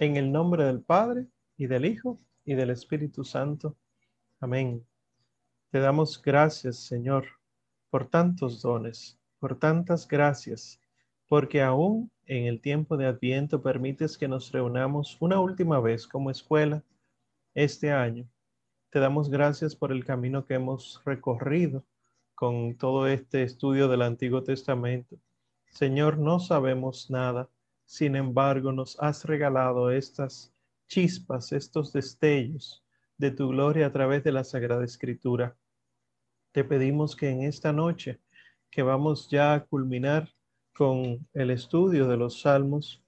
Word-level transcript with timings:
En 0.00 0.16
el 0.16 0.30
nombre 0.30 0.64
del 0.64 0.80
Padre, 0.80 1.26
y 1.56 1.66
del 1.66 1.84
Hijo, 1.84 2.20
y 2.44 2.54
del 2.54 2.70
Espíritu 2.70 3.24
Santo. 3.24 3.76
Amén. 4.38 4.86
Te 5.70 5.80
damos 5.80 6.22
gracias, 6.22 6.76
Señor, 6.76 7.26
por 7.90 8.06
tantos 8.06 8.62
dones, 8.62 9.18
por 9.40 9.58
tantas 9.58 10.06
gracias, 10.06 10.80
porque 11.26 11.62
aún 11.62 12.12
en 12.26 12.46
el 12.46 12.60
tiempo 12.60 12.96
de 12.96 13.06
Adviento 13.06 13.60
permites 13.60 14.16
que 14.16 14.28
nos 14.28 14.52
reunamos 14.52 15.16
una 15.20 15.40
última 15.40 15.80
vez 15.80 16.06
como 16.06 16.30
escuela 16.30 16.84
este 17.54 17.90
año. 17.90 18.28
Te 18.90 19.00
damos 19.00 19.28
gracias 19.28 19.74
por 19.74 19.90
el 19.90 20.04
camino 20.04 20.46
que 20.46 20.54
hemos 20.54 21.02
recorrido 21.04 21.84
con 22.36 22.76
todo 22.76 23.08
este 23.08 23.42
estudio 23.42 23.88
del 23.88 24.02
Antiguo 24.02 24.44
Testamento. 24.44 25.16
Señor, 25.70 26.18
no 26.18 26.38
sabemos 26.38 27.10
nada 27.10 27.50
sin 27.88 28.16
embargo, 28.16 28.70
nos 28.70 29.00
has 29.00 29.24
regalado 29.24 29.90
estas 29.90 30.52
chispas, 30.88 31.52
estos 31.52 31.90
destellos 31.90 32.84
de 33.16 33.30
tu 33.30 33.48
gloria 33.48 33.86
a 33.86 33.92
través 33.92 34.22
de 34.22 34.30
la 34.30 34.44
Sagrada 34.44 34.84
Escritura. 34.84 35.56
Te 36.52 36.64
pedimos 36.64 37.16
que 37.16 37.30
en 37.30 37.44
esta 37.44 37.72
noche, 37.72 38.20
que 38.70 38.82
vamos 38.82 39.30
ya 39.30 39.54
a 39.54 39.64
culminar 39.64 40.28
con 40.74 41.26
el 41.32 41.50
estudio 41.50 42.06
de 42.06 42.18
los 42.18 42.42
salmos, 42.42 43.02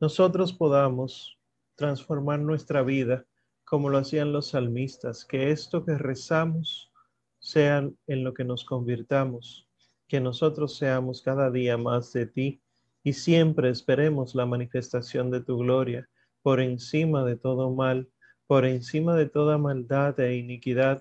nosotros 0.00 0.52
podamos 0.52 1.38
transformar 1.76 2.40
nuestra 2.40 2.82
vida 2.82 3.24
como 3.64 3.88
lo 3.88 3.98
hacían 3.98 4.32
los 4.32 4.48
salmistas, 4.48 5.24
que 5.24 5.52
esto 5.52 5.84
que 5.84 5.96
rezamos 5.96 6.90
sea 7.38 7.88
en 8.08 8.24
lo 8.24 8.34
que 8.34 8.42
nos 8.42 8.64
convirtamos, 8.64 9.68
que 10.08 10.20
nosotros 10.20 10.76
seamos 10.76 11.22
cada 11.22 11.52
día 11.52 11.76
más 11.76 12.12
de 12.12 12.26
ti 12.26 12.62
y 13.08 13.14
siempre 13.14 13.70
esperemos 13.70 14.34
la 14.34 14.44
manifestación 14.44 15.30
de 15.30 15.40
tu 15.40 15.56
gloria 15.56 16.06
por 16.42 16.60
encima 16.60 17.24
de 17.24 17.36
todo 17.36 17.70
mal, 17.70 18.06
por 18.46 18.66
encima 18.66 19.16
de 19.16 19.24
toda 19.24 19.56
maldad 19.56 20.20
e 20.20 20.36
iniquidad, 20.36 21.00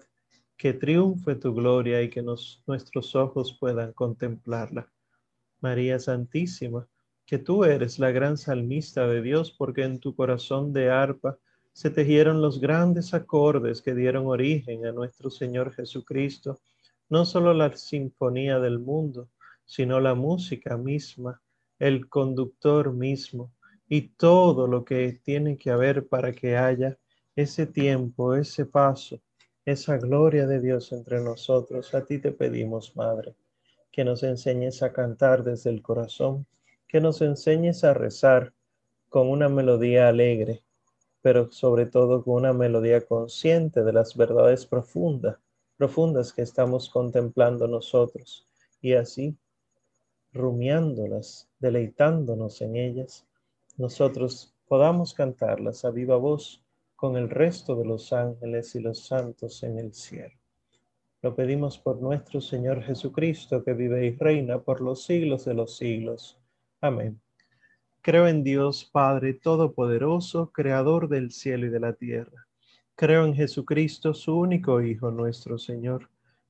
que 0.55 0.71
triunfe 0.71 1.35
tu 1.35 1.53
gloria 1.53 2.01
y 2.01 2.09
que 2.09 2.21
nuestros 2.21 3.13
ojos 3.13 3.57
puedan 3.59 3.91
contemplarla. 3.91 4.89
María 5.59 5.99
Santísima, 5.99 6.87
que 7.25 7.39
tú 7.39 7.65
eres 7.65 7.99
la 7.99 8.11
gran 8.11 8.37
salmista 8.37 9.05
de 9.05 9.21
Dios, 9.21 9.51
porque 9.51 9.83
en 9.83 9.99
tu 9.99 10.15
corazón 10.15 10.71
de 10.71 10.89
arpa 10.89 11.37
se 11.73 11.89
tejieron 11.89 12.41
los 12.41 12.61
grandes 12.61 13.13
acordes 13.13 13.81
que 13.81 13.93
dieron 13.93 14.27
origen 14.27 14.85
a 14.85 14.93
nuestro 14.93 15.29
Señor 15.29 15.73
Jesucristo, 15.73 16.61
no 17.09 17.25
solo 17.25 17.53
la 17.53 17.75
sinfonía 17.75 18.61
del 18.61 18.79
mundo, 18.79 19.27
sino 19.65 19.99
la 19.99 20.15
música 20.15 20.77
misma 20.77 21.41
el 21.79 22.09
conductor 22.09 22.93
mismo 22.93 23.51
y 23.87 24.09
todo 24.09 24.67
lo 24.67 24.83
que 24.83 25.19
tiene 25.23 25.57
que 25.57 25.71
haber 25.71 26.07
para 26.07 26.33
que 26.33 26.57
haya 26.57 26.97
ese 27.35 27.67
tiempo, 27.67 28.35
ese 28.35 28.65
paso, 28.65 29.21
esa 29.65 29.97
gloria 29.97 30.47
de 30.47 30.59
Dios 30.59 30.91
entre 30.91 31.21
nosotros. 31.21 31.93
A 31.93 32.03
ti 32.03 32.19
te 32.19 32.31
pedimos, 32.31 32.95
Madre, 32.95 33.35
que 33.91 34.03
nos 34.03 34.23
enseñes 34.23 34.81
a 34.83 34.91
cantar 34.91 35.43
desde 35.43 35.69
el 35.69 35.81
corazón, 35.81 36.45
que 36.87 36.99
nos 36.99 37.21
enseñes 37.21 37.83
a 37.83 37.93
rezar 37.93 38.53
con 39.09 39.29
una 39.29 39.49
melodía 39.49 40.07
alegre, 40.07 40.63
pero 41.21 41.51
sobre 41.51 41.85
todo 41.85 42.23
con 42.23 42.35
una 42.35 42.53
melodía 42.53 43.05
consciente 43.05 43.83
de 43.83 43.93
las 43.93 44.15
verdades 44.15 44.65
profundas, 44.65 45.37
profundas 45.77 46.33
que 46.33 46.41
estamos 46.41 46.89
contemplando 46.89 47.67
nosotros. 47.67 48.47
Y 48.81 48.93
así 48.93 49.37
rumiándolas, 50.37 51.49
deleitándonos 51.59 52.61
en 52.61 52.75
ellas, 52.75 53.27
nosotros 53.77 54.55
podamos 54.67 55.13
cantarlas 55.13 55.83
a 55.83 55.91
viva 55.91 56.17
voz 56.17 56.63
con 56.95 57.17
el 57.17 57.29
resto 57.29 57.75
de 57.75 57.85
los 57.85 58.13
ángeles 58.13 58.75
y 58.75 58.79
los 58.79 59.05
santos 59.05 59.61
en 59.63 59.77
el 59.77 59.93
cielo. 59.93 60.33
Lo 61.21 61.35
pedimos 61.35 61.77
por 61.77 62.01
nuestro 62.01 62.41
Señor 62.41 62.83
Jesucristo, 62.83 63.63
que 63.63 63.73
vive 63.73 64.05
y 64.05 64.11
reina 64.15 64.59
por 64.59 64.81
los 64.81 65.03
siglos 65.03 65.45
de 65.45 65.53
los 65.53 65.75
siglos. 65.77 66.39
Amén. 66.79 67.19
Creo 68.01 68.27
en 68.27 68.43
Dios 68.43 68.85
Padre 68.85 69.33
Todopoderoso, 69.33 70.51
Creador 70.51 71.09
del 71.09 71.31
cielo 71.31 71.65
y 71.65 71.69
de 71.69 71.79
la 71.79 71.93
tierra. 71.93 72.47
Creo 72.95 73.25
en 73.25 73.35
Jesucristo, 73.35 74.13
su 74.13 74.37
único 74.37 74.81
Hijo, 74.81 75.11
nuestro 75.11 75.57
Señor 75.57 76.09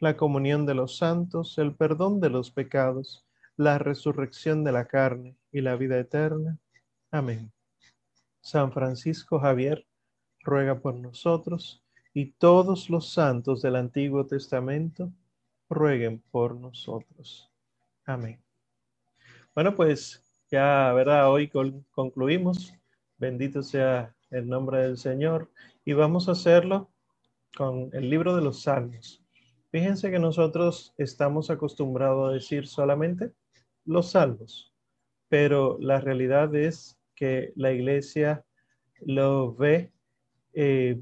la 0.00 0.16
comunión 0.16 0.66
de 0.66 0.74
los 0.74 0.98
santos, 0.98 1.58
el 1.58 1.74
perdón 1.74 2.20
de 2.20 2.30
los 2.30 2.50
pecados, 2.50 3.26
la 3.56 3.78
resurrección 3.78 4.64
de 4.64 4.72
la 4.72 4.86
carne 4.86 5.36
y 5.50 5.60
la 5.62 5.76
vida 5.76 5.98
eterna. 5.98 6.58
Amén. 7.10 7.52
San 8.40 8.72
Francisco 8.72 9.40
Javier, 9.40 9.86
ruega 10.40 10.78
por 10.78 10.94
nosotros 10.94 11.82
y 12.14 12.32
todos 12.32 12.88
los 12.90 13.12
santos 13.12 13.62
del 13.62 13.76
Antiguo 13.76 14.26
Testamento, 14.26 15.10
rueguen 15.68 16.22
por 16.30 16.54
nosotros. 16.54 17.50
Amén. 18.04 18.40
Bueno, 19.54 19.74
pues 19.74 20.22
ya, 20.50 20.92
¿verdad? 20.92 21.30
Hoy 21.30 21.50
concluimos. 21.90 22.72
Bendito 23.18 23.62
sea 23.62 24.14
el 24.30 24.48
nombre 24.48 24.82
del 24.82 24.98
Señor 24.98 25.50
y 25.84 25.94
vamos 25.94 26.28
a 26.28 26.32
hacerlo 26.32 26.90
con 27.56 27.90
el 27.94 28.10
libro 28.10 28.36
de 28.36 28.42
los 28.42 28.62
Salmos. 28.62 29.25
Fíjense 29.76 30.10
que 30.10 30.18
nosotros 30.18 30.94
estamos 30.96 31.50
acostumbrados 31.50 32.30
a 32.30 32.32
decir 32.32 32.66
solamente 32.66 33.32
los 33.84 34.12
salmos, 34.12 34.72
pero 35.28 35.76
la 35.82 36.00
realidad 36.00 36.54
es 36.54 36.98
que 37.14 37.52
la 37.56 37.72
iglesia 37.72 38.42
lo 39.02 39.54
ve 39.54 39.92
eh, 40.54 40.98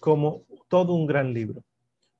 como 0.00 0.44
todo 0.66 0.94
un 0.94 1.06
gran 1.06 1.32
libro. 1.32 1.60
O 1.60 1.64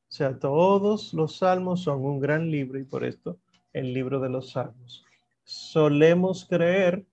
sea, 0.06 0.38
todos 0.38 1.12
los 1.12 1.38
salmos 1.38 1.82
son 1.82 2.04
un 2.04 2.20
gran 2.20 2.52
libro 2.52 2.78
y 2.78 2.84
por 2.84 3.02
esto 3.02 3.40
el 3.72 3.92
libro 3.92 4.20
de 4.20 4.28
los 4.28 4.50
salmos. 4.50 5.04
Solemos 5.42 6.44
creer 6.44 7.04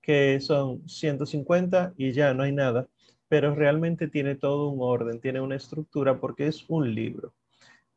que 0.00 0.40
son 0.40 0.88
150 0.88 1.92
y 1.98 2.12
ya 2.12 2.32
no 2.32 2.44
hay 2.44 2.52
nada, 2.52 2.88
pero 3.28 3.54
realmente 3.54 4.08
tiene 4.08 4.36
todo 4.36 4.68
un 4.68 4.78
orden, 4.80 5.20
tiene 5.20 5.42
una 5.42 5.56
estructura 5.56 6.18
porque 6.18 6.46
es 6.46 6.64
un 6.70 6.94
libro. 6.94 7.34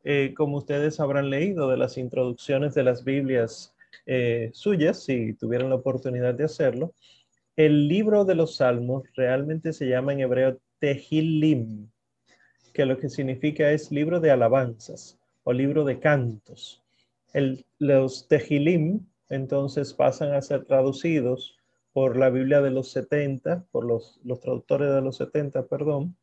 Eh, 0.08 0.36
como 0.36 0.58
ustedes 0.58 1.00
habrán 1.00 1.32
leído 1.32 1.68
de 1.68 1.78
las 1.78 1.98
introducciones 1.98 2.76
de 2.76 2.84
las 2.84 3.04
Biblias 3.04 3.74
eh, 4.06 4.52
suyas, 4.54 5.04
si 5.04 5.34
tuvieran 5.34 5.70
la 5.70 5.78
oportunidad 5.78 6.36
de 6.36 6.44
hacerlo, 6.44 6.94
el 7.56 7.88
libro 7.88 8.24
de 8.24 8.36
los 8.36 8.58
Salmos 8.58 9.04
realmente 9.16 9.74
se 9.74 9.88
llama 9.88 10.14
en 10.14 10.20
hebreo 10.20 10.60
Tehilim, 10.78 11.90
que 12.72 12.86
lo 12.86 13.00
que 13.00 13.10
significa 13.10 13.72
es 13.72 13.92
libro 13.92 14.20
de 14.20 14.30
alabanzas 14.30 15.18
o 15.44 15.54
libro 15.54 15.84
de 15.84 16.00
cantos. 16.00 16.84
los 17.80 18.28
Tehilim 18.28 19.08
entonces 19.30 19.92
pasan 19.96 20.36
a 20.36 20.42
ser 20.44 20.66
traducidos 20.66 21.58
por 21.94 22.16
la 22.16 22.30
Biblia 22.30 22.62
de 22.62 22.70
los 22.70 22.92
70, 22.92 23.66
por 23.72 23.86
los, 23.86 24.20
los 24.24 24.40
traductores 24.40 24.94
de 24.94 25.02
los 25.02 25.18
70, 25.18 25.66
perdón, 25.66 26.16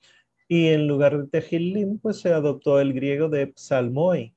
y 0.49 0.69
en 0.69 0.87
lugar 0.87 1.19
de 1.19 1.41
Tehilim, 1.41 1.99
pues 1.99 2.21
se 2.21 2.33
adoptó 2.33 2.81
el 2.81 2.93
griego 2.93 3.29
de 3.29 3.53
psalmoi. 3.55 4.35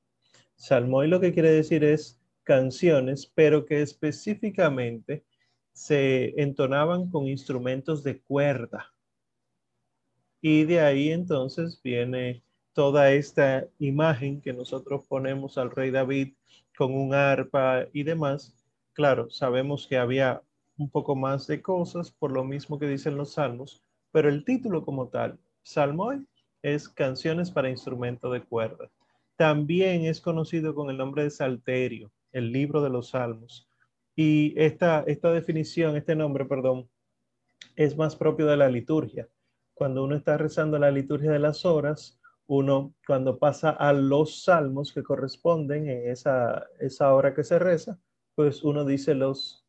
Psalmoi 0.56 1.08
lo 1.08 1.20
que 1.20 1.32
quiere 1.32 1.50
decir 1.50 1.84
es 1.84 2.20
canciones, 2.42 3.30
pero 3.34 3.66
que 3.66 3.82
específicamente 3.82 5.24
se 5.72 6.40
entonaban 6.40 7.10
con 7.10 7.26
instrumentos 7.26 8.02
de 8.02 8.20
cuerda. 8.20 8.92
Y 10.40 10.64
de 10.64 10.80
ahí 10.80 11.10
entonces 11.10 11.80
viene 11.82 12.42
toda 12.72 13.12
esta 13.12 13.66
imagen 13.78 14.40
que 14.40 14.52
nosotros 14.52 15.04
ponemos 15.08 15.58
al 15.58 15.70
rey 15.70 15.90
David 15.90 16.34
con 16.76 16.94
un 16.94 17.14
arpa 17.14 17.86
y 17.92 18.04
demás. 18.04 18.54
Claro, 18.92 19.28
sabemos 19.30 19.86
que 19.86 19.98
había 19.98 20.42
un 20.78 20.88
poco 20.88 21.16
más 21.16 21.46
de 21.46 21.60
cosas, 21.60 22.10
por 22.10 22.32
lo 22.32 22.44
mismo 22.44 22.78
que 22.78 22.86
dicen 22.86 23.16
los 23.16 23.32
salmos, 23.32 23.82
pero 24.12 24.28
el 24.28 24.44
título 24.44 24.84
como 24.84 25.08
tal 25.08 25.38
Salmoy 25.66 26.24
es 26.62 26.88
canciones 26.88 27.50
para 27.50 27.68
instrumento 27.68 28.30
de 28.30 28.40
cuerda. 28.40 28.88
También 29.34 30.04
es 30.04 30.20
conocido 30.20 30.76
con 30.76 30.90
el 30.90 30.96
nombre 30.96 31.24
de 31.24 31.30
Salterio, 31.30 32.12
el 32.30 32.52
libro 32.52 32.82
de 32.82 32.88
los 32.88 33.10
salmos. 33.10 33.68
Y 34.14 34.54
esta, 34.56 35.02
esta 35.08 35.32
definición, 35.32 35.96
este 35.96 36.14
nombre, 36.14 36.44
perdón, 36.44 36.88
es 37.74 37.96
más 37.96 38.14
propio 38.14 38.46
de 38.46 38.56
la 38.56 38.68
liturgia. 38.68 39.28
cuando 39.74 40.04
uno 40.04 40.14
está 40.14 40.38
rezando 40.38 40.78
la 40.78 40.92
liturgia 40.92 41.32
de 41.32 41.40
las 41.40 41.66
horas, 41.66 42.20
uno 42.46 42.94
cuando 43.04 43.38
pasa 43.38 43.70
a 43.70 43.92
los 43.92 44.44
salmos 44.44 44.92
que 44.92 45.02
corresponden 45.02 45.90
en 45.90 46.10
esa, 46.10 46.64
esa 46.78 47.12
hora 47.12 47.34
que 47.34 47.42
se 47.42 47.58
reza, 47.58 47.98
pues 48.36 48.62
uno 48.62 48.84
dice 48.84 49.14
los, 49.14 49.66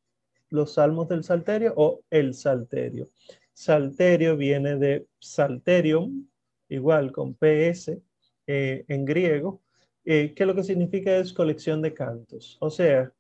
los 0.50 0.76
salmos 0.76 1.10
del 1.10 1.24
salterio 1.24 1.74
o 1.76 2.02
el 2.12 2.36
salterio. 2.36 3.10
Salterio 3.60 4.38
viene 4.38 4.76
de 4.78 5.08
salterium, 5.18 6.28
igual 6.70 7.12
con 7.12 7.34
PS 7.34 8.00
eh, 8.46 8.86
en 8.88 9.04
griego, 9.04 9.64
eh, 10.06 10.36
que 10.36 10.46
lo 10.46 10.54
que 10.54 10.64
significa 10.64 11.18
es 11.18 11.34
colección 11.34 11.82
de 11.82 11.92
cantos. 11.92 12.58
O 12.62 12.70
sea, 12.70 13.12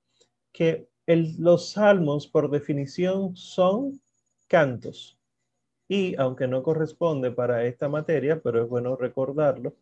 que 0.53 0.89
los 1.07 1.71
salmos 1.71 2.27
por 2.27 2.51
definición 2.51 3.35
son 3.35 3.99
cantos. 4.47 5.17
Y 5.87 6.15
aunque 6.17 6.47
no 6.47 6.61
corresponde 6.61 7.31
para 7.31 7.65
esta 7.65 7.89
materia, 7.89 8.39
pero 8.39 8.61
es 8.61 8.69
bueno 8.69 8.95
recordarlo, 8.95 9.75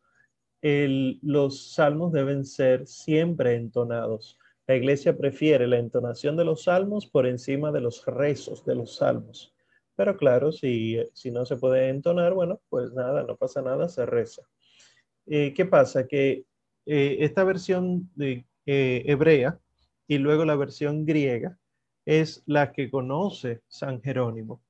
los 0.61 1.73
salmos 1.73 2.13
deben 2.13 2.45
ser 2.45 2.87
siempre 2.87 3.55
entonados. 3.55 4.39
La 4.67 4.77
iglesia 4.77 5.17
prefiere 5.17 5.67
la 5.67 5.79
entonación 5.79 6.37
de 6.37 6.45
los 6.45 6.63
salmos 6.63 7.07
por 7.07 7.27
encima 7.27 7.73
de 7.73 7.81
los 7.81 8.05
rezos 8.05 8.63
de 8.63 8.75
los 8.75 8.95
salmos. 8.95 9.51
Pero 9.95 10.17
claro, 10.17 10.51
si, 10.51 10.97
si 11.13 11.31
no 11.31 11.45
se 11.45 11.55
puede 11.55 11.89
entonar, 11.89 12.33
bueno, 12.33 12.59
pues 12.69 12.91
nada, 12.93 13.23
no 13.23 13.35
pasa 13.35 13.61
nada, 13.61 13.87
se 13.87 14.05
reza. 14.05 14.41
Eh, 15.25 15.53
¿Qué 15.55 15.65
pasa? 15.65 16.07
Que 16.07 16.45
eh, 16.85 17.17
esta 17.21 17.43
versión 17.43 18.09
de, 18.15 18.45
eh, 18.65 19.03
hebrea 19.05 19.59
y 20.07 20.17
luego 20.17 20.45
la 20.45 20.55
versión 20.55 21.05
griega 21.05 21.57
es 22.05 22.43
la 22.45 22.71
que 22.71 22.89
conoce 22.89 23.61
San 23.67 24.01
Jerónimo. 24.01 24.61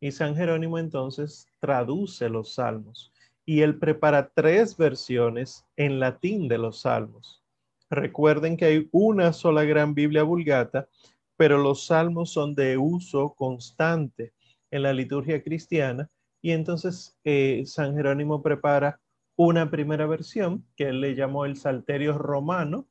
Y 0.00 0.12
San 0.12 0.36
Jerónimo 0.36 0.78
entonces 0.78 1.48
traduce 1.60 2.28
los 2.28 2.54
salmos 2.54 3.12
y 3.44 3.62
él 3.62 3.78
prepara 3.78 4.30
tres 4.32 4.76
versiones 4.76 5.64
en 5.76 5.98
latín 5.98 6.48
de 6.48 6.58
los 6.58 6.80
salmos. 6.80 7.42
Recuerden 7.90 8.56
que 8.56 8.66
hay 8.66 8.88
una 8.92 9.32
sola 9.32 9.64
gran 9.64 9.94
Biblia 9.94 10.22
vulgata, 10.22 10.88
pero 11.36 11.58
los 11.58 11.86
salmos 11.86 12.30
son 12.30 12.54
de 12.54 12.76
uso 12.76 13.34
constante 13.34 14.32
en 14.70 14.82
la 14.82 14.92
liturgia 14.92 15.42
cristiana 15.42 16.10
y 16.40 16.52
entonces 16.52 17.18
eh, 17.24 17.62
San 17.66 17.94
Jerónimo 17.94 18.42
prepara 18.42 19.00
una 19.36 19.70
primera 19.70 20.06
versión 20.06 20.66
que 20.76 20.88
él 20.88 21.00
le 21.00 21.14
llamó 21.14 21.44
el 21.44 21.56
Salterio 21.56 22.16
Romano, 22.18 22.88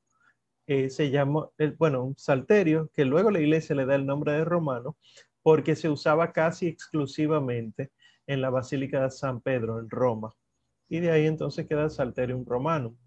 eh, 0.65 0.89
se 0.89 1.09
llamó, 1.09 1.53
bueno, 1.77 2.03
un 2.03 2.17
Salterio, 2.17 2.89
que 2.93 3.05
luego 3.05 3.31
la 3.31 3.39
iglesia 3.39 3.75
le 3.75 3.85
da 3.85 3.95
el 3.95 4.05
nombre 4.05 4.33
de 4.33 4.45
Romano, 4.45 4.97
porque 5.41 5.75
se 5.75 5.89
usaba 5.89 6.33
casi 6.33 6.67
exclusivamente 6.67 7.91
en 8.27 8.41
la 8.41 8.49
Basílica 8.49 9.03
de 9.03 9.11
San 9.11 9.41
Pedro, 9.41 9.79
en 9.79 9.89
Roma. 9.89 10.33
Y 10.89 10.99
de 10.99 11.11
ahí 11.11 11.25
entonces 11.25 11.67
queda 11.67 11.85
el 11.85 11.91
Salterium 11.91 12.45
Romano. 12.45 12.97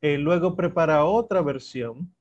Eh, 0.00 0.18
luego 0.18 0.56
prepara 0.56 1.04
otra 1.04 1.42
versión, 1.42 2.12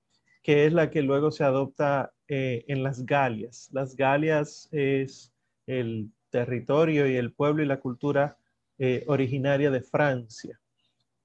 que 0.43 0.67
es 0.67 0.73
la 0.73 0.91
que 0.91 1.01
luego 1.01 1.31
se 1.31 1.43
adopta 1.43 2.11
en 2.27 2.81
las 2.81 3.05
Galias. 3.05 3.69
Las 3.71 3.95
Galias 3.95 4.67
es 4.71 5.34
el 5.67 6.11
territorio 6.29 7.07
y 7.07 7.15
el 7.15 7.33
pueblo 7.33 7.63
y 7.63 7.65
la 7.65 7.79
cultura 7.79 8.37
eh, 8.77 9.03
originaria 9.07 9.71
de 9.71 9.81
Francia. 9.81 10.59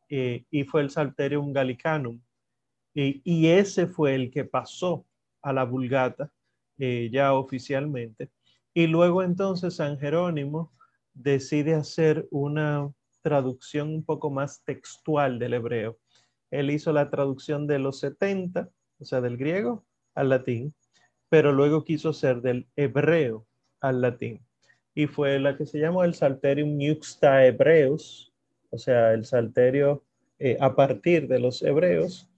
Eh, 0.08 0.44
y 0.50 0.64
fue 0.64 0.82
el 0.82 0.90
Salterium 0.90 1.52
Gallicanum. 1.52 2.20
y 2.94 3.46
ese 3.46 3.86
fue 3.86 4.14
el 4.16 4.30
que 4.30 4.44
pasó 4.44 5.06
a 5.42 5.52
la 5.52 5.64
Vulgata 5.64 6.32
eh, 6.82 7.10
ya 7.12 7.34
oficialmente. 7.34 8.30
Y 8.72 8.86
luego 8.86 9.22
entonces 9.22 9.76
San 9.76 9.98
Jerónimo 9.98 10.72
decide 11.12 11.74
hacer 11.74 12.26
una 12.30 12.90
traducción 13.20 13.90
un 13.90 14.02
poco 14.02 14.30
más 14.30 14.64
textual 14.64 15.38
del 15.38 15.52
hebreo. 15.52 15.98
Él 16.50 16.70
hizo 16.70 16.92
la 16.94 17.10
traducción 17.10 17.66
de 17.66 17.78
los 17.80 18.00
70, 18.00 18.70
o 18.98 19.04
sea, 19.04 19.20
del 19.20 19.36
griego 19.36 19.84
al 20.14 20.30
latín, 20.30 20.74
pero 21.28 21.52
luego 21.52 21.84
quiso 21.84 22.10
hacer 22.10 22.40
del 22.40 22.66
hebreo 22.76 23.46
al 23.80 24.00
latín. 24.00 24.40
Y 24.94 25.06
fue 25.06 25.38
la 25.38 25.56
que 25.56 25.66
se 25.66 25.78
llamó 25.78 26.04
el 26.04 26.14
Salterium 26.14 26.78
Juxta 26.80 27.44
Hebreus, 27.46 28.32
o 28.70 28.78
sea, 28.78 29.12
el 29.12 29.24
salterio 29.24 30.04
eh, 30.38 30.56
a 30.60 30.74
partir 30.74 31.28
de 31.28 31.38
los 31.38 31.62
hebreos, 31.62 32.28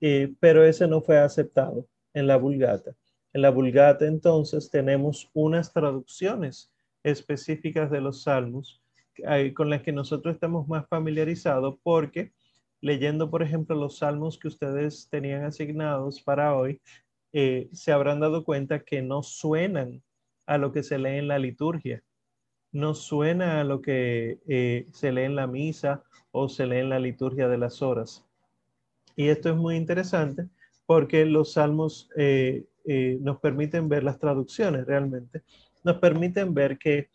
eh, 0.00 0.32
pero 0.40 0.64
ese 0.64 0.86
no 0.86 1.00
fue 1.00 1.18
aceptado 1.18 1.86
en 2.14 2.26
la 2.26 2.36
Vulgata. 2.36 2.94
En 3.32 3.42
la 3.42 3.50
Vulgata 3.50 4.06
entonces 4.06 4.70
tenemos 4.70 5.30
unas 5.34 5.72
traducciones 5.72 6.72
específicas 7.02 7.90
de 7.90 8.00
los 8.00 8.22
salmos 8.22 8.82
con 9.54 9.68
las 9.68 9.82
que 9.82 9.92
nosotros 9.92 10.34
estamos 10.34 10.66
más 10.66 10.86
familiarizados 10.88 11.76
porque 11.82 12.32
leyendo, 12.80 13.30
por 13.30 13.42
ejemplo, 13.42 13.76
los 13.76 13.98
salmos 13.98 14.38
que 14.38 14.48
ustedes 14.48 15.08
tenían 15.10 15.44
asignados 15.44 16.20
para 16.22 16.56
hoy, 16.56 16.80
eh, 17.32 17.68
se 17.72 17.92
habrán 17.92 18.20
dado 18.20 18.44
cuenta 18.44 18.80
que 18.80 19.02
no 19.02 19.22
suenan 19.22 20.02
a 20.50 20.58
lo 20.58 20.72
que 20.72 20.82
se 20.82 20.98
lee 20.98 21.18
en 21.18 21.28
la 21.28 21.38
liturgia. 21.38 22.02
No 22.72 22.94
suena 22.94 23.60
a 23.60 23.64
lo 23.64 23.80
que 23.80 24.40
eh, 24.48 24.88
se 24.90 25.12
lee 25.12 25.22
en 25.22 25.36
la 25.36 25.46
misa 25.46 26.02
o 26.32 26.48
se 26.48 26.66
lee 26.66 26.78
en 26.78 26.88
la 26.88 26.98
liturgia 26.98 27.46
de 27.46 27.56
las 27.56 27.82
horas. 27.82 28.24
Y 29.14 29.28
esto 29.28 29.50
es 29.50 29.54
muy 29.54 29.76
interesante 29.76 30.48
porque 30.86 31.24
los 31.24 31.52
salmos 31.52 32.10
eh, 32.16 32.64
eh, 32.84 33.16
nos 33.20 33.38
permiten 33.38 33.88
ver 33.88 34.02
las 34.02 34.18
traducciones 34.18 34.86
realmente. 34.86 35.42
Nos 35.84 35.98
permiten 35.98 36.52
ver 36.52 36.78
que 36.78 37.10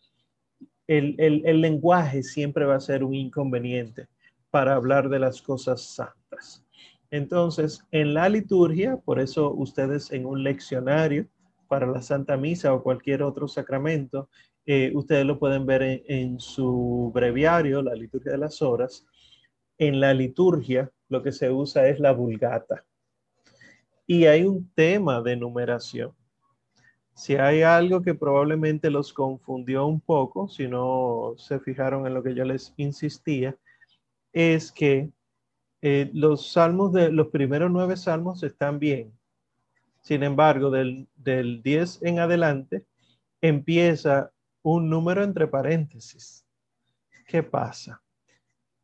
el, 0.86 1.14
el 1.18 1.60
lenguaje 1.60 2.22
siempre 2.22 2.64
va 2.64 2.76
a 2.76 2.80
ser 2.80 3.04
un 3.04 3.14
inconveniente 3.14 4.06
para 4.50 4.76
hablar 4.76 5.10
de 5.10 5.18
las 5.18 5.42
cosas 5.42 5.82
santas. 5.82 6.64
Entonces, 7.10 7.84
en 7.90 8.14
la 8.14 8.30
liturgia, 8.30 8.96
por 8.96 9.20
eso 9.20 9.52
ustedes 9.52 10.10
en 10.10 10.24
un 10.24 10.42
leccionario 10.42 11.26
para 11.66 11.86
la 11.86 12.02
Santa 12.02 12.36
Misa 12.36 12.72
o 12.72 12.82
cualquier 12.82 13.22
otro 13.22 13.48
sacramento, 13.48 14.28
eh, 14.64 14.90
ustedes 14.94 15.24
lo 15.24 15.38
pueden 15.38 15.64
ver 15.64 16.02
en, 16.06 16.40
su 16.40 17.10
breviario, 17.14 17.82
la 17.82 17.94
liturgia 17.94 18.32
de 18.32 18.38
las 18.38 18.62
horas. 18.62 19.06
En 19.78 20.00
la 20.00 20.12
liturgia 20.12 20.90
lo 21.08 21.22
que 21.22 21.32
se 21.32 21.50
usa 21.50 21.88
es 21.88 22.00
la 22.00 22.12
vulgata. 22.12 22.84
Y 24.06 24.26
hay 24.26 24.44
un 24.44 24.70
tema 24.74 25.22
de 25.22 25.36
numeración. 25.36 26.12
Si 27.14 27.36
hay 27.36 27.62
algo 27.62 28.02
que 28.02 28.14
probablemente 28.14 28.90
los 28.90 29.12
confundió 29.12 29.86
un 29.86 30.00
poco, 30.00 30.48
si 30.48 30.68
no 30.68 31.34
se 31.38 31.60
fijaron 31.60 32.06
en 32.06 32.14
lo 32.14 32.22
que 32.22 32.34
yo 32.34 32.44
les 32.44 32.74
insistía, 32.76 33.56
es 34.32 34.70
que 34.70 35.10
eh, 35.80 36.10
los 36.12 36.52
salmos 36.52 36.92
de 36.92 37.10
los 37.12 37.28
primeros 37.28 37.70
nueve 37.70 37.96
salmos 37.96 38.42
están 38.42 38.78
bien, 38.78 39.15
sin 40.06 40.22
embargo, 40.22 40.70
del, 40.70 41.08
10 41.16 42.02
en 42.02 42.20
adelante 42.20 42.86
empieza 43.40 44.30
un 44.62 44.88
número 44.88 45.24
entre 45.24 45.48
paréntesis. 45.48 46.46
¿Qué 47.26 47.42
pasa? 47.42 48.00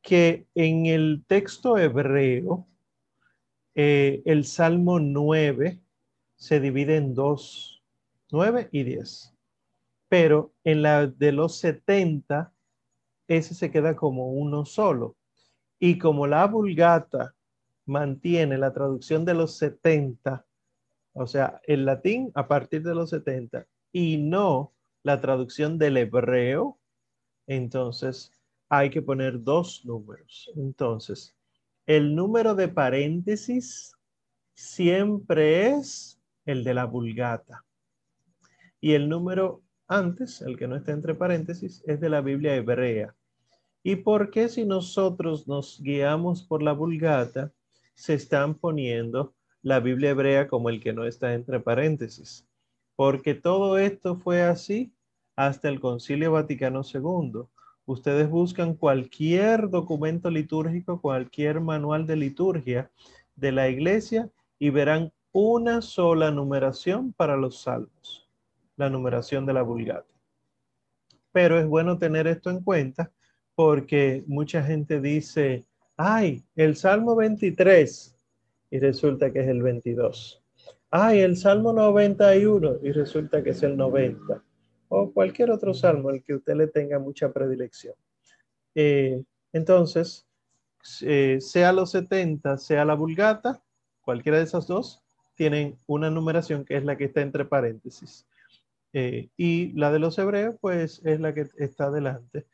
Que 0.03 0.49
en 0.57 0.87
el 0.87 1.23
texto 1.29 1.79
hebreo, 1.79 2.67
eh, 3.77 4.21
el 4.25 4.45
Salmo 4.45 4.99
9 4.99 5.81
se 6.35 6.59
divide 6.59 6.97
en 6.97 7.15
dos, 7.15 7.81
9 8.33 8.69
y 8.73 8.83
10. 8.83 9.33
Pero 10.09 10.53
en 10.65 10.83
la 10.83 11.07
de 11.07 11.31
los 11.31 11.57
70, 11.59 12.53
ese 13.29 13.55
se 13.55 13.71
queda 13.71 13.95
como 13.95 14.33
uno 14.33 14.65
solo. 14.65 15.15
Y 15.79 15.99
como 15.99 16.27
la 16.27 16.49
Vulgata 16.49 17.33
mantiene 17.87 18.59
la 18.59 18.73
traducción 18.73 19.25
de 19.25 19.35
los 19.35 19.57
70 19.57 20.45
o 21.15 21.27
sea, 21.27 21.61
el 21.65 21.85
latín 21.85 22.31
a 22.35 22.49
partir 22.49 22.83
de 22.83 22.95
los 22.95 23.11
70 23.11 23.67
y 23.93 24.17
no 24.17 24.73
la 25.03 25.21
traducción 25.21 25.79
del 25.79 25.97
hebreo, 25.97 26.79
entonces 27.47 28.33
hay 28.69 28.91
que 28.91 29.03
poner 29.03 29.43
dos 29.43 29.85
números. 29.85 30.51
Entonces, 30.57 31.37
el 31.87 32.15
número 32.15 32.55
de 32.55 32.69
paréntesis 32.69 33.93
siempre 34.55 35.69
es 35.71 36.21
el 36.47 36.65
de 36.65 36.75
la 36.75 36.87
vulgata. 36.87 37.65
Y 38.81 38.95
el 38.95 39.09
número 39.09 39.63
antes, 39.87 40.41
el 40.41 40.57
que 40.57 40.67
no 40.67 40.77
está 40.77 40.93
entre 40.93 41.15
paréntesis, 41.15 41.83
es 41.87 42.01
de 42.01 42.09
la 42.09 42.21
Biblia 42.21 42.55
hebrea. 42.55 43.15
¿Y 43.83 43.97
por 43.97 44.31
qué 44.31 44.49
si 44.49 44.65
nosotros 44.65 45.47
nos 45.49 45.81
guiamos 45.83 46.43
por 46.43 46.63
la 46.63 46.73
vulgata, 46.73 47.53
se 47.95 48.15
están 48.15 48.55
poniendo 48.55 49.35
la 49.63 49.79
Biblia 49.81 50.11
hebrea 50.11 50.49
como 50.49 50.69
el 50.69 50.81
que 50.81 50.93
no 50.93 51.05
está 51.05 51.35
entre 51.35 51.61
paréntesis, 51.61 52.47
porque 52.97 53.35
todo 53.35 53.79
esto 53.79 54.17
fue 54.17 54.43
así 54.43 54.93
hasta 55.37 55.69
el 55.69 55.81
Concilio 55.81 56.33
Vaticano 56.33 56.83
II. 56.83 57.45
Ustedes 57.87 58.29
buscan 58.29 58.75
cualquier 58.75 59.71
documento 59.71 60.31
litúrgico, 60.31 61.01
cualquier 61.01 61.61
manual 61.61 62.07
de 62.07 62.17
liturgia 62.17 62.91
de 63.37 63.53
la 63.53 63.69
iglesia 63.69 64.29
y 64.59 64.71
verán 64.71 65.13
una 65.33 65.81
sola 65.81 66.31
numeración 66.31 67.13
para 67.13 67.37
los 67.37 67.63
salmos, 67.63 68.29
la 68.77 68.91
numeración 68.91 69.47
de 69.47 69.53
la 69.53 69.63
Vulgata. 69.63 70.07
Pero 71.33 71.59
es 71.59 71.67
bueno 71.67 71.99
tener 71.99 72.27
esto 72.27 72.51
en 72.51 72.63
cuenta 72.63 73.11
porque 73.55 74.23
mucha 74.27 74.63
gente 74.63 75.01
dice, 75.01 75.65
ay, 75.97 76.45
el 76.57 76.77
Salmo 76.77 77.17
23 77.17 78.12
y 78.73 78.79
resulta 78.79 79.31
que 79.31 79.41
es 79.41 79.49
el 79.49 79.63
22. 79.63 80.43
Ay, 80.91 81.21
el 81.21 81.37
Salmo 81.37 81.75
91 81.75 82.79
y 82.83 82.93
resulta 82.93 83.43
que 83.43 83.51
es 83.51 83.63
el 83.63 83.77
90. 83.77 84.43
O 84.89 85.13
cualquier 85.13 85.51
otro 85.51 85.75
salmo 85.75 86.09
el 86.09 86.23
que 86.23 86.35
usted 86.35 86.55
le 86.55 86.69
tenga 86.69 86.99
mucha 86.99 87.31
predilección. 87.31 87.95
Eh, 88.75 89.23
entonces, 89.53 90.27
eh, 91.03 91.37
sea 91.41 91.75
los 91.75 91.91
70, 91.91 92.57
sea 92.57 92.87
la 92.87 92.95
vulgata, 92.95 93.63
cualquiera 94.01 94.39
de 94.39 94.45
esas 94.45 94.67
dos, 94.67 95.03
tienen 95.35 95.77
una 95.87 96.09
numeración 96.09 96.65
que 96.65 96.79
es 96.79 96.85
la 96.85 96.97
que 96.97 97.05
está 97.05 97.21
entre 97.21 97.45
paréntesis. 97.45 98.27
Eh, 98.95 99.29
y 99.37 99.73
la 99.75 99.93
de 99.93 99.99
los 99.99 100.19
hebreos, 100.19 100.57
pues 100.63 101.03
es 101.05 101.21
la 101.21 101.35
que 101.35 101.47
está 101.59 101.85
adelante. 101.85 102.47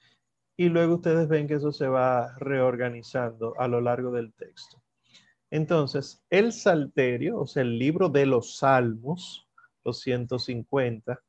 Y 0.56 0.68
luego 0.68 0.96
ustedes 0.96 1.28
ven 1.28 1.46
que 1.46 1.54
eso 1.54 1.70
se 1.70 1.86
va 1.86 2.36
reorganizando 2.38 3.54
a 3.56 3.68
lo 3.68 3.80
largo 3.80 4.10
del 4.10 4.32
texto. 4.32 4.82
Entonces, 5.50 6.22
el 6.30 6.52
Salterio, 6.52 7.40
o 7.40 7.46
sea, 7.46 7.62
el 7.62 7.78
libro 7.78 8.08
de 8.08 8.26
los 8.26 8.58
Salmos, 8.58 9.48
los 9.84 10.00
150, 10.00 11.20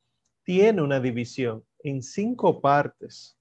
tiene 0.43 0.81
una 0.81 0.99
división 0.99 1.63
en 1.83 2.01
cinco 2.01 2.59
partes. 2.59 3.37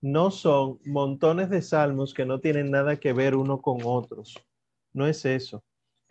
No 0.00 0.30
son 0.30 0.78
montones 0.84 1.50
de 1.50 1.62
salmos 1.62 2.14
que 2.14 2.24
no 2.24 2.40
tienen 2.40 2.70
nada 2.70 2.98
que 2.98 3.12
ver 3.12 3.34
uno 3.34 3.60
con 3.60 3.78
otros. 3.84 4.34
No 4.92 5.06
es 5.06 5.24
eso, 5.24 5.64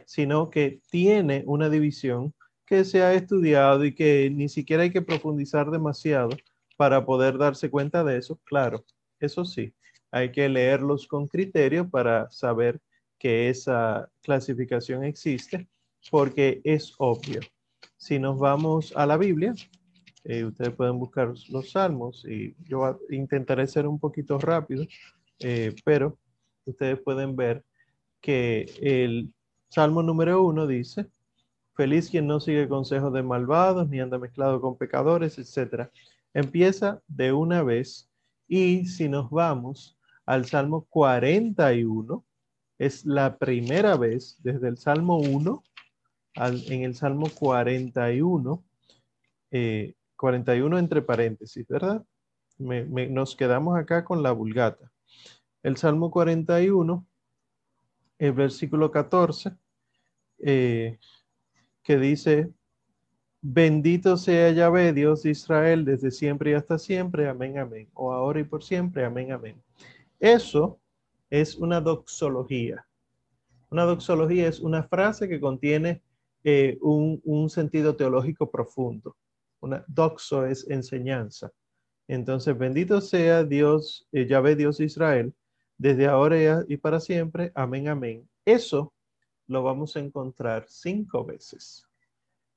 sino 0.06 0.50
que 0.50 0.82
tiene 0.92 1.44
una 1.46 1.70
división 1.70 2.34
que 2.66 2.86
se 2.86 3.02
ha 3.02 3.14
estudiado 3.14 3.84
y 3.86 3.96
que 3.96 4.30
ni 4.30 4.50
siquiera 4.50 4.84
hay 4.84 4.92
que 4.92 5.02
profundizar 5.02 5.72
demasiado 5.72 6.30
para 6.78 7.06
poder 7.06 7.38
darse 7.38 7.70
cuenta 7.70 8.04
de 8.04 8.18
eso. 8.18 8.40
Claro, 8.44 8.86
eso 9.20 9.44
sí, 9.44 9.74
hay 10.12 10.32
que 10.32 10.48
leerlos 10.50 11.08
con 11.08 11.28
criterio 11.28 11.90
para 11.90 12.30
saber 12.30 12.80
que 13.20 13.50
esa 13.50 14.10
clasificación 14.22 15.04
existe, 15.04 15.68
porque 16.10 16.62
es 16.64 16.94
obvio. 16.98 17.42
Si 17.98 18.18
nos 18.18 18.40
vamos 18.40 18.94
a 18.96 19.06
la 19.06 19.18
Biblia, 19.18 19.54
eh, 20.24 20.46
ustedes 20.46 20.74
pueden 20.74 20.98
buscar 20.98 21.34
los 21.50 21.72
salmos 21.72 22.26
y 22.26 22.56
yo 22.66 23.00
intentaré 23.10 23.68
ser 23.68 23.86
un 23.86 24.00
poquito 24.00 24.40
rápido, 24.40 24.86
eh, 25.40 25.76
pero 25.86 26.18
ustedes 26.66 27.00
pueden 27.00 27.36
ver 27.36 27.64
que 28.22 28.66
el 28.82 29.34
salmo 29.70 30.02
número 30.02 30.42
uno 30.44 30.66
dice, 30.66 31.08
Feliz 31.80 32.10
quien 32.10 32.28
no 32.28 32.42
sigue 32.42 32.68
consejos 32.68 33.14
de 33.14 33.24
malvados, 33.24 33.88
ni 33.88 34.02
anda 34.02 34.20
mezclado 34.20 34.60
con 34.60 34.78
pecadores, 34.78 35.40
etc. 35.40 35.90
Empieza 36.34 37.02
de 37.08 37.32
una 37.32 37.64
vez 37.64 38.10
y 38.50 38.86
si 38.88 39.08
nos 39.08 39.30
vamos 39.30 39.98
al 40.26 40.44
Salmo 40.44 40.86
41, 40.90 42.26
es 42.80 43.06
la 43.06 43.38
primera 43.38 43.98
vez 43.98 44.38
desde 44.42 44.70
el 44.70 44.78
Salmo 44.78 45.20
1 45.20 45.64
al, 46.36 46.64
en 46.72 46.84
el 46.84 46.96
Salmo 46.96 47.30
41, 47.30 48.64
41 50.16 50.78
eh, 50.78 50.80
entre 50.80 51.02
paréntesis, 51.02 51.68
¿verdad? 51.68 52.04
nos 52.58 53.36
quedamos 53.36 53.78
acá 53.78 54.04
con 54.04 54.24
la 54.24 54.32
vulgata. 54.32 54.92
El 55.62 55.78
Salmo 55.78 56.10
41, 56.10 57.06
el 58.18 58.32
versículo 58.32 58.92
14, 58.92 59.52
eh, 60.40 60.98
que 61.84 61.98
dice, 61.98 62.52
bendito 63.42 64.16
sea 64.18 64.52
Yahvé, 64.52 64.94
Dios 64.94 65.24
de 65.24 65.32
Israel, 65.32 65.84
desde 65.84 66.12
siempre 66.12 66.52
y 66.52 66.54
hasta 66.54 66.78
siempre, 66.78 67.28
amén, 67.28 67.58
amén, 67.58 67.90
o 67.94 68.12
ahora 68.14 68.40
y 68.40 68.44
por 68.44 68.64
siempre, 68.64 69.04
amén, 69.04 69.32
amén. 69.32 69.62
Eso 70.20 70.80
es 71.30 71.56
una 71.56 71.82
doxología. 71.82 72.86
Una 73.70 73.84
doxología 73.84 74.48
es 74.48 74.60
una 74.60 74.84
frase 74.84 75.30
que 75.30 75.40
contiene 75.40 76.02
eh, 76.44 76.78
un, 76.82 77.50
sentido 77.50 77.96
teológico 77.96 78.50
profundo. 78.50 79.16
Una 79.60 79.84
doxo 79.88 80.46
es 80.46 80.68
enseñanza. 80.70 81.52
Entonces, 82.08 82.58
bendito 82.58 83.02
sea 83.02 83.44
Dios, 83.44 84.08
eh, 84.12 84.26
Yahvé 84.26 84.56
Dios 84.56 84.80
Israel, 84.80 85.34
desde 85.78 86.08
ahora 86.08 86.64
y 86.68 86.78
para 86.78 87.00
siempre. 87.00 87.52
Amén, 87.54 87.88
amén. 87.88 88.28
Eso 88.46 88.94
lo 89.48 89.64
vamos 89.64 89.96
a 89.96 90.00
encontrar 90.00 90.66
cinco 90.68 91.26
veces. 91.26 91.86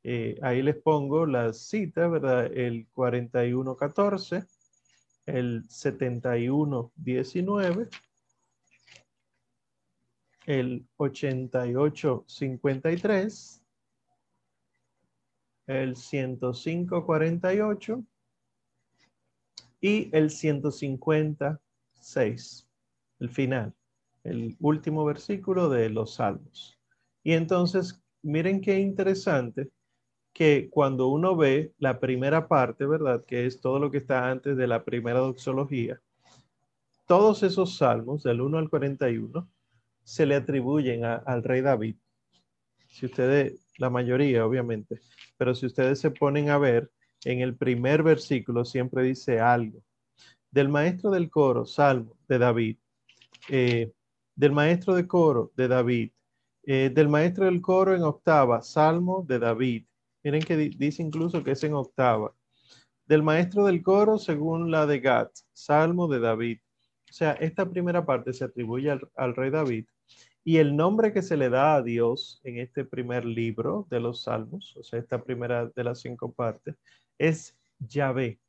Eh, 0.05 0.39
ahí 0.43 0.63
les 0.63 0.77
pongo 0.77 1.27
las 1.27 1.59
citas, 1.59 2.11
¿verdad? 2.11 2.47
El 2.47 2.89
41.14, 2.93 4.47
el 5.27 5.63
71.19, 5.69 7.89
el 10.47 10.87
88.53, 10.99 13.63
el 15.67 15.95
105.48 15.95 18.05
y 19.81 20.09
el 20.17 20.31
156, 20.31 22.69
el 23.21 23.29
final, 23.29 23.75
el 24.25 24.57
último 24.61 25.05
versículo 25.05 25.69
de 25.69 25.91
los 25.91 26.15
Salmos. 26.15 26.79
Y 27.23 27.33
entonces, 27.33 28.03
miren 28.23 28.61
qué 28.61 28.81
interesante 28.81 29.71
que 30.33 30.69
cuando 30.71 31.09
uno 31.09 31.37
ve 31.37 31.75
la 31.79 32.01
primera 32.01 32.49
parte, 32.49 32.87
¿verdad? 32.87 33.25
Que 33.25 33.47
es 33.47 33.61
todo 33.61 33.79
lo 33.79 33.91
que 33.91 33.99
está 33.99 34.31
antes 34.31 34.57
de 34.57 34.67
la 34.67 34.85
primera 34.85 35.21
doxología, 35.21 36.01
todos 37.07 37.43
esos 37.43 37.77
salmos, 37.77 38.23
del 38.23 38.41
1 38.41 38.59
al 38.59 38.71
41, 38.71 39.49
se 40.05 40.27
le 40.27 40.37
atribuyen 40.37 41.05
al 41.05 41.43
rey 41.43 41.61
David. 41.61 41.97
Si 42.89 43.07
ustedes, 43.07 43.67
la 43.79 43.91
mayoría 43.91 44.45
obviamente, 44.45 45.01
pero 45.37 45.55
si 45.55 45.67
ustedes 45.67 46.01
se 46.01 46.11
ponen 46.11 46.51
a 46.51 46.59
ver, 46.59 46.91
en 47.25 47.41
el 47.41 47.57
primer 47.57 48.03
versículo 48.03 48.65
siempre 48.65 49.03
dice 49.03 49.41
algo. 49.41 49.83
Del 50.51 50.69
maestro 50.69 51.11
del 51.11 51.31
coro, 51.31 51.65
salmo 51.65 52.17
de 52.29 52.39
David. 52.39 52.77
Eh, 53.49 53.93
del 54.35 54.53
maestro 54.53 54.95
de 54.95 55.07
coro 55.07 55.53
de 55.57 55.69
David. 55.69 56.11
Eh, 56.65 56.91
del 56.95 57.09
maestro 57.09 57.47
del 57.47 57.61
coro 57.61 57.95
en 57.95 58.03
octava, 58.03 58.63
Salmo 58.63 59.25
de 59.27 59.39
David. 59.39 59.85
Miren 60.23 60.43
que 60.43 60.57
dice 60.57 61.03
incluso 61.03 61.43
que 61.43 61.53
es 61.53 61.65
en 61.65 61.75
octava. 61.75 62.35
Del 63.07 63.23
maestro 63.23 63.65
del 63.67 63.83
coro, 63.83 64.19
según 64.19 64.71
la 64.71 64.87
de 64.87 65.01
Gat, 65.01 65.31
Salmo 65.53 66.07
de 66.07 66.21
David. 66.21 66.59
O 67.11 67.13
sea, 67.13 67.33
esta 67.33 67.69
primera 67.69 68.07
parte 68.07 68.33
se 68.33 68.45
atribuye 68.45 68.91
al, 69.17 69.35
rey 69.35 69.51
David 69.51 69.87
y 70.45 70.57
el 70.57 70.75
nombre 70.77 71.13
que 71.13 71.23
se 71.23 71.37
le 71.37 71.49
da 71.49 71.77
a 71.77 71.83
Dios 71.83 72.41
en 72.43 72.59
este 72.59 72.85
primer 72.85 73.25
libro 73.25 73.87
de 73.91 74.01
los 74.01 74.23
Salmos, 74.23 74.77
o 74.77 74.83
sea, 74.83 74.99
esta 74.99 75.23
primera 75.23 75.67
de 75.67 75.85
las 75.85 76.01
cinco 76.01 76.33
partes, 76.33 76.75
es 77.19 77.57
Yahvé. 77.79 78.41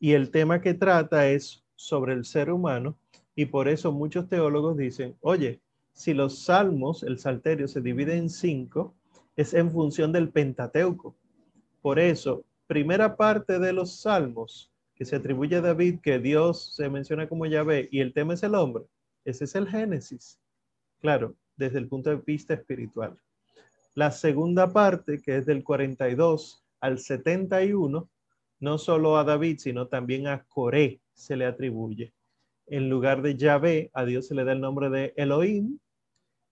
Y 0.00 0.12
el 0.12 0.30
tema 0.30 0.60
que 0.60 0.74
trata 0.74 1.28
es 1.28 1.64
sobre 1.76 2.12
el 2.12 2.24
ser 2.24 2.50
humano 2.50 2.98
y 3.34 3.46
por 3.46 3.68
eso 3.68 3.92
muchos 3.92 4.28
teólogos 4.28 4.76
dicen, 4.76 5.16
oye, 5.20 5.60
si 5.92 6.12
los 6.12 6.40
salmos, 6.40 7.02
el 7.02 7.18
salterio, 7.18 7.68
se 7.68 7.80
divide 7.80 8.16
en 8.16 8.28
cinco, 8.28 8.94
es 9.36 9.54
en 9.54 9.70
función 9.70 10.12
del 10.12 10.30
Pentateuco. 10.30 11.16
Por 11.80 11.98
eso, 11.98 12.44
primera 12.66 13.16
parte 13.16 13.58
de 13.58 13.72
los 13.72 14.00
salmos 14.00 14.72
que 14.94 15.04
se 15.04 15.16
atribuye 15.16 15.56
a 15.56 15.60
David, 15.60 16.00
que 16.02 16.18
Dios 16.18 16.74
se 16.74 16.90
menciona 16.90 17.28
como 17.28 17.46
Yahvé 17.46 17.88
y 17.92 18.00
el 18.00 18.12
tema 18.12 18.34
es 18.34 18.42
el 18.42 18.54
hombre, 18.54 18.84
ese 19.24 19.44
es 19.44 19.54
el 19.54 19.68
Génesis. 19.68 20.38
Claro, 21.00 21.34
desde 21.56 21.78
el 21.78 21.88
punto 21.88 22.10
de 22.10 22.16
vista 22.16 22.54
espiritual. 22.54 23.18
La 23.94 24.10
segunda 24.10 24.72
parte, 24.72 25.20
que 25.22 25.36
es 25.36 25.46
del 25.46 25.64
42 25.64 26.64
al 26.80 26.98
71, 26.98 28.10
no 28.60 28.78
solo 28.78 29.16
a 29.16 29.24
David, 29.24 29.58
sino 29.58 29.88
también 29.88 30.26
a 30.26 30.44
Coré 30.44 31.00
se 31.12 31.36
le 31.36 31.46
atribuye. 31.46 32.12
En 32.66 32.90
lugar 32.90 33.22
de 33.22 33.36
Yahvé, 33.36 33.90
a 33.94 34.04
Dios 34.04 34.26
se 34.26 34.34
le 34.34 34.44
da 34.44 34.52
el 34.52 34.60
nombre 34.60 34.90
de 34.90 35.14
Elohim, 35.16 35.78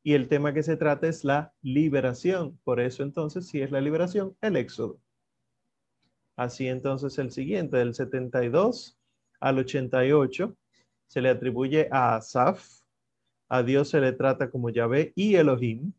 y 0.07 0.13
el 0.13 0.29
tema 0.29 0.53
que 0.53 0.63
se 0.63 0.77
trata 0.77 1.09
es 1.09 1.25
la 1.25 1.53
liberación. 1.63 2.59
Por 2.63 2.79
eso 2.79 3.03
entonces, 3.03 3.49
si 3.49 3.63
es 3.63 3.71
la 3.71 3.81
liberación, 3.81 4.37
el 4.43 4.57
éxodo. 4.57 5.01
Así 6.37 6.69
entonces 6.69 7.19
el 7.19 7.31
siguiente, 7.31 7.79
del 7.79 7.95
72 7.95 8.99
al 9.41 9.59
88, 9.59 10.55
se 11.07 11.21
le 11.23 11.31
atribuye 11.31 11.89
a 11.91 12.17
Asaf, 12.17 12.84
a 13.55 13.63
Dios 13.63 13.91
se 13.91 14.01
le 14.01 14.11
trata 14.11 14.51
como 14.51 14.69
Yahvé 14.69 15.13
y 15.15 15.37
Elohim, 15.37 15.93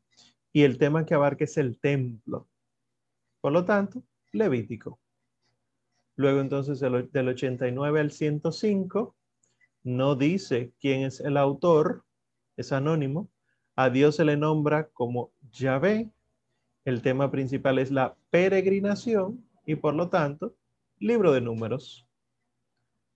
y 0.52 0.64
el 0.64 0.78
tema 0.78 1.06
que 1.06 1.14
abarca 1.14 1.46
es 1.46 1.56
el 1.56 1.80
templo. 1.80 2.50
Por 3.40 3.54
lo 3.54 3.64
tanto, 3.64 4.04
Levítico. 4.34 5.00
Luego 6.18 6.42
entonces 6.42 6.82
del 6.82 7.28
89 7.30 8.02
al 8.02 8.12
105, 8.12 9.16
no 9.84 10.16
dice 10.16 10.74
quién 10.82 11.04
es 11.04 11.22
el 11.22 11.38
autor, 11.38 12.04
es 12.58 12.74
anónimo, 12.74 13.30
a 13.78 13.90
Dios 13.90 14.18
se 14.18 14.26
le 14.26 14.36
nombra 14.36 14.90
como 14.90 15.32
Yahvé. 15.54 16.12
El 16.84 17.02
tema 17.02 17.32
principal 17.32 17.80
es 17.80 17.90
la 17.90 18.18
peregrinación 18.32 19.48
y 19.66 19.76
por 19.76 19.94
lo 19.94 20.10
tanto, 20.10 20.58
libro 21.00 21.32
de 21.32 21.40
números. 21.40 22.06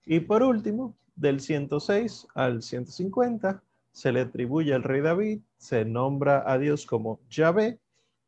Y 0.05 0.22
por 0.22 0.43
último, 0.43 0.96
del 1.17 1.41
106 1.41 2.27
al 2.36 2.62
150, 2.62 3.62
se 4.00 4.13
le 4.13 4.22
atribuye 4.22 4.74
al 4.74 4.84
rey 4.84 5.01
David, 5.01 5.41
se 5.58 5.84
nombra 5.84 6.50
a 6.50 6.58
Dios 6.58 6.86
como 6.86 7.20
Yahvé 7.29 7.79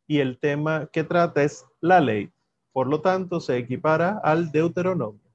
y 0.05 0.19
el 0.19 0.37
tema 0.37 0.89
que 0.91 1.05
trata 1.05 1.43
es 1.43 1.65
la 1.79 2.01
ley. 2.01 2.29
Por 2.73 2.87
lo 2.87 2.99
tanto, 2.99 3.39
se 3.39 3.55
equipara 3.55 4.19
al 4.21 4.51
Deuteronomio. 4.51 5.31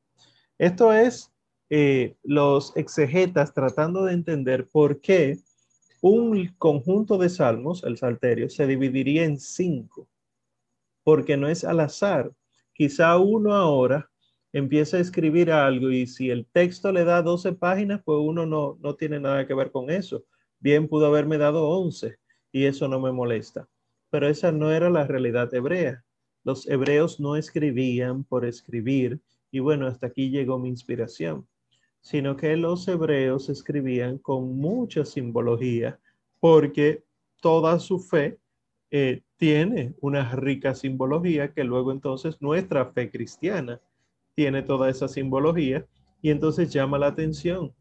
Esto 0.58 0.92
es 0.92 1.32
eh, 1.70 2.16
los 2.22 2.76
exegetas 2.76 3.54
tratando 3.54 4.04
de 4.04 4.12
entender 4.12 4.68
por 4.68 5.00
qué 5.00 5.38
un 6.02 6.54
conjunto 6.58 7.16
de 7.16 7.30
salmos, 7.30 7.82
el 7.84 7.96
salterio, 7.96 8.50
se 8.50 8.66
dividiría 8.66 9.24
en 9.24 9.40
cinco, 9.40 10.06
porque 11.02 11.38
no 11.38 11.48
es 11.48 11.64
al 11.64 11.80
azar. 11.80 12.30
Quizá 12.74 13.16
uno 13.16 13.54
ahora 13.54 14.10
empieza 14.58 14.96
a 14.96 15.00
escribir 15.00 15.52
algo 15.52 15.90
y 15.90 16.06
si 16.06 16.30
el 16.30 16.46
texto 16.46 16.90
le 16.90 17.04
da 17.04 17.20
12 17.20 17.52
páginas, 17.52 18.00
pues 18.02 18.18
uno 18.22 18.46
no, 18.46 18.78
no 18.80 18.94
tiene 18.94 19.20
nada 19.20 19.46
que 19.46 19.52
ver 19.52 19.70
con 19.70 19.90
eso. 19.90 20.24
Bien 20.60 20.88
pudo 20.88 21.04
haberme 21.04 21.36
dado 21.36 21.68
11 21.68 22.16
y 22.52 22.64
eso 22.64 22.88
no 22.88 22.98
me 22.98 23.12
molesta. 23.12 23.68
Pero 24.08 24.26
esa 24.28 24.52
no 24.52 24.72
era 24.72 24.88
la 24.88 25.06
realidad 25.06 25.52
hebrea. 25.52 26.02
Los 26.42 26.66
hebreos 26.68 27.20
no 27.20 27.36
escribían 27.36 28.24
por 28.24 28.46
escribir 28.46 29.20
y 29.50 29.58
bueno, 29.58 29.86
hasta 29.86 30.06
aquí 30.06 30.30
llegó 30.30 30.58
mi 30.58 30.70
inspiración, 30.70 31.46
sino 32.00 32.34
que 32.34 32.56
los 32.56 32.88
hebreos 32.88 33.50
escribían 33.50 34.16
con 34.16 34.56
mucha 34.56 35.04
simbología 35.04 36.00
porque 36.40 37.04
toda 37.42 37.78
su 37.78 37.98
fe 37.98 38.38
eh, 38.90 39.20
tiene 39.36 39.92
una 40.00 40.34
rica 40.34 40.74
simbología 40.74 41.52
que 41.52 41.62
luego 41.62 41.92
entonces 41.92 42.40
nuestra 42.40 42.86
fe 42.86 43.10
cristiana 43.10 43.82
tiene 44.36 44.62
toda 44.62 44.90
esa 44.90 45.08
simbología 45.08 45.86
y 46.20 46.30
entonces 46.30 46.72
llama 46.72 46.98
la 46.98 47.08
atención 47.08 47.74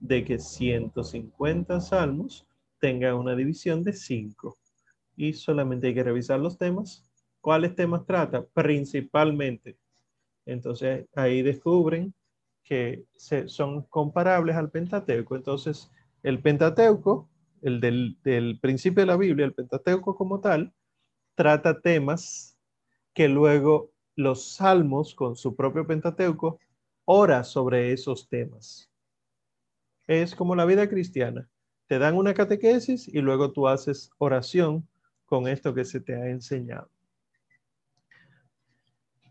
de 0.00 0.24
que 0.24 0.38
150 0.38 1.80
salmos 1.80 2.46
tengan 2.80 3.14
una 3.14 3.36
división 3.36 3.84
de 3.84 3.92
5 3.92 4.56
y 5.16 5.34
solamente 5.34 5.88
hay 5.88 5.94
que 5.94 6.02
revisar 6.02 6.40
los 6.40 6.56
temas. 6.56 7.04
¿Cuáles 7.40 7.74
temas 7.74 8.06
trata? 8.06 8.44
Principalmente. 8.54 9.76
Entonces 10.46 11.06
ahí 11.14 11.42
descubren 11.42 12.14
que 12.64 13.04
son 13.46 13.82
comparables 13.82 14.56
al 14.56 14.70
Pentateuco. 14.70 15.36
Entonces 15.36 15.90
el 16.22 16.40
Pentateuco, 16.40 17.28
el 17.60 17.80
del, 17.80 18.16
del 18.24 18.58
principio 18.60 19.02
de 19.02 19.06
la 19.08 19.16
Biblia, 19.18 19.44
el 19.44 19.54
Pentateuco 19.54 20.16
como 20.16 20.40
tal, 20.40 20.72
trata 21.34 21.80
temas 21.80 22.56
que 23.12 23.28
luego 23.28 23.92
los 24.18 24.48
salmos 24.56 25.14
con 25.14 25.36
su 25.36 25.54
propio 25.54 25.86
Pentateuco 25.86 26.58
ora 27.04 27.44
sobre 27.44 27.92
esos 27.92 28.28
temas. 28.28 28.90
Es 30.08 30.34
como 30.34 30.56
la 30.56 30.64
vida 30.64 30.88
cristiana. 30.88 31.48
Te 31.86 32.00
dan 32.00 32.16
una 32.16 32.34
catequesis 32.34 33.06
y 33.06 33.20
luego 33.20 33.52
tú 33.52 33.68
haces 33.68 34.10
oración 34.18 34.88
con 35.24 35.46
esto 35.46 35.72
que 35.72 35.84
se 35.84 36.00
te 36.00 36.16
ha 36.16 36.30
enseñado. 36.30 36.90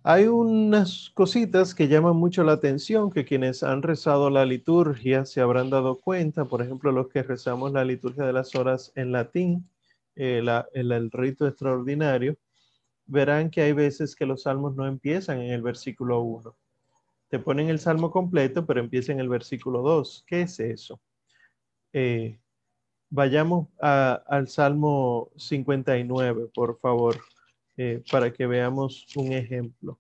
Hay 0.03 0.27
unas 0.27 1.11
cositas 1.13 1.75
que 1.75 1.89
llaman 1.89 2.15
mucho 2.15 2.45
la 2.45 2.53
atención, 2.53 3.11
que 3.11 3.25
quienes 3.25 3.63
han 3.63 3.81
rezado 3.81 4.29
la 4.29 4.45
liturgia 4.45 5.25
se 5.25 5.41
habrán 5.41 5.69
dado 5.69 5.97
cuenta, 5.99 6.45
por 6.45 6.61
ejemplo, 6.61 6.93
los 6.93 7.09
que 7.09 7.23
rezamos 7.23 7.73
la 7.73 7.83
liturgia 7.83 8.23
de 8.23 8.31
las 8.31 8.55
horas 8.55 8.93
en 8.95 9.11
latín, 9.11 9.69
eh, 10.15 10.41
el 10.73 11.11
rito 11.11 11.45
extraordinario, 11.45 12.37
verán 13.07 13.49
que 13.49 13.61
hay 13.61 13.73
veces 13.73 14.15
que 14.15 14.25
los 14.25 14.43
salmos 14.43 14.75
no 14.75 14.85
empiezan 14.85 15.41
en 15.41 15.51
el 15.51 15.61
versículo 15.61 16.21
1. 16.21 16.55
Te 17.29 17.39
ponen 17.39 17.69
el 17.69 17.79
salmo 17.79 18.11
completo, 18.11 18.65
pero 18.65 18.79
empieza 18.79 19.11
en 19.11 19.19
el 19.19 19.29
versículo 19.29 19.81
2. 19.81 20.25
¿Qué 20.27 20.41
es 20.41 20.59
eso? 20.59 20.99
Eh, 21.93 22.39
vayamos 23.09 23.67
al 23.79 24.47
Salmo 24.47 25.31
59, 25.37 26.49
por 26.53 26.79
favor, 26.79 27.17
eh, 27.77 28.03
para 28.11 28.31
que 28.31 28.45
veamos 28.45 29.07
un 29.15 29.31
ejemplo. 29.33 29.99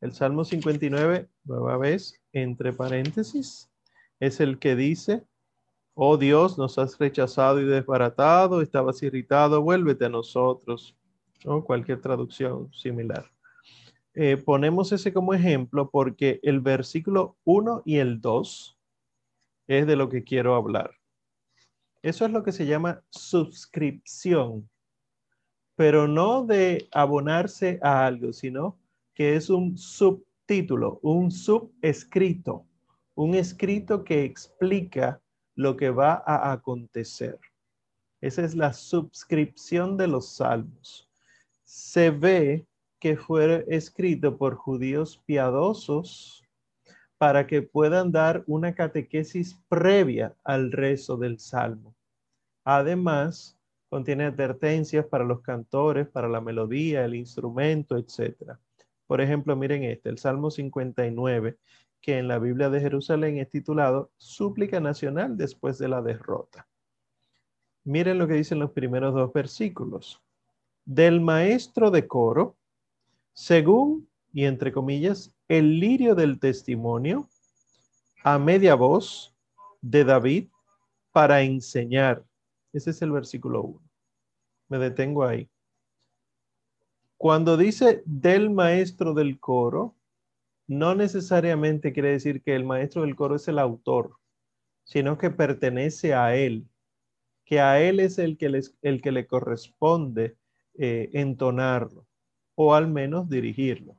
El 0.00 0.12
Salmo 0.12 0.44
59, 0.44 1.28
nueva 1.44 1.76
vez, 1.76 2.20
entre 2.32 2.72
paréntesis, 2.72 3.70
es 4.20 4.40
el 4.40 4.58
que 4.58 4.76
dice, 4.76 5.24
oh 5.94 6.16
Dios, 6.16 6.56
nos 6.56 6.78
has 6.78 6.98
rechazado 6.98 7.60
y 7.60 7.64
desbaratado, 7.64 8.62
estabas 8.62 9.02
irritado, 9.02 9.62
vuélvete 9.62 10.04
a 10.06 10.10
nosotros 10.10 10.94
o 11.44 11.64
cualquier 11.64 12.00
traducción 12.00 12.72
similar. 12.72 13.30
Eh, 14.14 14.36
ponemos 14.36 14.90
ese 14.92 15.12
como 15.12 15.34
ejemplo 15.34 15.90
porque 15.90 16.40
el 16.42 16.60
versículo 16.60 17.36
1 17.44 17.82
y 17.84 17.98
el 17.98 18.20
2 18.20 18.78
es 19.68 19.86
de 19.86 19.96
lo 19.96 20.08
que 20.08 20.24
quiero 20.24 20.54
hablar. 20.54 20.90
Eso 22.02 22.24
es 22.24 22.32
lo 22.32 22.42
que 22.42 22.52
se 22.52 22.66
llama 22.66 23.02
suscripción, 23.10 24.68
pero 25.76 26.08
no 26.08 26.44
de 26.44 26.88
abonarse 26.92 27.78
a 27.82 28.06
algo, 28.06 28.32
sino 28.32 28.78
que 29.14 29.36
es 29.36 29.50
un 29.50 29.76
subtítulo, 29.76 31.00
un 31.02 31.30
subescrito, 31.30 32.66
un 33.14 33.34
escrito 33.34 34.04
que 34.04 34.24
explica 34.24 35.20
lo 35.54 35.76
que 35.76 35.90
va 35.90 36.22
a 36.26 36.52
acontecer. 36.52 37.38
Esa 38.20 38.44
es 38.44 38.54
la 38.54 38.72
suscripción 38.72 39.96
de 39.96 40.08
los 40.08 40.36
salmos 40.36 41.07
se 41.68 42.10
ve 42.10 42.66
que 42.98 43.18
fue 43.18 43.66
escrito 43.68 44.38
por 44.38 44.54
judíos 44.54 45.22
piadosos 45.26 46.42
para 47.18 47.46
que 47.46 47.60
puedan 47.60 48.10
dar 48.10 48.42
una 48.46 48.74
catequesis 48.74 49.60
previa 49.68 50.34
al 50.44 50.72
rezo 50.72 51.18
del 51.18 51.38
salmo. 51.38 51.94
Además, 52.64 53.58
contiene 53.90 54.24
advertencias 54.24 55.04
para 55.04 55.24
los 55.24 55.42
cantores, 55.42 56.08
para 56.08 56.26
la 56.26 56.40
melodía, 56.40 57.04
el 57.04 57.14
instrumento, 57.14 57.98
etc. 57.98 58.56
Por 59.06 59.20
ejemplo, 59.20 59.54
miren 59.54 59.84
este, 59.84 60.08
el 60.08 60.16
Salmo 60.16 60.50
59, 60.50 61.58
que 62.00 62.16
en 62.16 62.28
la 62.28 62.38
Biblia 62.38 62.70
de 62.70 62.80
Jerusalén 62.80 63.36
es 63.36 63.50
titulado 63.50 64.10
Súplica 64.16 64.80
Nacional 64.80 65.36
después 65.36 65.76
de 65.76 65.88
la 65.88 66.00
derrota. 66.00 66.66
Miren 67.84 68.16
lo 68.16 68.26
que 68.26 68.34
dicen 68.34 68.58
los 68.58 68.70
primeros 68.70 69.12
dos 69.12 69.30
versículos 69.34 70.22
del 70.88 71.20
maestro 71.20 71.90
de 71.90 72.08
coro, 72.08 72.56
según, 73.34 74.08
y 74.32 74.46
entre 74.46 74.72
comillas, 74.72 75.36
el 75.46 75.80
lirio 75.80 76.14
del 76.14 76.40
testimonio, 76.40 77.28
a 78.24 78.38
media 78.38 78.74
voz 78.74 79.36
de 79.82 80.04
David 80.04 80.48
para 81.12 81.42
enseñar. 81.42 82.24
Ese 82.72 82.90
es 82.90 83.02
el 83.02 83.12
versículo 83.12 83.64
1. 83.64 83.82
Me 84.70 84.78
detengo 84.78 85.26
ahí. 85.26 85.50
Cuando 87.18 87.58
dice 87.58 88.02
del 88.06 88.48
maestro 88.48 89.12
del 89.12 89.38
coro, 89.38 89.94
no 90.66 90.94
necesariamente 90.94 91.92
quiere 91.92 92.12
decir 92.12 92.42
que 92.42 92.56
el 92.56 92.64
maestro 92.64 93.02
del 93.02 93.14
coro 93.14 93.36
es 93.36 93.46
el 93.46 93.58
autor, 93.58 94.16
sino 94.84 95.18
que 95.18 95.28
pertenece 95.28 96.14
a 96.14 96.34
él, 96.34 96.66
que 97.44 97.60
a 97.60 97.78
él 97.78 98.00
es 98.00 98.18
el 98.18 98.38
que, 98.38 98.62
el 98.80 99.02
que 99.02 99.12
le 99.12 99.26
corresponde 99.26 100.38
eh, 100.78 101.10
entonarlo 101.12 102.06
o 102.54 102.74
al 102.74 102.88
menos 102.88 103.28
dirigirlo. 103.28 103.96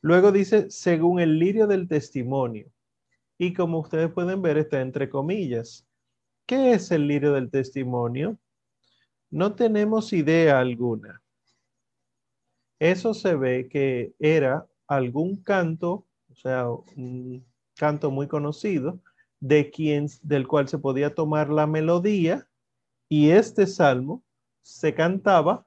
Luego 0.00 0.32
dice, 0.32 0.70
según 0.70 1.20
el 1.20 1.38
lirio 1.38 1.66
del 1.66 1.86
testimonio. 1.86 2.70
Y 3.38 3.52
como 3.52 3.80
ustedes 3.80 4.10
pueden 4.10 4.42
ver, 4.42 4.58
está 4.58 4.80
entre 4.80 5.08
comillas. 5.08 5.86
¿Qué 6.46 6.72
es 6.72 6.90
el 6.90 7.06
lirio 7.06 7.32
del 7.32 7.50
testimonio? 7.50 8.38
No 9.30 9.54
tenemos 9.54 10.12
idea 10.12 10.58
alguna. 10.58 11.22
Eso 12.80 13.14
se 13.14 13.36
ve 13.36 13.68
que 13.68 14.12
era 14.18 14.66
algún 14.88 15.42
canto, 15.42 16.04
o 16.30 16.34
sea, 16.34 16.68
un 16.68 17.46
canto 17.76 18.10
muy 18.10 18.26
conocido, 18.26 19.00
de 19.38 19.70
quien, 19.70 20.08
del 20.22 20.46
cual 20.46 20.68
se 20.68 20.78
podía 20.78 21.14
tomar 21.14 21.48
la 21.48 21.66
melodía 21.66 22.48
y 23.08 23.30
este 23.30 23.66
salmo 23.66 24.22
se 24.62 24.94
cantaba 24.94 25.66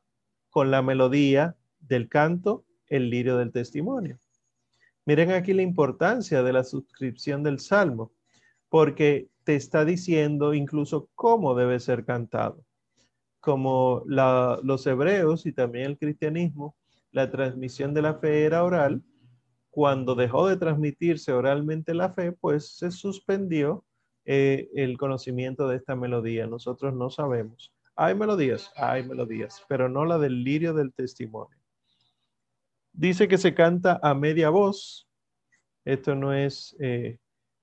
con 0.55 0.71
la 0.71 0.81
melodía 0.81 1.57
del 1.81 2.07
canto, 2.07 2.63
el 2.87 3.09
lirio 3.09 3.35
del 3.35 3.51
testimonio. 3.51 4.19
Miren 5.05 5.31
aquí 5.31 5.53
la 5.53 5.63
importancia 5.63 6.43
de 6.43 6.53
la 6.53 6.63
suscripción 6.63 7.43
del 7.43 7.59
salmo, 7.59 8.13
porque 8.69 9.27
te 9.43 9.55
está 9.57 9.83
diciendo 9.83 10.53
incluso 10.53 11.09
cómo 11.13 11.55
debe 11.55 11.81
ser 11.81 12.05
cantado. 12.05 12.63
Como 13.41 14.03
los 14.05 14.87
hebreos 14.87 15.45
y 15.45 15.51
también 15.51 15.87
el 15.87 15.97
cristianismo, 15.97 16.77
la 17.11 17.29
transmisión 17.29 17.93
de 17.93 18.03
la 18.03 18.13
fe 18.13 18.45
era 18.45 18.63
oral, 18.63 19.03
cuando 19.69 20.15
dejó 20.15 20.47
de 20.47 20.55
transmitirse 20.55 21.33
oralmente 21.33 21.93
la 21.93 22.13
fe, 22.13 22.31
pues 22.31 22.77
se 22.77 22.91
suspendió 22.91 23.83
eh, 24.23 24.69
el 24.73 24.97
conocimiento 24.97 25.67
de 25.67 25.75
esta 25.75 25.97
melodía. 25.97 26.47
Nosotros 26.47 26.93
no 26.93 27.09
sabemos. 27.09 27.74
Hay 27.95 28.13
melodías, 28.13 28.71
hay 28.75 29.03
melodías, 29.03 29.63
pero 29.69 29.87
no 29.87 30.03
la 30.05 30.17
del 30.17 30.43
lirio 30.43 30.73
del 30.73 30.93
testimonio. 30.93 31.57
Dice 32.91 33.27
que 33.27 33.37
se 33.37 33.53
canta 33.53 33.99
a 34.01 34.13
media 34.13 34.49
voz 34.49 35.07
Esto 35.85 36.15
no 36.15 36.33
es 36.33 36.75
eh, 36.79 37.19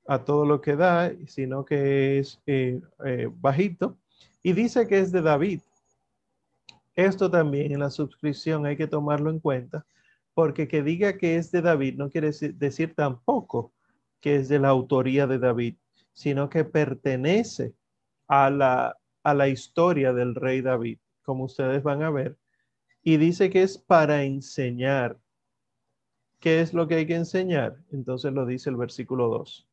a 0.06 0.24
todo 0.24 0.46
lo 0.46 0.60
que 0.60 0.76
da, 0.76 1.12
sino 1.26 1.64
que 1.64 2.18
es 2.18 2.40
eh, 2.46 2.80
eh, 3.04 3.28
bajito. 3.30 3.98
Y 4.42 4.52
dice 4.52 4.86
que 4.86 4.98
es 5.00 5.12
de 5.12 5.22
David. 5.22 5.60
Esto 6.94 7.30
también 7.30 7.72
en 7.72 7.80
la 7.80 7.90
suscripción 7.90 8.66
hay 8.66 8.76
que 8.76 8.86
tomarlo 8.86 9.30
en 9.30 9.40
cuenta, 9.40 9.86
porque 10.34 10.68
que 10.68 10.82
diga 10.82 11.16
que 11.16 11.36
es 11.36 11.50
de 11.50 11.62
David 11.62 11.96
no 11.96 12.10
quiere 12.10 12.30
decir 12.30 12.94
tampoco 12.94 13.72
que 14.20 14.36
es 14.36 14.48
de 14.48 14.58
la 14.58 14.68
autoría 14.68 15.26
de 15.26 15.38
David, 15.38 15.76
sino 16.12 16.48
que 16.48 16.64
pertenece 16.64 17.74
a 18.28 18.50
la, 18.50 18.96
a 19.22 19.34
la 19.34 19.48
historia 19.48 20.12
del 20.12 20.34
rey 20.34 20.60
David, 20.60 20.98
como 21.22 21.44
ustedes 21.44 21.82
van 21.82 22.02
a 22.02 22.10
ver. 22.10 22.38
Y 23.02 23.16
dice 23.16 23.50
que 23.50 23.62
es 23.62 23.78
para 23.78 24.24
enseñar. 24.24 25.18
¿Qué 26.40 26.60
es 26.60 26.74
lo 26.74 26.88
que 26.88 26.96
hay 26.96 27.06
que 27.06 27.14
enseñar? 27.14 27.78
Entonces 27.90 28.32
lo 28.32 28.46
dice 28.46 28.70
el 28.70 28.76
versículo 28.76 29.28
2 29.28 29.68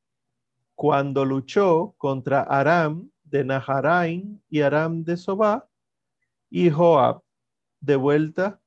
cuando 0.79 1.25
luchó 1.25 1.93
contra 1.97 2.39
Aram 2.39 3.11
de 3.25 3.43
Naharain 3.43 4.41
y 4.49 4.61
Aram 4.61 5.03
de 5.03 5.17
Sobá, 5.17 5.67
y 6.49 6.69
Joab, 6.69 7.21
de 7.81 7.97
vuelta, 7.97 8.61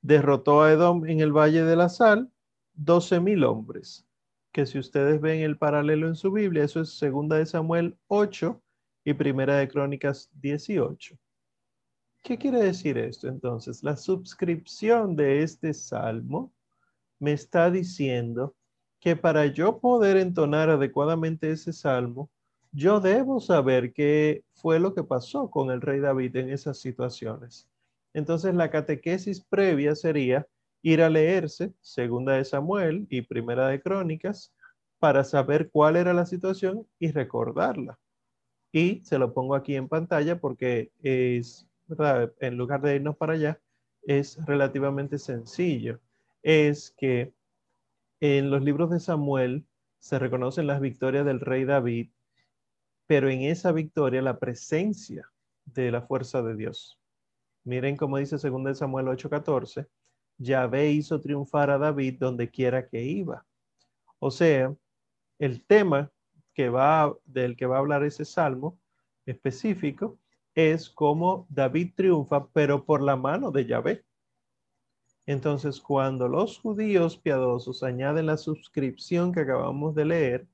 derrotó 0.00 0.62
a 0.62 0.70
Edom 0.70 1.04
en 1.06 1.18
el 1.18 1.32
Valle 1.32 1.64
de 1.64 1.74
la 1.74 1.88
Sal, 1.88 2.30
doce 2.72 3.18
mil 3.18 3.42
hombres. 3.42 4.06
Que 4.52 4.64
si 4.64 4.78
ustedes 4.78 5.20
ven 5.20 5.40
el 5.40 5.58
paralelo 5.58 6.06
en 6.06 6.14
su 6.14 6.30
Biblia, 6.30 6.62
eso 6.62 6.80
es 6.80 6.96
segunda 6.96 7.34
de 7.34 7.46
Samuel 7.46 7.98
8 8.06 8.62
y 9.04 9.14
primera 9.14 9.56
de 9.56 9.68
Crónicas 9.68 10.30
18. 10.40 11.16
¿Qué 12.22 12.38
quiere 12.38 12.60
decir 12.60 12.96
esto? 12.96 13.28
Entonces, 13.28 13.82
la 13.82 13.96
suscripción 13.96 15.14
de 15.14 15.42
este 15.42 15.74
salmo 15.74 16.52
me 17.18 17.32
está 17.32 17.70
diciendo 17.70 18.54
que 18.98 19.14
para 19.14 19.46
yo 19.46 19.78
poder 19.78 20.16
entonar 20.16 20.70
adecuadamente 20.70 21.50
ese 21.50 21.74
salmo, 21.74 22.30
yo 22.72 23.00
debo 23.00 23.40
saber 23.40 23.92
qué 23.92 24.42
fue 24.54 24.80
lo 24.80 24.94
que 24.94 25.04
pasó 25.04 25.50
con 25.50 25.70
el 25.70 25.82
rey 25.82 26.00
David 26.00 26.34
en 26.36 26.48
esas 26.48 26.78
situaciones. 26.80 27.68
Entonces 28.14 28.54
la 28.54 28.70
catequesis 28.70 29.44
previa 29.44 29.94
sería 29.94 30.46
ir 30.82 31.02
a 31.02 31.10
leerse 31.10 31.74
Segunda 31.82 32.32
de 32.32 32.44
Samuel 32.44 33.06
y 33.10 33.22
Primera 33.22 33.68
de 33.68 33.82
Crónicas 33.82 34.52
para 34.98 35.24
saber 35.24 35.70
cuál 35.70 35.96
era 35.96 36.14
la 36.14 36.24
situación 36.24 36.86
y 36.98 37.12
recordarla. 37.12 37.98
Y 38.74 39.04
se 39.04 39.20
lo 39.20 39.32
pongo 39.32 39.54
aquí 39.54 39.76
en 39.76 39.86
pantalla 39.86 40.40
porque 40.40 40.90
es, 41.00 41.68
¿verdad? 41.86 42.32
En 42.40 42.56
lugar 42.56 42.82
de 42.82 42.96
irnos 42.96 43.16
para 43.16 43.34
allá, 43.34 43.60
es 44.02 44.44
relativamente 44.46 45.16
sencillo. 45.20 46.00
Es 46.42 46.90
que 46.90 47.32
en 48.18 48.50
los 48.50 48.64
libros 48.64 48.90
de 48.90 48.98
Samuel 48.98 49.64
se 50.00 50.18
reconocen 50.18 50.66
las 50.66 50.80
victorias 50.80 51.24
del 51.24 51.38
rey 51.38 51.64
David, 51.64 52.10
pero 53.06 53.30
en 53.30 53.42
esa 53.42 53.70
victoria 53.70 54.20
la 54.22 54.40
presencia 54.40 55.30
de 55.66 55.92
la 55.92 56.02
fuerza 56.02 56.42
de 56.42 56.56
Dios. 56.56 56.98
Miren 57.62 57.96
cómo 57.96 58.18
dice 58.18 58.38
2 58.38 58.76
Samuel 58.76 59.06
8:14, 59.06 59.86
Yahvé 60.36 60.90
hizo 60.90 61.20
triunfar 61.20 61.70
a 61.70 61.78
David 61.78 62.16
donde 62.18 62.50
quiera 62.50 62.88
que 62.88 63.04
iba. 63.04 63.46
O 64.18 64.32
sea, 64.32 64.74
el 65.38 65.64
tema 65.64 66.10
que 66.54 66.68
va, 66.68 67.14
del 67.24 67.56
que 67.56 67.66
va 67.66 67.76
a 67.76 67.80
hablar 67.80 68.04
ese 68.04 68.24
salmo 68.24 68.78
específico 69.26 70.18
es 70.54 70.88
cómo 70.88 71.46
David 71.50 71.92
triunfa, 71.96 72.46
pero 72.52 72.84
por 72.84 73.02
la 73.02 73.16
mano 73.16 73.50
de 73.50 73.66
Yahvé. 73.66 74.04
Entonces, 75.26 75.80
cuando 75.80 76.28
los 76.28 76.58
judíos 76.58 77.16
piadosos 77.16 77.82
añaden 77.82 78.26
la 78.26 78.36
suscripción 78.36 79.32
que 79.32 79.40
acabamos 79.40 79.94
de 79.94 80.04
leer, 80.04 80.46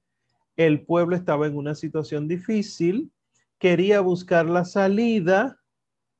el 0.57 0.85
pueblo 0.85 1.17
estaba 1.17 1.47
en 1.47 1.57
una 1.57 1.75
situación 1.75 2.29
difícil, 2.29 3.13
quería 3.59 4.01
buscar 4.01 4.47
la 4.47 4.65
salida 4.65 5.59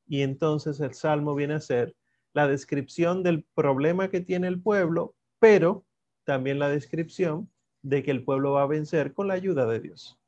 y 0.07 0.23
entonces 0.23 0.81
el 0.81 0.95
salmo 0.95 1.35
viene 1.35 1.55
a 1.55 1.61
ser 1.61 1.95
la 2.33 2.49
descripción 2.49 3.23
del 3.23 3.45
problema 3.55 4.09
que 4.09 4.21
tiene 4.21 4.49
el 4.49 4.61
pueblo, 4.61 5.15
pero 5.39 5.85
también 6.25 6.59
la 6.59 6.69
descripción 6.69 7.51
de 7.83 8.03
que 8.03 8.11
el 8.11 8.25
pueblo 8.25 8.53
va 8.53 8.63
a 8.63 8.67
vencer 8.67 9.13
con 9.15 9.29
la 9.29 9.35
ayuda 9.35 9.67
de 9.67 9.81
Dios. 9.81 10.19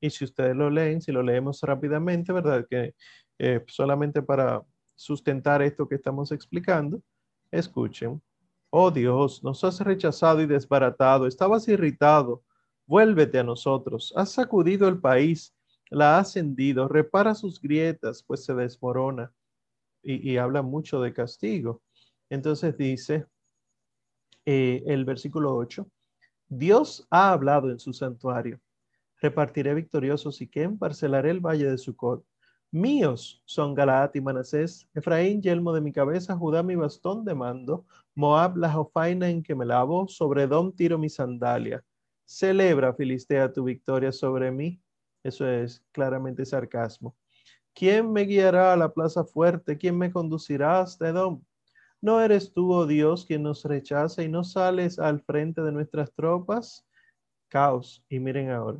Y 0.00 0.10
si 0.10 0.24
ustedes 0.24 0.56
lo 0.56 0.70
leen, 0.70 1.00
si 1.00 1.12
lo 1.12 1.22
leemos 1.22 1.62
rápidamente, 1.62 2.32
¿verdad? 2.32 2.66
Que 2.68 2.94
eh, 3.38 3.64
solamente 3.68 4.22
para 4.22 4.62
sustentar 4.94 5.62
esto 5.62 5.88
que 5.88 5.96
estamos 5.96 6.32
explicando, 6.32 7.00
Escuchen. 7.54 8.20
Oh 8.70 8.90
Dios, 8.90 9.44
nos 9.44 9.62
has 9.62 9.78
rechazado 9.78 10.40
y 10.42 10.46
desbaratado, 10.46 11.28
estabas 11.28 11.68
irritado. 11.68 12.42
Vuélvete 12.84 13.38
a 13.38 13.44
nosotros. 13.44 14.12
Has 14.16 14.32
sacudido 14.32 14.88
el 14.88 15.00
país, 15.00 15.54
la 15.88 16.18
has 16.18 16.36
hendido, 16.36 16.88
repara 16.88 17.32
sus 17.36 17.60
grietas, 17.60 18.24
pues 18.24 18.44
se 18.44 18.54
desmorona. 18.54 19.32
Y, 20.02 20.36
habla 20.36 20.62
mucho 20.62 21.00
de 21.00 21.14
castigo. 21.14 21.80
Entonces 22.28 22.76
dice 22.76 23.26
eh, 24.44 24.82
el 24.86 25.04
versículo 25.04 25.54
8, 25.54 25.86
Dios 26.48 27.06
ha 27.10 27.32
hablado 27.32 27.70
en 27.70 27.78
su 27.78 27.92
santuario. 27.92 28.60
Repartiré 29.20 29.74
victoriosos 29.74 30.40
y 30.40 30.46
que 30.46 30.68
parcelaré 30.68 31.30
el 31.30 31.40
valle 31.40 31.70
de 31.70 31.78
Sucot. 31.78 32.24
Míos 32.70 33.42
son 33.44 33.74
Galaad 33.74 34.10
y 34.14 34.20
Manasés, 34.20 34.88
Efraín, 34.94 35.40
yelmo 35.40 35.72
de 35.72 35.80
mi 35.80 35.92
cabeza, 35.92 36.36
Judá, 36.36 36.62
mi 36.62 36.74
bastón 36.74 37.24
de 37.24 37.34
mando, 37.34 37.86
Moab, 38.14 38.56
la 38.56 38.72
jofaina 38.72 39.28
en 39.28 39.42
que 39.42 39.54
me 39.54 39.64
lavo, 39.64 40.08
sobre 40.08 40.46
Dom 40.46 40.72
tiro 40.72 40.98
mi 40.98 41.08
sandalia. 41.08 41.84
Celebra, 42.24 42.92
Filistea, 42.92 43.52
tu 43.52 43.64
victoria 43.64 44.12
sobre 44.12 44.50
mí. 44.50 44.80
Eso 45.22 45.48
es 45.48 45.84
claramente 45.92 46.44
sarcasmo. 46.44 47.16
¿Quién 47.74 48.12
me 48.12 48.22
guiará 48.22 48.72
a 48.72 48.76
la 48.76 48.92
plaza 48.92 49.24
fuerte? 49.24 49.78
¿Quién 49.78 49.96
me 49.96 50.12
conducirá 50.12 50.80
hasta 50.80 51.08
Edom? 51.08 51.42
¿No 52.04 52.20
eres 52.20 52.52
tú, 52.52 52.70
oh 52.70 52.86
Dios, 52.86 53.24
quien 53.24 53.42
nos 53.42 53.64
rechaza 53.64 54.22
y 54.22 54.28
no 54.28 54.44
sales 54.44 54.98
al 54.98 55.22
frente 55.22 55.62
de 55.62 55.72
nuestras 55.72 56.12
tropas? 56.12 56.86
Caos. 57.48 58.04
Y 58.10 58.18
miren 58.18 58.50
ahora. 58.50 58.78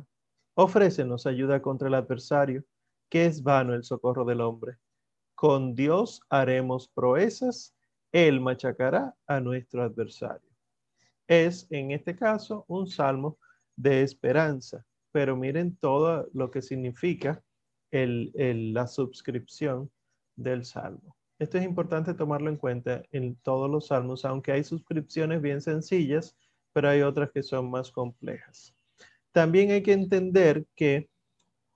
Ofrécenos 0.53 1.25
ayuda 1.25 1.59
contra 1.59 1.87
el 1.87 1.95
adversario 1.95 2.63
que 3.09 3.25
es 3.25 3.41
vano 3.41 3.73
el 3.73 3.83
socorro 3.83 4.25
del 4.25 4.41
hombre. 4.41 4.77
Con 5.33 5.73
Dios 5.73 6.21
haremos 6.29 6.87
proezas, 6.87 7.75
Él 8.11 8.41
machacará 8.41 9.15
a 9.25 9.39
nuestro 9.39 9.81
adversario. 9.81 10.51
Es 11.25 11.65
en 11.71 11.89
este 11.89 12.15
caso 12.15 12.63
un 12.67 12.85
salmo 12.85 13.39
de 13.75 14.03
esperanza, 14.03 14.85
pero 15.11 15.35
miren 15.35 15.75
todo 15.77 16.29
lo 16.31 16.51
que 16.51 16.61
significa 16.61 17.43
la 17.89 18.85
suscripción 18.85 19.89
del 20.35 20.63
salmo. 20.63 21.17
Esto 21.37 21.57
es 21.57 21.65
importante 21.65 22.13
tomarlo 22.13 22.49
en 22.49 22.57
cuenta 22.57 23.03
en 23.11 23.35
todos 23.35 23.69
los 23.69 23.87
salmos, 23.87 24.23
aunque 24.23 24.53
hay 24.53 24.63
suscripciones 24.63 25.41
bien 25.41 25.61
sencillas, 25.61 26.37
pero 26.71 26.89
hay 26.89 27.01
otras 27.01 27.31
que 27.31 27.43
son 27.43 27.69
más 27.69 27.91
complejas. 27.91 28.73
También 29.31 29.71
hay 29.71 29.83
que 29.83 29.91
entender 29.91 30.65
que 30.75 31.09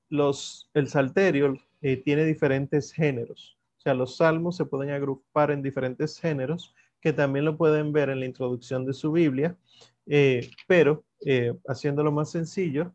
los, 0.09 0.69
el 0.73 0.87
salterio 0.87 1.57
eh, 1.81 1.97
tiene 1.97 2.23
diferentes 2.23 2.91
géneros. 2.93 3.57
O 3.77 3.81
sea, 3.81 3.93
los 3.93 4.17
salmos 4.17 4.55
se 4.55 4.65
pueden 4.65 4.91
agrupar 4.91 5.51
en 5.51 5.61
diferentes 5.61 6.19
géneros, 6.19 6.73
que 7.01 7.13
también 7.13 7.45
lo 7.45 7.57
pueden 7.57 7.91
ver 7.91 8.09
en 8.09 8.19
la 8.19 8.25
introducción 8.25 8.85
de 8.85 8.93
su 8.93 9.11
Biblia, 9.11 9.57
eh, 10.05 10.49
pero 10.67 11.03
eh, 11.25 11.53
haciéndolo 11.67 12.11
más 12.11 12.31
sencillo, 12.31 12.93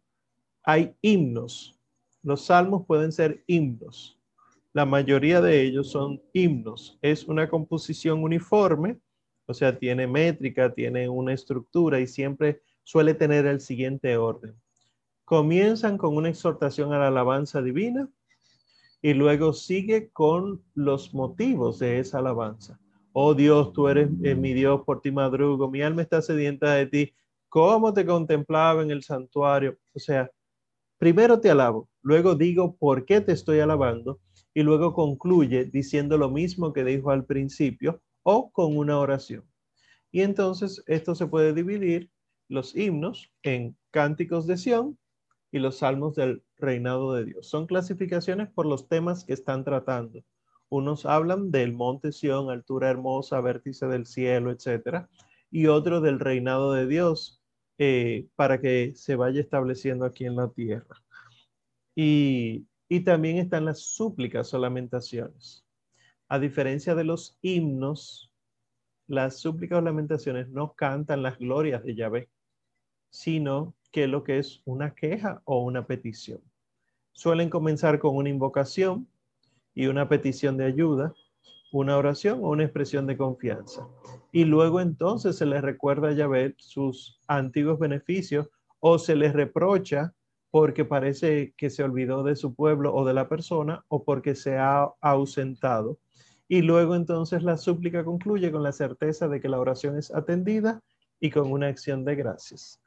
hay 0.62 0.94
himnos. 1.02 1.78
Los 2.22 2.46
salmos 2.46 2.86
pueden 2.86 3.12
ser 3.12 3.44
himnos. 3.46 4.18
La 4.74 4.84
mayoría 4.84 5.40
de 5.40 5.62
ellos 5.62 5.90
son 5.90 6.20
himnos. 6.34 6.98
Es 7.00 7.24
una 7.24 7.48
composición 7.48 8.22
uniforme, 8.22 8.98
o 9.46 9.54
sea, 9.54 9.78
tiene 9.78 10.06
métrica, 10.06 10.74
tiene 10.74 11.08
una 11.08 11.32
estructura 11.32 11.98
y 12.00 12.06
siempre 12.06 12.60
suele 12.82 13.14
tener 13.14 13.46
el 13.46 13.60
siguiente 13.60 14.18
orden 14.18 14.54
comienzan 15.24 15.96
con 15.96 16.16
una 16.16 16.28
exhortación 16.28 16.92
a 16.92 16.98
la 16.98 17.08
alabanza 17.08 17.62
divina 17.62 18.08
y 19.00 19.14
luego 19.14 19.52
sigue 19.52 20.10
con 20.10 20.62
los 20.74 21.14
motivos 21.14 21.78
de 21.78 21.98
esa 21.98 22.18
alabanza. 22.18 22.78
Oh 23.12 23.34
Dios, 23.34 23.72
tú 23.72 23.88
eres 23.88 24.08
eh, 24.22 24.34
mi 24.34 24.54
Dios, 24.54 24.82
por 24.84 25.00
ti 25.00 25.10
madrugo, 25.10 25.70
mi 25.70 25.82
alma 25.82 26.02
está 26.02 26.20
sedienta 26.20 26.74
de 26.74 26.86
ti. 26.86 27.14
¿Cómo 27.48 27.92
te 27.92 28.04
contemplaba 28.04 28.82
en 28.82 28.90
el 28.90 29.02
santuario? 29.02 29.78
O 29.94 29.98
sea, 29.98 30.30
primero 30.98 31.38
te 31.38 31.50
alabo, 31.50 31.88
luego 32.02 32.34
digo 32.34 32.76
por 32.76 33.04
qué 33.04 33.20
te 33.20 33.32
estoy 33.32 33.60
alabando 33.60 34.18
y 34.54 34.62
luego 34.62 34.94
concluye 34.94 35.64
diciendo 35.64 36.16
lo 36.16 36.30
mismo 36.30 36.72
que 36.72 36.84
dijo 36.84 37.10
al 37.10 37.26
principio 37.26 38.00
o 38.22 38.50
con 38.50 38.76
una 38.76 38.98
oración. 38.98 39.44
Y 40.10 40.22
entonces 40.22 40.82
esto 40.86 41.14
se 41.14 41.26
puede 41.26 41.52
dividir 41.52 42.10
los 42.48 42.74
himnos 42.76 43.32
en 43.42 43.76
cánticos 43.90 44.46
de 44.46 44.56
Sión, 44.56 44.98
y 45.54 45.60
los 45.60 45.78
salmos 45.78 46.16
del 46.16 46.42
reinado 46.56 47.14
de 47.14 47.26
Dios. 47.26 47.46
Son 47.46 47.66
clasificaciones 47.66 48.48
por 48.50 48.66
los 48.66 48.88
temas 48.88 49.24
que 49.24 49.34
están 49.34 49.62
tratando. 49.62 50.24
Unos 50.68 51.06
hablan 51.06 51.52
del 51.52 51.72
monte 51.72 52.10
Sión, 52.10 52.50
altura 52.50 52.90
hermosa, 52.90 53.40
vértice 53.40 53.86
del 53.86 54.04
cielo, 54.04 54.50
etc. 54.50 55.06
Y 55.52 55.68
otros 55.68 56.02
del 56.02 56.18
reinado 56.18 56.72
de 56.72 56.88
Dios, 56.88 57.40
eh, 57.78 58.26
para 58.34 58.60
que 58.60 58.94
se 58.96 59.14
vaya 59.14 59.40
estableciendo 59.40 60.04
aquí 60.04 60.24
en 60.24 60.34
la 60.34 60.50
tierra. 60.50 60.96
Y, 61.94 62.66
y 62.88 63.00
también 63.00 63.38
están 63.38 63.64
las 63.64 63.80
súplicas 63.80 64.52
o 64.54 64.58
lamentaciones. 64.58 65.64
A 66.28 66.38
diferencia 66.38 66.94
de 66.94 67.04
los 67.04 67.38
himnos, 67.42 68.32
las 69.06 69.38
súplicas 69.38 69.78
o 69.78 69.82
lamentaciones 69.82 70.48
no 70.48 70.74
cantan 70.74 71.22
las 71.22 71.38
glorias 71.38 71.82
de 71.84 71.94
Yahvé, 71.94 72.28
sino 73.10 73.74
que 73.92 74.06
lo 74.08 74.24
que 74.24 74.38
es 74.38 74.60
una 74.64 74.94
queja 74.94 75.40
o 75.44 75.62
una 75.62 75.86
petición. 75.86 76.40
Suelen 77.12 77.48
comenzar 77.48 77.98
con 77.98 78.16
una 78.16 78.28
invocación 78.28 79.06
y 79.74 79.86
una 79.86 80.08
petición 80.08 80.56
de 80.56 80.64
ayuda, 80.64 81.14
una 81.72 81.96
oración 81.96 82.40
o 82.42 82.48
una 82.48 82.64
expresión 82.64 83.06
de 83.06 83.16
confianza. 83.16 83.86
Y 84.32 84.44
luego 84.44 84.80
entonces 84.80 85.36
se 85.36 85.46
les 85.46 85.62
recuerda 85.62 86.08
a 86.08 86.12
Yahvé 86.12 86.54
sus 86.58 87.20
antiguos 87.26 87.78
beneficios 87.78 88.48
o 88.80 88.98
se 88.98 89.16
les 89.16 89.32
reprocha 89.32 90.12
porque 90.54 90.84
parece 90.84 91.52
que 91.56 91.68
se 91.68 91.82
olvidó 91.82 92.22
de 92.22 92.36
su 92.36 92.54
pueblo 92.54 92.94
o 92.94 93.04
de 93.04 93.12
la 93.12 93.28
persona 93.28 93.84
o 93.88 94.04
porque 94.04 94.36
se 94.36 94.56
ha 94.56 94.88
ausentado. 95.00 95.98
Y 96.46 96.62
luego 96.62 96.94
entonces 96.94 97.42
la 97.42 97.56
súplica 97.56 98.04
concluye 98.04 98.52
con 98.52 98.62
la 98.62 98.70
certeza 98.70 99.26
de 99.26 99.40
que 99.40 99.48
la 99.48 99.58
oración 99.58 99.98
es 99.98 100.14
atendida 100.14 100.80
y 101.18 101.32
con 101.32 101.50
una 101.50 101.66
acción 101.66 102.04
de 102.04 102.14
gracias. 102.14 102.80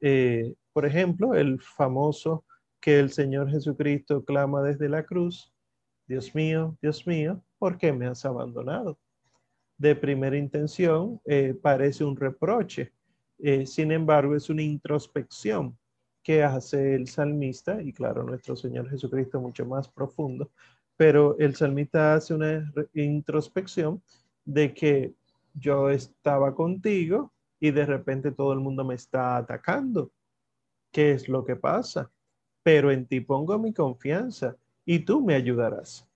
Eh, 0.00 0.54
por 0.72 0.86
ejemplo, 0.86 1.34
el 1.34 1.60
famoso 1.60 2.44
que 2.80 3.00
el 3.00 3.10
Señor 3.10 3.50
Jesucristo 3.50 4.24
clama 4.24 4.62
desde 4.62 4.88
la 4.88 5.02
cruz, 5.02 5.52
Dios 6.06 6.32
mío, 6.36 6.78
Dios 6.80 7.04
mío, 7.04 7.42
¿por 7.58 7.78
qué 7.78 7.92
me 7.92 8.06
has 8.06 8.24
abandonado? 8.24 8.96
De 9.76 9.96
primera 9.96 10.36
intención 10.36 11.20
eh, 11.24 11.52
parece 11.60 12.04
un 12.04 12.14
reproche, 12.14 12.92
eh, 13.40 13.66
sin 13.66 13.90
embargo 13.90 14.36
es 14.36 14.48
una 14.48 14.62
introspección 14.62 15.76
que 16.28 16.44
hace 16.44 16.94
el 16.94 17.08
salmista, 17.08 17.80
y 17.80 17.90
claro, 17.90 18.22
nuestro 18.22 18.54
Señor 18.54 18.90
Jesucristo 18.90 19.40
mucho 19.40 19.64
más 19.64 19.88
profundo, 19.88 20.50
pero 20.94 21.38
el 21.38 21.56
salmista 21.56 22.12
hace 22.12 22.34
una 22.34 22.70
introspección 22.92 24.02
de 24.44 24.74
que 24.74 25.14
yo 25.54 25.88
estaba 25.88 26.54
contigo 26.54 27.32
y 27.58 27.70
de 27.70 27.86
repente 27.86 28.30
todo 28.30 28.52
el 28.52 28.60
mundo 28.60 28.84
me 28.84 28.94
está 28.94 29.38
atacando. 29.38 30.12
¿Qué 30.92 31.12
es 31.12 31.30
lo 31.30 31.46
que 31.46 31.56
pasa? 31.56 32.10
Pero 32.62 32.90
en 32.90 33.06
ti 33.06 33.20
pongo 33.20 33.58
mi 33.58 33.72
confianza 33.72 34.54
y 34.84 34.98
tú 34.98 35.24
me 35.24 35.34
ayudarás. 35.34 36.06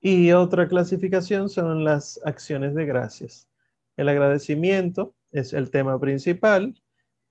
Y 0.00 0.30
otra 0.30 0.68
clasificación 0.68 1.48
son 1.48 1.82
las 1.82 2.20
acciones 2.24 2.76
de 2.76 2.86
gracias. 2.86 3.48
El 3.96 4.08
agradecimiento 4.08 5.16
es 5.32 5.52
el 5.52 5.68
tema 5.72 5.98
principal 5.98 6.80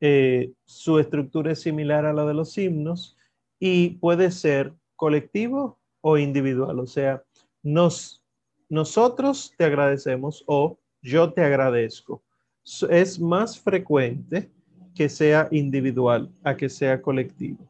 eh, 0.02 0.52
su 0.66 0.98
estructura 0.98 1.52
es 1.52 1.62
similar 1.62 2.06
a 2.06 2.14
la 2.14 2.26
de 2.26 2.34
los 2.34 2.58
himnos 2.58 3.16
y 3.60 3.92
puede 3.92 4.32
ser 4.32 4.74
colectivo 4.96 5.80
o 6.02 6.18
individual. 6.18 6.80
O 6.80 6.88
sea, 6.88 7.24
nos, 7.62 8.24
nosotros 8.68 9.54
te 9.58 9.66
agradecemos 9.66 10.44
o 10.48 10.80
yo 11.04 11.32
te 11.32 11.44
agradezco. 11.44 12.24
Es 12.90 13.20
más 13.20 13.60
frecuente 13.60 14.50
que 14.96 15.08
sea 15.08 15.48
individual 15.52 16.32
a 16.44 16.58
que 16.58 16.68
sea 16.68 17.02
colectivo. 17.02 17.70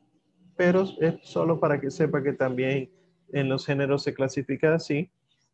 Pero 0.56 0.88
es 1.02 1.16
solo 1.24 1.60
para 1.60 1.82
que 1.82 1.92
sepa 1.92 2.24
que 2.24 2.34
también 2.34 2.90
en 3.34 3.50
los 3.50 3.66
géneros 3.66 4.04
se 4.04 4.14
clasifica 4.14 4.74
así. 4.76 5.12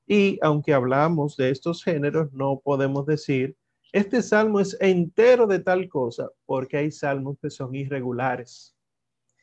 Y 0.08 0.38
aunque 0.44 0.74
hablamos 0.74 1.38
de 1.38 1.50
estos 1.50 1.84
géneros, 1.84 2.32
no 2.34 2.62
podemos 2.63 3.06
decir 3.08 3.56
este 3.98 4.22
salmo 4.22 4.60
es 4.60 4.78
entero 4.80 5.48
de 5.48 5.58
tal 5.58 5.90
cosa 5.90 6.30
porque 6.46 6.78
hay 6.78 6.92
salmos 6.92 7.40
que 7.42 7.50
son 7.50 7.74
irregulares 7.74 8.76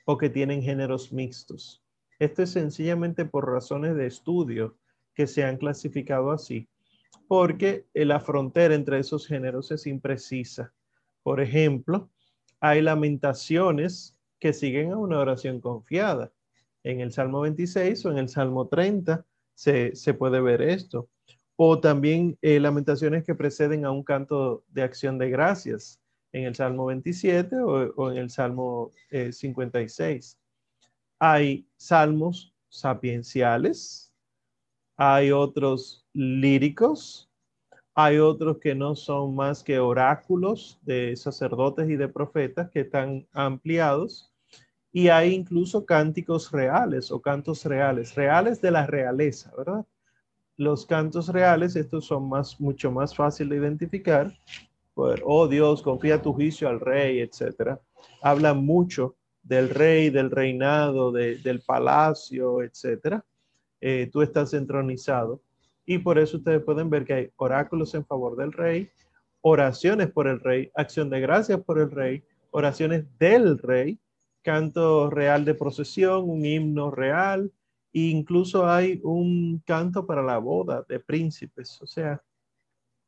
o 0.05 0.17
que 0.17 0.31
tienen 0.31 0.63
géneros 0.63 1.13
mixtos. 1.13 1.83
Esto 2.21 2.45
es 2.45 2.51
sencillamente 2.51 3.25
por 3.25 3.51
razones 3.51 3.97
de 3.97 4.07
estudio 4.07 4.77
que 5.13 5.27
se 5.27 5.43
han 5.43 5.57
clasificado 5.57 6.31
así, 6.31 6.69
porque 7.27 7.87
la 7.95 8.21
frontera 8.21 8.77
entre 8.77 9.01
esos 9.01 9.27
géneros 9.27 9.73
es 9.73 9.89
imprecisa. 9.89 10.73
Por 11.25 11.41
ejemplo, 11.41 12.09
hay 12.61 12.81
lamentaciones 12.81 14.17
que 14.39 14.53
siguen 14.53 14.93
a 14.93 14.99
una 14.99 15.19
oración 15.19 15.61
confiada. 15.61 16.31
En 16.85 17.01
el 17.01 17.11
Salmo 17.11 17.41
26 17.41 18.07
o 18.07 18.13
en 18.13 18.19
el 18.19 18.29
Salmo 18.29 18.69
30 18.69 19.27
se, 19.53 19.97
se 19.97 20.15
puede 20.15 20.41
ver 20.41 20.63
esto 20.63 21.09
o 21.57 21.81
también 21.81 22.37
eh, 22.43 22.59
lamentaciones 22.59 23.25
que 23.25 23.35
preceden 23.35 23.85
a 23.85 23.91
un 23.91 24.03
canto 24.03 24.65
de 24.69 24.83
acción 24.83 25.19
de 25.19 25.31
gracias 25.31 26.01
en 26.33 26.45
el 26.45 26.55
Salmo 26.55 26.87
27 26.87 27.57
o, 27.57 28.11
en 28.11 28.19
el 28.19 28.31
Salmo 28.31 28.91
56. 29.31 30.35
Eh, 30.35 30.39
hay 31.21 31.67
salmos 31.77 32.53
sapienciales, 32.69 34.13
hay 34.97 35.31
otros 35.31 36.05
líricos, 36.13 37.31
hay 37.95 38.19
otros 38.19 38.59
que 38.59 38.75
no 38.75 38.97
son 38.97 39.37
más 39.37 39.63
que 39.63 39.79
oráculos 39.79 40.81
de 40.83 41.15
sacerdotes 41.15 41.89
y 41.89 41.95
de 41.95 42.09
profetas 42.09 42.69
que 42.71 42.81
están 42.81 43.29
ampliados, 43.33 44.33
y 44.93 45.09
hay 45.09 45.35
incluso 45.35 45.87
cánticos 45.87 46.51
reales 46.51 47.11
o 47.11 47.21
cantos 47.21 47.65
reales, 47.65 48.15
reales 48.15 48.61
de 48.61 48.71
la 48.71 48.87
realeza, 48.87 49.53
¿verdad? 49.57 49.85
Los 50.57 50.87
cantos 50.87 51.29
reales, 51.29 51.77
estos 51.77 52.07
son 52.07 52.29
más, 52.29 52.61
mucho 52.61 52.91
más 52.91 53.15
fácil 53.15 53.49
de 53.49 53.57
identificar. 53.57 54.33
Por, 54.95 55.23
oh 55.25 55.49
Dios, 55.49 55.83
confía 55.83 56.23
tu 56.23 56.33
juicio 56.33 56.69
al 56.69 56.81
rey, 56.81 57.21
etcétera. 57.21 57.81
Habla 58.23 58.55
mucho 58.55 59.17
del 59.43 59.69
rey, 59.69 60.11
del 60.11 60.31
reinado, 60.31 61.13
del 61.13 61.63
palacio, 61.67 62.63
etcétera. 62.63 63.25
Eh, 63.81 64.09
tú 64.13 64.23
estás 64.23 64.55
entronizado. 64.55 65.43
Y 65.85 65.99
por 65.99 66.19
eso 66.19 66.39
ustedes 66.39 66.63
pueden 66.63 66.89
ver 66.89 67.05
que 67.05 67.15
hay 67.15 67.31
oráculos 67.37 67.95
en 67.95 68.07
favor 68.07 68.37
del 68.37 68.53
rey, 68.53 68.89
oraciones 69.43 70.11
por 70.11 70.27
el 70.27 70.41
rey, 70.41 70.71
acción 70.75 71.11
de 71.11 71.21
gracias 71.21 71.61
por 71.61 71.79
el 71.79 71.91
rey, 71.91 72.25
oraciones 72.51 73.05
del 73.19 73.59
rey, 73.59 73.99
canto 74.43 75.11
real 75.11 75.45
de 75.45 75.55
procesión, 75.55 76.31
un 76.31 76.47
himno 76.47 76.91
real, 76.91 77.53
incluso 77.95 78.69
hay 78.69 79.01
un 79.05 79.63
canto 79.65 80.05
para 80.07 80.23
la 80.23 80.39
boda 80.39 80.85
de 80.89 80.99
príncipes, 81.01 81.81
o 81.81 81.87
sea, 81.87 82.23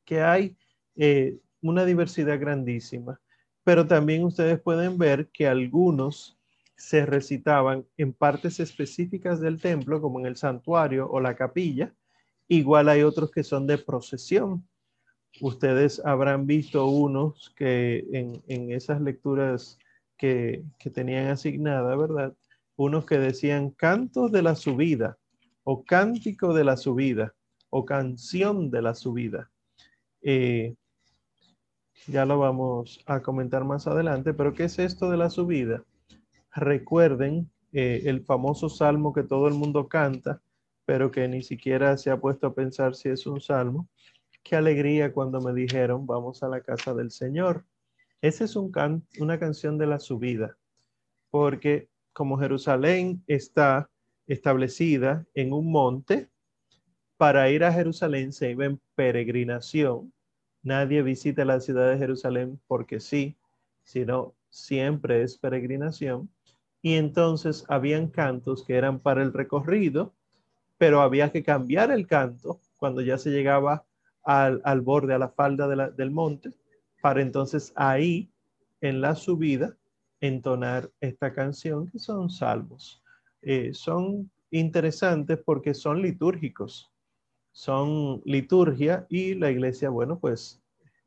que 0.05 0.23
hay 0.23 0.57
eh, 0.95 1.39
una 1.61 1.85
diversidad 1.85 2.39
grandísima. 2.39 3.21
Pero 3.65 3.87
también 3.87 4.23
ustedes 4.25 4.61
pueden 4.61 4.97
ver 4.97 5.29
que 5.33 5.49
algunos 5.49 6.39
se 6.77 7.05
recitaban 7.05 7.85
en 7.97 8.13
partes 8.13 8.61
específicas 8.61 9.41
del 9.41 9.61
templo, 9.61 10.01
como 10.01 10.21
en 10.21 10.27
el 10.27 10.37
santuario 10.37 11.11
o 11.11 11.21
la 11.21 11.35
capilla. 11.35 11.93
Igual 12.47 12.89
hay 12.89 13.03
otros 13.03 13.33
que 13.33 13.43
son 13.43 13.67
de 13.67 13.79
procesión. 13.79 14.69
Ustedes 15.41 16.01
habrán 16.05 16.47
visto 16.47 16.87
unos 16.87 17.53
que 17.57 18.07
en, 18.13 18.71
esas 18.71 19.01
lecturas 19.01 19.79
que, 20.17 20.63
que 20.79 20.91
tenían 20.91 21.27
asignada, 21.27 21.97
¿verdad? 21.97 22.35
Unos 22.77 23.07
que 23.07 23.19
decían 23.19 23.71
cantos 23.71 24.31
de 24.31 24.43
la 24.43 24.55
subida 24.55 25.19
o 25.65 25.85
cántico 25.85 26.55
de 26.55 26.65
la 26.65 26.77
subida 26.77 27.35
o 27.71 27.85
canción 27.85 28.71
de 28.71 28.83
la 28.83 28.95
subida. 28.95 29.51
Eh, 30.23 30.75
ya 32.07 32.25
lo 32.25 32.39
vamos 32.39 33.03
a 33.07 33.21
comentar 33.21 33.65
más 33.65 33.87
adelante, 33.87 34.33
pero 34.33 34.55
¿qué 34.55 34.65
es 34.65 34.79
esto 34.79 35.11
de 35.11 35.17
la 35.17 35.31
subida? 35.31 35.83
Recuerden 36.55 37.51
eh, 37.73 38.03
el 38.05 38.23
famoso 38.23 38.69
salmo 38.69 39.13
que 39.13 39.25
todo 39.25 39.49
el 39.49 39.55
mundo 39.55 39.89
canta, 39.89 40.41
pero 40.85 41.11
que 41.11 41.27
ni 41.27 41.43
siquiera 41.43 41.97
se 41.97 42.11
ha 42.11 42.21
puesto 42.21 42.47
a 42.47 42.55
pensar 42.55 42.95
si 42.95 43.09
es 43.09 43.27
un 43.27 43.41
salmo. 43.41 43.89
Qué 44.45 44.55
alegría 44.55 45.13
cuando 45.13 45.41
me 45.41 45.53
dijeron, 45.53 46.07
vamos 46.07 46.43
a 46.43 46.49
la 46.49 46.61
casa 46.61 46.95
del 46.95 47.11
Señor. 47.11 47.65
Esa 48.21 48.45
es 48.45 48.55
un 48.55 48.73
una 49.19 49.39
canción 49.39 49.77
de 49.77 49.87
la 49.87 49.99
subida, 49.99 50.57
porque 51.31 51.89
como 52.17 52.39
Jerusalén 52.39 53.23
está 53.27 53.91
establecida 54.27 55.27
en 55.35 55.53
un 55.53 55.71
monte, 55.71 56.31
para 57.19 57.51
ir 57.51 57.63
a 57.63 57.71
Jerusalén 57.71 58.33
se 58.33 58.53
iba 58.53 58.65
en 58.65 58.81
peregrinación. 58.95 60.15
Nadie 60.63 61.03
visita 61.03 61.45
la 61.45 61.61
ciudad 61.61 61.91
de 61.91 61.99
Jerusalén 61.99 62.59
porque 62.67 63.01
sí, 63.01 63.37
sino 63.85 64.33
siempre 64.49 65.23
es 65.25 65.37
peregrinación. 65.37 66.31
Y 66.81 66.95
entonces 66.95 67.67
habían 67.69 68.09
cantos 68.09 68.65
que 68.65 68.77
eran 68.77 68.99
para 68.99 69.23
el 69.23 69.35
recorrido, 69.35 70.15
pero 70.79 71.03
había 71.03 71.31
que 71.31 71.43
cambiar 71.43 71.91
el 71.91 72.07
canto 72.07 72.61
cuando 72.79 73.03
ya 73.03 73.19
se 73.19 73.29
llegaba 73.29 73.85
al, 74.25 74.81
borde, 74.81 75.13
a 75.13 75.19
la 75.19 75.29
falda 75.29 75.69
del 75.69 76.11
monte, 76.11 76.49
para 77.03 77.21
entonces 77.21 77.75
ahí, 77.77 78.31
en 78.81 79.03
la 79.03 79.15
subida, 79.17 79.77
entonar 80.27 80.91
esta 81.01 81.33
canción, 81.33 81.89
que 81.89 81.99
son 81.99 82.31
salmos. 82.31 83.03
Eh, 83.43 83.73
son 83.75 84.31
interesantes 84.51 85.39
porque 85.45 85.75
son 85.75 86.03
litúrgicos, 86.03 86.91
son 87.53 88.23
liturgia 88.25 89.07
y 89.09 89.35
la 89.35 89.51
iglesia, 89.51 89.91
bueno, 89.91 90.19
pues 90.19 90.63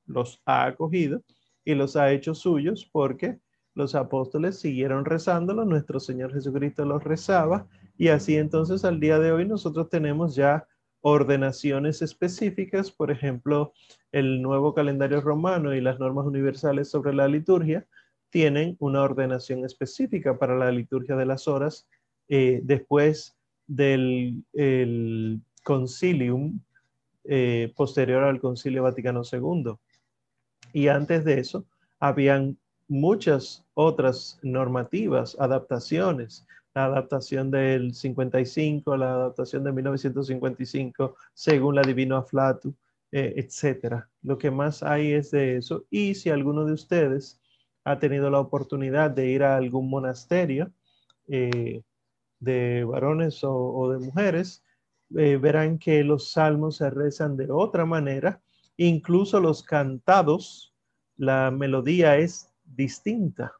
los 0.06 0.42
ha 0.46 0.66
acogido 0.66 1.24
y 1.64 1.76
los 1.76 1.96
ha 1.96 2.12
hecho 2.12 2.34
suyos 2.34 2.90
porque 2.92 3.40
los 3.76 3.96
apóstoles 3.96 4.60
siguieron 4.60 5.06
rezándolo, 5.06 5.64
nuestro 5.66 6.00
Señor 6.00 6.34
Jesucristo 6.34 6.86
los 6.86 7.04
rezaba 7.04 7.68
y 7.98 8.10
así 8.10 8.36
entonces 8.36 8.84
al 8.84 9.00
día 9.00 9.20
de 9.20 9.32
hoy 9.32 9.46
nosotros 9.46 9.90
tenemos 9.90 10.36
ya 10.36 10.68
ordenaciones 11.02 12.02
específicas, 12.02 12.92
por 12.92 13.12
ejemplo, 13.12 13.74
el 14.12 14.42
nuevo 14.42 14.74
calendario 14.74 15.22
romano 15.22 15.74
y 15.74 15.82
las 15.82 16.00
normas 16.00 16.26
universales 16.26 16.90
sobre 16.90 17.14
la 17.14 17.28
liturgia 17.28 17.88
tienen 18.30 18.76
una 18.80 19.02
ordenación 19.02 19.66
específica 19.66 20.38
para 20.38 20.56
la 20.56 20.72
liturgia 20.72 21.16
de 21.16 21.26
las 21.26 21.48
horas 21.48 21.88
eh, 22.28 22.62
después 22.64 23.36
del 23.68 24.44
concilium 25.64 26.60
eh, 27.26 27.72
posterior 27.76 28.24
al 28.24 28.40
concilio 28.40 28.84
Vaticano 28.84 29.22
II. 29.30 29.76
Y 30.74 30.88
antes 30.88 31.26
de 31.26 31.40
eso, 31.40 31.66
habían 32.00 32.58
muchas 32.88 33.66
otras 33.76 34.40
normativas, 34.42 35.38
adaptaciones, 35.40 36.48
la 36.74 36.86
adaptación 36.86 37.52
del 37.52 37.94
55, 37.94 38.98
la 38.98 39.14
adaptación 39.14 39.64
de 39.64 39.72
1955, 39.72 41.16
según 41.34 41.76
la 41.76 41.82
Divino 41.82 42.18
Aflatu, 42.18 42.74
eh, 43.12 43.34
etcétera. 43.38 44.10
Lo 44.24 44.38
que 44.38 44.50
más 44.50 44.82
hay 44.82 45.14
es 45.14 45.32
de 45.32 45.58
eso. 45.58 45.86
Y 45.90 46.16
si 46.16 46.30
alguno 46.30 46.66
de 46.66 46.74
ustedes 46.74 47.40
ha 47.84 48.00
tenido 48.00 48.30
la 48.30 48.40
oportunidad 48.40 49.12
de 49.12 49.28
ir 49.28 49.44
a 49.44 49.58
algún 49.58 49.90
monasterio 49.90 50.72
eh, 51.28 51.82
de 52.40 52.84
varones 52.84 53.40
o, 53.44 53.92
de 53.92 54.00
mujeres, 54.00 54.64
eh, 55.18 55.38
verán 55.38 55.78
que 55.78 56.04
los 56.04 56.32
salmos 56.32 56.78
se 56.78 56.90
rezan 56.90 57.36
de 57.36 57.52
otra 57.52 57.86
manera, 57.86 58.42
incluso 58.78 59.40
los 59.40 59.64
cantados, 59.64 60.74
la 61.18 61.52
melodía 61.52 62.18
es 62.18 62.50
distinta. 62.64 63.54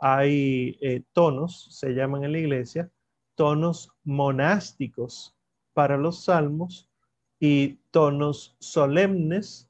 Hay 0.00 0.76
eh, 0.80 1.02
tonos, 1.12 1.68
se 1.70 1.94
llaman 1.94 2.24
en 2.24 2.32
la 2.32 2.38
iglesia, 2.38 2.90
tonos 3.36 3.90
monásticos 4.02 5.36
para 5.72 5.96
los 5.96 6.24
salmos 6.24 6.88
y 7.38 7.78
tonos 7.90 8.56
solemnes 8.58 9.68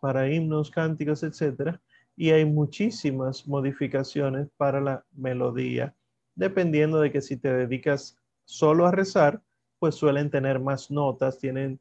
para 0.00 0.28
himnos, 0.28 0.70
cánticos, 0.70 1.22
etc. 1.22 1.78
Y 2.18 2.32
hay 2.32 2.44
muchísimas 2.44 3.46
modificaciones 3.46 4.48
para 4.56 4.80
la 4.80 5.04
melodía, 5.12 5.94
dependiendo 6.34 7.00
de 7.00 7.12
que 7.12 7.20
si 7.20 7.36
te 7.36 7.52
dedicas 7.52 8.18
solo 8.44 8.86
a 8.86 8.90
rezar, 8.90 9.40
pues 9.78 9.94
suelen 9.94 10.28
tener 10.28 10.58
más 10.58 10.90
notas, 10.90 11.38
tienen, 11.38 11.80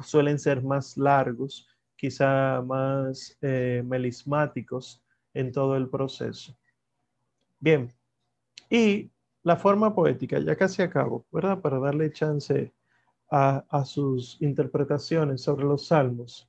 suelen 0.00 0.38
ser 0.38 0.62
más 0.62 0.96
largos, 0.96 1.68
quizá 1.96 2.62
más 2.62 3.36
eh, 3.42 3.82
melismáticos 3.84 5.02
en 5.32 5.50
todo 5.50 5.76
el 5.76 5.88
proceso. 5.88 6.56
Bien, 7.58 7.92
y 8.70 9.10
la 9.42 9.56
forma 9.56 9.92
poética, 9.92 10.38
ya 10.38 10.54
casi 10.54 10.82
acabo, 10.82 11.26
¿verdad? 11.32 11.60
Para 11.60 11.80
darle 11.80 12.12
chance 12.12 12.72
a, 13.28 13.84
sus 13.84 14.40
interpretaciones 14.40 15.42
sobre 15.42 15.64
los 15.64 15.88
salmos. 15.88 16.48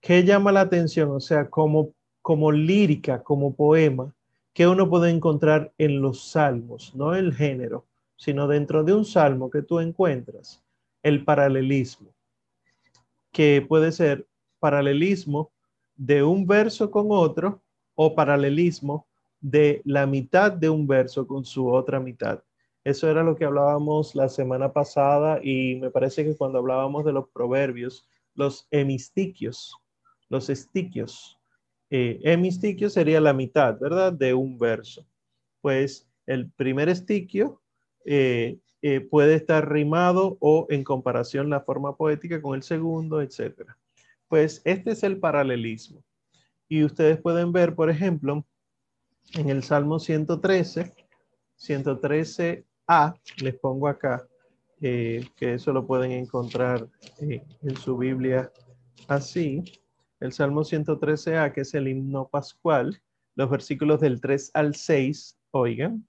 ¿Qué 0.00 0.22
llama 0.22 0.52
la 0.52 0.60
atención? 0.60 1.10
O 1.10 1.18
sea, 1.18 1.50
como, 1.50 1.92
como 2.22 2.52
lírica, 2.52 3.22
como 3.22 3.54
poema, 3.54 4.14
que 4.52 4.66
uno 4.66 4.88
puede 4.88 5.10
encontrar 5.10 5.72
en 5.78 6.00
los 6.02 6.30
salmos, 6.30 6.94
no 6.94 7.14
el 7.14 7.34
género, 7.34 7.86
sino 8.16 8.46
dentro 8.48 8.84
de 8.84 8.92
un 8.92 9.04
salmo 9.04 9.50
que 9.50 9.62
tú 9.62 9.80
encuentras, 9.80 10.62
el 11.02 11.24
paralelismo, 11.24 12.10
que 13.32 13.64
puede 13.66 13.92
ser 13.92 14.26
paralelismo 14.58 15.50
de 15.96 16.22
un 16.22 16.46
verso 16.46 16.90
con 16.90 17.06
otro 17.10 17.62
o 17.94 18.14
paralelismo 18.14 19.06
de 19.40 19.80
la 19.84 20.06
mitad 20.06 20.52
de 20.52 20.68
un 20.68 20.86
verso 20.86 21.26
con 21.26 21.44
su 21.44 21.70
otra 21.72 21.98
mitad. 21.98 22.42
Eso 22.84 23.08
era 23.08 23.22
lo 23.22 23.36
que 23.36 23.44
hablábamos 23.44 24.14
la 24.14 24.28
semana 24.28 24.72
pasada 24.72 25.40
y 25.42 25.76
me 25.76 25.90
parece 25.90 26.24
que 26.24 26.36
cuando 26.36 26.58
hablábamos 26.58 27.04
de 27.04 27.12
los 27.12 27.28
proverbios, 27.28 28.08
los 28.34 28.66
hemistiquios, 28.70 29.76
los 30.28 30.48
estiquios. 30.48 31.39
Eh, 31.90 32.20
hemistiquio 32.22 32.88
sería 32.88 33.20
la 33.20 33.32
mitad, 33.32 33.78
¿verdad? 33.78 34.12
De 34.12 34.32
un 34.32 34.58
verso. 34.58 35.06
Pues 35.60 36.08
el 36.26 36.50
primer 36.50 36.88
estiquio 36.88 37.60
eh, 38.04 38.58
eh, 38.82 39.00
puede 39.00 39.34
estar 39.34 39.70
rimado 39.70 40.38
o 40.40 40.66
en 40.70 40.84
comparación 40.84 41.50
la 41.50 41.60
forma 41.60 41.96
poética 41.96 42.40
con 42.40 42.54
el 42.54 42.62
segundo, 42.62 43.20
etc. 43.20 43.62
Pues 44.28 44.62
este 44.64 44.92
es 44.92 45.02
el 45.02 45.18
paralelismo. 45.18 46.02
Y 46.68 46.84
ustedes 46.84 47.20
pueden 47.20 47.52
ver, 47.52 47.74
por 47.74 47.90
ejemplo, 47.90 48.46
en 49.34 49.50
el 49.50 49.64
Salmo 49.64 49.98
113, 49.98 50.94
113a, 51.58 53.20
les 53.42 53.54
pongo 53.56 53.88
acá, 53.88 54.26
eh, 54.80 55.28
que 55.36 55.54
eso 55.54 55.72
lo 55.72 55.86
pueden 55.86 56.12
encontrar 56.12 56.88
en 57.20 57.76
su 57.76 57.98
Biblia 57.98 58.50
así. 59.08 59.64
El 60.20 60.32
Salmo 60.32 60.62
113a, 60.62 61.52
que 61.52 61.62
es 61.62 61.74
el 61.74 61.88
himno 61.88 62.28
pascual, 62.28 63.02
los 63.36 63.48
versículos 63.48 64.00
del 64.00 64.20
3 64.20 64.50
al 64.54 64.74
6, 64.74 65.38
oigan. 65.50 66.06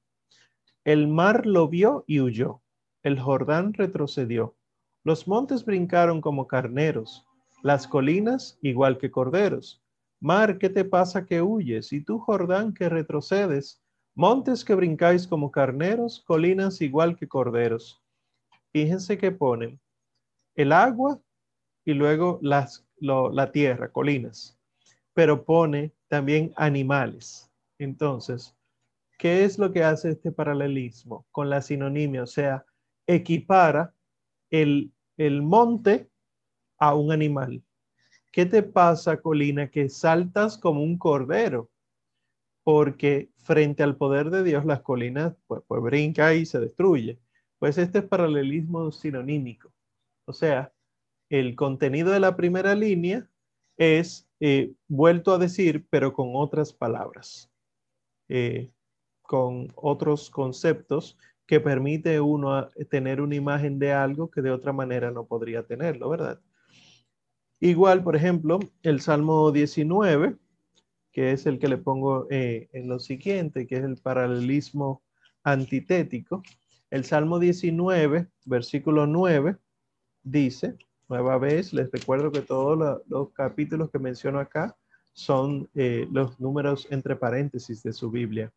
El 0.84 1.08
mar 1.08 1.46
lo 1.46 1.68
vio 1.68 2.04
y 2.08 2.20
huyó. 2.20 2.62
El 3.04 3.20
Jordán 3.20 3.74
retrocedió. 3.74 4.56
Los 5.04 5.28
montes 5.28 5.64
brincaron 5.64 6.22
como 6.22 6.46
carneros, 6.48 7.26
las 7.64 7.88
colinas 7.88 8.60
igual 8.62 8.98
que 8.98 9.10
corderos. 9.10 9.82
Mar, 10.20 10.58
¿qué 10.58 10.70
te 10.70 10.86
pasa 10.86 11.26
que 11.26 11.42
huyes? 11.42 11.94
Y 11.94 12.04
tú, 12.04 12.20
Jordán, 12.20 12.74
que 12.74 12.90
retrocedes. 12.90 13.82
Montes 14.14 14.66
que 14.66 14.76
brincáis 14.76 15.26
como 15.26 15.52
carneros, 15.52 16.22
colinas 16.28 16.82
igual 16.82 17.16
que 17.16 17.28
corderos. 17.28 18.04
Fíjense 18.72 19.18
que 19.18 19.32
ponen 19.32 19.80
el 20.56 20.72
agua 20.74 21.20
y 21.86 21.94
luego 21.94 22.40
las, 22.42 22.86
la 23.02 23.52
tierra, 23.52 23.92
colinas. 23.92 24.58
Pero 25.14 25.44
pone 25.44 25.94
también 26.08 26.54
animales. 26.56 27.52
Entonces, 27.78 28.56
¿qué 29.18 29.44
es 29.44 29.58
lo 29.58 29.72
que 29.72 29.84
hace 29.84 30.12
este 30.12 30.32
paralelismo 30.32 31.26
con 31.32 31.50
la 31.50 31.62
sinonimia? 31.62 32.24
O 32.24 32.28
sea, 32.28 32.66
equipara 33.08 33.94
el, 34.50 34.92
el 35.18 35.42
monte 35.42 36.10
a 36.78 36.96
un 36.96 37.12
animal. 37.12 37.64
¿Qué 38.32 38.46
te 38.46 38.64
pasa, 38.64 39.18
Colina, 39.18 39.70
que 39.70 39.90
saltas 39.90 40.58
como 40.58 40.82
un 40.82 40.98
cordero? 40.98 41.70
Porque 42.64 43.32
frente 43.38 43.84
al 43.84 43.98
poder 43.98 44.30
de 44.30 44.44
Dios, 44.44 44.64
las 44.66 44.82
colinas 44.82 45.36
pues, 45.48 45.62
pues 45.68 45.82
brinca 45.82 46.34
y 46.34 46.46
se 46.46 46.60
destruye. 46.60 47.20
Pues 47.60 47.78
este 47.78 48.00
es 48.00 48.06
paralelismo 48.06 48.92
sinonímico. 48.92 49.74
O 50.26 50.34
sea, 50.34 50.72
el 51.32 51.56
contenido 51.56 52.12
de 52.12 52.20
la 52.20 52.36
primera 52.36 52.76
línea 52.76 53.26
es 53.78 54.28
eh, 54.42 54.74
vuelto 54.90 55.34
a 55.34 55.38
decir, 55.38 55.88
pero 55.90 56.14
con 56.14 56.32
otras 56.34 56.74
palabras, 56.74 57.50
eh, 58.28 58.70
con 59.22 59.72
otros 59.78 60.30
conceptos 60.30 61.18
que 61.48 61.62
permite 61.62 62.20
uno 62.20 62.68
tener 62.90 63.22
una 63.22 63.36
imagen 63.36 63.80
de 63.80 63.94
algo 63.94 64.30
que 64.30 64.42
de 64.42 64.52
otra 64.52 64.74
manera 64.74 65.10
no 65.10 65.26
podría 65.26 65.64
tenerlo, 65.64 66.10
¿verdad? 66.10 66.42
Igual, 67.62 68.04
por 68.04 68.18
ejemplo, 68.18 68.60
el 68.84 69.00
Salmo 69.00 69.54
19, 69.54 70.36
que 71.14 71.32
es 71.32 71.46
el 71.46 71.60
que 71.60 71.70
le 71.70 71.78
pongo 71.78 72.28
eh, 72.30 72.68
en 72.74 72.90
lo 72.90 73.00
siguiente, 73.00 73.68
que 73.68 73.78
es 73.78 73.84
el 73.84 73.96
paralelismo 73.96 75.02
antitético. 75.44 76.44
El 76.90 77.06
Salmo 77.06 77.40
19, 77.40 78.28
versículo 78.46 79.08
9, 79.08 79.56
dice, 80.24 80.76
nueva 81.12 81.38
vez, 81.38 81.74
les 81.74 81.92
recuerdo 81.92 82.32
que 82.32 82.40
todos 82.40 83.02
los 83.08 83.32
capítulos 83.34 83.92
que 83.92 84.00
menciono 84.00 84.40
acá 84.40 84.78
son 85.12 85.70
eh, 85.76 86.08
los 86.10 86.40
números 86.40 86.88
entre 86.90 87.18
paréntesis 87.18 87.84
de 87.84 87.92
su 87.92 88.10
Biblia, 88.10 88.50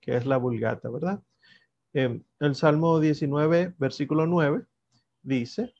que 0.00 0.16
es 0.16 0.24
la 0.24 0.38
vulgata, 0.38 0.88
¿verdad? 0.88 1.20
Em, 1.92 2.22
el 2.40 2.54
Salmo 2.54 2.98
19, 2.98 3.74
versículo 3.78 4.26
9, 4.26 4.64
dice, 5.22 5.74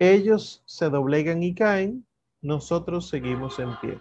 ellos 0.00 0.64
se 0.66 0.90
doblegan 0.90 1.44
y 1.44 1.54
caen, 1.54 2.04
nosotros 2.42 3.08
seguimos 3.08 3.60
en 3.60 3.78
pie. 3.80 4.00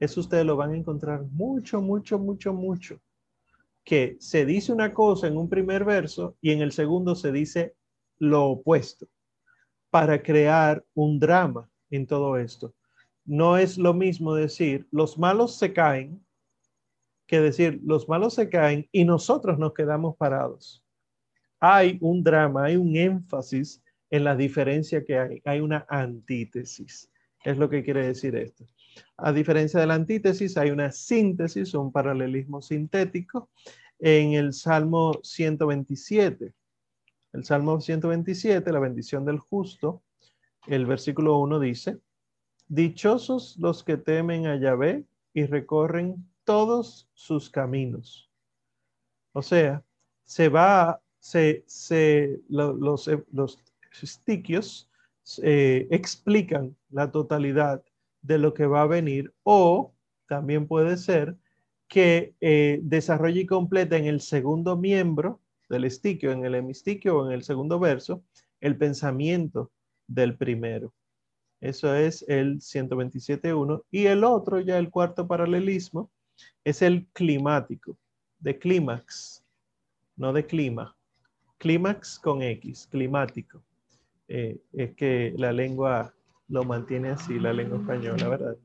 Eso 0.00 0.20
ustedes 0.20 0.46
lo 0.46 0.56
van 0.56 0.70
a 0.72 0.78
encontrar 0.78 1.24
mucho, 1.24 1.82
mucho, 1.82 2.18
mucho, 2.18 2.54
mucho. 2.54 2.98
Que 3.84 4.16
se 4.18 4.46
dice 4.46 4.72
una 4.72 4.94
cosa 4.94 5.26
en 5.26 5.36
un 5.36 5.50
primer 5.50 5.84
verso 5.84 6.36
y 6.40 6.52
en 6.52 6.62
el 6.62 6.72
segundo 6.72 7.14
se 7.14 7.32
dice 7.32 7.74
lo 8.18 8.46
opuesto 8.46 9.06
para 9.90 10.22
crear 10.22 10.84
un 10.94 11.18
drama 11.18 11.70
en 11.90 12.06
todo 12.06 12.36
esto. 12.36 12.74
No 13.24 13.56
es 13.56 13.78
lo 13.78 13.94
mismo 13.94 14.34
decir 14.34 14.86
los 14.90 15.18
malos 15.18 15.56
se 15.56 15.72
caen 15.72 16.24
que 17.26 17.40
decir 17.40 17.80
los 17.84 18.08
malos 18.08 18.34
se 18.34 18.48
caen 18.48 18.88
y 18.92 19.04
nosotros 19.04 19.58
nos 19.58 19.74
quedamos 19.74 20.16
parados. 20.16 20.84
Hay 21.58 21.98
un 22.00 22.22
drama, 22.22 22.64
hay 22.64 22.76
un 22.76 22.96
énfasis 22.96 23.82
en 24.10 24.24
la 24.24 24.36
diferencia 24.36 25.04
que 25.04 25.18
hay. 25.18 25.42
Hay 25.44 25.60
una 25.60 25.84
antítesis. 25.88 27.10
Es 27.44 27.56
lo 27.56 27.68
que 27.68 27.82
quiere 27.82 28.06
decir 28.06 28.36
esto. 28.36 28.64
A 29.16 29.32
diferencia 29.32 29.80
de 29.80 29.86
la 29.86 29.94
antítesis, 29.94 30.56
hay 30.56 30.70
una 30.70 30.90
síntesis, 30.90 31.74
un 31.74 31.92
paralelismo 31.92 32.62
sintético 32.62 33.50
en 33.98 34.32
el 34.32 34.52
Salmo 34.52 35.18
127. 35.22 36.52
El 37.36 37.44
Salmo 37.44 37.82
127, 37.82 38.72
la 38.72 38.78
bendición 38.78 39.26
del 39.26 39.38
justo, 39.38 40.02
el 40.66 40.86
versículo 40.86 41.38
1 41.40 41.60
dice, 41.60 41.98
Dichosos 42.66 43.58
los 43.58 43.84
que 43.84 43.98
temen 43.98 44.46
a 44.46 44.58
Yahvé 44.58 45.04
y 45.34 45.44
recorren 45.44 46.26
todos 46.44 47.10
sus 47.12 47.50
caminos. 47.50 48.30
O 49.32 49.42
sea, 49.42 49.84
se 50.24 50.48
va, 50.48 51.02
se, 51.18 51.62
se, 51.66 52.40
los, 52.48 53.06
los 53.30 53.62
stiquios 53.92 54.88
eh, 55.42 55.88
explican 55.90 56.74
la 56.88 57.10
totalidad 57.10 57.84
de 58.22 58.38
lo 58.38 58.54
que 58.54 58.64
va 58.64 58.80
a 58.80 58.86
venir 58.86 59.34
o 59.42 59.92
también 60.26 60.66
puede 60.66 60.96
ser 60.96 61.36
que 61.86 62.34
eh, 62.40 62.80
desarrolle 62.82 63.42
y 63.42 63.46
complete 63.46 63.96
en 63.96 64.06
el 64.06 64.22
segundo 64.22 64.78
miembro 64.78 65.42
del 65.68 65.84
estiquio, 65.84 66.32
en 66.32 66.44
el 66.44 66.54
hemistiquio 66.54 67.18
o 67.18 67.26
en 67.26 67.32
el 67.32 67.42
segundo 67.42 67.78
verso, 67.78 68.22
el 68.60 68.76
pensamiento 68.76 69.70
del 70.06 70.36
primero. 70.36 70.92
Eso 71.60 71.94
es 71.94 72.24
el 72.28 72.60
127.1. 72.60 73.82
Y 73.90 74.06
el 74.06 74.24
otro, 74.24 74.60
ya 74.60 74.78
el 74.78 74.90
cuarto 74.90 75.26
paralelismo, 75.26 76.10
es 76.64 76.82
el 76.82 77.06
climático, 77.12 77.98
de 78.38 78.58
clímax, 78.58 79.42
no 80.16 80.32
de 80.32 80.46
clima. 80.46 80.96
Clímax 81.58 82.18
con 82.18 82.42
X, 82.42 82.86
climático. 82.90 83.62
Eh, 84.28 84.58
es 84.72 84.94
que 84.94 85.32
la 85.36 85.52
lengua 85.52 86.12
lo 86.48 86.64
mantiene 86.64 87.10
así, 87.10 87.38
la 87.38 87.52
lengua 87.52 87.78
española, 87.78 88.28
¿verdad? 88.28 88.56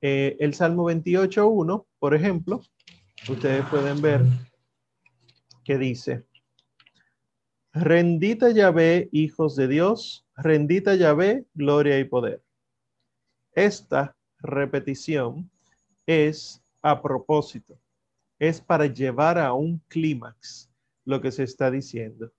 Eh, 0.00 0.36
el 0.40 0.54
Salmo 0.54 0.84
28.1, 0.90 1.86
por 1.98 2.14
ejemplo, 2.14 2.62
ustedes 3.28 3.64
pueden 3.66 4.00
ver 4.00 4.22
que 5.64 5.76
dice, 5.76 6.24
rendita 7.72 8.50
Yahvé, 8.50 9.08
hijos 9.12 9.54
de 9.56 9.68
Dios, 9.68 10.26
rendita 10.36 10.94
Yahvé, 10.94 11.46
gloria 11.54 11.98
y 11.98 12.04
poder. 12.04 12.42
Esta 13.54 14.16
repetición 14.38 15.50
es 16.06 16.62
a 16.82 17.00
propósito, 17.00 17.78
es 18.38 18.60
para 18.60 18.86
llevar 18.86 19.38
a 19.38 19.52
un 19.52 19.80
clímax 19.88 20.70
lo 21.04 21.20
que 21.20 21.30
se 21.30 21.44
está 21.44 21.70
diciendo. 21.70 22.32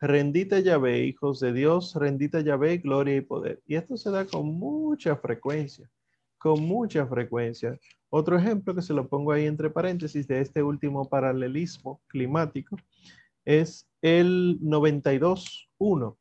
Rendita 0.00 0.58
Yahvé, 0.58 1.04
hijos 1.04 1.38
de 1.38 1.52
Dios, 1.52 1.94
rendita 1.94 2.40
Yahvé, 2.40 2.78
gloria 2.78 3.16
y 3.16 3.20
poder. 3.20 3.62
Y 3.66 3.76
esto 3.76 3.96
se 3.96 4.10
da 4.10 4.24
con 4.24 4.46
mucha 4.46 5.14
frecuencia, 5.16 5.88
con 6.38 6.60
mucha 6.60 7.06
frecuencia. 7.06 7.78
Otro 8.10 8.36
ejemplo 8.36 8.74
que 8.74 8.82
se 8.82 8.94
lo 8.94 9.08
pongo 9.08 9.30
ahí 9.30 9.46
entre 9.46 9.70
paréntesis 9.70 10.26
de 10.26 10.40
este 10.40 10.60
último 10.60 11.08
paralelismo 11.08 12.00
climático 12.08 12.76
es 13.44 13.88
el 14.00 14.58
92.1. 14.60 16.16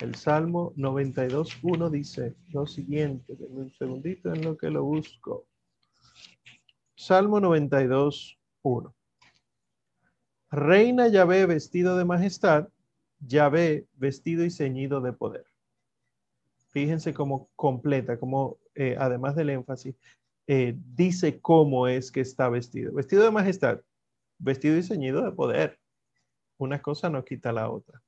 El 0.00 0.14
Salmo 0.14 0.72
92.1 0.76 1.90
dice 1.90 2.34
lo 2.48 2.66
siguiente. 2.66 3.36
Denme 3.36 3.62
un 3.62 3.72
segundito 3.72 4.32
en 4.32 4.42
lo 4.42 4.56
que 4.56 4.70
lo 4.70 4.84
busco. 4.84 5.46
Salmo 6.96 7.40
92.1. 7.40 8.94
Reina 10.50 11.08
Yahvé 11.08 11.46
vestido 11.46 11.96
de 11.96 12.04
majestad, 12.04 12.68
Yahvé 13.20 13.86
vestido 13.94 14.44
y 14.44 14.50
ceñido 14.50 15.00
de 15.00 15.12
poder. 15.12 15.46
Fíjense 16.68 17.14
cómo 17.14 17.50
completa, 17.56 18.18
como 18.18 18.58
eh, 18.74 18.96
además 18.98 19.34
del 19.34 19.50
énfasis, 19.50 19.94
eh, 20.46 20.74
dice 20.94 21.40
cómo 21.40 21.86
es 21.86 22.10
que 22.12 22.20
está 22.20 22.48
vestido. 22.48 22.92
Vestido 22.92 23.24
de 23.24 23.30
majestad, 23.30 23.80
vestido 24.38 24.76
y 24.76 24.82
ceñido 24.82 25.22
de 25.24 25.32
poder. 25.32 25.78
Una 26.62 26.80
cosa 26.80 27.10
no 27.10 27.24
quita 27.24 27.50
la 27.50 27.68
otra. 27.68 28.00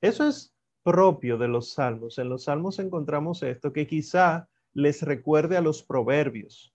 Eso 0.00 0.28
es 0.28 0.54
propio 0.84 1.36
de 1.36 1.48
los 1.48 1.72
salmos. 1.72 2.18
En 2.18 2.28
los 2.28 2.44
salmos 2.44 2.78
encontramos 2.78 3.42
esto 3.42 3.72
que 3.72 3.88
quizá 3.88 4.48
les 4.72 5.02
recuerde 5.02 5.56
a 5.56 5.60
los 5.60 5.82
proverbios. 5.82 6.72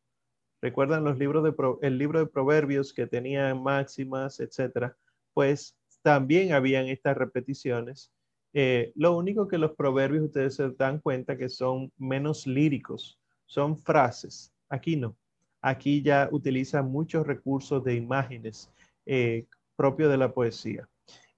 ¿Recuerdan 0.62 1.06
los 1.06 1.18
libros 1.18 1.44
de 1.46 1.54
el 1.82 1.98
libro 1.98 2.20
de 2.20 2.26
proverbios 2.26 2.94
que 2.94 3.08
tenían 3.08 3.64
máximas, 3.64 4.42
etcétera? 4.42 4.98
Pues 5.34 5.78
también 6.02 6.52
habían 6.52 6.88
estas 6.88 7.16
repeticiones. 7.16 8.12
Eh, 8.54 8.92
lo 8.96 9.16
único 9.18 9.48
que 9.48 9.58
los 9.58 9.72
proverbios 9.76 10.26
ustedes 10.26 10.56
se 10.56 10.70
dan 10.72 11.00
cuenta 11.00 11.38
que 11.38 11.48
son 11.48 11.90
menos 11.98 12.46
líricos, 12.46 13.18
son 13.46 13.78
frases. 13.78 14.54
Aquí 14.68 14.98
no. 14.98 15.16
Aquí 15.62 16.02
ya 16.02 16.28
utilizan 16.34 16.92
muchos 16.92 17.26
recursos 17.26 17.82
de 17.82 17.96
imágenes 17.96 18.70
eh, 19.06 19.46
propios 19.78 20.12
de 20.12 20.18
la 20.18 20.34
poesía. 20.34 20.90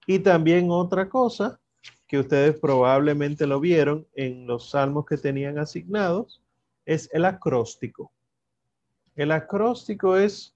Y 0.06 0.20
también 0.20 0.70
otra 0.70 1.08
cosa 1.08 1.60
que 2.06 2.20
ustedes 2.20 2.58
probablemente 2.60 3.46
lo 3.46 3.58
vieron 3.58 4.06
en 4.14 4.46
los 4.46 4.70
salmos 4.70 5.04
que 5.04 5.16
tenían 5.16 5.58
asignados 5.58 6.40
es 6.84 7.10
el 7.12 7.24
acróstico. 7.24 8.12
El 9.16 9.32
acróstico 9.32 10.16
es 10.16 10.54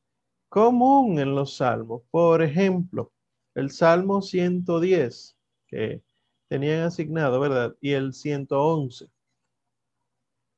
común 0.48 1.18
en 1.18 1.34
los 1.34 1.56
salmos. 1.56 2.02
Por 2.10 2.42
ejemplo, 2.42 3.10
el 3.54 3.70
Salmo 3.70 4.22
110, 4.22 5.36
que 5.66 6.02
tenían 6.48 6.82
asignado, 6.82 7.40
¿verdad? 7.40 7.74
Y 7.80 7.92
el 7.92 8.12
111. 8.12 9.08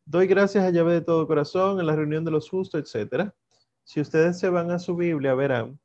Doy 0.04 0.26
gracias 0.26 0.64
a 0.64 0.70
Yahvé 0.70 0.94
de 0.94 1.00
todo 1.00 1.26
corazón 1.26 1.80
en 1.80 1.86
la 1.86 1.96
reunión 1.96 2.24
de 2.24 2.30
los 2.30 2.50
justos, 2.50 2.94
etc. 2.94 3.30
Si 3.84 4.00
ustedes 4.00 4.38
se 4.38 4.50
van 4.50 4.70
a 4.70 4.78
su 4.78 4.96
Biblia, 4.96 5.34
verán 5.34 5.78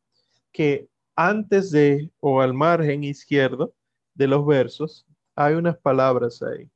que 0.51 0.89
antes 1.17 1.71
de 1.71 2.11
o 2.19 2.39
al 2.39 2.53
margen 2.53 3.03
izquierdo 3.03 3.73
de 4.13 4.27
los 4.27 4.45
versos 4.45 5.05
hay 5.35 5.55
unas 5.55 5.77
palabras 5.77 6.41
ahí. 6.41 6.69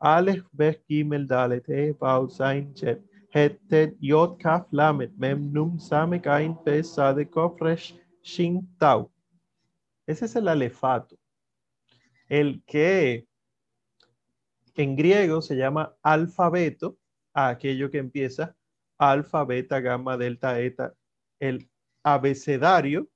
Aleph, 0.00 0.44
Bech, 0.52 0.84
Gimel, 0.86 1.26
Dalet, 1.26 1.68
E, 1.68 1.92
Bau, 1.92 2.28
Zain, 2.28 2.74
Chet, 2.74 3.00
Het, 3.30 3.58
Tet, 3.68 3.96
Yod, 4.00 4.38
Kaf, 4.38 4.66
Lamet, 4.72 5.12
Mem, 5.16 5.52
Num, 5.52 5.78
Samek, 5.78 6.26
Ain, 6.26 6.56
Pe, 6.64 6.82
Sade, 6.82 7.24
Kof, 7.28 7.60
Resh, 7.60 7.94
Shin, 8.22 8.68
Tau. 8.78 9.10
Ese 10.06 10.24
es 10.26 10.36
el 10.36 10.48
alefato. 10.48 11.16
El 12.28 12.62
que 12.66 13.26
en 14.74 14.96
griego 14.96 15.40
se 15.42 15.56
llama 15.56 15.96
alfabeto, 16.02 16.96
a 17.34 17.48
aquello 17.48 17.90
que 17.90 17.98
empieza 17.98 18.56
alfa, 18.96 19.44
beta, 19.44 19.80
gamma, 19.80 20.16
delta, 20.16 20.60
eta. 20.60 20.94
El 21.40 21.68
abecedario, 22.02 23.08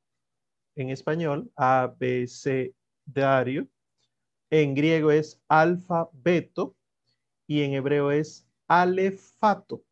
en 0.77 0.91
español, 0.91 1.51
abecedario. 1.57 3.69
En 4.51 4.75
griego 4.75 5.11
es 5.11 5.41
alfabeto 5.49 6.77
y 7.47 7.63
en 7.63 7.75
hebreo 7.75 8.11
es 8.11 8.47
alefato, 8.69 9.83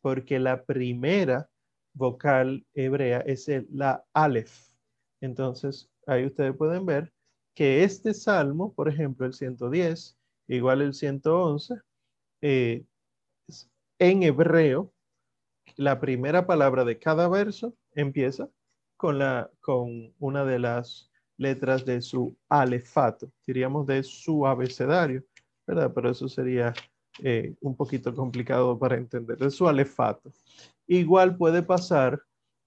porque 0.00 0.38
la 0.38 0.64
primera 0.64 1.48
vocal 1.94 2.66
hebrea 2.74 3.20
es 3.20 3.50
la 3.70 4.04
alef. 4.12 4.70
Entonces, 5.20 5.90
ahí 6.06 6.26
ustedes 6.26 6.54
pueden 6.56 6.86
ver 6.86 7.12
que 7.54 7.84
este 7.84 8.12
salmo, 8.12 8.74
por 8.74 8.88
ejemplo, 8.88 9.26
el 9.26 9.32
110, 9.32 10.18
igual 10.48 10.82
el 10.82 10.94
111, 10.94 11.74
eh, 12.42 12.84
en 13.98 14.22
hebreo, 14.22 14.92
la 15.76 16.00
primera 16.00 16.46
palabra 16.46 16.84
de 16.84 16.98
cada 16.98 17.28
verso 17.28 17.74
empieza 17.92 18.48
con, 18.96 19.18
la, 19.18 19.50
con 19.60 20.14
una 20.18 20.44
de 20.44 20.58
las 20.58 21.10
letras 21.36 21.84
de 21.84 22.00
su 22.00 22.36
alefato, 22.48 23.30
diríamos 23.46 23.86
de 23.86 24.02
su 24.02 24.46
abecedario, 24.46 25.22
¿verdad? 25.66 25.92
Pero 25.94 26.10
eso 26.10 26.28
sería 26.28 26.72
eh, 27.22 27.54
un 27.60 27.76
poquito 27.76 28.14
complicado 28.14 28.78
para 28.78 28.96
entender, 28.96 29.38
de 29.38 29.50
su 29.50 29.68
alefato. 29.68 30.32
Igual 30.86 31.36
puede 31.36 31.62
pasar 31.62 32.22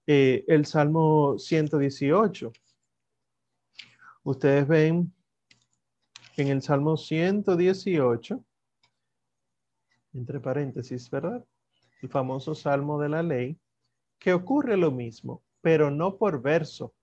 eh, 0.06 0.44
el 0.48 0.66
Salmo 0.66 1.38
118, 1.38 2.52
Ustedes 4.24 4.68
ven 4.68 5.14
en 6.38 6.48
el 6.50 6.62
Salmo 6.62 6.98
118, 6.98 8.44
entre 10.14 10.40
paréntesis, 10.40 11.10
¿verdad? 11.10 11.44
El 12.02 12.10
famoso 12.10 12.54
Salmo 12.54 13.00
de 13.02 13.10
la 13.10 13.24
ley, 13.24 13.58
que 14.20 14.34
ocurre 14.34 14.78
lo 14.78 14.92
mismo, 14.92 15.42
pero 15.62 15.92
no 15.92 16.18
por 16.18 16.42
verso, 16.42 16.94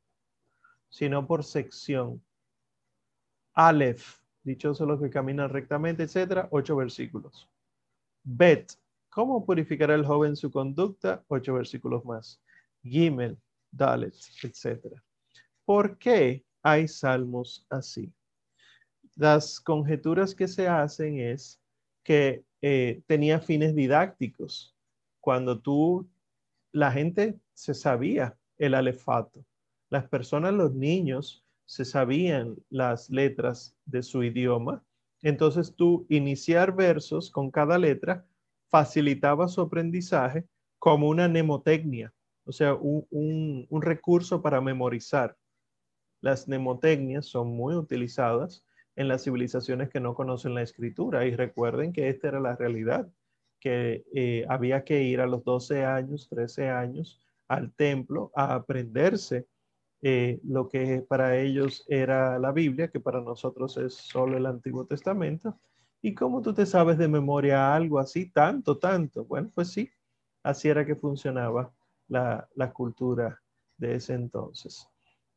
sino 0.88 1.26
por 1.26 1.44
sección. 1.44 2.22
Aleph, 3.54 4.20
dichosos 4.42 4.86
los 4.86 5.00
que 5.00 5.10
caminan 5.10 5.50
rectamente, 5.50 6.02
etcétera, 6.02 6.48
ocho 6.50 6.76
versículos. 6.76 7.48
Bet, 8.22 8.72
¿cómo 9.10 9.44
purificará 9.44 9.94
el 9.94 10.04
joven 10.04 10.36
su 10.36 10.50
conducta? 10.50 11.24
Ocho 11.28 11.54
versículos 11.54 12.04
más. 12.04 12.40
Gimel, 12.82 13.38
Dalet, 13.70 14.14
etcétera. 14.42 15.02
¿Por 15.64 15.96
qué? 15.98 16.46
hay 16.66 16.88
salmos 16.88 17.64
así. 17.70 18.12
Las 19.14 19.60
conjeturas 19.60 20.34
que 20.34 20.48
se 20.48 20.66
hacen 20.66 21.20
es 21.20 21.60
que 22.02 22.44
eh, 22.60 23.02
tenía 23.06 23.38
fines 23.38 23.72
didácticos 23.72 24.74
cuando 25.20 25.60
tú, 25.60 26.08
la 26.72 26.90
gente 26.90 27.38
se 27.54 27.72
sabía 27.72 28.36
el 28.58 28.74
alefato, 28.74 29.44
las 29.88 30.08
personas, 30.08 30.54
los 30.54 30.74
niños, 30.74 31.44
se 31.64 31.84
sabían 31.84 32.56
las 32.70 33.10
letras 33.10 33.76
de 33.84 34.02
su 34.02 34.22
idioma. 34.22 34.84
Entonces 35.22 35.74
tú 35.74 36.06
iniciar 36.08 36.74
versos 36.74 37.30
con 37.30 37.50
cada 37.50 37.78
letra 37.78 38.24
facilitaba 38.68 39.48
su 39.48 39.60
aprendizaje 39.60 40.46
como 40.78 41.08
una 41.08 41.28
mnemotecnia, 41.28 42.12
o 42.44 42.52
sea, 42.52 42.74
un, 42.74 43.66
un 43.68 43.82
recurso 43.82 44.42
para 44.42 44.60
memorizar. 44.60 45.36
Las 46.20 46.46
mnemotecnias 46.46 47.26
son 47.26 47.48
muy 47.48 47.74
utilizadas 47.74 48.64
en 48.94 49.08
las 49.08 49.24
civilizaciones 49.24 49.90
que 49.90 50.00
no 50.00 50.14
conocen 50.14 50.54
la 50.54 50.62
escritura 50.62 51.26
y 51.26 51.34
recuerden 51.34 51.92
que 51.92 52.08
esta 52.08 52.28
era 52.28 52.40
la 52.40 52.56
realidad, 52.56 53.08
que 53.60 54.04
eh, 54.14 54.44
había 54.48 54.84
que 54.84 55.02
ir 55.02 55.20
a 55.20 55.26
los 55.26 55.44
12 55.44 55.84
años, 55.84 56.28
13 56.28 56.70
años 56.70 57.20
al 57.48 57.72
templo 57.72 58.30
a 58.34 58.54
aprenderse 58.54 59.46
eh, 60.02 60.40
lo 60.44 60.68
que 60.68 61.04
para 61.08 61.36
ellos 61.38 61.84
era 61.88 62.38
la 62.38 62.52
Biblia, 62.52 62.88
que 62.88 63.00
para 63.00 63.20
nosotros 63.20 63.76
es 63.76 63.94
solo 63.94 64.36
el 64.36 64.46
Antiguo 64.46 64.86
Testamento. 64.86 65.58
¿Y 66.02 66.14
cómo 66.14 66.42
tú 66.42 66.52
te 66.54 66.66
sabes 66.66 66.98
de 66.98 67.08
memoria 67.08 67.74
algo 67.74 67.98
así, 67.98 68.30
tanto, 68.30 68.78
tanto? 68.78 69.24
Bueno, 69.24 69.50
pues 69.54 69.72
sí, 69.72 69.90
así 70.42 70.68
era 70.68 70.84
que 70.84 70.94
funcionaba 70.94 71.72
la, 72.08 72.48
la 72.54 72.72
cultura 72.72 73.42
de 73.78 73.96
ese 73.96 74.14
entonces. 74.14 74.88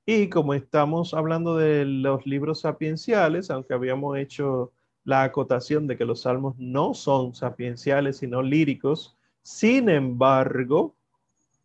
Y 0.05 0.29
como 0.29 0.53
estamos 0.53 1.13
hablando 1.13 1.55
de 1.55 1.85
los 1.85 2.25
libros 2.25 2.61
sapienciales, 2.61 3.49
aunque 3.49 3.73
habíamos 3.73 4.17
hecho 4.17 4.71
la 5.03 5.23
acotación 5.23 5.87
de 5.87 5.97
que 5.97 6.05
los 6.05 6.21
salmos 6.21 6.55
no 6.57 6.93
son 6.93 7.33
sapienciales, 7.33 8.17
sino 8.17 8.41
líricos, 8.41 9.17
sin 9.41 9.89
embargo, 9.89 10.95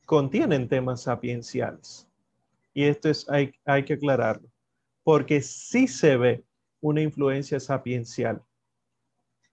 contienen 0.05 0.69
temas 0.69 1.03
sapienciales. 1.03 2.09
Y 2.73 2.85
esto 2.85 3.09
es, 3.09 3.29
hay, 3.29 3.53
hay 3.65 3.85
que 3.85 3.95
aclararlo, 3.95 4.49
porque 5.03 5.41
sí 5.41 5.87
se 5.87 6.17
ve 6.17 6.45
una 6.81 7.01
influencia 7.01 7.61
sapiencial. 7.61 8.43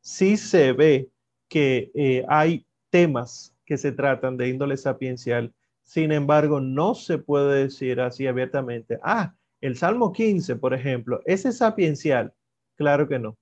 Sí 0.02 0.38
se 0.38 0.74
ve 0.74 1.10
que 1.48 1.92
eh, 1.94 2.26
hay 2.28 2.66
temas 2.90 3.56
que 3.66 3.78
se 3.78 3.92
tratan 3.92 4.38
de 4.38 4.50
índole 4.50 4.76
sapiencial. 4.76 5.54
Sin 5.84 6.12
embargo, 6.12 6.60
no 6.60 6.96
se 6.96 7.18
puede 7.18 7.64
decir 7.64 8.02
así 8.02 8.28
abiertamente, 8.28 9.00
ah, 9.04 9.36
el 9.62 9.78
Salmo 9.78 10.12
15, 10.12 10.56
por 10.56 10.74
ejemplo, 10.74 11.22
¿ese 11.26 11.50
es 11.50 11.58
sapiencial? 11.60 12.34
Claro 12.76 13.08
que 13.08 13.20
no, 13.20 13.38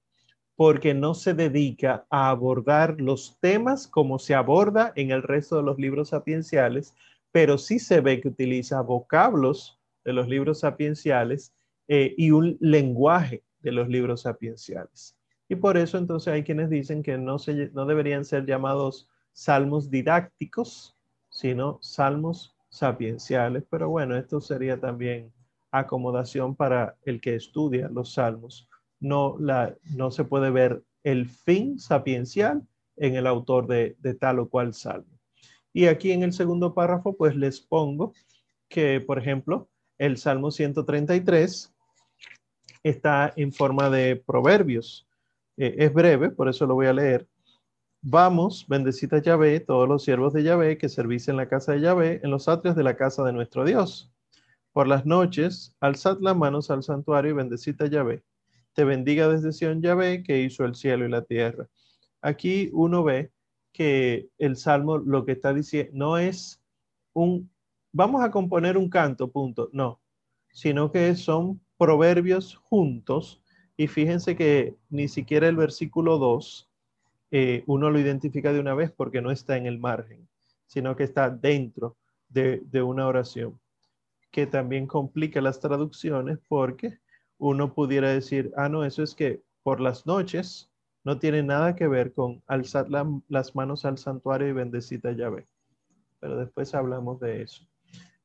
porque 0.59 0.93
no 0.93 1.13
se 1.13 1.33
dedica 1.33 2.05
a 2.09 2.29
abordar 2.29 2.99
los 2.99 3.39
temas 3.39 3.87
como 3.87 4.19
se 4.19 4.35
aborda 4.35 4.91
en 4.97 5.11
el 5.11 5.23
resto 5.23 5.55
de 5.55 5.63
los 5.63 5.79
libros 5.79 6.09
sapienciales, 6.09 6.93
pero 7.31 7.57
sí 7.57 7.79
se 7.79 8.01
ve 8.01 8.19
que 8.19 8.27
utiliza 8.27 8.81
vocablos 8.81 9.79
de 10.03 10.11
los 10.11 10.27
libros 10.27 10.59
sapienciales 10.59 11.53
eh, 11.87 12.13
y 12.17 12.31
un 12.31 12.57
lenguaje 12.59 13.41
de 13.61 13.71
los 13.71 13.87
libros 13.87 14.23
sapienciales. 14.23 15.17
Y 15.47 15.55
por 15.55 15.77
eso 15.77 15.97
entonces 15.97 16.33
hay 16.33 16.43
quienes 16.43 16.69
dicen 16.69 17.03
que 17.03 17.17
no, 17.17 17.39
se, 17.39 17.69
no 17.69 17.85
deberían 17.85 18.25
ser 18.25 18.45
llamados 18.45 19.07
salmos 19.31 19.89
didácticos, 19.89 20.93
sino 21.29 21.79
salmos 21.81 22.53
sapienciales. 22.67 23.63
Pero 23.69 23.87
bueno, 23.87 24.17
esto 24.17 24.41
sería 24.41 24.77
también 24.77 25.31
acomodación 25.71 26.53
para 26.53 26.97
el 27.05 27.21
que 27.21 27.35
estudia 27.35 27.87
los 27.87 28.11
salmos. 28.11 28.68
No, 28.99 29.37
la, 29.39 29.75
no 29.95 30.11
se 30.11 30.23
puede 30.23 30.51
ver 30.51 30.83
el 31.03 31.27
fin 31.27 31.79
sapiencial 31.79 32.67
en 32.97 33.15
el 33.15 33.27
autor 33.27 33.67
de, 33.67 33.95
de 33.99 34.13
tal 34.13 34.39
o 34.39 34.49
cual 34.49 34.73
salmo. 34.73 35.19
Y 35.73 35.85
aquí 35.85 36.11
en 36.11 36.23
el 36.23 36.33
segundo 36.33 36.73
párrafo, 36.73 37.15
pues 37.15 37.35
les 37.35 37.61
pongo 37.61 38.13
que, 38.67 39.01
por 39.01 39.19
ejemplo, 39.19 39.69
el 39.97 40.17
Salmo 40.17 40.51
133 40.51 41.73
está 42.83 43.33
en 43.35 43.51
forma 43.51 43.89
de 43.89 44.15
proverbios. 44.15 45.07
Eh, 45.57 45.75
es 45.79 45.93
breve, 45.93 46.29
por 46.29 46.47
eso 46.47 46.65
lo 46.65 46.75
voy 46.75 46.87
a 46.87 46.93
leer. 46.93 47.27
Vamos, 48.01 48.65
bendecita 48.67 49.21
Yahvé, 49.21 49.59
todos 49.59 49.87
los 49.87 50.03
siervos 50.03 50.31
de 50.31 50.43
Yahvé 50.43 50.77
que 50.77 50.87
servís 50.87 51.27
en 51.27 51.35
la 51.35 51.49
casa 51.49 51.73
de 51.73 51.81
Yahvé, 51.81 52.21
en 52.23 52.31
los 52.31 52.47
atrios 52.47 52.77
de 52.77 52.83
la 52.83 52.95
casa 52.95 53.23
de 53.23 53.33
nuestro 53.33 53.65
Dios. 53.65 54.13
Por 54.71 54.87
las 54.87 55.05
noches, 55.05 55.75
alzad 55.81 56.19
las 56.21 56.37
manos 56.37 56.71
al 56.71 56.83
santuario 56.83 57.31
y 57.31 57.33
bendecita 57.33 57.87
Yahvé. 57.87 58.23
Te 58.73 58.83
bendiga 58.83 59.27
desde 59.27 59.51
Sion 59.51 59.81
Yahvé, 59.81 60.23
que 60.23 60.41
hizo 60.41 60.65
el 60.65 60.75
cielo 60.75 61.05
y 61.05 61.09
la 61.09 61.23
tierra. 61.23 61.67
Aquí 62.21 62.69
uno 62.73 63.03
ve 63.03 63.31
que 63.71 64.29
el 64.37 64.57
salmo 64.57 64.97
lo 64.97 65.25
que 65.25 65.33
está 65.33 65.53
diciendo 65.53 65.91
no 65.93 66.17
es 66.17 66.61
un, 67.13 67.49
vamos 67.91 68.23
a 68.23 68.31
componer 68.31 68.77
un 68.77 68.89
canto, 68.89 69.31
punto, 69.31 69.69
no, 69.73 70.01
sino 70.51 70.91
que 70.91 71.15
son 71.15 71.61
proverbios 71.77 72.55
juntos 72.55 73.41
y 73.77 73.87
fíjense 73.87 74.35
que 74.35 74.75
ni 74.89 75.07
siquiera 75.07 75.47
el 75.47 75.55
versículo 75.55 76.17
2 76.17 76.69
eh, 77.31 77.63
uno 77.67 77.89
lo 77.89 77.99
identifica 77.99 78.51
de 78.51 78.59
una 78.59 78.73
vez 78.73 78.91
porque 78.91 79.21
no 79.21 79.31
está 79.31 79.55
en 79.55 79.65
el 79.65 79.79
margen, 79.79 80.27
sino 80.65 80.95
que 80.95 81.03
está 81.03 81.29
dentro 81.29 81.97
de, 82.27 82.61
de 82.65 82.81
una 82.81 83.07
oración, 83.07 83.59
que 84.31 84.47
también 84.47 84.87
complica 84.87 85.39
las 85.41 85.59
traducciones 85.59 86.39
porque 86.47 86.99
uno 87.39 87.73
pudiera 87.73 88.09
decir, 88.09 88.51
ah, 88.55 88.69
no, 88.69 88.85
eso 88.85 89.01
es 89.01 89.15
que 89.15 89.41
por 89.63 89.79
las 89.79 90.05
noches 90.05 90.69
no 91.03 91.17
tiene 91.17 91.41
nada 91.41 91.75
que 91.75 91.87
ver 91.87 92.13
con 92.13 92.43
alzar 92.45 92.87
las 92.89 93.55
manos 93.55 93.85
al 93.85 93.97
santuario 93.97 94.49
y 94.49 94.51
bendecita 94.51 95.13
llave. 95.13 95.47
Pero 96.19 96.37
después 96.37 96.75
hablamos 96.75 97.19
de 97.21 97.41
eso. 97.41 97.65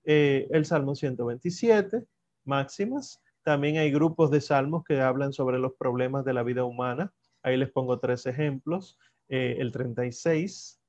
Eh, 0.04 0.48
el 0.50 0.66
Salmo 0.66 0.94
127, 0.94 2.04
máximas. 2.44 3.22
También 3.44 3.78
hay 3.78 3.92
grupos 3.92 4.30
de 4.30 4.40
salmos 4.40 4.84
que 4.84 5.00
hablan 5.00 5.32
sobre 5.32 5.58
los 5.58 5.74
problemas 5.74 6.24
de 6.24 6.34
la 6.34 6.42
vida 6.42 6.64
humana. 6.64 7.12
Ahí 7.42 7.56
les 7.56 7.70
pongo 7.70 8.00
tres 8.00 8.26
ejemplos. 8.26 8.98
Eh, 9.28 9.56
el 9.60 9.70
36, 9.70 10.80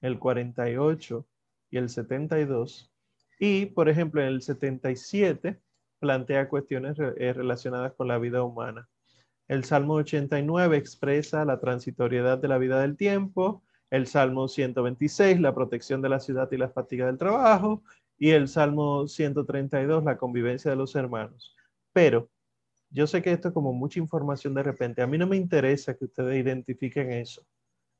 el 0.00 0.18
48 0.18 1.26
y 1.70 1.76
el 1.76 1.88
72. 1.90 2.90
Y, 3.38 3.66
por 3.66 3.88
ejemplo, 3.88 4.22
en 4.22 4.28
el 4.28 4.42
77 4.42 5.60
plantea 6.00 6.48
cuestiones 6.48 6.98
eh, 6.98 7.32
relacionadas 7.32 7.92
con 7.92 8.08
la 8.08 8.18
vida 8.18 8.42
humana. 8.42 8.88
El 9.46 9.64
Salmo 9.64 9.94
89 9.94 10.76
expresa 10.76 11.44
la 11.44 11.60
transitoriedad 11.60 12.38
de 12.38 12.48
la 12.48 12.58
vida 12.58 12.80
del 12.80 12.96
tiempo. 12.96 13.62
El 13.90 14.06
Salmo 14.06 14.48
126, 14.48 15.40
la 15.40 15.54
protección 15.54 16.02
de 16.02 16.08
la 16.08 16.20
ciudad 16.20 16.50
y 16.52 16.56
la 16.56 16.70
fatiga 16.70 17.06
del 17.06 17.18
trabajo. 17.18 17.82
Y 18.16 18.30
el 18.30 18.48
Salmo 18.48 19.08
132, 19.08 20.04
la 20.04 20.16
convivencia 20.16 20.70
de 20.70 20.76
los 20.76 20.94
hermanos. 20.94 21.56
Pero 21.92 22.30
yo 22.90 23.06
sé 23.06 23.22
que 23.22 23.32
esto 23.32 23.48
es 23.48 23.54
como 23.54 23.72
mucha 23.72 23.98
información 23.98 24.54
de 24.54 24.62
repente. 24.62 25.02
A 25.02 25.06
mí 25.06 25.18
no 25.18 25.26
me 25.26 25.36
interesa 25.36 25.96
que 25.96 26.04
ustedes 26.04 26.38
identifiquen 26.38 27.12
eso. 27.12 27.44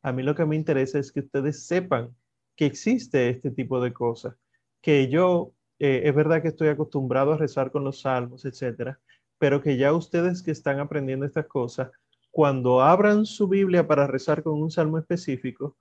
A 0.03 0.13
mí 0.13 0.23
lo 0.23 0.35
que 0.35 0.47
me 0.47 0.57
interesa 0.57 0.99
es 0.99 1.13
que 1.13 1.21
ustedes 1.21 1.67
sepan 1.67 2.15
que 2.57 2.67
existe 2.67 3.29
este 3.29 3.51
tipo 3.51 3.81
de 3.81 3.93
cosas. 3.93 4.37
Que 4.81 5.09
yo, 5.09 5.53
eh, 5.81 6.03
es 6.05 6.15
verdad 6.15 6.43
que 6.43 6.49
estoy 6.49 6.69
acostumbrado 6.69 7.33
a 7.33 7.39
rezar 7.39 7.73
con 7.73 7.83
los 7.83 8.03
salmos, 8.03 8.45
etcétera, 8.45 9.01
pero 9.39 9.63
que 9.63 9.79
ya 9.79 9.93
ustedes 9.95 10.43
que 10.43 10.51
están 10.51 10.79
aprendiendo 10.79 11.25
estas 11.25 11.47
cosas, 11.47 11.91
cuando 12.31 12.83
abran 12.83 13.25
su 13.27 13.49
Biblia 13.49 13.89
para 13.89 14.07
rezar 14.07 14.43
con 14.43 14.63
un 14.63 14.71
salmo 14.71 14.99
específico, 14.99 15.77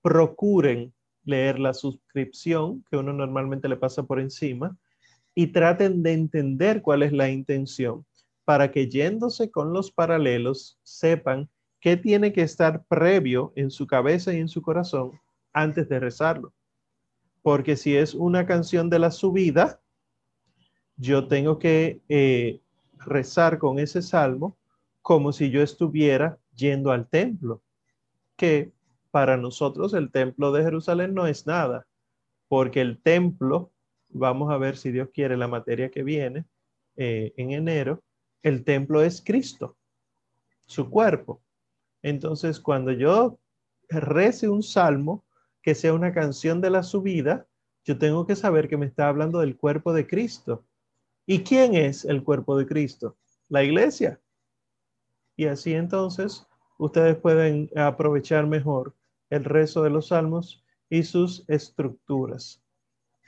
procuren 0.00 0.94
leer 1.24 1.58
la 1.58 1.74
suscripción 1.74 2.84
que 2.88 2.96
uno 2.96 3.12
normalmente 3.12 3.68
le 3.68 3.76
pasa 3.76 4.04
por 4.04 4.20
encima 4.20 4.76
y 5.34 5.48
traten 5.48 6.02
de 6.02 6.12
entender 6.12 6.80
cuál 6.80 7.02
es 7.02 7.12
la 7.12 7.28
intención 7.28 8.06
para 8.44 8.70
que 8.70 8.88
yéndose 8.88 9.50
con 9.50 9.72
los 9.72 9.90
paralelos 9.90 10.78
sepan 10.82 11.48
qué 11.80 11.96
tiene 11.96 12.32
que 12.32 12.42
estar 12.42 12.84
previo 12.84 13.52
en 13.56 13.70
su 13.70 13.86
cabeza 13.86 14.32
y 14.32 14.38
en 14.38 14.48
su 14.48 14.62
corazón 14.62 15.10
antes 15.52 15.88
de 15.88 15.98
rezarlo. 15.98 16.52
Porque 17.44 17.76
si 17.76 17.94
es 17.94 18.14
una 18.14 18.46
canción 18.46 18.88
de 18.88 18.98
la 18.98 19.10
subida, 19.10 19.78
yo 20.96 21.28
tengo 21.28 21.58
que 21.58 22.00
eh, 22.08 22.62
rezar 22.96 23.58
con 23.58 23.78
ese 23.78 24.00
salmo 24.00 24.56
como 25.02 25.30
si 25.30 25.50
yo 25.50 25.60
estuviera 25.60 26.38
yendo 26.56 26.90
al 26.90 27.06
templo, 27.06 27.60
que 28.36 28.72
para 29.10 29.36
nosotros 29.36 29.92
el 29.92 30.10
templo 30.10 30.52
de 30.52 30.62
Jerusalén 30.62 31.12
no 31.12 31.26
es 31.26 31.46
nada, 31.46 31.86
porque 32.48 32.80
el 32.80 32.98
templo, 33.02 33.70
vamos 34.08 34.50
a 34.50 34.56
ver 34.56 34.78
si 34.78 34.90
Dios 34.90 35.10
quiere 35.12 35.36
la 35.36 35.46
materia 35.46 35.90
que 35.90 36.02
viene 36.02 36.46
eh, 36.96 37.34
en 37.36 37.50
enero, 37.50 38.02
el 38.42 38.64
templo 38.64 39.02
es 39.02 39.20
Cristo, 39.20 39.76
su 40.64 40.88
cuerpo. 40.88 41.42
Entonces, 42.00 42.58
cuando 42.58 42.90
yo 42.90 43.38
rece 43.90 44.48
un 44.48 44.62
salmo 44.62 45.23
que 45.64 45.74
sea 45.74 45.92
una 45.92 46.12
canción 46.12 46.60
de 46.60 46.70
la 46.70 46.84
subida, 46.84 47.48
yo 47.84 47.98
tengo 47.98 48.24
que 48.24 48.36
saber 48.36 48.68
que 48.68 48.76
me 48.76 48.86
está 48.86 49.08
hablando 49.08 49.40
del 49.40 49.56
cuerpo 49.56 49.92
de 49.92 50.06
Cristo 50.06 50.64
¿Y 51.26 51.42
quién 51.42 51.74
es 51.74 52.04
el 52.04 52.22
cuerpo 52.22 52.56
de 52.56 52.66
Cristo? 52.66 53.16
La 53.48 53.64
iglesia. 53.64 54.20
Y 55.36 55.46
así 55.46 55.72
entonces 55.72 56.46
ustedes 56.78 57.16
pueden 57.16 57.70
aprovechar 57.76 58.46
mejor 58.46 58.94
el 59.30 59.44
rezo 59.44 59.82
de 59.82 59.90
los 59.90 60.08
salmos 60.08 60.62
y 60.90 61.02
sus 61.02 61.48
estructuras. 61.48 62.62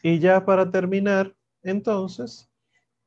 Y 0.03 0.19
ya 0.19 0.45
para 0.45 0.71
terminar, 0.71 1.35
entonces, 1.63 2.51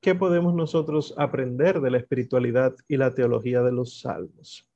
¿qué 0.01 0.15
podemos 0.15 0.55
nosotros 0.55 1.13
aprender 1.17 1.81
de 1.81 1.91
la 1.91 1.99
espiritualidad 1.99 2.75
y 2.87 2.97
la 2.97 3.13
teología 3.13 3.61
de 3.61 3.71
los 3.71 3.99
salmos? 3.99 4.67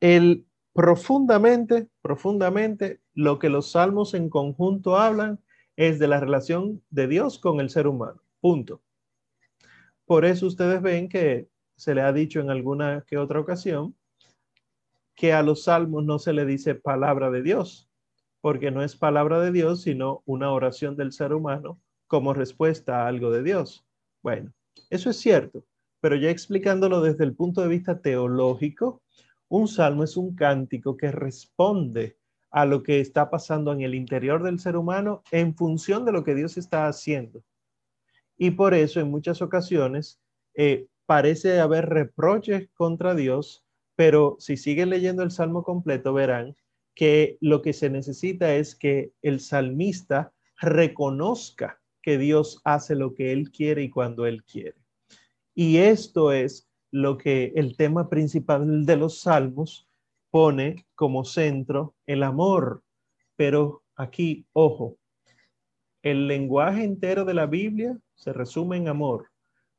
El 0.00 0.44
profundamente, 0.72 1.88
profundamente, 2.00 3.00
lo 3.14 3.38
que 3.38 3.48
los 3.48 3.72
salmos 3.72 4.14
en 4.14 4.30
conjunto 4.30 4.96
hablan 4.96 5.40
es 5.76 5.98
de 5.98 6.08
la 6.08 6.20
relación 6.20 6.82
de 6.90 7.08
Dios 7.08 7.38
con 7.38 7.60
el 7.60 7.70
ser 7.70 7.86
humano. 7.86 8.22
Punto. 8.40 8.80
Por 10.04 10.24
eso 10.24 10.46
ustedes 10.46 10.82
ven 10.82 11.08
que 11.08 11.48
se 11.76 11.94
le 11.94 12.02
ha 12.02 12.12
dicho 12.12 12.40
en 12.40 12.50
alguna 12.50 13.04
que 13.06 13.18
otra 13.18 13.40
ocasión 13.40 13.94
que 15.14 15.32
a 15.32 15.42
los 15.42 15.64
salmos 15.64 16.04
no 16.04 16.18
se 16.18 16.32
le 16.32 16.44
dice 16.44 16.74
palabra 16.74 17.30
de 17.30 17.42
Dios, 17.42 17.88
porque 18.40 18.70
no 18.70 18.82
es 18.82 18.96
palabra 18.96 19.40
de 19.40 19.52
Dios, 19.52 19.82
sino 19.82 20.22
una 20.26 20.50
oración 20.50 20.96
del 20.96 21.12
ser 21.12 21.32
humano 21.32 21.80
como 22.06 22.34
respuesta 22.34 23.02
a 23.02 23.08
algo 23.08 23.30
de 23.30 23.42
Dios. 23.42 23.84
Bueno, 24.22 24.52
eso 24.90 25.10
es 25.10 25.16
cierto, 25.16 25.64
pero 26.00 26.16
ya 26.16 26.30
explicándolo 26.30 27.00
desde 27.00 27.24
el 27.24 27.34
punto 27.34 27.60
de 27.60 27.68
vista 27.68 28.00
teológico, 28.00 29.01
un 29.52 29.68
salmo 29.68 30.02
es 30.02 30.16
un 30.16 30.34
cántico 30.34 30.96
que 30.96 31.12
responde 31.12 32.16
a 32.50 32.64
lo 32.64 32.82
que 32.82 33.00
está 33.00 33.28
pasando 33.28 33.70
en 33.70 33.82
el 33.82 33.94
interior 33.94 34.42
del 34.42 34.58
ser 34.58 34.78
humano 34.78 35.22
en 35.30 35.54
función 35.54 36.06
de 36.06 36.12
lo 36.12 36.24
que 36.24 36.34
Dios 36.34 36.56
está 36.56 36.86
haciendo. 36.86 37.44
Y 38.38 38.52
por 38.52 38.72
eso 38.72 38.98
en 38.98 39.10
muchas 39.10 39.42
ocasiones 39.42 40.18
eh, 40.54 40.86
parece 41.04 41.60
haber 41.60 41.90
reproches 41.90 42.70
contra 42.72 43.14
Dios, 43.14 43.62
pero 43.94 44.36
si 44.38 44.56
siguen 44.56 44.88
leyendo 44.88 45.22
el 45.22 45.30
salmo 45.30 45.64
completo 45.64 46.14
verán 46.14 46.56
que 46.94 47.36
lo 47.42 47.60
que 47.60 47.74
se 47.74 47.90
necesita 47.90 48.54
es 48.54 48.74
que 48.74 49.12
el 49.20 49.38
salmista 49.38 50.32
reconozca 50.62 51.78
que 52.00 52.16
Dios 52.16 52.62
hace 52.64 52.94
lo 52.94 53.12
que 53.12 53.32
Él 53.32 53.50
quiere 53.50 53.82
y 53.82 53.90
cuando 53.90 54.24
Él 54.24 54.44
quiere. 54.44 54.78
Y 55.54 55.76
esto 55.76 56.32
es 56.32 56.71
lo 56.92 57.18
que 57.18 57.52
el 57.56 57.76
tema 57.76 58.08
principal 58.08 58.86
de 58.86 58.96
los 58.96 59.22
salmos 59.22 59.88
pone 60.30 60.86
como 60.94 61.24
centro, 61.24 61.94
el 62.06 62.22
amor. 62.22 62.84
Pero 63.34 63.82
aquí, 63.96 64.46
ojo, 64.52 64.98
el 66.02 66.28
lenguaje 66.28 66.84
entero 66.84 67.24
de 67.24 67.34
la 67.34 67.46
Biblia 67.46 67.98
se 68.14 68.32
resume 68.32 68.76
en 68.76 68.88
amor, 68.88 69.30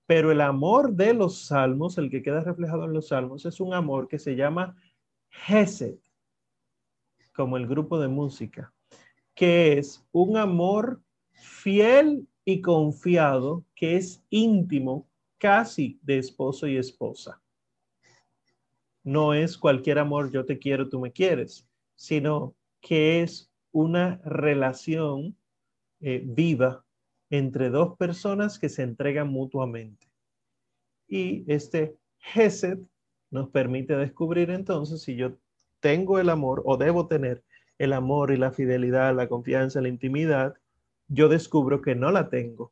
pero 0.05 0.31
el 0.31 0.41
amor 0.41 0.93
de 0.93 1.13
los 1.13 1.45
salmos, 1.45 1.97
el 1.97 2.09
que 2.09 2.23
queda 2.23 2.41
reflejado 2.41 2.85
en 2.85 2.93
los 2.93 3.09
salmos, 3.09 3.45
es 3.45 3.59
un 3.59 3.73
amor 3.73 4.07
que 4.07 4.19
se 4.19 4.35
llama 4.35 4.75
Hesed, 5.47 5.95
como 7.33 7.57
el 7.57 7.67
grupo 7.67 7.99
de 7.99 8.07
música, 8.07 8.73
que 9.35 9.77
es 9.77 10.05
un 10.11 10.37
amor 10.37 11.01
fiel 11.31 12.27
y 12.45 12.61
confiado, 12.61 13.65
que 13.75 13.97
es 13.97 14.23
íntimo, 14.29 15.07
casi 15.43 15.99
de 16.01 16.19
esposo 16.19 16.67
y 16.67 16.77
esposa. 16.77 17.41
No 19.03 19.33
es 19.33 19.57
cualquier 19.57 19.99
amor, 19.99 20.31
yo 20.31 20.45
te 20.45 20.57
quiero, 20.57 20.87
tú 20.87 21.01
me 21.01 21.11
quieres, 21.11 21.67
sino 21.95 22.55
que 22.79 23.21
es 23.21 23.51
una 23.73 24.21
relación 24.23 25.35
eh, 25.99 26.23
viva 26.23 26.85
entre 27.29 27.69
dos 27.69 27.97
personas 27.97 28.57
que 28.57 28.69
se 28.69 28.83
entregan 28.83 29.27
mutuamente. 29.27 30.07
Y 31.09 31.43
este 31.51 31.97
Gesed 32.19 32.79
nos 33.29 33.49
permite 33.49 33.97
descubrir 33.97 34.49
entonces 34.49 35.01
si 35.01 35.17
yo 35.17 35.33
tengo 35.81 36.19
el 36.19 36.29
amor 36.29 36.61
o 36.63 36.77
debo 36.77 37.07
tener 37.07 37.43
el 37.79 37.91
amor 37.91 38.31
y 38.31 38.37
la 38.37 38.53
fidelidad, 38.53 39.13
la 39.13 39.27
confianza, 39.27 39.81
la 39.81 39.89
intimidad, 39.89 40.53
yo 41.09 41.27
descubro 41.27 41.81
que 41.81 41.95
no 41.95 42.11
la 42.11 42.29
tengo. 42.29 42.71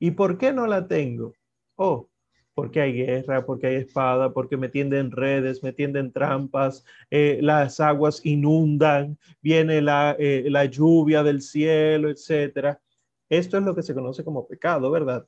¿Y 0.00 0.10
por 0.10 0.36
qué 0.36 0.52
no 0.52 0.66
la 0.66 0.88
tengo? 0.88 1.34
Oh, 1.76 2.08
porque 2.54 2.80
hay 2.80 2.94
guerra, 2.94 3.44
porque 3.44 3.66
hay 3.66 3.74
espada, 3.76 4.32
porque 4.32 4.56
me 4.56 4.70
tienden 4.70 5.10
redes, 5.10 5.62
me 5.62 5.74
tienden 5.74 6.10
trampas, 6.10 6.84
eh, 7.10 7.38
las 7.42 7.80
aguas 7.80 8.24
inundan, 8.24 9.18
viene 9.42 9.82
la, 9.82 10.16
eh, 10.18 10.46
la 10.48 10.64
lluvia 10.64 11.22
del 11.22 11.42
cielo, 11.42 12.08
etcétera. 12.08 12.80
Esto 13.28 13.58
es 13.58 13.62
lo 13.62 13.74
que 13.74 13.82
se 13.82 13.94
conoce 13.94 14.24
como 14.24 14.46
pecado, 14.48 14.90
¿verdad? 14.90 15.26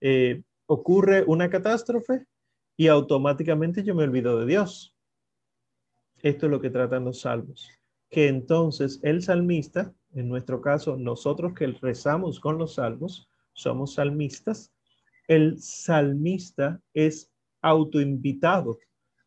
Eh, 0.00 0.42
ocurre 0.66 1.24
una 1.26 1.50
catástrofe 1.50 2.24
y 2.76 2.88
automáticamente 2.88 3.82
yo 3.82 3.94
me 3.94 4.04
olvido 4.04 4.40
de 4.40 4.46
Dios. 4.46 4.96
Esto 6.22 6.46
es 6.46 6.50
lo 6.50 6.60
que 6.60 6.70
tratan 6.70 7.04
los 7.04 7.20
salmos. 7.20 7.70
Que 8.08 8.28
entonces 8.28 8.98
el 9.02 9.22
salmista, 9.22 9.92
en 10.14 10.28
nuestro 10.28 10.62
caso, 10.62 10.96
nosotros 10.96 11.52
que 11.52 11.66
rezamos 11.66 12.40
con 12.40 12.56
los 12.56 12.76
salmos, 12.76 13.28
somos 13.52 13.94
salmistas, 13.94 14.72
el 15.28 15.60
salmista 15.60 16.80
es 16.94 17.30
autoinvitado 17.60 18.78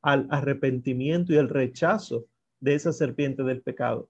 al 0.02 0.28
arrepentimiento 0.30 1.34
y 1.34 1.38
el 1.38 1.50
rechazo 1.50 2.26
de 2.60 2.76
esa 2.76 2.93
serpiente 2.93 3.43
del 3.43 3.62
pecado 3.62 4.10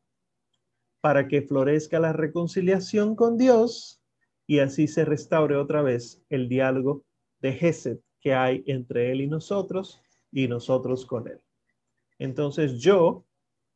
para 1.06 1.28
que 1.28 1.44
florezca 1.44 2.00
la 2.00 2.14
reconciliación 2.14 3.16
con 3.16 3.38
Dios 3.38 4.02
y 4.48 4.58
así 4.58 4.88
se 4.88 5.06
restaure 5.06 5.56
otra 5.56 5.84
vez 5.84 6.24
el 6.30 6.50
diálogo 6.50 7.06
de 7.42 7.54
Gesed 7.54 8.00
que 8.20 8.34
hay 8.34 8.64
entre 8.66 9.12
Él 9.12 9.22
y 9.22 9.28
nosotros 9.28 10.02
y 10.32 10.48
nosotros 10.48 11.06
con 11.06 11.28
Él. 11.28 11.40
Entonces 12.18 12.80
yo 12.80 13.24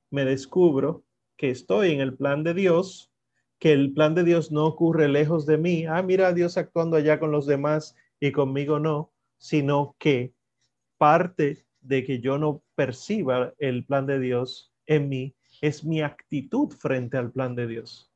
me 0.09 0.25
descubro 0.25 1.03
que 1.37 1.51
estoy 1.51 1.91
en 1.91 2.01
el 2.01 2.17
plan 2.17 2.43
de 2.43 2.55
Dios, 2.55 3.11
que 3.59 3.73
el 3.73 3.93
plan 3.93 4.15
de 4.15 4.23
Dios 4.23 4.51
no 4.51 4.65
ocurre 4.65 5.09
lejos 5.09 5.45
de 5.45 5.57
mí. 5.57 5.85
Ah, 5.85 6.01
mira 6.01 6.27
a 6.27 6.33
Dios 6.33 6.57
actuando 6.57 6.95
allá 6.95 7.19
con 7.19 7.31
los 7.31 7.45
demás 7.45 7.95
y 8.19 8.31
conmigo 8.31 8.79
no, 8.79 9.11
sino 9.37 9.95
que 9.99 10.33
parte 10.97 11.65
de 11.81 12.03
que 12.03 12.19
yo 12.19 12.37
no 12.37 12.63
perciba 12.75 13.53
el 13.57 13.85
plan 13.85 14.05
de 14.05 14.19
Dios 14.19 14.73
en 14.85 15.09
mí 15.09 15.35
es 15.61 15.83
mi 15.83 16.01
actitud 16.01 16.69
frente 16.69 17.17
al 17.17 17.31
plan 17.31 17.55
de 17.55 17.67
Dios. 17.67 18.11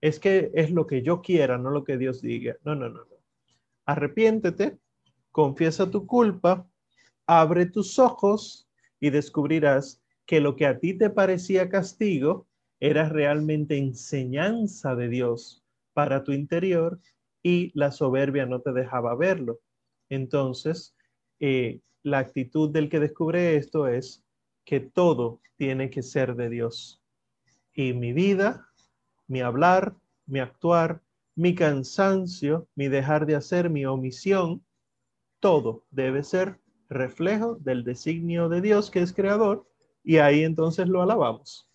Es 0.00 0.18
que 0.18 0.50
es 0.54 0.70
lo 0.70 0.86
que 0.86 1.02
yo 1.02 1.22
quiera, 1.22 1.58
no 1.58 1.70
lo 1.70 1.84
que 1.84 1.96
Dios 1.96 2.20
diga. 2.20 2.56
No, 2.64 2.74
no, 2.74 2.88
no, 2.88 3.04
no. 3.04 3.16
Arrepiéntete, 3.86 4.78
confiesa 5.30 5.90
tu 5.90 6.06
culpa, 6.06 6.68
abre 7.26 7.66
tus 7.66 7.98
ojos 8.00 8.68
y 8.98 9.10
descubrirás 9.10 10.02
que 10.26 10.40
lo 10.40 10.56
que 10.56 10.66
a 10.66 10.78
ti 10.78 10.94
te 10.94 11.08
parecía 11.08 11.68
castigo 11.68 12.48
era 12.82 13.08
realmente 13.08 13.78
enseñanza 13.78 14.96
de 14.96 15.08
Dios 15.08 15.62
para 15.92 16.24
tu 16.24 16.32
interior 16.32 16.98
y 17.40 17.70
la 17.78 17.92
soberbia 17.92 18.44
no 18.44 18.60
te 18.60 18.72
dejaba 18.72 19.14
verlo. 19.14 19.60
Entonces, 20.08 20.92
eh, 21.38 21.78
la 22.02 22.18
actitud 22.18 22.70
del 22.70 22.88
que 22.88 22.98
descubre 22.98 23.54
esto 23.54 23.86
es 23.86 24.24
que 24.64 24.80
todo 24.80 25.40
tiene 25.56 25.90
que 25.90 26.02
ser 26.02 26.34
de 26.34 26.50
Dios. 26.50 27.00
Y 27.72 27.92
mi 27.92 28.12
vida, 28.12 28.66
mi 29.28 29.42
hablar, 29.42 29.94
mi 30.26 30.40
actuar, 30.40 31.02
mi 31.36 31.54
cansancio, 31.54 32.66
mi 32.74 32.88
dejar 32.88 33.26
de 33.26 33.36
hacer, 33.36 33.70
mi 33.70 33.86
omisión, 33.86 34.60
todo 35.38 35.84
debe 35.92 36.24
ser 36.24 36.58
reflejo 36.88 37.54
del 37.60 37.84
designio 37.84 38.48
de 38.48 38.60
Dios 38.60 38.90
que 38.90 39.02
es 39.02 39.12
creador 39.12 39.68
y 40.02 40.16
ahí 40.16 40.42
entonces 40.42 40.88
lo 40.88 41.00
alabamos. 41.00 41.68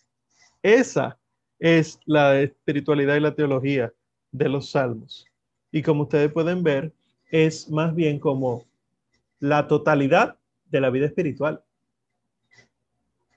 Esa 0.61 1.17
es 1.59 1.99
la 2.05 2.39
espiritualidad 2.39 3.15
y 3.15 3.21
la 3.21 3.35
teología 3.35 3.93
de 4.31 4.49
los 4.49 4.71
salmos. 4.71 5.25
Y 5.71 5.81
como 5.81 6.03
ustedes 6.03 6.31
pueden 6.31 6.63
ver, 6.63 6.93
es 7.29 7.69
más 7.69 7.93
bien 7.93 8.19
como 8.19 8.65
la 9.39 9.67
totalidad 9.67 10.37
de 10.65 10.81
la 10.81 10.89
vida 10.89 11.05
espiritual 11.05 11.63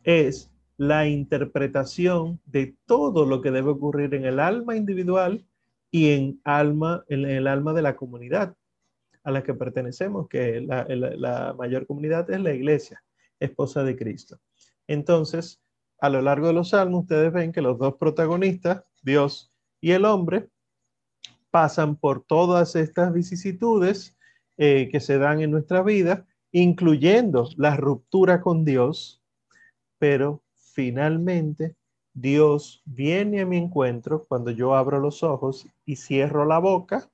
es 0.05 0.51
la 0.77 1.07
interpretación 1.07 2.41
de 2.47 2.75
todo 2.87 3.27
lo 3.27 3.43
que 3.43 3.51
debe 3.51 3.71
ocurrir 3.71 4.15
en 4.15 4.25
el 4.25 4.41
alma 4.41 4.77
individual 4.77 5.45
y 5.91 6.13
en, 6.13 6.41
alma, 6.45 7.05
en 7.09 7.27
el 7.27 7.47
alma 7.47 7.73
de 7.73 7.83
la 7.83 7.97
comunidad 7.97 8.57
a 9.23 9.31
la 9.31 9.43
que 9.43 9.53
pertenecemos, 9.53 10.29
que 10.29 10.63
la, 10.63 10.87
la 10.89 11.55
mayor 11.59 11.87
comunidad 11.87 12.31
es 12.31 12.41
la 12.41 12.55
iglesia, 12.55 13.03
esposa 13.39 13.85
de 13.85 13.97
Cristo. 13.97 14.39
Entonces, 14.87 15.61
a 16.01 16.09
lo 16.09 16.23
largo 16.23 16.47
de 16.47 16.53
los 16.55 16.71
salmos, 16.71 17.03
ustedes 17.03 17.33
ven 17.33 17.53
que 17.53 17.61
los 17.61 17.79
dos 17.79 17.95
protagonistas, 17.97 18.85
Dios 19.03 19.53
y 19.81 19.93
el 19.93 20.05
hombre, 20.05 20.49
pasan 21.51 21.97
por 21.97 22.23
todas 22.23 22.77
estas 22.77 23.13
vicisitudes 23.13 24.17
eh, 24.57 24.89
que 24.91 25.01
se 25.01 25.19
dan 25.19 25.41
en 25.41 25.51
nuestra 25.51 25.83
vida, 25.83 26.27
incluyendo 26.53 27.49
la 27.57 27.77
ruptura 27.77 28.41
con 28.41 28.65
Dios, 28.65 29.23
pero 29.99 30.43
finalmente 30.55 31.77
Dios 32.13 32.83
viene 32.85 33.41
a 33.41 33.47
mi 33.47 33.57
encuentro 33.57 34.25
cuando 34.27 34.51
yo 34.51 34.75
abro 34.75 34.99
los 34.99 35.23
ojos 35.23 35.67
y 35.85 35.97
cierro 35.97 36.45
la 36.45 36.59
boca 36.59 37.11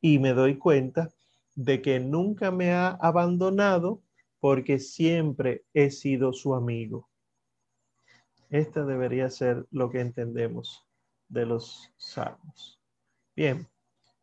y 0.00 0.18
me 0.18 0.32
doy 0.32 0.56
cuenta 0.56 1.10
de 1.54 1.82
que 1.82 2.00
nunca 2.00 2.50
me 2.50 2.72
ha 2.72 2.88
abandonado 2.88 4.00
porque 4.38 4.78
siempre 4.78 5.64
he 5.74 5.90
sido 5.90 6.32
su 6.32 6.54
amigo. 6.54 7.09
Esta 8.50 8.84
debería 8.84 9.30
ser 9.30 9.64
lo 9.70 9.90
que 9.90 10.00
entendemos 10.00 10.84
de 11.28 11.46
los 11.46 11.92
salmos. 11.96 12.80
Bien, 13.36 13.68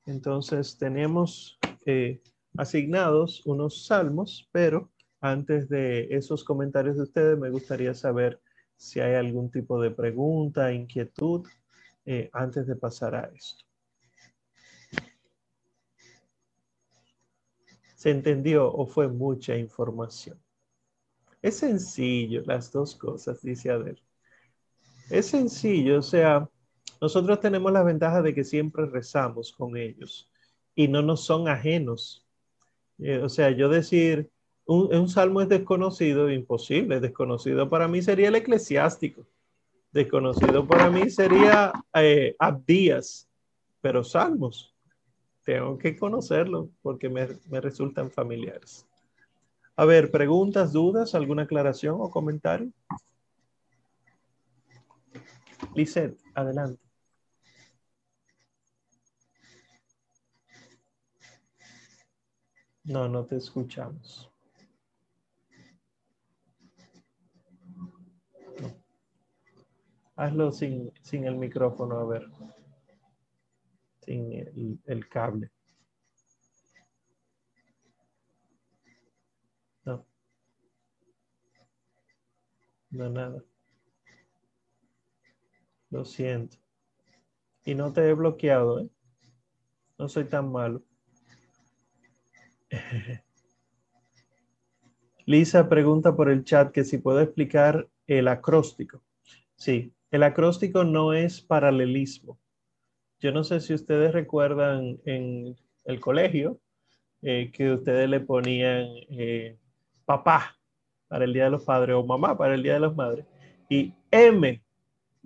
entonces 0.06 0.78
tenemos 0.78 1.58
eh, 1.86 2.22
asignados 2.58 3.46
unos 3.46 3.86
salmos, 3.86 4.50
pero 4.52 4.92
antes 5.22 5.70
de 5.70 6.08
esos 6.12 6.44
comentarios 6.44 6.98
de 6.98 7.04
ustedes 7.04 7.40
me 7.40 7.50
gustaría 7.50 7.94
saber 7.94 8.42
si 8.76 9.00
hay 9.00 9.16
algún 9.16 9.50
tipo 9.50 9.82
de 9.82 9.92
pregunta, 9.92 10.74
inquietud, 10.74 11.48
eh, 12.06 12.30
antes 12.34 12.68
de 12.68 12.76
pasar 12.76 13.16
a 13.16 13.32
esto. 13.34 13.64
¿Se 17.96 18.12
entendió 18.12 18.72
o 18.72 18.86
fue 18.86 19.08
mucha 19.08 19.56
información? 19.58 20.40
Es 21.42 21.58
sencillo 21.58 22.44
las 22.46 22.72
dos 22.72 22.94
cosas, 22.96 23.42
dice 23.42 23.72
Adel. 23.72 24.07
Es 25.10 25.28
sencillo, 25.28 26.00
o 26.00 26.02
sea, 26.02 26.50
nosotros 27.00 27.40
tenemos 27.40 27.72
la 27.72 27.84
ventaja 27.84 28.22
de 28.22 28.34
que 28.34 28.44
siempre 28.44 28.86
rezamos 28.88 29.54
con 29.54 29.78
ellos 29.78 30.30
y 30.76 30.88
no 30.88 31.02
nos 31.02 31.24
son 31.24 31.48
ajenos. 31.48 32.26
Eh, 33.00 33.20
o 33.20 33.30
sea, 33.30 33.52
yo 33.52 33.70
decir, 33.70 34.30
un, 34.66 35.08
salmo 35.08 35.42
es 35.42 35.48
desconocido, 35.48 36.30
imposible, 36.30 37.00
desconocido 37.00 37.70
para 37.70 37.88
mí 37.88 38.02
sería 38.02 38.28
el 38.28 38.36
eclesiástico, 38.36 39.26
desconocido 39.92 40.68
para 40.68 40.90
mí 40.90 41.10
sería 41.10 41.72
eh, 41.94 42.36
Abdías, 42.38 43.30
pero 43.80 44.04
salmos, 44.04 44.76
tengo 45.46 45.78
que 45.78 45.96
conocerlo 45.96 46.70
porque 46.82 47.08
me, 47.08 47.28
me 47.50 47.62
resultan 47.62 48.12
familiares. 48.12 48.86
A 49.78 49.86
ver, 49.86 50.12
preguntas, 50.12 50.74
dudas, 50.74 51.16
alguna 51.16 51.44
aclaración 51.44 51.96
o 52.00 52.10
comentario. 52.10 52.72
Lisette, 55.76 56.18
adelante. 56.34 56.88
No, 62.84 63.08
no 63.10 63.26
te 63.26 63.36
escuchamos. 63.36 64.32
Hazlo 70.16 70.52
sin, 70.52 70.92
sin, 71.02 71.26
el 71.26 71.36
micrófono, 71.36 72.00
a 72.00 72.06
ver. 72.06 72.28
Sin 74.02 74.34
el, 74.34 74.80
el 74.86 75.08
cable. 75.10 75.52
No. 79.86 80.06
No, 82.90 83.10
nada. 83.10 83.44
Lo 85.98 86.06
siento. 86.06 86.58
Y 87.66 87.74
no 87.74 87.92
te 87.92 88.08
he 88.08 88.14
bloqueado, 88.14 88.82
¿eh? 88.82 88.90
No 89.98 90.08
soy 90.08 90.26
tan 90.26 90.52
malo. 90.52 90.84
Lisa 95.26 95.68
pregunta 95.68 96.16
por 96.16 96.30
el 96.30 96.44
chat 96.44 96.72
que 96.72 96.84
si 96.84 97.00
puedo 97.00 97.20
explicar 97.20 97.90
el 98.06 98.28
acróstico. 98.28 99.02
Sí, 99.56 99.92
el 100.12 100.22
acróstico 100.22 100.84
no 100.84 101.14
es 101.14 101.42
paralelismo. 101.42 102.40
Yo 103.20 103.32
no 103.32 103.44
sé 103.44 103.60
si 103.60 103.74
ustedes 103.74 104.14
recuerdan 104.14 105.00
en 105.04 105.58
el 105.84 106.00
colegio 106.00 106.62
eh, 107.24 107.50
que 107.52 107.72
ustedes 107.72 108.08
le 108.08 108.20
ponían 108.20 108.86
eh, 109.10 109.58
papá 110.06 110.60
para 111.08 111.26
el 111.26 111.34
Día 111.34 111.46
de 111.46 111.50
los 111.50 111.64
Padres 111.64 111.96
o 111.96 112.06
mamá 112.06 112.38
para 112.38 112.54
el 112.54 112.62
Día 112.62 112.76
de 112.76 112.82
las 112.82 112.96
Madres 112.96 113.26
y 113.68 113.96
M 114.12 114.62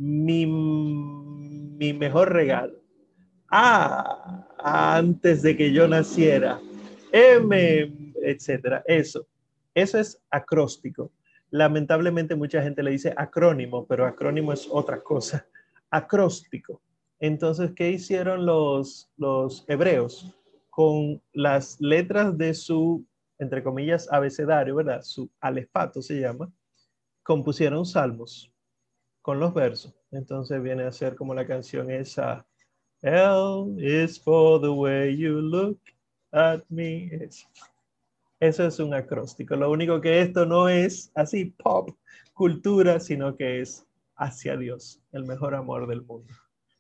mi, 0.01 0.47
mi 0.47 1.93
mejor 1.93 2.33
regalo. 2.33 2.73
Ah, 3.51 4.47
antes 4.57 5.43
de 5.43 5.55
que 5.55 5.71
yo 5.71 5.87
naciera. 5.87 6.59
M, 7.11 8.13
etcétera. 8.23 8.83
Eso. 8.87 9.27
Eso 9.75 9.99
es 9.99 10.19
acróstico. 10.31 11.11
Lamentablemente 11.51 12.35
mucha 12.35 12.63
gente 12.63 12.81
le 12.81 12.91
dice 12.91 13.13
acrónimo, 13.15 13.85
pero 13.85 14.07
acrónimo 14.07 14.51
es 14.53 14.67
otra 14.71 15.03
cosa. 15.03 15.45
Acróstico. 15.91 16.81
Entonces, 17.19 17.71
¿qué 17.75 17.91
hicieron 17.91 18.45
los, 18.45 19.11
los 19.17 19.65
hebreos? 19.67 20.33
Con 20.71 21.21
las 21.33 21.79
letras 21.79 22.35
de 22.37 22.55
su, 22.55 23.05
entre 23.37 23.61
comillas, 23.61 24.11
abecedario, 24.11 24.77
¿verdad? 24.77 25.03
Su 25.03 25.29
alefato 25.39 26.01
se 26.01 26.19
llama, 26.19 26.51
compusieron 27.21 27.85
salmos 27.85 28.50
con 29.21 29.39
los 29.39 29.53
versos. 29.53 29.93
Entonces 30.11 30.61
viene 30.61 30.83
a 30.83 30.91
ser 30.91 31.15
como 31.15 31.33
la 31.33 31.45
canción 31.45 31.89
esa. 31.89 32.45
L 33.01 33.75
is 33.77 34.19
for 34.19 34.61
the 34.61 34.69
way 34.69 35.15
you 35.17 35.41
look 35.41 35.79
at 36.31 36.61
me. 36.69 37.09
Eso 38.39 38.65
es 38.65 38.79
un 38.79 38.93
acróstico. 38.93 39.55
Lo 39.55 39.71
único 39.71 40.01
que 40.01 40.21
esto 40.21 40.45
no 40.45 40.67
es 40.67 41.11
así 41.15 41.45
pop, 41.45 41.89
cultura, 42.33 42.99
sino 42.99 43.35
que 43.35 43.61
es 43.61 43.85
hacia 44.15 44.57
Dios, 44.57 45.01
el 45.11 45.25
mejor 45.25 45.55
amor 45.55 45.87
del 45.87 46.01
mundo, 46.01 46.33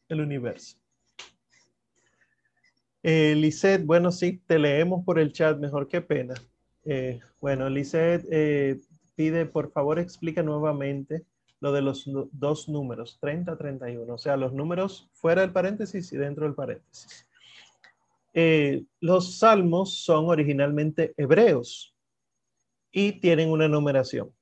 el 0.09 0.21
universo. 0.21 0.77
Eh, 3.03 3.33
Lisette, 3.35 3.83
bueno, 3.83 4.11
sí, 4.11 4.41
te 4.45 4.59
leemos 4.59 5.03
por 5.03 5.17
el 5.17 5.33
chat, 5.33 5.57
mejor 5.57 5.87
que 5.87 6.01
pena. 6.01 6.35
Eh, 6.85 7.19
bueno, 7.39 7.67
Lisette 7.69 8.27
eh, 8.31 8.79
pide, 9.15 9.47
por 9.47 9.71
favor, 9.71 9.97
explica 9.97 10.43
nuevamente 10.43 11.25
lo 11.61 11.71
de 11.71 11.81
los 11.81 12.09
dos 12.31 12.67
números, 12.67 13.17
30, 13.21 13.55
31, 13.55 14.13
o 14.13 14.17
sea, 14.17 14.35
los 14.35 14.51
números 14.51 15.09
fuera 15.13 15.41
del 15.41 15.53
paréntesis 15.53 16.11
y 16.11 16.17
dentro 16.17 16.45
del 16.45 16.55
paréntesis. 16.55 17.27
Eh, 18.33 18.83
los 18.99 19.37
salmos 19.37 19.99
son 20.03 20.25
originalmente 20.25 21.13
hebreos 21.17 21.95
y 22.91 23.13
tienen 23.13 23.51
una 23.51 23.67
numeración. 23.67 24.33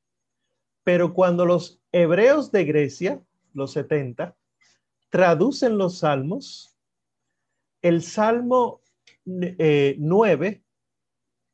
Pero 0.84 1.14
cuando 1.14 1.46
los 1.46 1.82
hebreos 1.92 2.52
de 2.52 2.64
Grecia, 2.64 3.22
los 3.54 3.74
70, 3.74 4.36
traducen 5.10 5.78
los 5.78 6.00
salmos, 6.00 6.78
el 7.82 8.02
salmo 8.02 8.82
9 9.26 10.48
eh, 10.48 10.64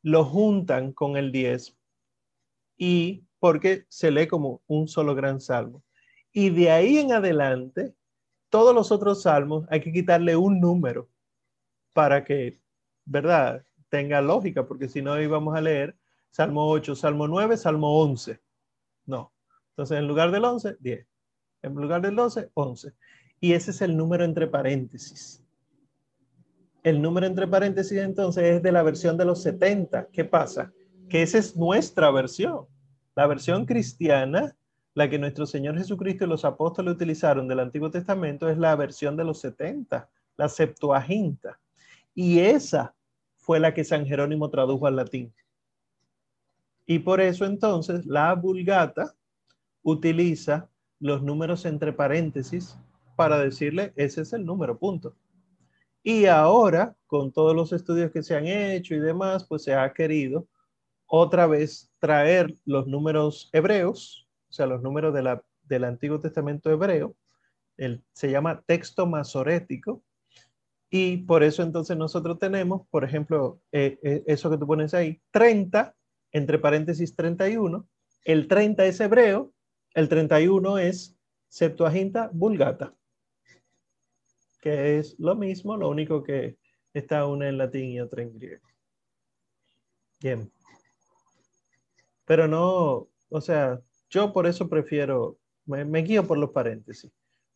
lo 0.02 0.24
juntan 0.24 0.92
con 0.92 1.16
el 1.16 1.32
10 1.32 1.76
y 2.78 3.25
porque 3.38 3.84
se 3.88 4.10
lee 4.10 4.26
como 4.26 4.62
un 4.66 4.88
solo 4.88 5.14
gran 5.14 5.40
salmo. 5.40 5.82
Y 6.32 6.50
de 6.50 6.70
ahí 6.70 6.98
en 6.98 7.12
adelante, 7.12 7.94
todos 8.50 8.74
los 8.74 8.92
otros 8.92 9.22
salmos 9.22 9.66
hay 9.70 9.80
que 9.80 9.92
quitarle 9.92 10.36
un 10.36 10.60
número 10.60 11.08
para 11.92 12.24
que, 12.24 12.60
¿verdad? 13.04 13.64
Tenga 13.88 14.20
lógica, 14.20 14.66
porque 14.66 14.88
si 14.88 15.00
no 15.02 15.20
íbamos 15.20 15.56
a 15.56 15.60
leer 15.60 15.96
Salmo 16.30 16.68
8, 16.68 16.94
Salmo 16.94 17.26
9, 17.26 17.56
Salmo 17.56 18.02
11. 18.02 18.40
No. 19.06 19.32
Entonces, 19.70 19.98
en 19.98 20.06
lugar 20.06 20.30
del 20.30 20.44
11, 20.44 20.76
10. 20.80 21.06
En 21.62 21.74
lugar 21.74 22.02
del 22.02 22.14
12, 22.14 22.50
11. 22.52 22.92
Y 23.40 23.52
ese 23.52 23.70
es 23.70 23.80
el 23.80 23.96
número 23.96 24.24
entre 24.24 24.46
paréntesis. 24.46 25.42
El 26.82 27.00
número 27.00 27.26
entre 27.26 27.46
paréntesis 27.46 27.98
entonces 27.98 28.44
es 28.44 28.62
de 28.62 28.72
la 28.72 28.82
versión 28.82 29.16
de 29.16 29.24
los 29.24 29.42
70. 29.42 30.08
¿Qué 30.12 30.24
pasa? 30.24 30.72
Que 31.08 31.22
esa 31.22 31.38
es 31.38 31.56
nuestra 31.56 32.10
versión. 32.10 32.66
La 33.16 33.26
versión 33.26 33.64
cristiana, 33.64 34.54
la 34.94 35.08
que 35.08 35.18
nuestro 35.18 35.46
Señor 35.46 35.78
Jesucristo 35.78 36.24
y 36.24 36.28
los 36.28 36.44
apóstoles 36.44 36.94
utilizaron 36.94 37.48
del 37.48 37.60
Antiguo 37.60 37.90
Testamento, 37.90 38.48
es 38.48 38.58
la 38.58 38.76
versión 38.76 39.16
de 39.16 39.24
los 39.24 39.40
70, 39.40 40.08
la 40.36 40.48
Septuaginta. 40.50 41.58
Y 42.14 42.40
esa 42.40 42.94
fue 43.36 43.58
la 43.58 43.72
que 43.72 43.84
San 43.84 44.04
Jerónimo 44.04 44.50
tradujo 44.50 44.86
al 44.86 44.96
latín. 44.96 45.32
Y 46.84 46.98
por 46.98 47.22
eso 47.22 47.46
entonces 47.46 48.04
la 48.04 48.34
Vulgata 48.34 49.14
utiliza 49.82 50.68
los 51.00 51.22
números 51.22 51.64
entre 51.64 51.94
paréntesis 51.94 52.78
para 53.16 53.38
decirle 53.38 53.94
ese 53.96 54.22
es 54.22 54.34
el 54.34 54.44
número, 54.44 54.78
punto. 54.78 55.16
Y 56.02 56.26
ahora, 56.26 56.94
con 57.06 57.32
todos 57.32 57.56
los 57.56 57.72
estudios 57.72 58.12
que 58.12 58.22
se 58.22 58.36
han 58.36 58.46
hecho 58.46 58.94
y 58.94 59.00
demás, 59.00 59.44
pues 59.48 59.64
se 59.64 59.74
ha 59.74 59.90
querido 59.92 60.46
otra 61.06 61.46
vez 61.46 61.90
traer 61.98 62.56
los 62.64 62.86
números 62.86 63.48
hebreos, 63.52 64.28
o 64.48 64.52
sea, 64.52 64.66
los 64.66 64.82
números 64.82 65.14
de 65.14 65.22
la, 65.22 65.42
del 65.64 65.84
Antiguo 65.84 66.20
Testamento 66.20 66.70
hebreo, 66.70 67.16
el, 67.76 68.02
se 68.12 68.30
llama 68.30 68.62
texto 68.66 69.06
masorético, 69.06 70.02
y 70.90 71.18
por 71.18 71.42
eso 71.42 71.62
entonces 71.62 71.96
nosotros 71.96 72.38
tenemos, 72.38 72.86
por 72.90 73.04
ejemplo, 73.04 73.60
eh, 73.72 73.98
eh, 74.02 74.22
eso 74.26 74.50
que 74.50 74.58
tú 74.58 74.66
pones 74.66 74.94
ahí, 74.94 75.20
30, 75.30 75.94
entre 76.32 76.58
paréntesis 76.58 77.14
31, 77.14 77.86
el 78.24 78.48
30 78.48 78.86
es 78.86 79.00
hebreo, 79.00 79.52
el 79.94 80.08
31 80.08 80.78
es 80.78 81.16
Septuaginta 81.48 82.30
Vulgata, 82.32 82.94
que 84.60 84.98
es 84.98 85.18
lo 85.18 85.34
mismo, 85.36 85.76
lo 85.76 85.88
único 85.88 86.22
que 86.22 86.56
está 86.92 87.26
una 87.26 87.48
en 87.48 87.58
latín 87.58 87.90
y 87.90 88.00
otra 88.00 88.22
en 88.22 88.38
griego. 88.38 88.66
Bien. 90.20 90.50
Pero 92.26 92.46
no, 92.46 93.08
o 93.30 93.40
sea, 93.40 93.80
yo 94.10 94.32
por 94.32 94.46
eso 94.46 94.68
prefiero 94.68 95.38
me, 95.66 96.02
guío 96.02 96.26
por 96.26 96.38
los 96.38 96.50
paréntesis, 96.50 97.10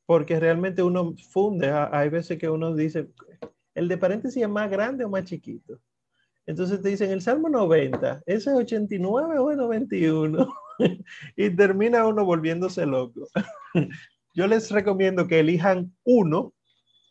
porque 0.07 0.39
realmente 0.41 0.83
uno 0.83 1.14
funde, 1.31 1.71
hay 1.71 2.09
veces 2.09 2.39
que 2.39 2.51
uno 2.51 2.75
dice, 2.75 3.09
¿el 3.75 3.89
de 3.89 3.99
paréntesis 3.99 4.43
es 4.43 4.49
más 4.49 4.71
grande 4.71 5.05
o 5.05 5.09
más 5.09 5.25
chiquito? 5.25 5.79
Entonces 6.47 6.83
te 6.83 6.89
dicen, 6.89 7.11
el 7.11 7.23
Salmo 7.23 7.49
90, 7.49 8.23
¿ese 8.27 8.51
es 8.51 8.57
89 8.57 9.39
o 9.39 9.51
es 9.51 9.57
91? 9.57 10.53
y 11.37 11.51
termina 11.51 12.07
uno 12.07 12.25
volviéndose 12.25 12.87
loco. 12.87 13.29
Yo 14.35 14.47
les 14.47 14.71
recomiendo 14.71 15.29
que 15.29 15.41
elijan 15.41 15.95
uno 16.05 16.53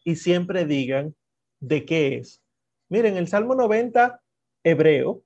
y 0.03 0.16
siempre 0.16 0.66
digan 0.66 1.16
de 1.60 1.86
qué 1.86 2.18
es. 2.18 2.41
Miren, 2.89 3.18
el 3.18 3.28
Salmo 3.28 3.55
90 3.55 4.22
hebreo 4.64 5.24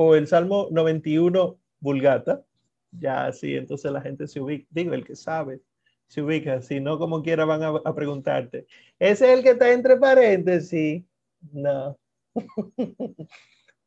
o 0.00 0.14
el 0.14 0.28
Salmo 0.28 0.68
91 0.70 1.58
vulgata, 1.80 2.44
ya 2.92 3.26
así, 3.26 3.56
entonces 3.56 3.90
la 3.90 4.00
gente 4.00 4.28
se 4.28 4.40
ubica, 4.40 4.64
digo, 4.70 4.94
el 4.94 5.04
que 5.04 5.16
sabe, 5.16 5.60
se 6.06 6.22
ubica, 6.22 6.62
si 6.62 6.78
no 6.78 7.00
como 7.00 7.20
quiera 7.20 7.44
van 7.44 7.64
a, 7.64 7.94
preguntarte, 7.96 8.68
¿ese 9.00 9.32
es 9.32 9.38
el 9.38 9.42
que 9.42 9.50
está 9.50 9.72
entre 9.72 9.96
paréntesis? 9.96 11.02
No. 11.50 11.98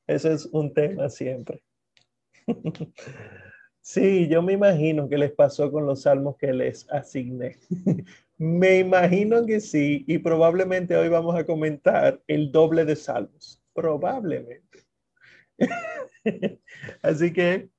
Eso 0.06 0.32
es 0.34 0.48
un 0.48 0.74
tema 0.74 1.08
siempre. 1.10 1.64
Sí, 3.84 4.28
yo 4.28 4.44
me 4.44 4.54
imagino 4.54 5.10
que 5.10 5.18
les 5.18 5.32
pasó 5.32 5.72
con 5.72 5.88
los 5.88 6.04
salmos 6.04 6.38
que 6.38 6.54
les 6.54 6.88
asigné. 6.92 7.58
Me 8.38 8.78
imagino 8.78 9.44
que 9.48 9.60
sí, 9.60 10.06
y 10.08 10.20
probablemente 10.20 10.96
hoy 10.96 11.10
vamos 11.10 11.36
a 11.36 11.48
comentar 11.48 12.22
el 12.28 12.52
doble 12.52 12.86
de 12.86 12.96
salmos. 12.96 13.60
Probablemente. 13.74 14.71
Así 17.02 17.34
que 17.34 17.70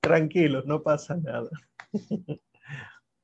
tranquilos, 0.00 0.66
no 0.66 0.82
pasa 0.82 1.16
nada. 1.16 1.50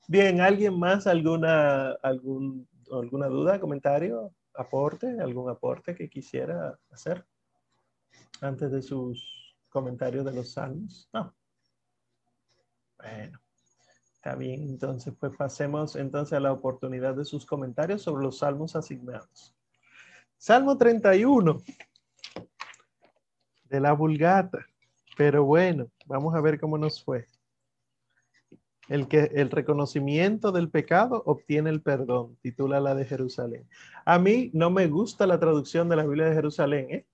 Bien, 0.08 0.40
¿alguien 0.40 0.78
más 0.78 1.06
alguna, 1.06 1.92
algún, 2.02 2.68
alguna 2.90 3.26
duda, 3.26 3.60
comentario, 3.60 4.34
aporte, 4.54 5.20
algún 5.20 5.50
aporte 5.50 5.94
que 5.94 6.08
quisiera 6.08 6.78
hacer 6.90 7.26
antes 8.40 8.70
de 8.70 8.82
sus 8.82 9.56
comentarios 9.68 10.24
de 10.24 10.32
los 10.32 10.52
salmos? 10.52 11.08
No. 11.12 11.34
Bueno. 12.98 13.38
Está 14.18 14.34
bien, 14.34 14.62
entonces 14.62 15.14
pues 15.18 15.36
pasemos 15.36 15.94
entonces 15.94 16.32
a 16.32 16.40
la 16.40 16.52
oportunidad 16.52 17.14
de 17.14 17.24
sus 17.24 17.46
comentarios 17.46 18.02
sobre 18.02 18.24
los 18.24 18.38
salmos 18.38 18.74
asignados. 18.74 19.54
Salmo 20.36 20.76
31 20.76 21.62
de 23.68 23.80
la 23.80 23.92
Vulgata. 23.92 24.66
Pero 25.16 25.44
bueno, 25.44 25.88
vamos 26.06 26.34
a 26.34 26.40
ver 26.40 26.60
cómo 26.60 26.78
nos 26.78 27.02
fue. 27.02 27.26
El 28.88 29.08
que 29.08 29.30
el 29.34 29.50
reconocimiento 29.50 30.50
del 30.52 30.70
pecado 30.70 31.22
obtiene 31.26 31.70
el 31.70 31.82
perdón, 31.82 32.38
titula 32.40 32.80
la 32.80 32.94
de 32.94 33.04
Jerusalén. 33.04 33.68
A 34.04 34.18
mí 34.18 34.50
no 34.54 34.70
me 34.70 34.86
gusta 34.86 35.26
la 35.26 35.38
traducción 35.38 35.88
de 35.88 35.96
la 35.96 36.04
Biblia 36.06 36.26
de 36.26 36.34
Jerusalén, 36.34 36.86
¿eh? 36.90 37.06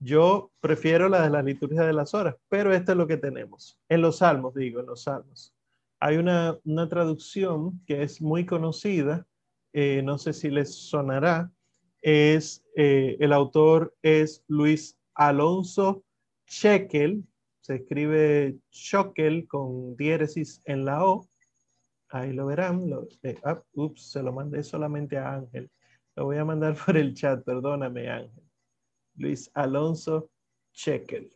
Yo 0.00 0.50
prefiero 0.60 1.08
la 1.08 1.22
de 1.22 1.30
la 1.30 1.42
liturgia 1.42 1.82
de 1.82 1.94
las 1.94 2.12
horas, 2.12 2.36
pero 2.50 2.74
esto 2.74 2.92
es 2.92 2.98
lo 2.98 3.06
que 3.06 3.16
tenemos. 3.16 3.78
En 3.88 4.02
los 4.02 4.18
salmos, 4.18 4.54
digo, 4.54 4.80
en 4.80 4.86
los 4.86 5.04
salmos. 5.04 5.54
Hay 5.98 6.18
una, 6.18 6.60
traducción 6.90 7.80
que 7.86 8.02
es 8.02 8.20
muy 8.20 8.44
conocida, 8.44 9.26
eh, 9.72 10.02
no 10.04 10.18
sé 10.18 10.34
si 10.34 10.50
les 10.50 10.74
sonará, 10.74 11.50
es, 12.02 12.62
eh, 12.76 13.16
el 13.18 13.32
autor 13.32 13.94
es 14.02 14.44
Luis 14.46 14.98
Alonso 15.14 16.04
Shekel, 16.46 17.24
se 17.60 17.76
escribe 17.76 18.56
Schokel 18.70 19.46
con 19.48 19.96
diéresis 19.96 20.60
en 20.64 20.84
la 20.84 21.04
O, 21.04 21.28
ahí 22.08 22.32
lo 22.32 22.46
verán, 22.46 22.90
eh, 23.22 23.36
ah, 23.44 23.62
ups, 23.74 24.12
se 24.12 24.22
lo 24.22 24.32
mandé 24.32 24.62
solamente 24.62 25.16
a 25.16 25.34
Ángel, 25.34 25.70
lo 26.16 26.26
voy 26.26 26.36
a 26.36 26.44
mandar 26.44 26.76
por 26.86 26.96
el 26.96 27.14
chat, 27.14 27.44
perdóname 27.44 28.08
Ángel, 28.08 28.44
Luis 29.16 29.50
Alonso 29.54 30.30
Shekel. 30.72 31.30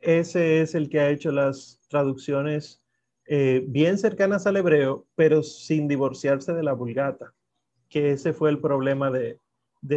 Ese 0.00 0.60
es 0.60 0.74
el 0.74 0.88
que 0.88 1.00
ha 1.00 1.10
hecho 1.10 1.32
las 1.32 1.80
traducciones 1.88 2.80
eh, 3.26 3.64
bien 3.66 3.98
cercanas 3.98 4.46
al 4.46 4.56
hebreo, 4.56 5.06
pero 5.14 5.42
sin 5.42 5.86
divorciarse 5.86 6.52
de 6.54 6.62
la 6.62 6.72
vulgata, 6.72 7.34
que 7.88 8.12
ese 8.12 8.32
fue 8.32 8.48
el 8.48 8.58
problema 8.58 9.10
de, 9.10 9.38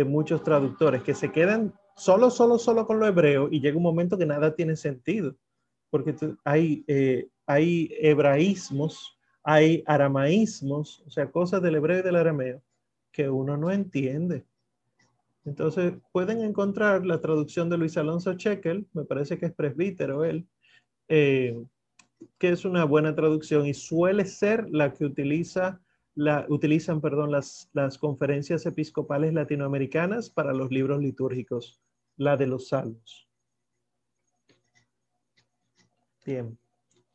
muchos 0.06 0.44
traductores, 0.44 1.02
que 1.04 1.14
se 1.14 1.32
quedan 1.32 1.74
solo, 2.02 2.32
solo, 2.32 2.58
solo 2.58 2.88
con 2.88 3.00
lo 3.00 3.06
hebreo 3.06 3.48
y 3.52 3.62
llega 3.62 3.78
un 3.78 3.84
momento 3.84 4.18
que 4.18 4.26
nada 4.26 4.56
tiene 4.56 4.76
sentido, 4.76 5.36
porque 5.92 6.16
hay, 6.44 6.84
eh, 6.88 7.28
hay 7.46 7.94
hebraísmos, 8.00 9.20
hay 9.44 9.84
aramaísmos, 9.86 11.04
o 11.06 11.12
sea, 11.12 11.30
cosas 11.30 11.62
del 11.62 11.76
hebreo 11.76 12.00
y 12.00 12.02
del 12.02 12.16
arameo 12.16 12.62
que 13.12 13.30
uno 13.30 13.56
no 13.56 13.70
entiende. 13.70 14.46
Entonces, 15.46 15.94
pueden 16.12 16.42
encontrar 16.42 17.06
la 17.06 17.22
traducción 17.22 17.70
de 17.70 17.78
Luis 17.78 17.98
Alonso 17.98 18.34
Chekel, 18.34 18.88
me 18.94 19.06
parece 19.06 19.38
que 19.38 19.48
es 19.48 19.54
presbítero 19.54 20.26
él, 20.26 20.48
eh, 21.08 21.56
que 22.40 22.50
es 22.50 22.66
una 22.66 22.84
buena 22.84 23.14
traducción 23.14 23.68
y 23.68 23.76
suele 23.76 24.26
ser 24.26 24.68
la 24.72 24.92
que 24.94 25.06
utiliza, 25.06 25.80
la, 26.16 26.48
utilizan 26.50 27.00
perdón, 27.00 27.32
las, 27.32 27.70
las 27.74 28.00
conferencias 28.00 28.66
episcopales 28.66 29.34
latinoamericanas 29.34 30.32
para 30.32 30.52
los 30.54 30.72
libros 30.72 31.00
litúrgicos, 31.00 31.80
la 32.22 32.38
de 32.38 32.46
los 32.46 32.68
salmos. 32.68 33.28
Bien. 36.24 36.58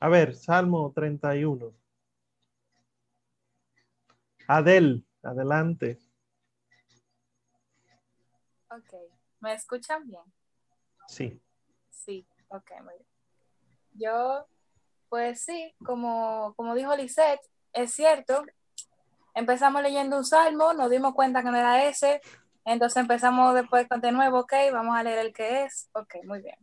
A 0.01 0.09
ver, 0.09 0.35
Salmo 0.35 0.93
31. 0.93 1.73
Adel, 4.49 5.07
adelante. 5.23 6.01
Ok, 8.69 8.95
¿me 9.39 9.55
escuchan 9.55 10.09
bien? 10.09 10.23
Sí. 11.07 11.41
Sí, 11.89 12.27
ok, 12.49 12.71
muy 12.83 12.95
bien. 12.95 13.07
Yo 13.93 14.49
pues 15.09 15.41
sí, 15.45 15.73
como, 15.85 16.53
como 16.57 16.75
dijo 16.75 16.97
Lisette, 16.97 17.41
es 17.73 17.93
cierto. 17.93 18.45
Empezamos 19.35 19.83
leyendo 19.83 20.17
un 20.17 20.25
salmo, 20.25 20.73
nos 20.73 20.91
dimos 20.91 21.15
cuenta 21.15 21.45
que 21.45 21.51
no 21.51 21.57
era 21.57 21.85
ese, 21.85 22.21
entonces 22.67 23.01
empezamos 23.01 23.55
después 23.55 23.87
de 23.89 24.12
nuevo, 24.12 24.41
ok, 24.41 24.53
vamos 24.73 24.97
a 24.97 25.03
leer 25.05 25.21
el 25.21 25.33
que 25.33 25.62
es. 25.62 25.89
Ok, 25.93 26.17
muy 26.25 26.43
bien. 26.43 26.57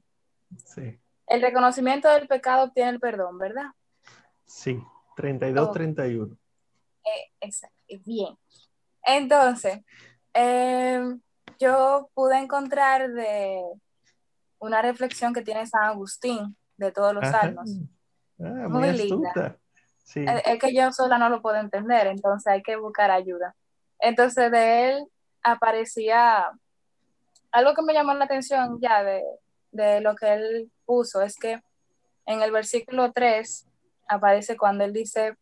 Sí. 0.65 0.99
El 1.27 1.41
reconocimiento 1.41 2.09
del 2.09 2.27
pecado 2.27 2.65
obtiene 2.65 2.89
el 2.89 2.99
perdón, 2.99 3.37
¿verdad? 3.37 3.67
Sí, 4.45 4.83
32-31. 5.15 6.37
Eh, 7.05 7.31
exacto, 7.39 7.75
bien. 8.05 8.37
Entonces, 9.01 9.79
em, 10.33 11.21
yo 11.57 12.09
pude 12.13 12.37
encontrar 12.37 13.09
de 13.09 13.63
una 14.59 14.81
reflexión 14.81 15.33
que 15.33 15.41
tiene 15.41 15.65
San 15.65 15.83
Agustín 15.83 16.57
de 16.75 16.91
todos 16.91 17.13
los 17.13 17.29
salmos. 17.29 17.69
Ah, 18.39 18.67
muy, 18.67 18.91
linda. 18.91 19.57
Es, 20.15 20.59
que 20.59 20.73
yo 20.75 20.91
sola 20.91 21.17
no 21.17 21.29
lo 21.29 21.41
puedo 21.41 21.55
entender, 21.55 22.07
entonces 22.07 22.47
hay 22.47 22.61
que 22.61 22.75
buscar 22.75 23.09
ayuda. 23.09 23.55
Entonces 23.99 24.51
de 24.51 24.89
él 24.89 25.07
aparecía 25.43 26.51
algo 27.51 27.73
que 27.73 27.83
me 27.83 27.93
llamó 27.93 28.13
la 28.13 28.25
atención 28.25 28.79
ya 28.81 29.03
de, 29.03 29.23
de 29.71 30.01
lo 30.01 30.15
que 30.15 30.33
él 30.33 30.71
puso, 30.85 31.21
es 31.21 31.35
que 31.35 31.61
en 32.25 32.41
el 32.41 32.51
versículo 32.51 33.11
3 33.11 33.67
aparece 34.07 34.57
cuando 34.57 34.83
él 34.83 34.93
dice, 34.93 35.35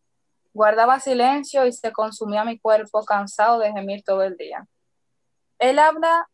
guardaba 0.54 0.99
silencio 0.99 1.66
y 1.66 1.72
se 1.72 1.91
consumía 1.91 2.43
mi 2.43 2.60
cuerpo 2.60 3.04
cansado 3.06 3.60
de 3.60 3.72
gemir 3.72 4.04
todo 4.04 4.24
el 4.24 4.36
día. 4.36 4.68
Él 5.60 5.80
habla 5.80 6.28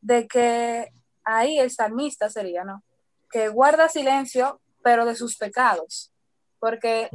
de 0.00 0.28
que 0.28 0.90
ahí 1.24 1.58
el 1.58 1.70
salmista 1.70 2.28
sería, 2.28 2.64
¿no? 2.64 2.82
Que 3.30 3.48
guarda 3.48 3.88
silencio 3.88 4.60
pero 4.82 5.06
de 5.06 5.16
sus 5.16 5.38
pecados, 5.38 6.12
porque 6.58 7.08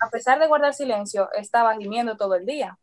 a 0.00 0.08
pesar 0.10 0.38
de 0.38 0.46
guardar 0.46 0.72
silencio, 0.72 1.28
estaba 1.32 1.76
gimiendo 1.76 2.16
todo 2.16 2.36
el 2.36 2.46
día. 2.46 2.78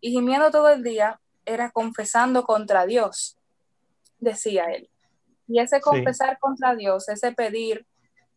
Y 0.00 0.10
gimiendo 0.10 0.50
todo 0.50 0.70
el 0.70 0.82
día 0.82 1.20
era 1.48 1.70
confesando 1.70 2.44
contra 2.44 2.86
Dios, 2.86 3.36
decía 4.18 4.66
él. 4.66 4.88
Y 5.46 5.60
ese 5.60 5.80
confesar 5.80 6.38
contra 6.38 6.74
Dios, 6.76 7.08
ese 7.08 7.32
pedir, 7.32 7.86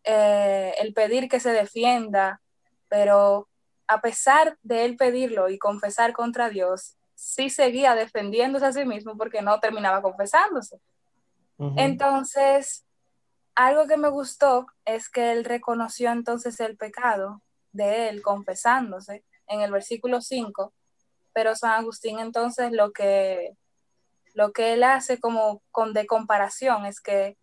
eh, 0.03 0.74
el 0.80 0.93
pedir 0.93 1.28
que 1.28 1.39
se 1.39 1.51
defienda, 1.51 2.41
pero 2.88 3.47
a 3.88 3.99
pesar 3.99 4.57
de 4.64 4.86
él 4.86 4.95
pedirlo 4.95 5.49
y 5.49 5.57
confesar 5.57 6.14
contra 6.14 6.49
Dios, 6.49 6.95
sí 7.16 7.49
seguía 7.49 7.95
defendiéndose 7.95 8.66
a 8.66 8.74
sí 8.74 8.86
mismo 8.86 9.18
porque 9.18 9.41
no 9.41 9.59
terminaba 9.59 10.01
confesándose. 10.01 10.80
Entonces, 11.78 12.86
algo 13.53 13.86
que 13.86 13.97
me 13.97 14.09
gustó 14.09 14.66
es 14.84 15.09
que 15.09 15.32
él 15.32 15.45
reconoció 15.45 16.12
entonces 16.12 16.59
el 16.59 16.76
pecado 16.76 17.43
de 17.72 18.09
él 18.09 18.24
confesándose 18.24 19.24
en 19.47 19.62
el 19.62 19.72
versículo 19.72 20.22
5, 20.22 20.74
pero 21.34 21.56
San 21.56 21.72
Agustín 21.72 22.20
entonces 22.20 22.72
lo 22.72 22.92
que, 22.92 23.58
lo 24.34 24.52
que 24.52 24.74
él 24.74 24.84
hace 24.84 25.20
como 25.20 25.62
con, 25.72 25.94
de 25.94 26.06
comparación 26.06 26.86
es 26.86 27.00
que 27.00 27.38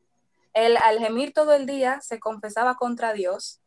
él 0.55 0.77
al 0.79 0.99
gemir 0.99 1.33
todo 1.33 1.55
el 1.55 1.67
día 1.67 2.01
se 2.01 2.19
confesaba 2.19 2.77
contra 2.77 3.13
Dios 3.13 3.61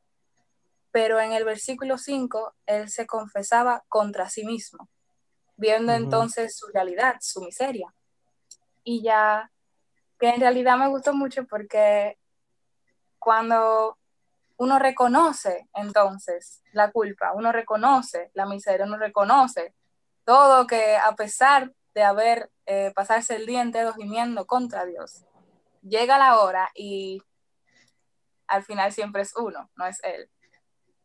pero 0.91 1.19
en 1.19 1.31
el 1.33 1.45
versículo 1.45 1.97
5 1.97 2.53
él 2.65 2.89
se 2.89 3.07
confesaba 3.07 3.83
contra 3.87 4.29
sí 4.29 4.45
mismo, 4.45 4.89
viendo 5.55 5.93
entonces 5.93 6.55
su 6.55 6.67
realidad, 6.67 7.15
su 7.21 7.41
miseria. 7.41 7.93
Y 8.83 9.01
ya, 9.01 9.51
que 10.19 10.29
en 10.29 10.41
realidad 10.41 10.77
me 10.77 10.89
gustó 10.89 11.13
mucho 11.13 11.45
porque 11.45 12.17
cuando 13.19 13.97
uno 14.57 14.79
reconoce 14.79 15.67
entonces 15.73 16.61
la 16.73 16.91
culpa, 16.91 17.31
uno 17.33 17.51
reconoce 17.51 18.29
la 18.33 18.45
miseria, 18.45 18.85
uno 18.85 18.97
reconoce 18.97 19.73
todo 20.23 20.67
que 20.67 20.97
a 20.97 21.15
pesar 21.15 21.73
de 21.93 22.03
haber 22.03 22.49
eh, 22.65 22.91
pasarse 22.95 23.35
el 23.35 23.45
día 23.45 23.61
entero 23.61 23.93
gimiendo 23.93 24.45
contra 24.45 24.85
Dios, 24.85 25.25
llega 25.81 26.17
la 26.17 26.39
hora 26.39 26.69
y 26.75 27.21
al 28.47 28.63
final 28.63 28.91
siempre 28.91 29.21
es 29.21 29.35
uno, 29.35 29.69
no 29.75 29.85
es 29.85 29.99
él. 30.03 30.29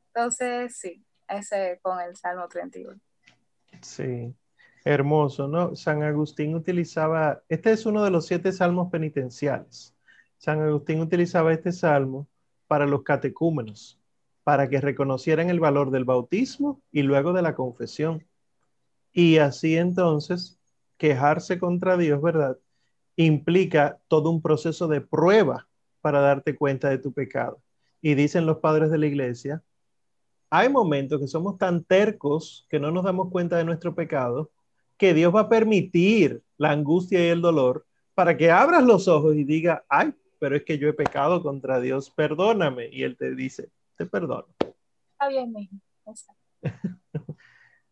Entonces, 0.09 0.77
sí, 0.77 1.05
ese 1.29 1.79
con 1.83 2.01
el 2.01 2.17
Salmo 2.17 2.49
31. 2.49 2.99
Sí, 3.83 4.35
hermoso, 4.85 5.49
¿no? 5.49 5.77
San 5.77 6.03
Agustín 6.03 6.55
utilizaba, 6.55 7.43
este 7.49 7.73
es 7.73 7.87
uno 7.87 8.05
de 8.05 8.11
los 8.11 8.27
siete 8.27 8.53
salmos 8.53 8.91
penitenciales. 8.91 9.95
San 10.39 10.61
Agustín 10.61 11.01
utilizaba 11.01 11.53
este 11.53 11.73
salmo 11.73 12.27
para 12.67 12.87
los 12.87 13.03
catecúmenos, 13.03 13.99
para 14.45 14.69
que 14.69 14.81
reconocieran 14.81 15.51
el 15.51 15.61
valor 15.61 15.91
del 15.91 16.05
bautismo 16.05 16.81
y 16.93 17.03
luego 17.03 17.33
de 17.33 17.43
la 17.43 17.55
confesión. 17.55 18.27
Y 19.17 19.39
así 19.39 19.79
entonces, 19.79 20.59
quejarse 20.99 21.59
contra 21.59 21.97
Dios, 21.97 22.21
¿verdad? 22.21 22.59
Implica 23.17 23.99
todo 24.09 24.29
un 24.29 24.43
proceso 24.43 24.89
de 24.89 25.01
prueba 25.01 25.67
para 26.03 26.21
darte 26.21 26.55
cuenta 26.55 26.91
de 26.91 26.99
tu 26.99 27.15
pecado. 27.15 27.63
Y 28.03 28.15
dicen 28.15 28.45
los 28.45 28.59
padres 28.59 28.91
de 28.91 28.99
la 28.99 29.07
iglesia, 29.07 29.63
hay 30.51 30.69
momentos 30.69 31.19
que 31.19 31.29
somos 31.29 31.57
tan 31.57 31.83
tercos 31.83 32.67
que 32.69 32.79
no 32.79 32.91
nos 32.91 33.05
damos 33.05 33.31
cuenta 33.31 33.57
de 33.57 33.65
nuestro 33.65 33.95
pecado, 33.95 34.51
que 34.99 35.15
Dios 35.15 35.35
va 35.35 35.41
a 35.41 35.49
permitir 35.49 36.43
la 36.59 36.73
angustia 36.73 37.25
y 37.25 37.31
el 37.31 37.41
dolor 37.41 37.87
para 38.13 38.37
que 38.37 38.51
abras 38.51 38.85
los 38.85 39.09
ojos 39.09 39.35
y 39.35 39.45
diga, 39.45 39.87
ay, 39.89 40.13
pero 40.39 40.57
es 40.57 40.65
que 40.65 40.77
yo 40.77 40.89
he 40.89 40.93
pecado 40.93 41.43
contra 41.43 41.81
Dios, 41.81 42.11
perdóname. 42.11 42.91
Y 42.93 43.03
Él 43.03 43.17
te 43.17 43.35
dice, 43.35 43.71
te 43.97 44.05
perdono. 44.05 44.49
Está 44.61 45.29
bien, 45.31 45.55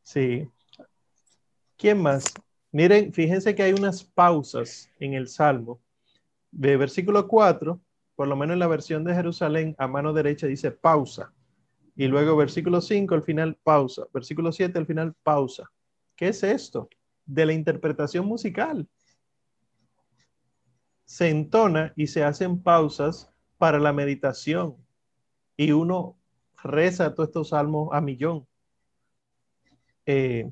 sí. 0.02 0.50
¿Quién 1.76 2.00
más? 2.00 2.24
Miren, 2.72 3.12
fíjense 3.12 3.54
que 3.54 3.62
hay 3.62 3.72
unas 3.72 4.02
pausas 4.02 4.90
en 4.98 5.14
el 5.14 5.28
Salmo. 5.28 5.80
De 6.50 6.76
versículo 6.76 7.26
4, 7.28 7.80
por 8.14 8.28
lo 8.28 8.36
menos 8.36 8.54
en 8.54 8.60
la 8.60 8.66
versión 8.66 9.04
de 9.04 9.14
Jerusalén, 9.14 9.74
a 9.78 9.88
mano 9.88 10.12
derecha 10.12 10.46
dice 10.46 10.70
pausa. 10.70 11.32
Y 11.96 12.06
luego 12.06 12.36
versículo 12.36 12.80
5, 12.80 13.14
al 13.14 13.22
final 13.22 13.56
pausa. 13.62 14.06
Versículo 14.12 14.52
7, 14.52 14.78
al 14.78 14.86
final 14.86 15.14
pausa. 15.22 15.70
¿Qué 16.16 16.28
es 16.28 16.42
esto? 16.42 16.88
De 17.24 17.46
la 17.46 17.52
interpretación 17.52 18.26
musical. 18.26 18.88
Se 21.04 21.28
entona 21.28 21.92
y 21.96 22.06
se 22.06 22.24
hacen 22.24 22.62
pausas 22.62 23.30
para 23.58 23.78
la 23.78 23.92
meditación. 23.92 24.76
Y 25.56 25.72
uno 25.72 26.16
reza 26.62 27.14
todos 27.14 27.28
estos 27.28 27.48
salmos 27.50 27.90
a 27.92 28.00
millón. 28.00 28.46
Eh, 30.06 30.50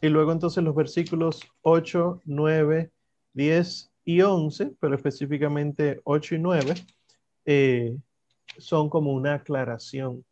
y 0.00 0.08
luego 0.08 0.32
entonces 0.32 0.64
los 0.64 0.74
versículos 0.74 1.42
8, 1.62 2.22
9, 2.24 2.90
10 3.34 3.92
y 4.04 4.20
11, 4.20 4.74
pero 4.80 4.94
específicamente 4.94 6.00
8 6.04 6.34
y 6.34 6.38
9, 6.38 6.74
eh, 7.44 7.96
son 8.58 8.88
como 8.88 9.12
una 9.12 9.34
aclaración. 9.34 10.24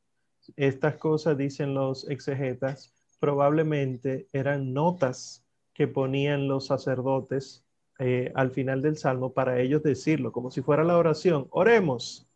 Estas 0.56 0.96
cosas, 0.96 1.36
dicen 1.36 1.74
los 1.74 2.08
exegetas, 2.08 2.92
probablemente 3.20 4.26
eran 4.32 4.72
notas 4.72 5.44
que 5.72 5.86
ponían 5.86 6.48
los 6.48 6.66
sacerdotes 6.66 7.64
eh, 7.98 8.32
al 8.34 8.50
final 8.50 8.82
del 8.82 8.96
salmo 8.96 9.32
para 9.32 9.60
ellos 9.60 9.82
decirlo, 9.82 10.32
como 10.32 10.50
si 10.50 10.62
fuera 10.62 10.82
la 10.82 10.96
oración. 10.96 11.46
Oremos, 11.50 12.26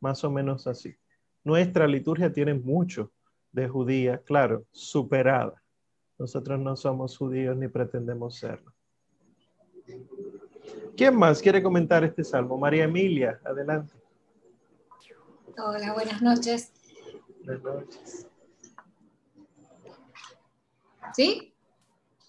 más 0.00 0.24
o 0.24 0.30
menos 0.30 0.66
así. 0.66 0.94
Nuestra 1.42 1.86
liturgia 1.86 2.32
tiene 2.32 2.54
mucho 2.54 3.12
de 3.52 3.68
judía, 3.68 4.18
claro, 4.24 4.64
superada 4.72 5.63
nosotros 6.18 6.60
no 6.60 6.76
somos 6.76 7.16
judíos 7.16 7.56
ni 7.56 7.68
pretendemos 7.68 8.36
serlo. 8.36 8.72
¿Quién 10.96 11.16
más 11.16 11.42
quiere 11.42 11.62
comentar 11.62 12.04
este 12.04 12.22
salmo? 12.22 12.56
María 12.56 12.84
Emilia, 12.84 13.40
adelante. 13.44 13.94
Hola, 15.58 15.92
buenas 15.92 16.22
noches. 16.22 16.72
Buenas 17.44 17.62
noches. 17.62 18.26
¿Sí? 21.14 21.54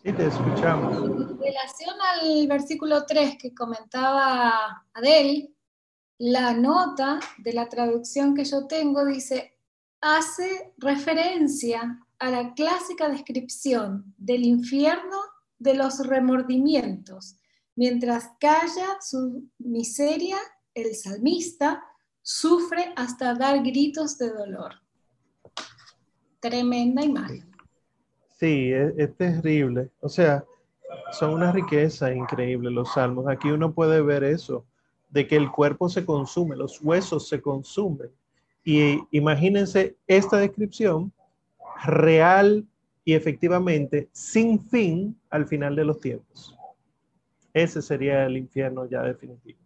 Sí, 0.04 0.14
te 0.14 0.28
escuchamos. 0.28 0.98
En 0.98 1.40
relación 1.40 1.96
al 2.02 2.48
versículo 2.48 3.06
3 3.06 3.38
que 3.40 3.54
comentaba 3.56 4.86
Adel, 4.94 5.56
la 6.20 6.54
nota 6.54 7.20
de 7.40 7.54
la 7.54 7.68
traducción 7.68 8.36
que 8.36 8.46
yo 8.46 8.68
tengo 8.68 9.06
dice, 9.06 9.58
hace 10.02 10.74
referencia 10.78 12.05
a 12.26 12.32
la 12.32 12.56
clásica 12.56 13.08
descripción 13.08 14.04
del 14.18 14.46
infierno 14.46 15.18
de 15.60 15.76
los 15.76 16.00
remordimientos. 16.08 17.36
Mientras 17.76 18.32
calla 18.40 19.00
su 19.00 19.48
miseria, 19.60 20.38
el 20.74 20.96
salmista 20.96 21.84
sufre 22.24 22.94
hasta 22.96 23.36
dar 23.36 23.62
gritos 23.64 24.18
de 24.18 24.32
dolor. 24.32 24.74
Tremenda 26.40 27.04
imagen. 27.04 27.48
Sí, 28.40 28.72
es, 28.72 29.16
terrible. 29.18 29.92
O 30.00 30.10
sea, 30.10 30.44
son 31.12 31.32
una 31.32 31.52
riqueza 31.52 32.12
increíble 32.12 32.72
los 32.72 32.92
salmos. 32.92 33.28
Aquí 33.28 33.52
uno 33.52 33.72
puede 33.72 34.02
ver 34.02 34.24
eso, 34.24 34.66
de 35.10 35.28
que 35.28 35.36
el 35.36 35.52
cuerpo 35.52 35.90
se 35.90 36.04
consume, 36.04 36.56
los 36.56 36.82
huesos 36.82 37.28
se 37.28 37.40
consumen. 37.40 38.10
Y 38.64 39.00
imagínense 39.12 39.96
esta 40.08 40.38
descripción 40.38 41.14
real 41.84 42.66
y 43.04 43.14
efectivamente 43.14 44.10
sin 44.12 44.60
fin 44.60 45.20
al 45.30 45.48
final 45.48 45.76
de 45.76 45.86
los 45.86 46.00
tiempos. 46.00 46.58
Ese 47.54 47.82
sería 47.82 48.26
el 48.26 48.38
infierno 48.38 48.86
ya 48.86 49.02
definitivo. 49.02 49.60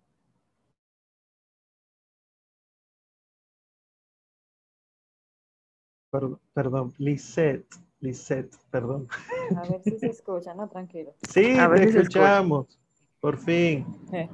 Perdón, 6.12 6.39
perdón, 6.53 6.93
Lisette, 6.97 7.68
Lisette, 7.99 8.55
perdón. 8.72 9.07
A 9.55 9.62
ver 9.68 9.82
si 9.84 9.97
se 9.99 10.07
escucha, 10.07 10.53
no, 10.55 10.68
tranquilo. 10.68 11.14
Sí, 11.30 11.55
te 11.55 11.84
escuchamos, 11.84 12.80
por 13.20 13.38
fin. 13.38 13.86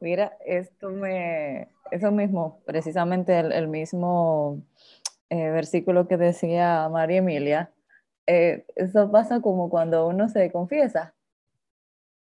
Mira, 0.00 0.36
esto 0.44 0.90
me, 0.90 1.68
eso 1.90 2.10
mismo, 2.10 2.60
precisamente 2.64 3.38
el 3.38 3.68
mismo 3.68 4.62
eh, 5.30 5.50
versículo 5.50 6.08
que 6.08 6.16
decía 6.16 6.88
María 6.88 7.18
Emilia, 7.18 7.72
eh, 8.26 8.64
eso 8.76 9.10
pasa 9.10 9.40
como 9.40 9.70
cuando 9.70 10.06
uno 10.06 10.28
se 10.28 10.50
confiesa, 10.52 11.14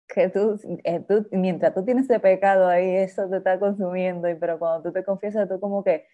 que 0.08 0.30
tú, 0.30 0.60
eh, 0.84 0.99
tú, 1.08 1.28
mientras 1.32 1.74
tú 1.74 1.84
tienes 1.84 2.06
ese 2.06 2.20
pecado 2.20 2.68
ahí, 2.68 2.95
eso 2.95 3.28
te 3.30 3.38
está 3.38 3.60
consumiendo, 3.60 4.30
y, 4.30 4.36
pero 4.36 4.60
cuando 4.60 4.84
tú 4.84 4.93
te 4.93 5.03
confiesas, 5.03 5.49
tú 5.49 5.60
como 5.60 5.84
que, 5.84 6.08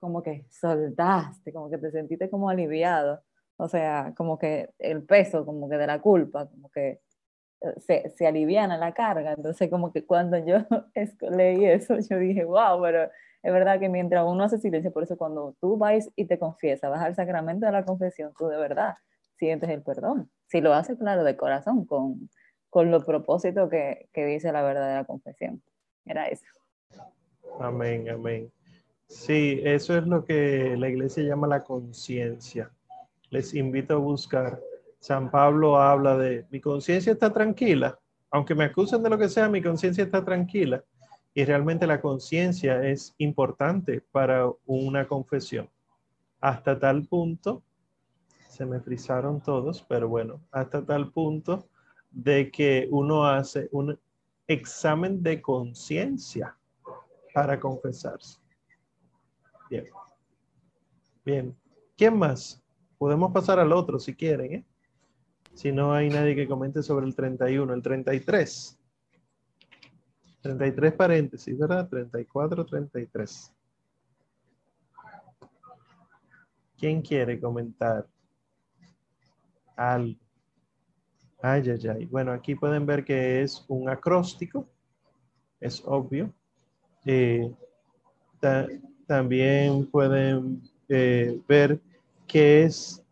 como 0.00 0.22
que 0.22 0.46
soltaste, 0.50 1.52
como 1.52 1.70
que 1.70 1.78
te 1.78 1.90
sentiste 1.90 2.30
como 2.30 2.48
aliviado, 2.48 3.22
o 3.56 3.68
sea, 3.68 4.14
como 4.16 4.38
que 4.38 4.70
el 4.78 5.02
peso, 5.04 5.44
como 5.44 5.68
que 5.68 5.76
de 5.76 5.86
la 5.86 6.00
culpa, 6.00 6.48
como 6.48 6.70
que 6.70 7.00
se, 7.78 8.10
se 8.10 8.26
aliviana 8.26 8.76
la 8.78 8.92
carga, 8.92 9.32
entonces 9.32 9.70
como 9.70 9.92
que 9.92 10.04
cuando 10.04 10.38
yo 10.38 10.58
leí 11.30 11.64
eso, 11.66 11.96
yo 11.98 12.18
dije, 12.18 12.44
wow, 12.44 12.80
pero 12.82 13.10
es 13.42 13.52
verdad 13.52 13.80
que 13.80 13.88
mientras 13.88 14.24
uno 14.24 14.44
hace 14.44 14.58
silencio, 14.58 14.92
por 14.92 15.02
eso 15.02 15.16
cuando 15.16 15.56
tú 15.60 15.76
vas 15.76 16.10
y 16.14 16.26
te 16.26 16.38
confiesas, 16.38 16.90
vas 16.90 17.02
al 17.02 17.14
sacramento 17.14 17.66
de 17.66 17.72
la 17.72 17.84
confesión, 17.84 18.32
tú 18.38 18.46
de 18.46 18.56
verdad 18.56 18.94
sientes 19.36 19.68
el 19.70 19.82
perdón. 19.82 20.30
Si 20.46 20.60
lo 20.60 20.72
haces, 20.74 20.98
claro, 20.98 21.24
de 21.24 21.36
corazón, 21.36 21.84
con, 21.84 22.30
con 22.70 22.90
los 22.90 23.04
propósitos 23.04 23.68
que, 23.68 24.08
que 24.12 24.26
dice 24.26 24.52
la 24.52 24.62
verdadera 24.62 25.04
confesión. 25.04 25.62
Era 26.04 26.26
eso. 26.26 26.44
Amén, 27.58 28.08
amén. 28.08 28.52
Sí, 29.08 29.60
eso 29.64 29.98
es 29.98 30.06
lo 30.06 30.24
que 30.24 30.76
la 30.76 30.88
iglesia 30.88 31.22
llama 31.22 31.46
la 31.46 31.64
conciencia. 31.64 32.70
Les 33.30 33.54
invito 33.54 33.94
a 33.94 33.98
buscar. 33.98 34.60
San 35.00 35.30
Pablo 35.30 35.76
habla 35.78 36.16
de, 36.16 36.46
mi 36.50 36.60
conciencia 36.60 37.12
está 37.12 37.32
tranquila, 37.32 37.98
aunque 38.30 38.54
me 38.54 38.64
acusen 38.64 39.02
de 39.02 39.10
lo 39.10 39.18
que 39.18 39.28
sea, 39.28 39.48
mi 39.48 39.60
conciencia 39.60 40.04
está 40.04 40.24
tranquila. 40.24 40.84
Y 41.34 41.44
realmente 41.44 41.86
la 41.86 42.00
conciencia 42.00 42.82
es 42.86 43.14
importante 43.18 44.02
para 44.12 44.50
una 44.66 45.08
confesión. 45.08 45.70
Hasta 46.40 46.78
tal 46.78 47.06
punto, 47.06 47.62
se 48.48 48.66
me 48.66 48.80
frisaron 48.80 49.40
todos, 49.40 49.82
pero 49.88 50.08
bueno, 50.08 50.40
hasta 50.50 50.84
tal 50.84 51.10
punto 51.10 51.68
de 52.10 52.50
que 52.50 52.86
uno 52.90 53.24
hace 53.24 53.68
un 53.72 53.98
examen 54.46 55.22
de 55.22 55.40
conciencia 55.40 56.56
para 57.32 57.58
confesarse. 57.58 58.38
Bien. 59.70 59.86
Bien. 61.24 61.56
¿Quién 61.96 62.18
más? 62.18 62.62
Podemos 62.98 63.32
pasar 63.32 63.58
al 63.58 63.72
otro 63.72 63.98
si 63.98 64.14
quieren, 64.14 64.52
¿eh? 64.52 64.64
Si 65.54 65.72
no 65.72 65.92
hay 65.92 66.08
nadie 66.08 66.34
que 66.34 66.48
comente 66.48 66.82
sobre 66.82 67.06
el 67.06 67.14
31, 67.14 67.72
el 67.72 67.82
33. 67.82 68.78
33 70.42 70.92
paréntesis, 70.94 71.56
¿verdad? 71.56 71.88
34, 71.88 72.66
33. 72.66 73.52
¿Quién 76.76 77.00
quiere 77.00 77.38
comentar 77.38 78.06
algo? 79.76 80.18
Ay, 81.40 81.62
ay, 81.70 81.88
ay. 81.88 82.06
Bueno, 82.06 82.32
aquí 82.32 82.54
pueden 82.54 82.86
ver 82.86 83.04
que 83.04 83.42
es 83.42 83.64
un 83.68 83.88
acróstico. 83.88 84.68
Es 85.60 85.82
obvio. 85.84 86.32
Eh, 87.04 87.52
también 89.06 89.86
pueden 89.86 90.62
eh, 90.88 91.40
ver 91.48 91.80
que 92.26 92.64
es 92.64 93.02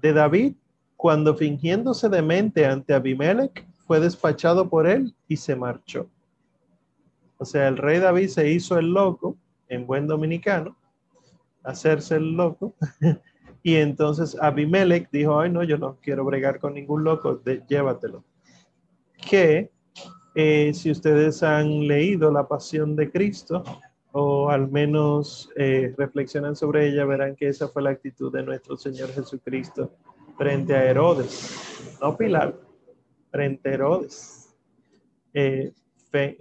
de 0.00 0.12
David 0.12 0.54
cuando 0.96 1.34
fingiéndose 1.34 2.08
demente 2.08 2.64
ante 2.66 2.94
Abimelech 2.94 3.66
fue 3.86 4.00
despachado 4.00 4.68
por 4.68 4.86
él 4.86 5.14
y 5.26 5.36
se 5.36 5.56
marchó. 5.56 6.08
O 7.40 7.46
sea, 7.46 7.68
el 7.68 7.78
rey 7.78 7.98
David 8.00 8.28
se 8.28 8.50
hizo 8.50 8.78
el 8.78 8.92
loco, 8.92 9.38
en 9.68 9.86
buen 9.86 10.06
dominicano, 10.06 10.76
hacerse 11.64 12.16
el 12.16 12.32
loco. 12.32 12.74
y 13.62 13.76
entonces 13.76 14.36
Abimelech 14.38 15.08
dijo, 15.10 15.40
ay 15.40 15.50
no, 15.50 15.62
yo 15.64 15.78
no 15.78 15.96
quiero 16.02 16.22
bregar 16.26 16.60
con 16.60 16.74
ningún 16.74 17.02
loco, 17.02 17.42
llévatelo. 17.66 18.24
Que 19.30 19.70
eh, 20.34 20.72
si 20.74 20.90
ustedes 20.90 21.42
han 21.42 21.88
leído 21.88 22.30
La 22.30 22.46
Pasión 22.46 22.94
de 22.94 23.10
Cristo, 23.10 23.64
o 24.12 24.50
al 24.50 24.70
menos 24.70 25.48
eh, 25.56 25.94
reflexionan 25.96 26.54
sobre 26.54 26.88
ella, 26.88 27.06
verán 27.06 27.36
que 27.36 27.48
esa 27.48 27.68
fue 27.68 27.80
la 27.80 27.90
actitud 27.90 28.30
de 28.30 28.42
nuestro 28.42 28.76
Señor 28.76 29.08
Jesucristo 29.14 29.90
frente 30.36 30.74
a 30.74 30.84
Herodes, 30.84 31.96
no 32.02 32.18
Pilar, 32.18 32.54
frente 33.30 33.70
a 33.70 33.72
Herodes. 33.72 34.54
Eh, 35.32 35.72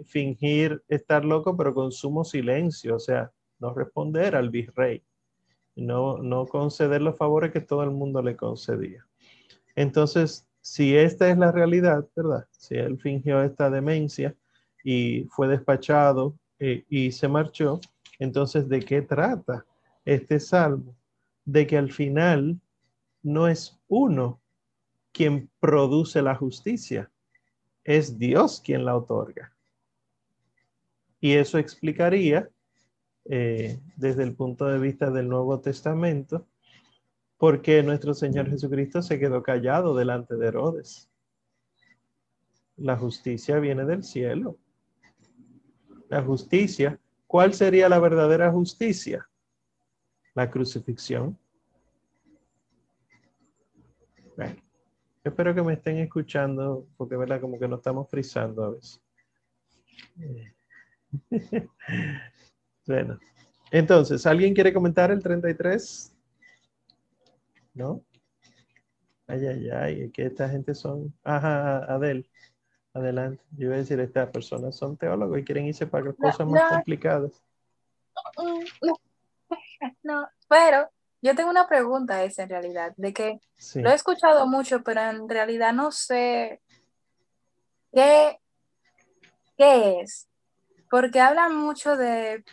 fingir 0.05 0.83
estar 0.87 1.25
loco, 1.25 1.55
pero 1.55 1.73
con 1.73 1.91
sumo 1.91 2.23
silencio, 2.23 2.95
o 2.95 2.99
sea, 2.99 3.31
no 3.59 3.73
responder 3.73 4.35
al 4.35 4.49
virrey, 4.49 5.03
no, 5.75 6.17
no 6.17 6.45
conceder 6.45 7.01
los 7.01 7.17
favores 7.17 7.51
que 7.51 7.61
todo 7.61 7.83
el 7.83 7.91
mundo 7.91 8.21
le 8.21 8.35
concedía. 8.35 9.05
Entonces, 9.75 10.47
si 10.61 10.95
esta 10.95 11.29
es 11.29 11.37
la 11.37 11.51
realidad, 11.51 12.07
¿verdad? 12.15 12.45
Si 12.51 12.75
él 12.75 12.99
fingió 12.99 13.41
esta 13.43 13.69
demencia 13.69 14.35
y 14.83 15.25
fue 15.25 15.47
despachado 15.47 16.35
eh, 16.59 16.85
y 16.89 17.11
se 17.11 17.27
marchó, 17.27 17.79
entonces, 18.19 18.67
¿de 18.67 18.81
qué 18.81 19.01
trata 19.01 19.65
este 20.03 20.39
salmo? 20.39 20.95
De 21.45 21.65
que 21.65 21.77
al 21.77 21.91
final 21.91 22.59
no 23.23 23.47
es 23.47 23.79
uno 23.87 24.41
quien 25.11 25.49
produce 25.59 26.21
la 26.21 26.35
justicia, 26.35 27.09
es 27.83 28.19
Dios 28.19 28.61
quien 28.63 28.85
la 28.85 28.95
otorga. 28.95 29.55
Y 31.19 31.33
eso 31.33 31.57
explicaría, 31.57 32.49
eh, 33.25 33.79
desde 33.97 34.23
el 34.23 34.35
punto 34.35 34.65
de 34.65 34.79
vista 34.79 35.11
del 35.11 35.27
Nuevo 35.27 35.59
Testamento, 35.59 36.47
por 37.37 37.61
qué 37.61 37.83
nuestro 37.83 38.13
Señor 38.13 38.49
Jesucristo 38.49 39.01
se 39.01 39.19
quedó 39.19 39.43
callado 39.43 39.95
delante 39.95 40.35
de 40.35 40.47
Herodes. 40.47 41.09
La 42.77 42.97
justicia 42.97 43.59
viene 43.59 43.85
del 43.85 44.03
cielo. 44.03 44.57
La 46.09 46.23
justicia, 46.23 46.99
¿cuál 47.27 47.53
sería 47.53 47.87
la 47.89 47.99
verdadera 47.99 48.51
justicia? 48.51 49.29
La 50.33 50.49
crucifixión. 50.49 51.37
Bueno, 54.35 54.55
espero 55.23 55.53
que 55.53 55.61
me 55.61 55.73
estén 55.73 55.97
escuchando, 55.97 56.87
porque 56.97 57.17
verdad 57.17 57.41
como 57.41 57.59
que 57.59 57.67
nos 57.67 57.79
estamos 57.79 58.09
frizando 58.09 58.63
a 58.63 58.69
veces. 58.71 59.01
Bueno, 62.85 63.19
entonces, 63.69 64.25
¿alguien 64.25 64.55
quiere 64.55 64.73
comentar 64.73 65.11
el 65.11 65.21
33? 65.21 66.11
¿No? 67.75 68.01
Ay, 69.27 69.45
ay, 69.45 69.69
ay, 69.69 70.09
que 70.09 70.25
esta 70.25 70.49
gente 70.49 70.73
son... 70.73 71.13
Ajá, 71.23 71.85
Adel, 71.85 72.27
adelante. 72.95 73.43
Yo 73.51 73.67
iba 73.67 73.75
a 73.75 73.77
decir, 73.77 73.99
estas 73.99 74.31
personas 74.31 74.75
son 74.75 74.97
teólogos 74.97 75.37
y 75.37 75.43
quieren 75.43 75.67
irse 75.67 75.85
para 75.85 76.11
cosas 76.13 76.47
más 76.47 76.63
complicadas. 76.69 77.31
No, 80.03 80.27
pero 80.47 80.89
yo 81.21 81.35
tengo 81.35 81.49
una 81.49 81.67
pregunta 81.67 82.23
esa 82.23 82.43
en 82.43 82.49
realidad, 82.49 82.93
de 82.97 83.13
que 83.13 83.39
lo 83.75 83.89
he 83.89 83.93
escuchado 83.93 84.45
mucho, 84.45 84.83
pero 84.83 85.01
en 85.01 85.27
realidad 85.27 85.73
no 85.73 85.91
sé 85.91 86.61
qué, 87.91 88.39
qué 89.57 90.01
es. 90.01 90.28
Porque 90.89 91.19
hablan 91.19 91.55
mucho 91.55 91.95
de, 91.97 92.43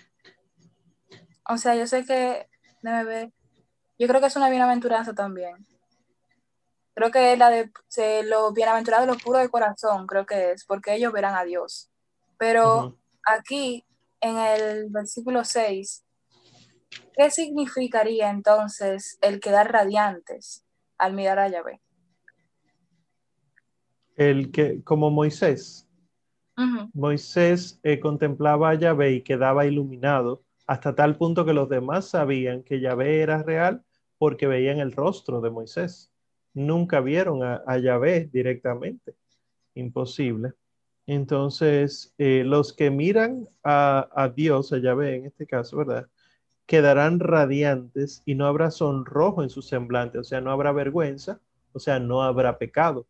o 1.48 1.56
sea, 1.56 1.74
yo 1.74 1.86
sé 1.86 2.04
que, 2.04 2.48
debe 2.82 3.04
ver, 3.04 3.32
yo 3.98 4.08
creo 4.08 4.20
que 4.20 4.26
es 4.26 4.36
una 4.36 4.50
bienaventuranza 4.50 5.14
también. 5.14 5.66
Creo 6.94 7.10
que 7.10 7.32
es 7.32 7.38
la 7.38 7.50
de, 7.50 7.70
los 8.24 8.54
bienaventurados, 8.54 9.06
los 9.06 9.22
puros 9.22 9.42
de 9.42 9.48
corazón, 9.48 10.06
creo 10.06 10.26
que 10.26 10.52
es, 10.52 10.64
porque 10.64 10.94
ellos 10.94 11.12
verán 11.12 11.34
a 11.34 11.44
Dios. 11.44 11.90
Pero 12.38 12.96
aquí, 13.24 13.84
en 14.20 14.38
el 14.38 14.90
versículo 14.90 15.44
6, 15.44 16.04
¿qué 17.14 17.30
significaría 17.30 18.30
entonces 18.30 19.18
el 19.20 19.40
quedar 19.40 19.72
radiantes 19.72 20.64
al 20.98 21.12
mirar 21.12 21.38
a 21.38 21.48
Yahvé? 21.48 21.80
El 24.16 24.50
que, 24.50 24.82
como 24.82 25.10
Moisés. 25.10 25.85
Moisés 26.94 27.78
eh, 27.82 28.00
contemplaba 28.00 28.70
a 28.70 28.74
Yahvé 28.74 29.12
y 29.12 29.22
quedaba 29.22 29.66
iluminado 29.66 30.42
hasta 30.66 30.94
tal 30.94 31.16
punto 31.16 31.44
que 31.44 31.52
los 31.52 31.68
demás 31.68 32.06
sabían 32.08 32.62
que 32.62 32.80
Yahvé 32.80 33.20
era 33.20 33.42
real 33.42 33.82
porque 34.18 34.46
veían 34.46 34.78
el 34.78 34.92
rostro 34.92 35.40
de 35.40 35.50
Moisés. 35.50 36.10
Nunca 36.54 37.00
vieron 37.00 37.42
a, 37.42 37.78
Yahvé 37.78 38.30
directamente. 38.32 39.14
Imposible. 39.74 40.54
Entonces, 41.06 42.14
eh, 42.18 42.42
los 42.44 42.72
que 42.72 42.90
miran 42.90 43.48
a, 43.62 44.08
a, 44.14 44.28
Dios, 44.30 44.72
a 44.72 44.78
Yahvé 44.78 45.16
en 45.16 45.26
este 45.26 45.46
caso, 45.46 45.76
¿verdad? 45.76 46.08
Quedarán 46.64 47.20
radiantes 47.20 48.22
y 48.24 48.34
no 48.34 48.46
habrá 48.46 48.70
sonrojo 48.70 49.42
en 49.42 49.50
su 49.50 49.62
semblante, 49.62 50.18
o 50.18 50.24
sea, 50.24 50.40
no 50.40 50.50
habrá 50.50 50.72
vergüenza, 50.72 51.40
o 51.72 51.78
sea, 51.78 52.00
no 52.00 52.22
habrá 52.22 52.58
pecado 52.58 53.06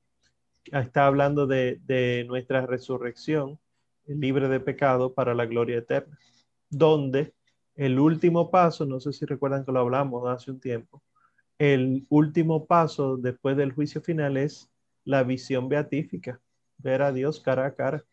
está 0.72 1.06
hablando 1.06 1.47
de, 1.47 2.24
nuestra 2.28 2.66
resurrección 2.66 3.59
libre 4.06 4.48
de 4.48 4.60
pecado 4.60 5.14
para 5.14 5.34
la 5.34 5.47
gloria 5.47 5.78
eterna, 5.78 6.18
donde 6.70 7.34
el 7.74 7.98
último 7.98 8.51
paso, 8.51 8.86
no 8.86 9.01
sé 9.01 9.12
si 9.12 9.26
recuerdan 9.26 9.64
que 9.64 9.72
lo 9.72 9.80
hablamos 9.80 10.28
hace 10.28 10.51
un 10.51 10.60
tiempo, 10.60 11.02
el 11.59 12.06
último 12.09 12.66
paso 12.66 13.16
después 13.16 13.56
del 13.56 13.72
juicio 13.72 14.01
final 14.01 14.36
es 14.36 14.70
la 15.05 15.22
visión 15.22 15.68
beatífica, 15.68 16.40
ver 16.78 17.02
a 17.02 17.12
Dios 17.12 17.40
cara 17.40 17.66
a 17.66 17.74
cara. 17.74 18.05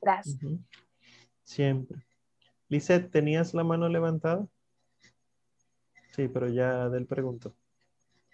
Gracias. 0.00 0.38
Siempre. 1.44 1.98
Lizeth, 2.68 3.10
¿tenías 3.10 3.52
la 3.54 3.64
mano 3.64 3.88
levantada? 3.88 4.46
Sí, 6.12 6.28
pero 6.28 6.48
ya 6.48 6.88
del 6.88 7.06
pregunto. 7.06 7.54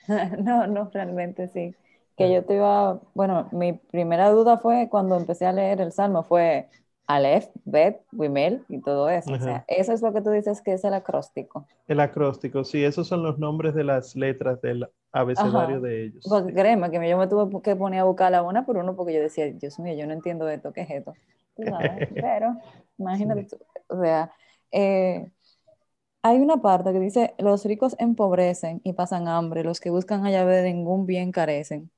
no, 0.39 0.67
no, 0.67 0.91
realmente 0.93 1.49
sí. 1.49 1.75
Que 2.17 2.33
yo 2.33 2.45
te 2.45 2.55
iba, 2.55 2.99
bueno, 3.15 3.49
mi 3.53 3.75
primera 3.75 4.31
duda 4.31 4.57
fue 4.57 4.89
cuando 4.89 5.17
empecé 5.17 5.45
a 5.45 5.53
leer 5.53 5.83
el 5.83 5.93
Salmo, 5.93 6.23
fue 6.23 6.69
Aleph, 7.07 7.49
Bet, 7.65 8.01
Wimel 8.13 8.65
y 8.69 8.81
todo 8.81 9.09
eso. 9.11 9.33
O 9.33 9.39
sea, 9.39 9.65
eso 9.69 9.93
es 9.93 10.03
lo 10.03 10.13
que 10.13 10.23
tú 10.23 10.31
dices 10.31 10.63
que 10.63 10.73
es 10.73 10.85
el 10.85 10.95
acróstico. 10.95 11.67
El 11.87 12.01
acróstico, 12.01 12.65
sí, 12.65 12.83
esos 12.83 13.07
son 13.07 13.23
los 13.23 13.39
nombres 13.39 13.75
de 13.75 13.85
las 13.85 14.17
letras 14.17 14.61
del 14.63 14.89
abecedario 15.13 15.81
de 15.81 16.05
ellos. 16.05 16.27
Porque 16.29 16.53
créeme 16.53 16.91
que 16.91 17.09
yo 17.09 17.19
me 17.19 17.29
tuve 17.29 17.63
que 17.63 17.77
poner 17.77 18.01
a 18.01 18.05
buscar 18.05 18.33
la 18.33 18.43
una 18.43 18.67
por 18.67 18.77
uno 18.77 18.97
porque 18.97 19.15
yo 19.15 19.21
decía, 19.21 19.47
Dios 19.53 19.79
mío, 19.79 19.95
yo 19.95 20.07
no 20.07 20.15
entiendo 20.15 20.49
esto, 20.49 20.73
¿qué 20.73 20.83
es 20.83 20.91
esto? 20.91 21.15
Pero, 22.15 22.57
imagínate 22.99 23.45
tú, 23.45 23.59
o 23.89 24.01
sea, 24.01 24.33
eh, 24.73 25.31
hay 26.27 26.39
una 26.39 26.57
parte 26.59 26.93
que 26.93 26.99
dice, 26.99 27.35
los 27.39 27.65
ricos 27.65 27.95
empobrecen 27.99 28.81
y 28.85 28.93
pasan 28.93 29.29
hambre, 29.29 29.63
los 29.63 29.81
que 29.81 29.91
buscan 29.91 30.27
allá 30.27 30.45
de 30.45 30.63
ningún 30.65 31.07
bien 31.07 31.31
carecen. 31.31 31.91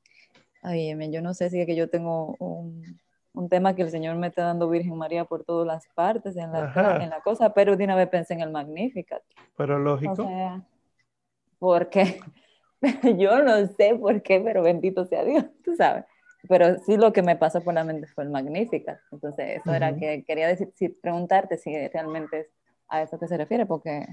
Ay, 0.62 0.94
yo 1.10 1.22
no 1.22 1.34
sé 1.34 1.50
si 1.50 1.60
es 1.60 1.66
que 1.66 1.76
yo 1.76 1.88
tengo 1.88 2.36
un, 2.38 2.98
un, 3.32 3.48
tema 3.48 3.74
que 3.74 3.82
el 3.82 3.90
Señor 3.90 4.16
me 4.16 4.26
está 4.26 4.42
dando 4.44 4.68
Virgen 4.68 4.96
María 4.96 5.24
por 5.24 5.44
todas 5.44 5.66
las 5.66 5.86
partes 5.94 6.36
en 6.36 6.52
la, 6.52 7.00
en 7.00 7.10
la 7.10 7.20
cosa, 7.22 7.54
pero 7.54 7.76
de 7.76 7.84
una 7.84 7.96
vez 7.96 8.08
pensé 8.08 8.34
en 8.34 8.40
el 8.40 8.50
Magnificat. 8.50 9.22
Pero 9.56 9.78
lógico. 9.78 10.12
O 10.12 10.16
sea, 10.16 10.62
¿por 11.58 11.88
qué? 11.88 12.20
yo 13.18 13.42
no 13.42 13.66
sé 13.66 13.96
por 13.98 14.20
qué, 14.22 14.40
pero 14.40 14.62
bendito 14.62 15.04
sea 15.06 15.24
Dios, 15.24 15.44
tú 15.64 15.74
sabes. 15.74 16.04
Pero 16.48 16.78
sí 16.80 16.96
lo 16.96 17.12
que 17.12 17.22
me 17.22 17.36
pasó 17.36 17.62
por 17.62 17.74
la 17.74 17.84
mente 17.84 18.06
fue 18.08 18.24
el 18.24 18.30
Magnificat. 18.30 18.98
Entonces, 19.10 19.60
eso 19.60 19.74
era 19.74 19.96
que 19.96 20.24
quería 20.24 20.48
decir, 20.48 20.70
si, 20.74 20.88
preguntarte 20.88 21.58
si 21.58 21.72
realmente 21.88 22.40
es 22.40 22.46
a 22.88 23.02
eso 23.02 23.18
que 23.18 23.28
se 23.28 23.36
refiere, 23.36 23.66
porque, 23.66 24.06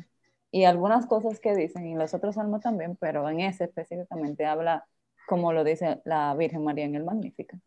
y 0.52 0.66
algunas 0.66 1.06
cosas 1.06 1.40
que 1.40 1.56
dicen, 1.56 1.86
y 1.88 1.96
los 1.96 2.14
otros 2.14 2.36
salmos 2.36 2.62
también, 2.62 2.96
pero 2.98 3.30
en 3.30 3.42
ese 3.42 3.66
específicamente 3.66 4.46
habla 4.46 4.88
como 5.28 5.54
lo 5.54 5.64
dice 5.64 6.02
la 6.06 6.36
Virgen 6.36 6.64
María 6.64 6.86
en 6.86 6.96
el 6.96 7.04
Magnífica. 7.04 7.60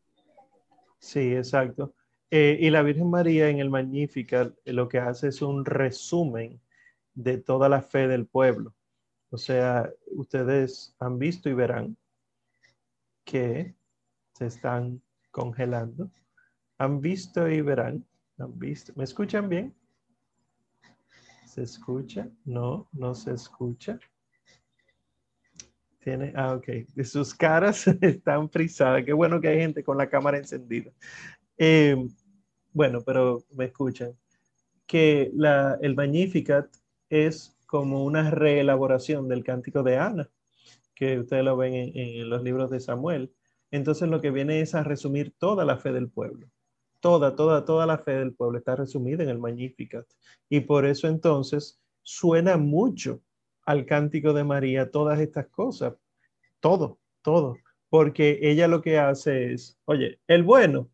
Sí, 0.98 1.35
exacto. 1.35 1.94
Eh, 2.30 2.59
y 2.60 2.70
la 2.70 2.82
Virgen 2.82 3.10
María 3.10 3.48
en 3.48 3.59
el 3.59 3.70
Magnífica 3.70 4.52
lo 4.64 4.89
que 4.89 4.98
hace 4.98 5.28
es 5.28 5.43
un 5.43 5.64
resumen 5.64 6.60
de 7.14 7.39
toda 7.39 7.68
la 7.68 7.82
fe 7.82 8.06
del 8.06 8.26
pueblo. 8.26 8.74
O 9.30 9.39
sea, 9.39 9.90
ustedes 10.12 10.94
han 10.98 11.18
visto 11.18 11.48
y 11.48 11.55
verán 11.55 11.97
que 13.24 13.74
se 14.35 14.47
están 14.47 15.02
congelando. 15.30 16.10
Han 16.78 17.01
visto 17.01 17.48
y 17.48 17.60
verán. 17.60 18.05
Han 18.39 18.59
visto. 18.59 18.93
¿Me 18.97 19.05
escuchan 19.05 19.48
bien? 19.48 19.74
¿Se 21.48 21.62
escucha? 21.62 22.28
No, 22.44 22.88
no 22.92 23.14
se 23.14 23.32
escucha. 23.32 23.98
Tiene, 25.98 26.32
ah, 26.36 26.54
ok. 26.54 26.68
Sus 27.04 27.34
caras 27.34 27.86
están 28.02 28.50
frisadas. 28.50 29.02
Qué 29.04 29.14
bueno 29.14 29.40
que 29.40 29.48
hay 29.48 29.58
gente 29.58 29.82
con 29.82 29.96
la 29.96 30.10
cámara 30.10 30.36
encendida. 30.36 30.92
Eh, 31.56 31.96
bueno, 32.72 33.02
pero 33.04 33.44
me 33.56 33.64
escuchan. 33.64 34.12
Que 34.86 35.30
la, 35.34 35.78
el 35.80 35.96
Magnificat 35.96 36.68
es 37.08 37.56
como 37.66 38.04
una 38.04 38.30
reelaboración 38.30 39.26
del 39.26 39.42
cántico 39.42 39.82
de 39.82 39.96
Ana, 39.96 40.30
que 40.94 41.18
ustedes 41.18 41.44
lo 41.44 41.56
ven 41.56 41.92
en, 41.94 42.28
los 42.28 42.42
libros 42.42 42.70
de 42.70 42.80
Samuel. 42.80 43.32
Entonces 43.70 44.08
lo 44.10 44.20
que 44.20 44.30
viene 44.30 44.60
es 44.60 44.74
a 44.74 44.84
resumir 44.84 45.32
toda 45.38 45.64
la 45.64 45.78
fe 45.78 45.92
del 45.92 46.10
pueblo. 46.10 46.50
Toda, 47.00 47.36
toda, 47.36 47.64
toda 47.64 47.86
la 47.86 47.98
fe 47.98 48.12
del 48.12 48.34
pueblo 48.34 48.58
está 48.58 48.76
resumida 48.76 49.22
en 49.22 49.28
el 49.28 49.38
Magnificat. 49.38 50.06
Y 50.48 50.60
por 50.60 50.84
eso 50.84 51.08
entonces 51.08 51.80
suena 52.02 52.56
mucho 52.56 53.20
al 53.64 53.84
cántico 53.86 54.32
de 54.32 54.44
María 54.44 54.90
todas 54.90 55.20
estas 55.20 55.46
cosas. 55.48 55.94
Todo, 56.60 56.98
todo. 57.22 57.56
Porque 57.90 58.38
ella 58.42 58.68
lo 58.68 58.82
que 58.82 58.98
hace 58.98 59.52
es, 59.52 59.78
oye, 59.84 60.18
el 60.26 60.42
bueno, 60.42 60.88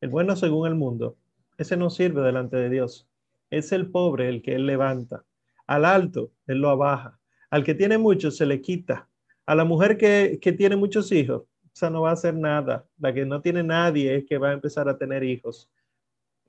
el 0.00 0.08
bueno 0.08 0.34
según 0.36 0.66
el 0.66 0.74
mundo, 0.74 1.16
ese 1.58 1.76
no 1.76 1.90
sirve 1.90 2.22
delante 2.22 2.56
de 2.56 2.70
Dios. 2.70 3.06
Es 3.50 3.72
el 3.72 3.90
pobre 3.90 4.28
el 4.28 4.42
que 4.42 4.54
él 4.54 4.66
levanta. 4.66 5.24
Al 5.66 5.84
alto, 5.84 6.32
él 6.46 6.58
lo 6.58 6.70
abaja. 6.70 7.20
Al 7.50 7.64
que 7.64 7.74
tiene 7.74 7.98
mucho, 7.98 8.30
se 8.30 8.46
le 8.46 8.62
quita. 8.62 9.08
A 9.44 9.54
la 9.54 9.64
mujer 9.64 9.98
que, 9.98 10.38
tiene 10.56 10.76
muchos 10.76 11.12
hijos, 11.12 11.42
no 11.88 12.02
va 12.02 12.10
a 12.10 12.14
hacer 12.14 12.34
nada. 12.34 12.86
La 12.98 13.14
que 13.14 13.24
no 13.24 13.40
tiene 13.40 13.62
nadie 13.62 14.16
es 14.16 14.26
que 14.26 14.36
va 14.36 14.50
a 14.50 14.54
empezar 14.54 14.88
a 14.88 14.98
tener 14.98 15.22
hijos. 15.24 15.70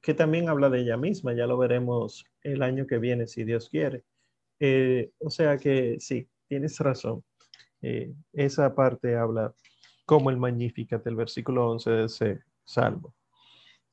Que 0.01 0.13
también 0.13 0.49
habla 0.49 0.69
de 0.69 0.81
ella 0.81 0.97
misma, 0.97 1.33
ya 1.33 1.47
lo 1.47 1.57
veremos 1.57 2.25
el 2.41 2.63
año 2.63 2.87
que 2.87 2.97
viene, 2.97 3.27
si 3.27 3.43
Dios 3.43 3.69
quiere. 3.69 4.03
Eh, 4.59 5.11
o 5.19 5.29
sea 5.29 5.57
que 5.57 5.97
sí, 5.99 6.27
tienes 6.47 6.79
razón. 6.79 7.23
Eh, 7.81 8.13
esa 8.33 8.75
parte 8.75 9.15
habla 9.15 9.53
como 10.05 10.29
el 10.29 10.37
Magnificat, 10.37 11.05
el 11.07 11.15
versículo 11.15 11.69
11 11.69 11.89
de 11.89 12.05
ese 12.05 12.39
salmo. 12.65 13.13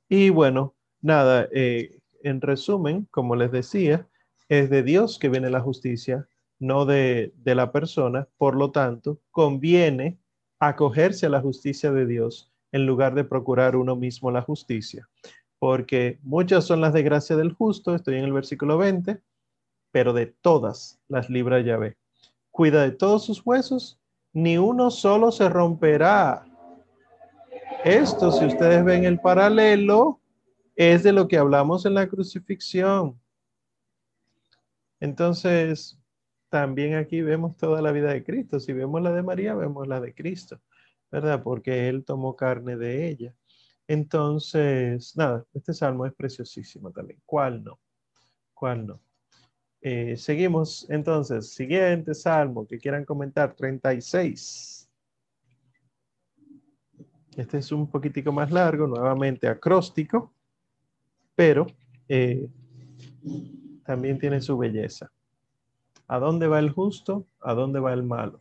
Y 0.08 0.30
bueno, 0.30 0.74
nada, 1.00 1.48
eh, 1.52 1.98
en 2.22 2.40
resumen, 2.40 3.06
como 3.10 3.36
les 3.36 3.52
decía, 3.52 4.08
es 4.48 4.70
de 4.70 4.82
Dios 4.82 5.18
que 5.18 5.28
viene 5.28 5.50
la 5.50 5.60
justicia, 5.60 6.26
no 6.58 6.86
de, 6.86 7.32
la 7.44 7.72
persona. 7.72 8.28
Por 8.36 8.56
lo 8.56 8.70
tanto, 8.70 9.20
conviene 9.30 10.18
acogerse 10.58 11.26
a 11.26 11.30
la 11.30 11.40
justicia 11.40 11.92
de 11.92 12.06
Dios 12.06 12.52
en 12.72 12.86
lugar 12.86 13.14
de 13.14 13.24
procurar 13.24 13.76
uno 13.76 13.96
mismo 13.96 14.30
la 14.30 14.42
justicia. 14.42 15.08
Porque 15.58 16.18
muchas 16.22 16.64
son 16.64 16.80
las 16.80 16.92
desgracias 16.92 17.38
del 17.38 17.52
justo, 17.52 17.94
estoy 17.94 18.16
en 18.16 18.24
el 18.24 18.32
versículo 18.32 18.78
20, 18.78 19.20
pero 19.90 20.12
de 20.12 20.26
todas 20.26 21.00
las 21.08 21.30
libra 21.30 21.60
Yahvé. 21.60 21.96
Cuida 22.50 22.82
de 22.82 22.92
todos 22.92 23.24
sus 23.24 23.44
huesos, 23.44 23.98
ni 24.32 24.58
uno 24.58 24.90
solo 24.90 25.32
se 25.32 25.48
romperá. 25.48 26.44
Esto, 27.84 28.30
si 28.32 28.44
ustedes 28.44 28.84
ven 28.84 29.04
el 29.04 29.20
paralelo, 29.20 30.20
es 30.76 31.02
de 31.02 31.12
lo 31.12 31.26
que 31.26 31.38
hablamos 31.38 31.86
en 31.86 31.94
la 31.94 32.08
crucifixión. 32.08 33.20
Entonces, 35.00 35.97
también 36.48 36.94
aquí 36.94 37.22
vemos 37.22 37.56
toda 37.56 37.82
la 37.82 37.92
vida 37.92 38.12
de 38.12 38.24
Cristo. 38.24 38.60
Si 38.60 38.72
vemos 38.72 39.02
la 39.02 39.12
de 39.12 39.22
María, 39.22 39.54
vemos 39.54 39.86
la 39.86 40.00
de 40.00 40.14
Cristo, 40.14 40.60
¿verdad? 41.10 41.42
Porque 41.42 41.88
Él 41.88 42.04
tomó 42.04 42.36
carne 42.36 42.76
de 42.76 43.08
ella. 43.08 43.34
Entonces, 43.86 45.16
nada, 45.16 45.44
este 45.54 45.72
salmo 45.72 46.06
es 46.06 46.14
preciosísimo 46.14 46.90
también. 46.90 47.20
¿Cuál 47.24 47.64
no? 47.64 47.80
¿Cuál 48.54 48.86
no? 48.86 49.00
Eh, 49.80 50.16
seguimos 50.16 50.86
entonces. 50.90 51.52
Siguiente 51.52 52.14
salmo 52.14 52.66
que 52.66 52.78
quieran 52.78 53.04
comentar, 53.04 53.54
36. 53.54 54.90
Este 57.36 57.58
es 57.58 57.72
un 57.72 57.88
poquitico 57.88 58.32
más 58.32 58.50
largo, 58.50 58.86
nuevamente 58.86 59.46
acróstico, 59.46 60.34
pero 61.36 61.66
eh, 62.08 62.48
también 63.84 64.18
tiene 64.18 64.40
su 64.40 64.58
belleza. 64.58 65.10
¿A 66.08 66.18
dónde 66.18 66.48
va 66.48 66.58
el 66.58 66.70
justo? 66.70 67.26
¿A 67.40 67.52
dónde 67.52 67.80
va 67.80 67.92
el 67.92 68.02
malo? 68.02 68.40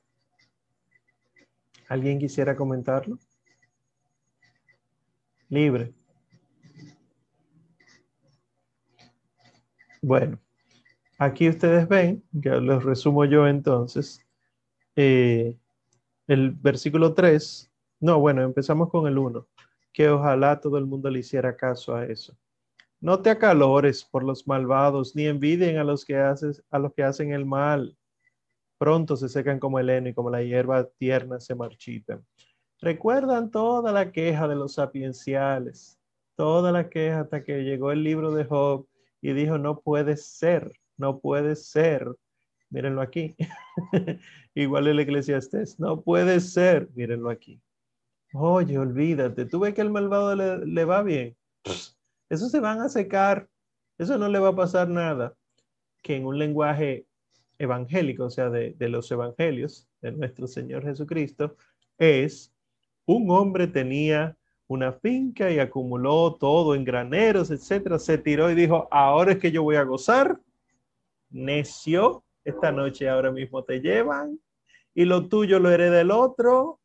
¿Alguien 1.89 2.17
quisiera 2.17 2.55
comentarlo? 2.55 3.19
Libre. 5.49 5.93
Bueno, 10.01 10.39
aquí 11.17 11.49
ustedes 11.49 11.87
ven, 11.89 12.23
que 12.41 12.49
los 12.49 12.85
resumo 12.85 13.25
yo 13.25 13.45
entonces, 13.47 14.25
eh, 14.95 15.57
el 16.27 16.51
versículo 16.51 17.13
3, 17.13 17.69
no, 17.99 18.19
bueno, 18.19 18.43
empezamos 18.43 18.89
con 18.89 19.07
el 19.07 19.17
1, 19.17 19.45
que 19.91 20.09
ojalá 20.09 20.61
todo 20.61 20.77
el 20.77 20.85
mundo 20.85 21.09
le 21.09 21.19
hiciera 21.19 21.57
caso 21.57 21.95
a 21.95 22.05
eso. 22.05 22.37
No 22.99 23.21
te 23.21 23.29
acalores 23.29 24.03
por 24.03 24.23
los 24.23 24.47
malvados, 24.47 25.15
ni 25.15 25.27
envidien 25.27 25.77
a 25.77 25.83
los 25.83 26.03
que 26.03 26.17
haces, 26.17 26.63
a 26.71 26.79
los 26.79 26.93
que 26.93 27.03
hacen 27.03 27.31
el 27.31 27.45
mal. 27.45 27.95
Pronto 28.79 29.15
se 29.15 29.29
secan 29.29 29.59
como 29.59 29.79
el 29.79 29.89
heno 29.89 30.09
y 30.09 30.13
como 30.13 30.31
la 30.31 30.41
hierba 30.41 30.87
tierna 30.97 31.39
se 31.39 31.53
marchitan. 31.53 32.25
Recuerdan 32.79 33.51
toda 33.51 33.91
la 33.91 34.11
queja 34.11 34.47
de 34.47 34.55
los 34.55 34.73
sapienciales, 34.73 35.99
toda 36.35 36.71
la 36.71 36.89
queja 36.89 37.21
hasta 37.21 37.43
que 37.43 37.63
llegó 37.63 37.91
el 37.91 38.03
libro 38.03 38.31
de 38.31 38.45
Job 38.45 38.87
y 39.21 39.33
dijo, 39.33 39.57
no 39.57 39.79
puede 39.79 40.17
ser, 40.17 40.71
no 40.95 41.19
puede 41.19 41.55
ser. 41.55 42.15
Mírenlo 42.69 43.01
aquí. 43.01 43.35
Igual 44.55 44.87
el 44.87 44.99
eclesiastés, 44.99 45.79
no 45.79 46.01
puede 46.01 46.39
ser, 46.39 46.89
mírenlo 46.95 47.29
aquí. 47.29 47.61
Oye, 48.33 48.77
olvídate, 48.77 49.45
tú 49.45 49.59
ves 49.59 49.73
que 49.73 49.81
el 49.81 49.91
malvado 49.91 50.35
le, 50.35 50.65
le 50.65 50.85
va 50.85 51.01
bien. 51.01 51.35
Eso 52.29 52.49
se 52.49 52.59
van 52.59 52.81
a 52.81 52.89
secar, 52.89 53.47
eso 53.97 54.17
no 54.17 54.27
le 54.27 54.39
va 54.39 54.49
a 54.49 54.55
pasar 54.55 54.89
nada. 54.89 55.35
Que 56.01 56.15
en 56.15 56.25
un 56.25 56.37
lenguaje 56.37 57.05
evangélico, 57.57 58.25
o 58.25 58.29
sea, 58.29 58.49
de, 58.49 58.75
los 58.89 59.11
evangelios 59.11 59.87
de 60.01 60.11
nuestro 60.11 60.47
Señor 60.47 60.83
Jesucristo, 60.83 61.55
es 61.97 62.53
un 63.05 63.29
hombre 63.31 63.67
tenía 63.67 64.37
una 64.67 64.91
finca 64.91 65.49
y 65.49 65.59
acumuló 65.59 66.35
todo 66.35 66.75
en 66.75 66.83
graneros, 66.83 67.51
etcétera, 67.51 67.97
se 67.99 68.17
tiró 68.17 68.51
y 68.51 68.55
dijo, 68.55 68.87
ahora 68.91 69.31
es 69.31 69.39
que 69.39 69.51
yo 69.51 69.63
voy 69.63 69.77
a 69.77 69.83
gozar. 69.83 70.39
Necio, 71.29 72.23
esta 72.43 72.71
noche 72.71 73.09
ahora 73.09 73.31
mismo 73.31 73.63
te 73.63 73.79
llevan 73.79 74.39
y 74.93 75.05
lo 75.05 75.27
tuyo 75.27 75.59
lo 75.59 75.69
hereda 75.69 76.01
el 76.01 76.11
otro. 76.11 76.79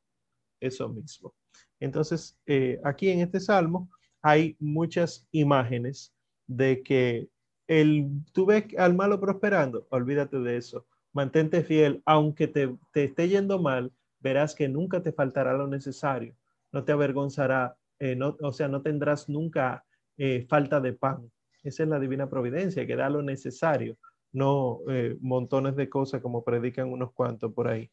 Eso 0.60 0.88
mismo. 0.88 1.34
Entonces, 1.80 2.38
eh, 2.46 2.80
aquí 2.84 3.08
en 3.08 3.20
este 3.20 3.40
salmo 3.40 3.90
hay 4.22 4.56
muchas 4.60 5.26
imágenes 5.32 6.14
de 6.46 6.82
que 6.82 7.28
el, 7.66 8.08
tú 8.32 8.46
ves 8.46 8.64
al 8.78 8.94
malo 8.94 9.20
prosperando, 9.20 9.86
olvídate 9.90 10.38
de 10.38 10.56
eso. 10.56 10.86
Mantente 11.12 11.62
fiel, 11.62 12.02
aunque 12.06 12.48
te, 12.48 12.74
esté 12.94 13.28
yendo 13.28 13.58
mal, 13.58 13.92
verás 14.20 14.54
que 14.54 14.68
nunca 14.68 15.02
te 15.02 15.12
faltará 15.12 15.52
lo 15.52 15.66
necesario, 15.66 16.34
no 16.70 16.84
te 16.84 16.92
avergonzará, 16.92 17.76
eh, 17.98 18.16
no, 18.16 18.36
o 18.40 18.52
sea, 18.52 18.68
no 18.68 18.82
tendrás 18.82 19.28
nunca 19.28 19.84
eh, 20.16 20.46
falta 20.48 20.80
de 20.80 20.92
pan. 20.92 21.30
Esa 21.62 21.82
es 21.82 21.88
la 21.88 22.00
divina 22.00 22.28
providencia, 22.28 22.86
que 22.86 22.96
da 22.96 23.08
lo 23.10 23.22
necesario, 23.22 23.96
no 24.32 24.80
eh, 24.88 25.16
montones 25.20 25.76
de 25.76 25.88
cosas 25.88 26.22
como 26.22 26.44
predican 26.44 26.90
unos 26.90 27.12
cuantos 27.12 27.52
por 27.52 27.68
ahí. 27.68 27.90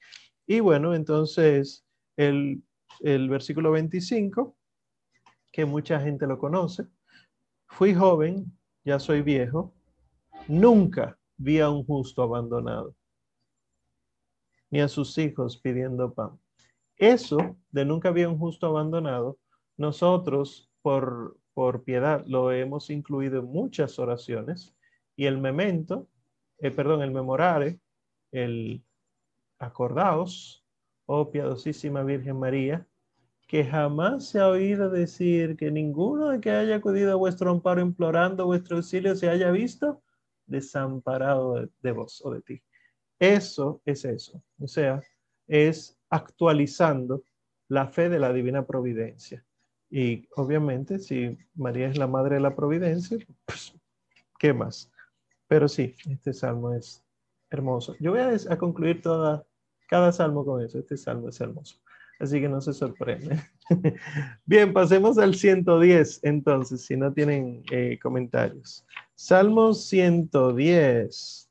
Y 0.47 0.61
bueno, 0.61 0.95
entonces 0.95 1.85
el, 2.17 2.63
el 3.01 3.29
versículo 3.29 3.71
25 3.71 4.55
que 5.51 5.65
mucha 5.65 5.99
gente 5.99 6.27
lo 6.27 6.37
conoce. 6.37 6.87
Fui 7.67 7.93
joven, 7.93 8.51
ya 8.83 8.99
soy 8.99 9.21
viejo, 9.21 9.73
nunca 10.47 11.17
vi 11.37 11.59
a 11.59 11.69
un 11.69 11.85
justo 11.85 12.23
abandonado, 12.23 12.95
ni 14.69 14.81
a 14.81 14.87
sus 14.87 15.17
hijos 15.17 15.57
pidiendo 15.57 16.13
pan. 16.13 16.39
Eso 16.97 17.57
de 17.71 17.85
nunca 17.85 18.11
vi 18.11 18.23
a 18.23 18.29
un 18.29 18.37
justo 18.37 18.67
abandonado, 18.67 19.37
nosotros 19.77 20.69
por, 20.81 21.37
por 21.53 21.83
piedad 21.83 22.25
lo 22.27 22.51
hemos 22.51 22.89
incluido 22.89 23.39
en 23.39 23.45
muchas 23.45 23.99
oraciones 23.99 24.75
Y 25.15 25.25
el 25.25 25.37
memento, 25.37 26.07
eh, 26.59 26.71
perdón, 26.71 27.01
el 27.01 27.11
memorare, 27.11 27.79
el 28.31 28.83
acordaos, 29.59 30.65
oh 31.05 31.31
piadosísima 31.31 32.03
Virgen 32.03 32.39
María, 32.39 32.87
que 33.49 33.65
jamás 33.65 34.29
se 34.29 34.39
ha 34.39 34.47
oído 34.47 34.91
decir 34.91 35.57
que 35.57 35.71
ninguno 35.71 36.29
de 36.29 36.39
que 36.39 36.51
haya 36.51 36.75
acudido 36.75 37.11
a 37.11 37.15
vuestro 37.15 37.49
amparo 37.49 37.81
implorando 37.81 38.45
vuestro 38.45 38.77
auxilio 38.77 39.15
se 39.15 39.27
haya 39.27 39.49
visto 39.49 40.03
desamparado 40.45 41.67
de, 41.81 41.91
vos 41.91 42.21
o 42.23 42.31
de 42.31 42.43
ti. 42.43 42.61
Eso 43.17 43.81
es 43.85 44.05
eso. 44.05 44.43
O 44.59 44.67
sea, 44.67 45.01
es 45.47 45.97
actualizando 46.11 47.23
la 47.69 47.87
fe 47.87 48.07
de 48.09 48.19
la 48.19 48.31
divina 48.31 48.67
providencia. 48.67 49.43
Y 49.89 50.27
obviamente, 50.35 50.99
si 50.99 51.35
María 51.55 51.87
es 51.87 51.97
la 51.97 52.05
madre 52.05 52.35
de 52.35 52.41
la 52.41 52.55
providencia, 52.55 53.17
pues, 53.45 53.73
¿qué 54.37 54.53
más? 54.53 54.91
Pero 55.47 55.67
sí, 55.67 55.95
este 56.07 56.33
salmo 56.33 56.71
es 56.75 57.03
hermoso. 57.49 57.95
Yo 57.99 58.11
voy 58.11 58.19
a, 58.19 58.29
a 58.29 58.57
concluir 58.59 59.01
toda, 59.01 59.43
cada 59.87 60.11
salmo 60.11 60.45
con 60.45 60.63
eso. 60.63 60.77
Este 60.77 60.97
salmo 60.97 61.29
es 61.29 61.41
hermoso. 61.41 61.79
Así 62.19 62.41
que 62.41 62.49
no 62.49 62.59
se 62.59 62.73
sorprende. 62.73 63.41
Bien, 64.45 64.73
pasemos 64.73 65.17
al 65.17 65.35
110 65.35 66.19
entonces, 66.23 66.85
si 66.85 66.97
no 66.97 67.13
tienen 67.13 67.63
eh, 67.71 67.97
comentarios. 68.01 68.85
Salmo 69.15 69.73
110. 69.73 71.49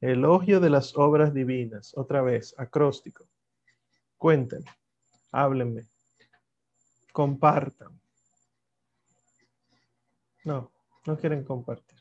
Elogio 0.00 0.60
de 0.60 0.70
las 0.70 0.96
obras 0.96 1.34
divinas. 1.34 1.92
Otra 1.96 2.22
vez, 2.22 2.54
acróstico. 2.56 3.26
Cuéntenme, 4.16 4.70
háblenme, 5.32 5.86
compartan. 7.12 8.00
No, 10.44 10.70
no 11.04 11.16
quieren 11.16 11.42
compartir. 11.42 11.98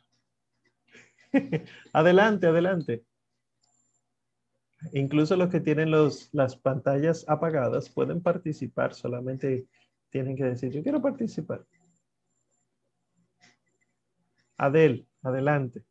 adelante, 1.94 2.48
adelante. 2.48 3.04
Incluso 4.94 5.36
los 5.36 5.50
que 5.50 5.60
tienen 5.60 5.92
los, 5.92 6.30
las 6.34 6.56
pantallas 6.56 7.26
apagadas 7.28 7.90
pueden 7.90 8.22
participar, 8.22 8.94
solamente 8.94 9.68
tienen 10.10 10.36
que 10.36 10.44
decir, 10.44 10.72
yo 10.72 10.84
quiero 10.84 11.02
participar. 11.02 11.66
Adel, 14.58 15.08
adelante. 15.22 15.84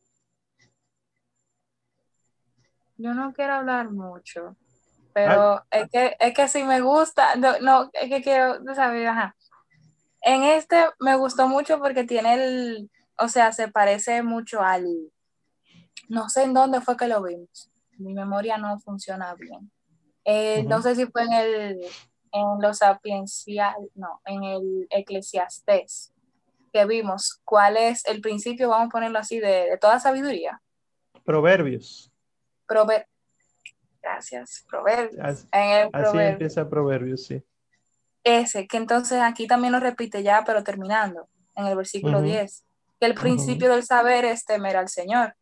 Yo 2.96 3.12
no 3.12 3.32
quiero 3.32 3.54
hablar 3.54 3.90
mucho, 3.90 4.56
pero 5.12 5.62
es, 5.70 5.88
que, 5.90 6.16
es 6.18 6.34
que 6.34 6.48
si 6.48 6.64
me 6.64 6.80
gusta, 6.80 7.36
no, 7.36 7.58
no 7.60 7.90
es 7.92 8.08
que 8.08 8.22
quiero 8.22 8.58
ajá. 9.08 9.36
En 10.22 10.44
este 10.44 10.76
me 10.98 11.14
gustó 11.16 11.46
mucho 11.46 11.78
porque 11.78 12.04
tiene 12.04 12.34
el, 12.34 12.90
o 13.18 13.28
sea, 13.28 13.52
se 13.52 13.68
parece 13.68 14.22
mucho 14.22 14.62
al, 14.62 14.86
no 16.08 16.28
sé 16.28 16.44
en 16.44 16.54
dónde 16.54 16.80
fue 16.80 16.96
que 16.96 17.06
lo 17.06 17.22
vimos, 17.22 17.70
mi 17.98 18.14
memoria 18.14 18.58
no 18.58 18.78
funciona 18.78 19.34
bien. 19.34 19.70
Eh, 20.24 20.64
no 20.64 20.82
sé 20.82 20.94
si 20.96 21.06
fue 21.06 21.22
en 21.22 21.32
el 21.32 21.80
en 22.32 22.60
los 22.60 22.78
sapiencial, 22.78 23.74
no, 23.94 24.20
en 24.24 24.44
el 24.44 24.86
eclesiastés, 24.90 26.12
que 26.72 26.84
vimos 26.84 27.40
cuál 27.44 27.76
es 27.76 28.04
el 28.06 28.20
principio, 28.20 28.68
vamos 28.68 28.88
a 28.88 28.90
ponerlo 28.90 29.18
así, 29.18 29.38
de, 29.38 29.78
toda 29.80 29.98
sabiduría. 29.98 30.60
Proverbios. 31.24 32.12
Prover 32.66 33.06
Gracias, 34.02 34.64
proverbios. 34.68 35.18
Así, 35.20 35.48
así 35.92 36.18
empieza 36.18 36.68
proverbios, 36.68 37.26
sí. 37.26 37.42
Ese, 38.22 38.66
que 38.66 38.76
entonces 38.76 39.20
aquí 39.20 39.46
también 39.46 39.72
lo 39.72 39.80
repite 39.80 40.22
ya, 40.22 40.44
pero 40.44 40.62
terminando, 40.62 41.28
en 41.54 41.66
el 41.66 41.76
versículo 41.76 42.22
10, 42.22 42.64
que 43.00 43.06
el 43.06 43.14
principio 43.14 43.70
del 43.70 43.82
saber 43.82 44.24
es 44.24 44.44
temer 44.44 44.76
al 44.76 44.88
Señor 44.88 45.34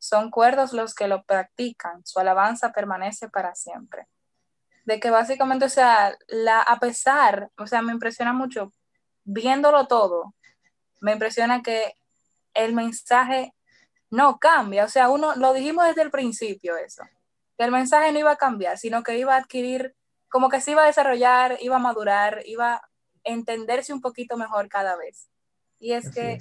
son 0.00 0.30
cuerdos 0.30 0.72
los 0.72 0.94
que 0.94 1.06
lo 1.06 1.22
practican, 1.24 2.04
su 2.06 2.18
alabanza 2.18 2.72
permanece 2.72 3.28
para 3.28 3.54
siempre. 3.54 4.08
De 4.86 4.98
que 4.98 5.10
básicamente, 5.10 5.66
o 5.66 5.68
sea, 5.68 6.16
la, 6.26 6.62
a 6.62 6.80
pesar, 6.80 7.50
o 7.58 7.66
sea, 7.66 7.82
me 7.82 7.92
impresiona 7.92 8.32
mucho, 8.32 8.72
viéndolo 9.24 9.86
todo, 9.86 10.34
me 11.00 11.12
impresiona 11.12 11.62
que 11.62 11.94
el 12.54 12.72
mensaje 12.72 13.54
no 14.08 14.38
cambia, 14.38 14.84
o 14.86 14.88
sea, 14.88 15.10
uno, 15.10 15.36
lo 15.36 15.52
dijimos 15.52 15.86
desde 15.86 16.02
el 16.02 16.10
principio 16.10 16.76
eso, 16.78 17.04
que 17.58 17.64
el 17.64 17.70
mensaje 17.70 18.10
no 18.10 18.18
iba 18.18 18.32
a 18.32 18.36
cambiar, 18.36 18.78
sino 18.78 19.02
que 19.02 19.18
iba 19.18 19.34
a 19.34 19.38
adquirir, 19.38 19.94
como 20.30 20.48
que 20.48 20.62
se 20.62 20.72
iba 20.72 20.82
a 20.82 20.86
desarrollar, 20.86 21.58
iba 21.60 21.76
a 21.76 21.80
madurar, 21.80 22.42
iba 22.46 22.76
a 22.76 22.82
entenderse 23.22 23.92
un 23.92 24.00
poquito 24.00 24.38
mejor 24.38 24.68
cada 24.68 24.96
vez. 24.96 25.28
Y 25.78 25.92
es 25.92 26.10
que 26.10 26.38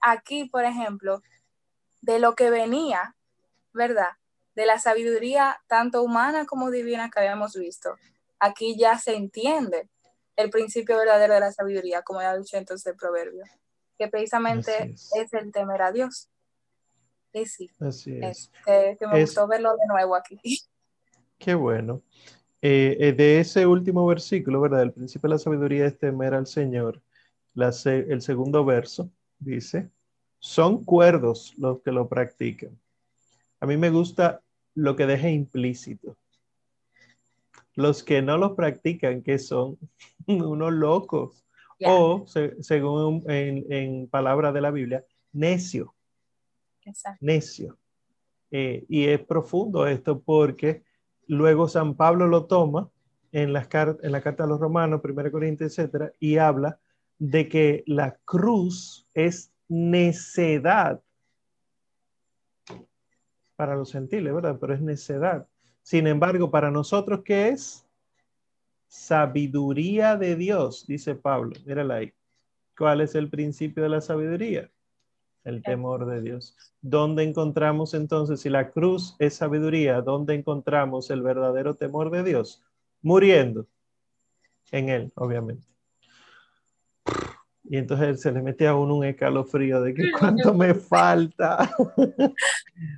aquí, 0.00 0.46
por 0.46 0.64
ejemplo, 0.64 1.22
de 2.02 2.18
lo 2.18 2.34
que 2.34 2.50
venía, 2.50 3.16
¿verdad? 3.72 4.10
De 4.54 4.66
la 4.66 4.78
sabiduría 4.78 5.62
tanto 5.66 6.02
humana 6.02 6.44
como 6.44 6.70
divina 6.70 7.10
que 7.10 7.20
habíamos 7.20 7.54
visto. 7.54 7.96
Aquí 8.38 8.76
ya 8.76 8.98
se 8.98 9.14
entiende 9.14 9.88
el 10.36 10.50
principio 10.50 10.98
verdadero 10.98 11.34
de 11.34 11.40
la 11.40 11.52
sabiduría, 11.52 12.02
como 12.02 12.20
ya 12.20 12.36
dicho 12.36 12.56
entonces 12.56 12.86
el 12.86 12.96
proverbio, 12.96 13.44
que 13.98 14.08
precisamente 14.08 14.92
es. 14.92 15.32
el 15.32 15.52
temer 15.52 15.80
a 15.82 15.92
Dios. 15.92 16.28
Y 17.32 17.46
sí, 17.46 17.70
Así 17.80 18.18
es. 18.20 18.50
que, 18.66 18.98
me 19.06 19.20
gustó 19.22 19.46
verlo 19.46 19.70
de 19.72 19.86
nuevo 19.88 20.14
aquí. 20.14 20.38
Qué 21.38 21.54
bueno. 21.54 22.02
Eh, 22.60 22.96
eh, 23.00 23.12
de 23.12 23.40
ese 23.40 23.66
último 23.66 24.06
versículo, 24.06 24.60
¿verdad? 24.60 24.82
El 24.82 24.92
principio 24.92 25.28
de 25.28 25.34
la 25.34 25.38
sabiduría 25.38 25.86
es 25.86 25.98
temer 25.98 26.34
al 26.34 26.46
Señor. 26.46 27.02
el 27.54 28.22
segundo 28.22 28.64
verso 28.64 29.10
dice, 29.38 29.90
son 30.42 30.84
cuerdos 30.84 31.54
los 31.56 31.82
que 31.82 31.92
lo 31.92 32.08
practican. 32.08 32.76
A 33.60 33.66
mí 33.66 33.76
me 33.76 33.90
gusta 33.90 34.42
lo 34.74 34.96
que 34.96 35.06
deja 35.06 35.30
implícito. 35.30 36.16
Los 37.76 38.02
que 38.02 38.22
no 38.22 38.36
lo 38.38 38.56
practican, 38.56 39.22
que 39.22 39.38
son 39.38 39.78
unos 40.26 40.72
locos. 40.72 41.46
O, 41.84 42.26
según 42.60 43.24
en, 43.28 44.08
palabra 44.08 44.52
de 44.52 44.60
la 44.60 44.72
Biblia, 44.72 45.04
necio. 45.32 45.94
Necio. 47.20 47.78
Eh, 48.50 48.84
y 48.88 49.06
es 49.06 49.20
profundo 49.20 49.86
esto 49.86 50.20
porque 50.20 50.82
luego 51.28 51.68
San 51.68 51.94
Pablo 51.94 52.26
lo 52.26 52.46
toma 52.46 52.90
en, 53.30 53.52
las 53.52 53.68
en 53.72 54.12
la 54.12 54.20
carta 54.20 54.44
a 54.44 54.46
los 54.48 54.60
romanos, 54.60 55.00
1 55.02 55.30
Corintios, 55.30 55.78
etcétera, 55.78 56.12
y 56.18 56.38
habla 56.38 56.78
de 57.18 57.48
que 57.48 57.84
la 57.86 58.16
cruz 58.24 59.08
es 59.14 59.51
necedad 59.72 61.00
para 63.56 63.74
los 63.74 63.90
gentiles, 63.90 64.34
¿verdad? 64.34 64.58
Pero 64.60 64.74
es 64.74 64.82
necedad. 64.82 65.48
Sin 65.82 66.06
embargo, 66.06 66.50
para 66.50 66.70
nosotros, 66.70 67.22
¿qué 67.24 67.48
es? 67.48 67.86
Sabiduría 68.86 70.16
de 70.16 70.36
Dios, 70.36 70.86
dice 70.86 71.14
Pablo. 71.14 71.52
Mírala 71.64 71.94
ahí. 71.96 72.12
¿Cuál 72.76 73.00
es 73.00 73.14
el 73.14 73.30
principio 73.30 73.82
de 73.82 73.88
la 73.88 74.02
sabiduría? 74.02 74.70
El 75.44 75.62
temor 75.62 76.04
de 76.04 76.20
Dios. 76.20 76.54
¿Dónde 76.82 77.22
encontramos 77.22 77.94
entonces, 77.94 78.40
si 78.40 78.50
la 78.50 78.70
cruz 78.70 79.16
es 79.18 79.34
sabiduría, 79.34 80.02
dónde 80.02 80.34
encontramos 80.34 81.10
el 81.10 81.22
verdadero 81.22 81.76
temor 81.76 82.10
de 82.10 82.22
Dios? 82.22 82.62
Muriendo 83.00 83.66
en 84.70 84.90
Él, 84.90 85.12
obviamente. 85.14 85.66
Y 87.64 87.76
entonces 87.76 88.20
se 88.20 88.32
le 88.32 88.42
mete 88.42 88.66
a 88.66 88.74
uno 88.74 88.96
un 88.96 89.04
escalofrío 89.04 89.80
de 89.82 89.94
que 89.94 90.10
cuánto 90.18 90.54
me 90.54 90.74
falta. 90.74 91.70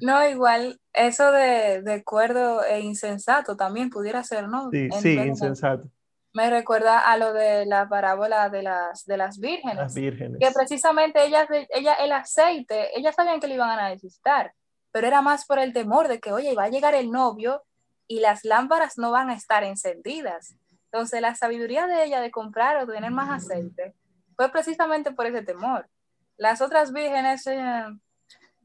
No, 0.01 0.27
igual, 0.27 0.81
eso 0.93 1.31
de, 1.31 1.83
de 1.83 2.03
cuerdo 2.05 2.65
e 2.65 2.81
insensato 2.81 3.57
también 3.57 3.91
pudiera 3.91 4.23
ser, 4.25 4.49
¿no? 4.49 4.71
Sí, 4.71 4.89
sí, 5.01 5.13
insensato. 5.13 5.89
Me 6.33 6.51
recuerda 6.51 6.99
a 6.99 7.17
lo 7.17 7.33
de 7.33 7.67
la 7.67 7.89
parábola 7.89 8.49
de 8.49 8.63
las, 8.63 9.05
de 9.05 9.17
las 9.17 9.39
vírgenes. 9.39 9.77
Las 9.77 9.95
vírgenes. 9.95 10.39
Que 10.41 10.51
precisamente 10.53 11.25
ellas, 11.25 11.47
ella, 11.71 11.95
el 11.95 12.13
aceite, 12.13 12.99
ellas 12.99 13.15
sabían 13.15 13.41
que 13.41 13.47
lo 13.47 13.55
iban 13.55 13.79
a 13.79 13.91
necesitar, 13.91 14.53
pero 14.91 15.07
era 15.07 15.23
más 15.23 15.45
por 15.45 15.59
el 15.59 15.73
temor 15.73 16.09
de 16.09 16.19
que, 16.19 16.33
oye, 16.33 16.55
va 16.55 16.65
a 16.65 16.71
llegar 16.71 16.95
el 16.95 17.11
novio 17.11 17.63
y 18.09 18.21
las 18.21 18.45
lámparas 18.45 18.99
no 18.99 19.11
van 19.13 19.31
a 19.31 19.35
estar 19.35 19.63
encendidas. 19.65 20.57
Entonces, 20.91 21.21
la 21.21 21.35
sabiduría 21.35 21.87
de 21.87 22.05
ella 22.05 22.21
de 22.21 22.31
comprar 22.31 22.79
o 22.79 22.87
tener 22.87 23.11
más 23.11 23.45
aceite 23.45 23.95
fue 24.37 24.51
precisamente 24.51 25.13
por 25.13 25.27
ese 25.27 25.43
temor. 25.43 25.89
Las 26.37 26.61
otras 26.61 26.93
vírgenes, 26.93 27.47
eh, 27.47 27.85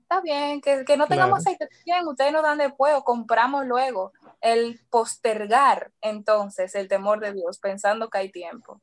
está 0.02 0.22
bien, 0.22 0.62
que, 0.62 0.98
no 0.98 1.08
tengamos 1.08 1.40
aceite, 1.40 1.70
bien, 1.86 2.08
ustedes 2.08 2.34
nos 2.34 2.44
dan 2.44 2.58
después 2.58 2.94
o 2.96 3.04
compramos 3.04 3.66
luego. 3.66 4.12
El 4.42 4.80
postergar 4.90 5.92
entonces 6.02 6.74
el 6.76 6.88
temor 6.88 7.20
de 7.20 7.34
Dios 7.34 7.60
pensando 7.60 8.10
que 8.10 8.18
hay 8.18 8.32
tiempo. 8.32 8.80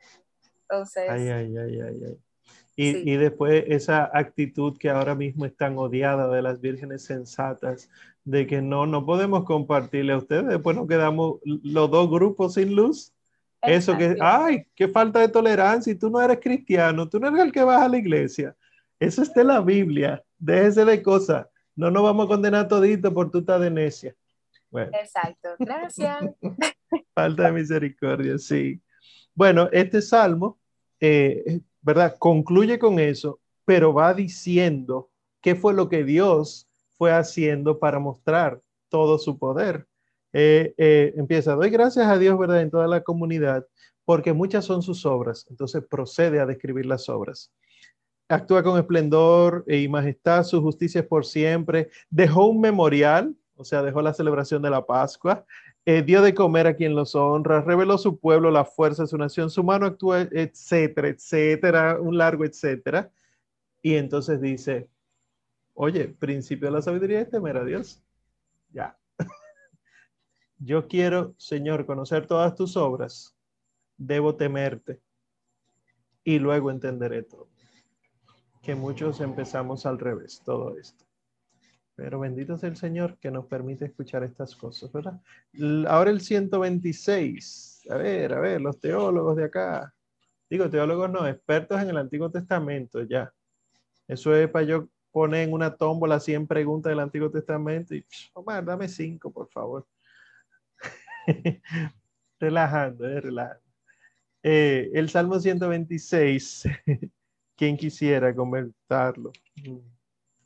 Entonces. 0.62 1.10
Ay, 1.10 1.28
ay, 1.28 1.56
ay, 1.56 1.80
ay, 1.80 2.02
ay. 2.06 2.18
Y, 2.78 3.10
y, 3.10 3.16
después 3.16 3.64
esa 3.68 4.10
actitud 4.12 4.76
que 4.76 4.90
ahora 4.90 5.14
mismo 5.14 5.46
es 5.46 5.56
tan 5.56 5.78
odiada 5.78 6.28
de 6.28 6.42
las 6.42 6.60
vírgenes 6.60 7.04
sensatas, 7.04 7.88
de 8.22 8.46
que 8.46 8.60
no, 8.60 8.86
no 8.86 9.06
podemos 9.06 9.44
compartirle 9.44 10.12
a 10.12 10.18
ustedes, 10.18 10.46
después 10.46 10.76
nos 10.76 10.86
quedamos 10.86 11.38
los 11.44 11.90
dos 11.90 12.10
grupos 12.10 12.54
sin 12.54 12.76
luz. 12.76 13.14
Eso 13.62 13.96
que, 13.96 14.16
ay, 14.20 14.66
qué 14.74 14.88
falta 14.88 15.20
de 15.20 15.28
tolerancia 15.28 15.92
y 15.92 15.96
tú 15.96 16.10
no 16.10 16.20
eres 16.20 16.38
cristiano, 16.40 17.08
tú 17.08 17.18
no 17.18 17.28
eres 17.28 17.40
el 17.40 17.52
que 17.52 17.64
vas 17.64 17.82
a 17.82 17.88
la 17.88 17.96
iglesia. 17.96 18.54
Eso 18.98 19.22
está 19.22 19.40
en 19.40 19.48
la 19.48 19.60
Biblia. 19.60 20.22
déjese 20.38 20.84
de 20.84 21.02
cosas. 21.02 21.46
No 21.74 21.90
nos 21.90 22.02
vamos 22.02 22.26
a 22.26 22.28
condenar 22.28 22.68
todito 22.68 23.12
por 23.12 23.30
tu 23.30 23.44
de 23.44 23.70
necia. 23.70 24.14
Exacto, 24.72 25.50
gracias. 25.58 26.18
Falta 27.14 27.44
de 27.44 27.52
misericordia, 27.52 28.38
sí. 28.38 28.80
Bueno, 29.34 29.68
este 29.72 30.00
salmo, 30.00 30.58
eh, 31.00 31.60
¿verdad? 31.82 32.16
Concluye 32.18 32.78
con 32.78 32.98
eso, 32.98 33.40
pero 33.64 33.92
va 33.92 34.14
diciendo 34.14 35.10
qué 35.40 35.54
fue 35.54 35.74
lo 35.74 35.88
que 35.88 36.04
Dios 36.04 36.68
fue 36.96 37.12
haciendo 37.12 37.78
para 37.78 37.98
mostrar 37.98 38.60
todo 38.88 39.18
su 39.18 39.38
poder. 39.38 39.86
Eh, 40.38 40.74
eh, 40.76 41.14
empieza, 41.16 41.54
doy 41.54 41.70
gracias 41.70 42.06
a 42.06 42.18
Dios, 42.18 42.38
¿verdad? 42.38 42.60
En 42.60 42.70
toda 42.70 42.86
la 42.86 43.02
comunidad, 43.02 43.66
porque 44.04 44.34
muchas 44.34 44.66
son 44.66 44.82
sus 44.82 45.06
obras. 45.06 45.46
Entonces 45.48 45.82
procede 45.88 46.40
a 46.40 46.44
describir 46.44 46.84
las 46.84 47.08
obras. 47.08 47.50
Actúa 48.28 48.62
con 48.62 48.78
esplendor 48.78 49.64
y 49.66 49.88
majestad, 49.88 50.44
su 50.44 50.60
justicia 50.60 51.00
es 51.00 51.06
por 51.06 51.24
siempre. 51.24 51.88
Dejó 52.10 52.48
un 52.48 52.60
memorial, 52.60 53.34
o 53.54 53.64
sea, 53.64 53.82
dejó 53.82 54.02
la 54.02 54.12
celebración 54.12 54.60
de 54.60 54.68
la 54.68 54.84
Pascua. 54.84 55.46
Eh, 55.86 56.02
dio 56.02 56.20
de 56.20 56.34
comer 56.34 56.66
a 56.66 56.76
quien 56.76 56.94
los 56.94 57.14
honra, 57.14 57.62
reveló 57.62 57.96
su 57.96 58.18
pueblo, 58.18 58.50
la 58.50 58.66
fuerza 58.66 59.04
de 59.04 59.08
su 59.08 59.16
nación, 59.16 59.48
su 59.48 59.64
mano 59.64 59.86
actúa, 59.86 60.28
etcétera, 60.30 61.08
etcétera, 61.08 61.98
un 61.98 62.18
largo 62.18 62.44
etcétera. 62.44 63.10
Y 63.80 63.94
entonces 63.94 64.38
dice, 64.42 64.90
oye, 65.72 66.08
principio 66.08 66.68
de 66.68 66.72
la 66.72 66.82
sabiduría 66.82 67.22
es 67.22 67.30
temer 67.30 67.56
a 67.56 67.64
Dios. 67.64 68.02
Ya. 68.70 68.98
Yo 70.58 70.88
quiero, 70.88 71.34
Señor, 71.38 71.84
conocer 71.84 72.26
todas 72.26 72.54
tus 72.54 72.76
obras, 72.76 73.36
debo 73.96 74.36
temerte 74.36 75.00
y 76.24 76.38
luego 76.38 76.70
entenderé 76.70 77.22
todo. 77.22 77.48
Que 78.62 78.74
muchos 78.74 79.20
empezamos 79.20 79.86
al 79.86 79.98
revés, 79.98 80.42
todo 80.44 80.76
esto. 80.78 81.04
Pero 81.94 82.20
bendito 82.20 82.58
sea 82.58 82.68
el 82.68 82.76
Señor 82.76 83.18
que 83.18 83.30
nos 83.30 83.46
permite 83.46 83.86
escuchar 83.86 84.22
estas 84.22 84.54
cosas, 84.56 84.92
¿verdad? 84.92 85.20
Ahora 85.88 86.10
el 86.10 86.20
126. 86.20 87.86
A 87.90 87.96
ver, 87.96 88.34
a 88.34 88.40
ver, 88.40 88.60
los 88.60 88.78
teólogos 88.78 89.36
de 89.36 89.44
acá. 89.44 89.94
Digo, 90.48 90.68
teólogos 90.68 91.10
no, 91.10 91.26
expertos 91.26 91.80
en 91.80 91.90
el 91.90 91.96
Antiguo 91.96 92.30
Testamento, 92.30 93.02
ya. 93.02 93.32
Eso 94.08 94.34
es 94.34 94.48
para 94.50 94.66
yo 94.66 94.88
poner 95.10 95.48
en 95.48 95.54
una 95.54 95.74
tómbola 95.74 96.20
100 96.20 96.46
preguntas 96.46 96.90
del 96.90 97.00
Antiguo 97.00 97.30
Testamento 97.30 97.94
y, 97.94 98.04
Omar, 98.34 98.64
dame 98.64 98.88
cinco, 98.88 99.32
por 99.32 99.48
favor. 99.48 99.86
relajando, 102.40 103.08
eh, 103.08 103.20
relajando. 103.20 103.62
Eh, 104.42 104.90
el 104.94 105.08
Salmo 105.08 105.40
126, 105.40 106.64
¿quién 107.56 107.76
quisiera 107.76 108.34
comentarlo? 108.34 109.32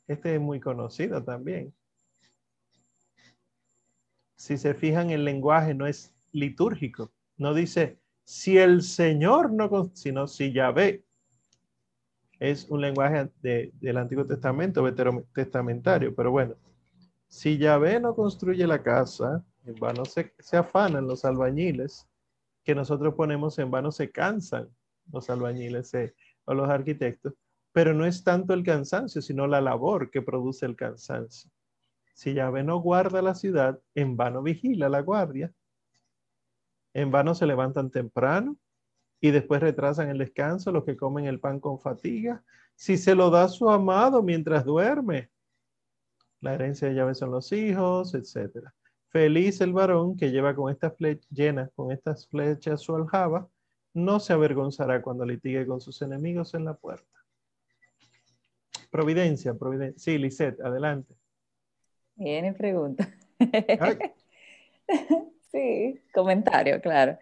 Este 0.07 0.35
es 0.35 0.41
muy 0.41 0.59
conocido 0.59 1.23
también. 1.23 1.73
Si 4.35 4.57
se 4.57 4.73
fijan, 4.73 5.11
el 5.11 5.23
lenguaje 5.23 5.73
no 5.75 5.85
es 5.85 6.13
litúrgico. 6.31 7.11
No 7.37 7.53
dice, 7.53 7.99
si 8.23 8.57
el 8.57 8.81
Señor 8.81 9.51
no, 9.51 9.91
sino 9.93 10.27
si 10.27 10.51
Yahvé. 10.51 11.03
Es 12.39 12.67
un 12.71 12.81
lenguaje 12.81 13.29
del 13.43 13.97
Antiguo 13.97 14.25
Testamento, 14.25 14.83
testamentario, 15.31 16.15
pero 16.15 16.31
bueno. 16.31 16.55
Si 17.27 17.59
Yahvé 17.59 17.99
no 17.99 18.15
construye 18.15 18.65
la 18.65 18.81
casa, 18.81 19.45
en 19.65 19.75
vano 19.75 20.05
se, 20.05 20.33
se 20.39 20.57
afanan 20.57 21.07
los 21.07 21.25
albañiles, 21.25 22.07
que 22.63 22.75
nosotros 22.75 23.15
ponemos 23.15 23.57
en 23.59 23.71
vano 23.71 23.91
se 23.91 24.11
cansan 24.11 24.69
los 25.11 25.29
albañiles 25.29 25.91
o 26.45 26.53
los 26.53 26.69
arquitectos 26.69 27.33
pero 27.71 27.93
no 27.93 28.05
es 28.05 28.23
tanto 28.23 28.53
el 28.53 28.63
cansancio, 28.63 29.21
sino 29.21 29.47
la 29.47 29.61
labor 29.61 30.11
que 30.11 30.21
produce 30.21 30.65
el 30.65 30.75
cansancio. 30.75 31.49
Si 32.13 32.33
Yahvé 32.33 32.63
no 32.63 32.79
guarda 32.79 33.21
la 33.21 33.33
ciudad, 33.33 33.79
en 33.95 34.17
vano 34.17 34.43
vigila 34.43 34.89
la 34.89 35.01
guardia. 35.01 35.53
En 36.93 37.09
vano 37.09 37.33
se 37.33 37.45
levantan 37.45 37.89
temprano 37.89 38.57
y 39.21 39.31
después 39.31 39.61
retrasan 39.61 40.09
el 40.09 40.17
descanso 40.17 40.71
los 40.71 40.83
que 40.83 40.97
comen 40.97 41.25
el 41.25 41.39
pan 41.39 41.59
con 41.59 41.79
fatiga. 41.79 42.43
Si 42.75 42.97
se 42.97 43.15
lo 43.15 43.29
da 43.29 43.47
su 43.47 43.69
amado 43.69 44.21
mientras 44.21 44.65
duerme, 44.65 45.31
la 46.41 46.55
herencia 46.55 46.89
de 46.89 46.95
Yahvé 46.95 47.15
son 47.15 47.31
los 47.31 47.51
hijos, 47.53 48.13
etc. 48.13 48.67
Feliz 49.11 49.59
el 49.61 49.73
varón 49.73 50.15
que 50.15 50.31
lleva 50.31 50.55
con 50.55 50.71
estas 50.71 50.95
flechas 50.95 51.29
llenas, 51.29 51.69
con 51.75 51.91
estas 51.91 52.27
flechas 52.27 52.81
su 52.81 52.95
aljaba, 52.95 53.47
no 53.93 54.19
se 54.19 54.33
avergonzará 54.33 55.01
cuando 55.01 55.25
litigue 55.25 55.65
con 55.65 55.81
sus 55.81 56.01
enemigos 56.01 56.53
en 56.53 56.65
la 56.65 56.73
puerta. 56.75 57.05
Providencia, 58.89 59.53
Providencia. 59.53 59.99
Sí, 59.99 60.17
Lisette, 60.17 60.61
adelante. 60.61 61.13
Viene 62.15 62.53
pregunta. 62.53 63.09
sí, 65.51 65.99
comentario, 66.13 66.79
claro. 66.81 67.17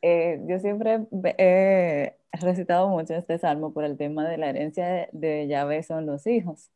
Eh, 0.00 0.40
yo 0.46 0.58
siempre 0.58 1.06
he 1.38 2.16
recitado 2.32 2.88
mucho 2.88 3.14
este 3.14 3.38
salmo 3.38 3.72
por 3.72 3.84
el 3.84 3.96
tema 3.96 4.28
de 4.28 4.36
la 4.36 4.48
herencia 4.48 5.08
de, 5.12 5.46
Yahvé 5.46 5.82
son 5.82 6.06
los 6.06 6.26
hijos, 6.26 6.70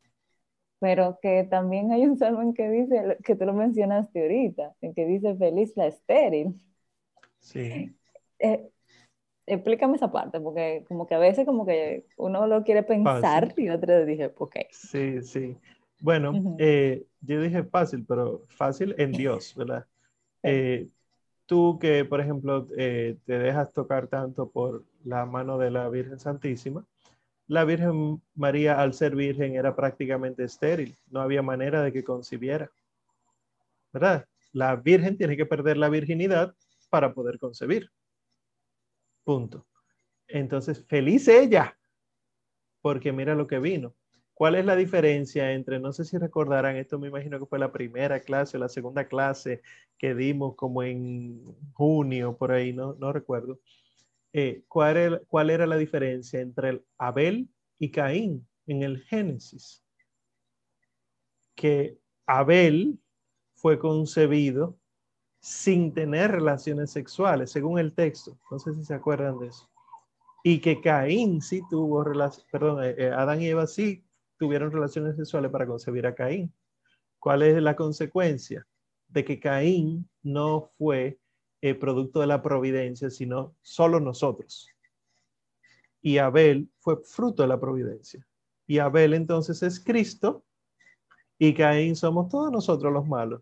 pero 0.79 1.19
que 1.21 1.43
también 1.43 1.91
hay 1.91 2.05
un 2.05 2.17
salmo 2.17 2.41
en 2.41 2.53
que 2.53 2.69
dice, 2.69 3.17
que 3.23 3.35
tú 3.35 3.45
lo 3.45 3.53
mencionaste 3.53 4.21
ahorita, 4.21 4.75
en 4.81 4.93
que 4.93 5.05
dice 5.05 5.35
feliz 5.35 5.73
la 5.75 5.87
estéril. 5.87 6.59
Sí. 7.39 7.95
Eh, 8.39 8.69
explícame 9.47 9.95
esa 9.95 10.11
parte, 10.11 10.39
porque 10.39 10.83
como 10.87 11.07
que 11.07 11.15
a 11.15 11.19
veces 11.19 11.45
como 11.45 11.65
que 11.65 12.05
uno 12.17 12.45
lo 12.45 12.63
quiere 12.63 12.83
pensar 12.83 13.53
y 13.57 13.69
otro 13.69 14.05
dije, 14.05 14.31
ok. 14.37 14.55
Sí, 14.71 15.21
sí. 15.23 15.57
Bueno, 15.99 16.33
eh, 16.59 17.05
yo 17.21 17.41
dije 17.41 17.63
fácil, 17.63 18.05
pero 18.07 18.43
fácil 18.49 18.93
en 18.97 19.11
Dios, 19.11 19.55
¿verdad? 19.55 19.85
Eh, 20.43 20.87
tú 21.47 21.77
que, 21.79 22.05
por 22.05 22.21
ejemplo, 22.21 22.67
eh, 22.77 23.17
te 23.25 23.39
dejas 23.39 23.73
tocar 23.73 24.07
tanto 24.07 24.49
por 24.49 24.85
la 25.03 25.25
mano 25.25 25.57
de 25.57 25.71
la 25.71 25.89
Virgen 25.89 26.19
Santísima, 26.19 26.85
la 27.47 27.63
Virgen 27.63 28.21
María 28.35 28.79
al 28.79 28.93
ser 28.93 29.15
virgen 29.15 29.55
era 29.55 29.75
prácticamente 29.75 30.43
estéril, 30.43 30.95
no 31.09 31.21
había 31.21 31.41
manera 31.41 31.81
de 31.81 31.93
que 31.93 32.03
concibiera, 32.03 32.69
¿verdad? 33.93 34.27
La 34.51 34.75
Virgen 34.75 35.17
tiene 35.17 35.37
que 35.37 35.45
perder 35.45 35.77
la 35.77 35.89
virginidad 35.89 36.55
para 36.89 37.13
poder 37.13 37.39
concebir. 37.39 37.89
Punto. 39.23 39.65
Entonces, 40.27 40.85
feliz 40.87 41.27
ella, 41.27 41.77
porque 42.81 43.11
mira 43.11 43.35
lo 43.35 43.47
que 43.47 43.59
vino. 43.59 43.95
¿Cuál 44.33 44.55
es 44.55 44.65
la 44.65 44.75
diferencia 44.75 45.51
entre, 45.53 45.79
no 45.79 45.91
sé 45.91 46.05
si 46.05 46.17
recordarán, 46.17 46.75
esto 46.75 46.99
me 46.99 47.07
imagino 47.07 47.39
que 47.39 47.47
fue 47.47 47.57
la 47.57 47.71
primera 47.71 48.19
clase 48.19 48.57
o 48.57 48.59
la 48.59 48.69
segunda 48.69 49.07
clase 49.07 49.61
que 49.97 50.13
dimos 50.13 50.55
como 50.55 50.83
en 50.83 51.43
junio, 51.73 52.37
por 52.37 52.51
ahí, 52.51 52.71
no, 52.71 52.93
no 52.99 53.11
recuerdo. 53.11 53.59
Eh, 54.33 54.63
¿cuál, 54.67 54.97
era, 54.97 55.21
¿Cuál 55.27 55.49
era 55.49 55.65
la 55.65 55.77
diferencia 55.77 56.39
entre 56.39 56.69
el 56.69 56.85
Abel 56.97 57.49
y 57.79 57.91
Caín 57.91 58.47
en 58.65 58.83
el 58.83 59.01
Génesis? 59.03 59.83
Que 61.55 61.97
Abel 62.25 62.99
fue 63.55 63.79
concebido 63.79 64.77
sin 65.39 65.93
tener 65.93 66.31
relaciones 66.31 66.91
sexuales, 66.91 67.51
según 67.51 67.79
el 67.79 67.93
texto. 67.93 68.37
No 68.51 68.59
sé 68.59 68.73
si 68.73 68.83
se 68.83 68.93
acuerdan 68.93 69.39
de 69.39 69.47
eso. 69.47 69.69
Y 70.43 70.59
que 70.59 70.81
Caín 70.81 71.41
sí 71.41 71.61
tuvo 71.69 72.03
relaciones, 72.03 72.49
perdón, 72.51 72.83
eh, 72.83 72.95
eh, 72.97 73.11
Adán 73.11 73.41
y 73.41 73.47
Eva 73.47 73.65
sí 73.65 74.03
tuvieron 74.37 74.71
relaciones 74.71 75.15
sexuales 75.15 75.51
para 75.51 75.65
concebir 75.65 76.05
a 76.05 76.15
Caín. 76.15 76.53
¿Cuál 77.19 77.41
es 77.43 77.61
la 77.61 77.75
consecuencia? 77.75 78.67
De 79.07 79.25
que 79.25 79.39
Caín 79.39 80.07
no 80.21 80.69
fue 80.77 81.19
eh, 81.61 81.73
producto 81.75 82.19
de 82.19 82.27
la 82.27 82.41
providencia, 82.41 83.09
sino 83.09 83.55
solo 83.61 83.99
nosotros. 83.99 84.69
Y 86.01 86.19
Abel 86.19 86.69
fue 86.79 86.97
fruto 87.03 87.43
de 87.43 87.49
la 87.49 87.59
providencia. 87.59 88.25
Y 88.67 88.79
Abel 88.79 89.13
entonces 89.13 89.63
es 89.63 89.79
Cristo 89.79 90.45
y 91.39 91.53
Caín 91.53 91.95
somos 91.95 92.29
todos 92.29 92.51
nosotros 92.51 92.91
los 92.91 93.07
malos. 93.07 93.41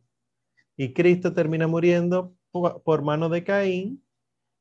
Y 0.77 0.93
Cristo 0.93 1.33
termina 1.33 1.67
muriendo 1.67 2.35
por 2.51 3.01
mano 3.01 3.29
de 3.29 3.43
Caín 3.43 4.03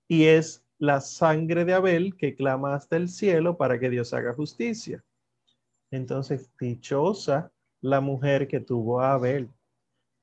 y 0.09 0.25
es 0.25 0.65
la 0.79 1.01
sangre 1.01 1.65
de 1.65 1.75
Abel 1.75 2.17
que 2.17 2.35
clama 2.35 2.75
hasta 2.75 2.97
el 2.97 3.09
cielo 3.09 3.57
para 3.57 3.79
que 3.79 3.91
Dios 3.91 4.13
haga 4.13 4.35
justicia. 4.35 5.05
Entonces, 5.91 6.51
dichosa 6.59 7.53
la 7.81 8.01
mujer 8.01 8.49
que 8.49 8.61
tuvo 8.61 9.01
a 9.01 9.15
Abel. 9.15 9.51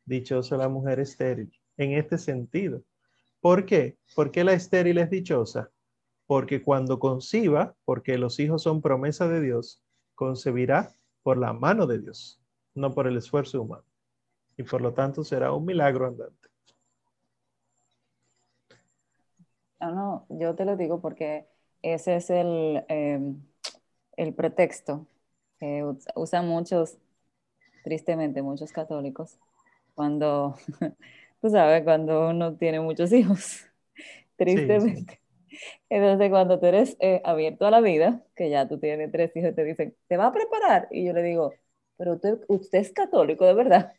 Dichosa 0.06 0.58
la 0.58 0.68
mujer 0.68 1.00
estéril. 1.00 1.52
En 1.78 1.94
este 1.94 2.18
sentido. 2.18 2.84
¿Por 3.42 3.66
qué? 3.66 3.98
¿Por 4.16 4.32
qué 4.32 4.44
la 4.44 4.54
estéril 4.54 5.00
es 5.00 5.10
dichosa? 5.10 5.72
Porque 6.28 6.62
cuando 6.64 7.00
conciba, 7.00 7.76
porque 7.86 8.18
los 8.18 8.40
hijos 8.40 8.64
son 8.64 8.82
promesa 8.82 9.28
de 9.28 9.42
Dios, 9.42 9.82
concebirá 10.16 10.96
por 11.24 11.38
la 11.38 11.52
mano 11.54 11.88
de 11.88 12.00
Dios, 12.00 12.40
no 12.76 12.94
por 12.94 13.08
el 13.08 13.18
esfuerzo 13.18 13.62
humano 13.62 13.84
y 14.58 14.64
por 14.64 14.82
lo 14.82 14.94
tanto 14.94 15.24
será 15.24 15.52
un 15.54 15.66
milagro 15.66 16.08
andante. 16.08 16.50
No, 19.80 19.92
no, 19.92 20.26
yo 20.30 20.56
te 20.56 20.66
lo 20.66 20.78
digo 20.78 21.02
porque 21.02 21.48
ese 21.82 22.18
es 22.18 22.30
el, 22.30 22.86
em, 22.88 23.42
el 24.18 24.34
pretexto 24.36 25.08
que 25.60 25.84
usan 26.16 26.48
muchos 26.48 26.98
tristemente 27.84 28.44
muchos 28.44 28.72
católicos, 28.72 29.40
cuando, 29.96 30.56
tú 31.42 31.50
sabes, 31.50 31.84
cuando 31.84 32.30
uno 32.30 32.56
tiene 32.56 32.80
muchos 32.80 33.12
hijos, 33.12 33.66
tristemente. 34.38 35.22
Entonces, 35.90 36.30
cuando 36.30 36.60
tú 36.60 36.66
eres 36.68 36.96
eh, 37.00 37.22
abierto 37.24 37.66
a 37.66 37.72
la 37.72 37.82
vida, 37.82 38.24
que 38.36 38.50
ya 38.50 38.68
tú 38.68 38.80
tienes 38.80 39.12
tres 39.12 39.36
hijos, 39.36 39.54
te 39.56 39.64
dicen, 39.64 39.96
¿te 40.08 40.18
va 40.18 40.28
a 40.28 40.32
preparar? 40.32 40.88
Y 40.92 41.06
yo 41.06 41.14
le 41.14 41.24
digo, 41.24 41.54
pero 41.98 42.14
usted, 42.14 42.40
usted 42.48 42.80
es 42.80 42.92
católico, 42.94 43.46
de 43.46 43.54
verdad. 43.54 43.94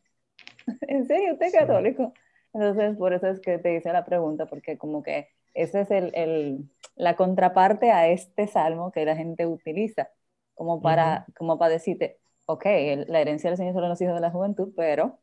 ¿En 0.83 1.07
serio 1.07 1.35
usted 1.35 1.47
es 1.47 1.53
católico? 1.53 2.15
Entonces, 2.55 2.97
por 2.97 3.13
eso 3.13 3.29
es 3.29 3.41
que 3.41 3.59
te 3.59 3.77
hice 3.77 3.93
la 3.93 4.05
pregunta, 4.05 4.47
porque 4.47 4.79
como 4.79 5.03
que 5.03 5.29
esa 5.55 5.81
es 5.81 5.91
el, 5.91 6.11
el, 6.15 6.71
la 6.97 7.17
contraparte 7.17 7.91
a 7.93 8.09
este 8.09 8.47
salmo 8.47 8.93
que 8.93 9.05
la 9.05 9.17
gente 9.17 9.47
utiliza, 9.47 10.11
como 10.55 10.81
para, 10.81 11.27
como 11.37 11.59
para 11.59 11.73
decirte, 11.73 12.19
ok, 12.47 12.65
la 13.07 13.21
herencia 13.21 13.51
del 13.51 13.57
Señor 13.57 13.75
son 13.75 13.89
los 13.89 14.01
hijos 14.01 14.15
de 14.15 14.21
la 14.21 14.31
juventud, 14.31 14.73
pero 14.77 15.19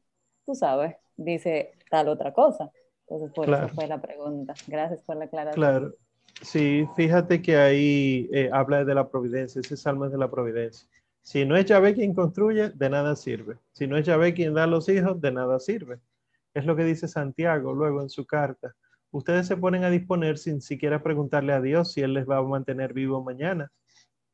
tú 0.45 0.55
sabes, 0.55 0.95
dice 1.19 1.73
tal 1.89 2.07
otra 2.07 2.33
cosa. 2.33 2.71
Entonces, 3.07 3.33
por 3.33 3.49
eso 3.49 3.69
fue 3.69 3.87
la 3.87 4.01
pregunta. 4.01 4.53
Gracias 4.67 5.01
por 5.03 5.17
la 5.17 5.25
aclaración. 5.25 5.55
Claro. 5.55 5.93
Sí, 6.41 6.87
fíjate 6.95 7.41
que 7.41 7.57
ahí 7.57 8.29
eh, 8.31 8.49
habla 8.53 8.85
de 8.85 8.95
la 8.95 9.09
providencia, 9.09 9.59
ese 9.59 9.75
salmo 9.75 10.05
es 10.05 10.11
de 10.11 10.17
la 10.17 10.31
providencia. 10.31 10.87
Si 11.21 11.45
no 11.45 11.57
es 11.57 11.65
Yahvé 11.65 11.93
quien 11.93 12.13
construye, 12.13 12.69
de 12.69 12.89
nada 12.89 13.15
sirve. 13.15 13.57
Si 13.73 13.87
no 13.87 13.97
es 13.97 14.05
Yahvé 14.05 14.33
quien 14.33 14.53
da 14.53 14.65
los 14.67 14.87
hijos, 14.87 15.19
de 15.19 15.31
nada 15.31 15.59
sirve. 15.59 15.99
Es 16.53 16.65
lo 16.65 16.75
que 16.75 16.83
dice 16.83 17.07
Santiago 17.07 17.73
luego 17.73 18.01
en 18.01 18.09
su 18.09 18.25
carta. 18.25 18.73
Ustedes 19.11 19.47
se 19.47 19.57
ponen 19.57 19.83
a 19.83 19.89
disponer 19.89 20.37
sin 20.37 20.61
siquiera 20.61 21.03
preguntarle 21.03 21.53
a 21.53 21.61
Dios 21.61 21.91
si 21.91 22.01
Él 22.01 22.13
les 22.13 22.27
va 22.27 22.37
a 22.37 22.43
mantener 22.43 22.93
vivo 22.93 23.23
mañana. 23.23 23.71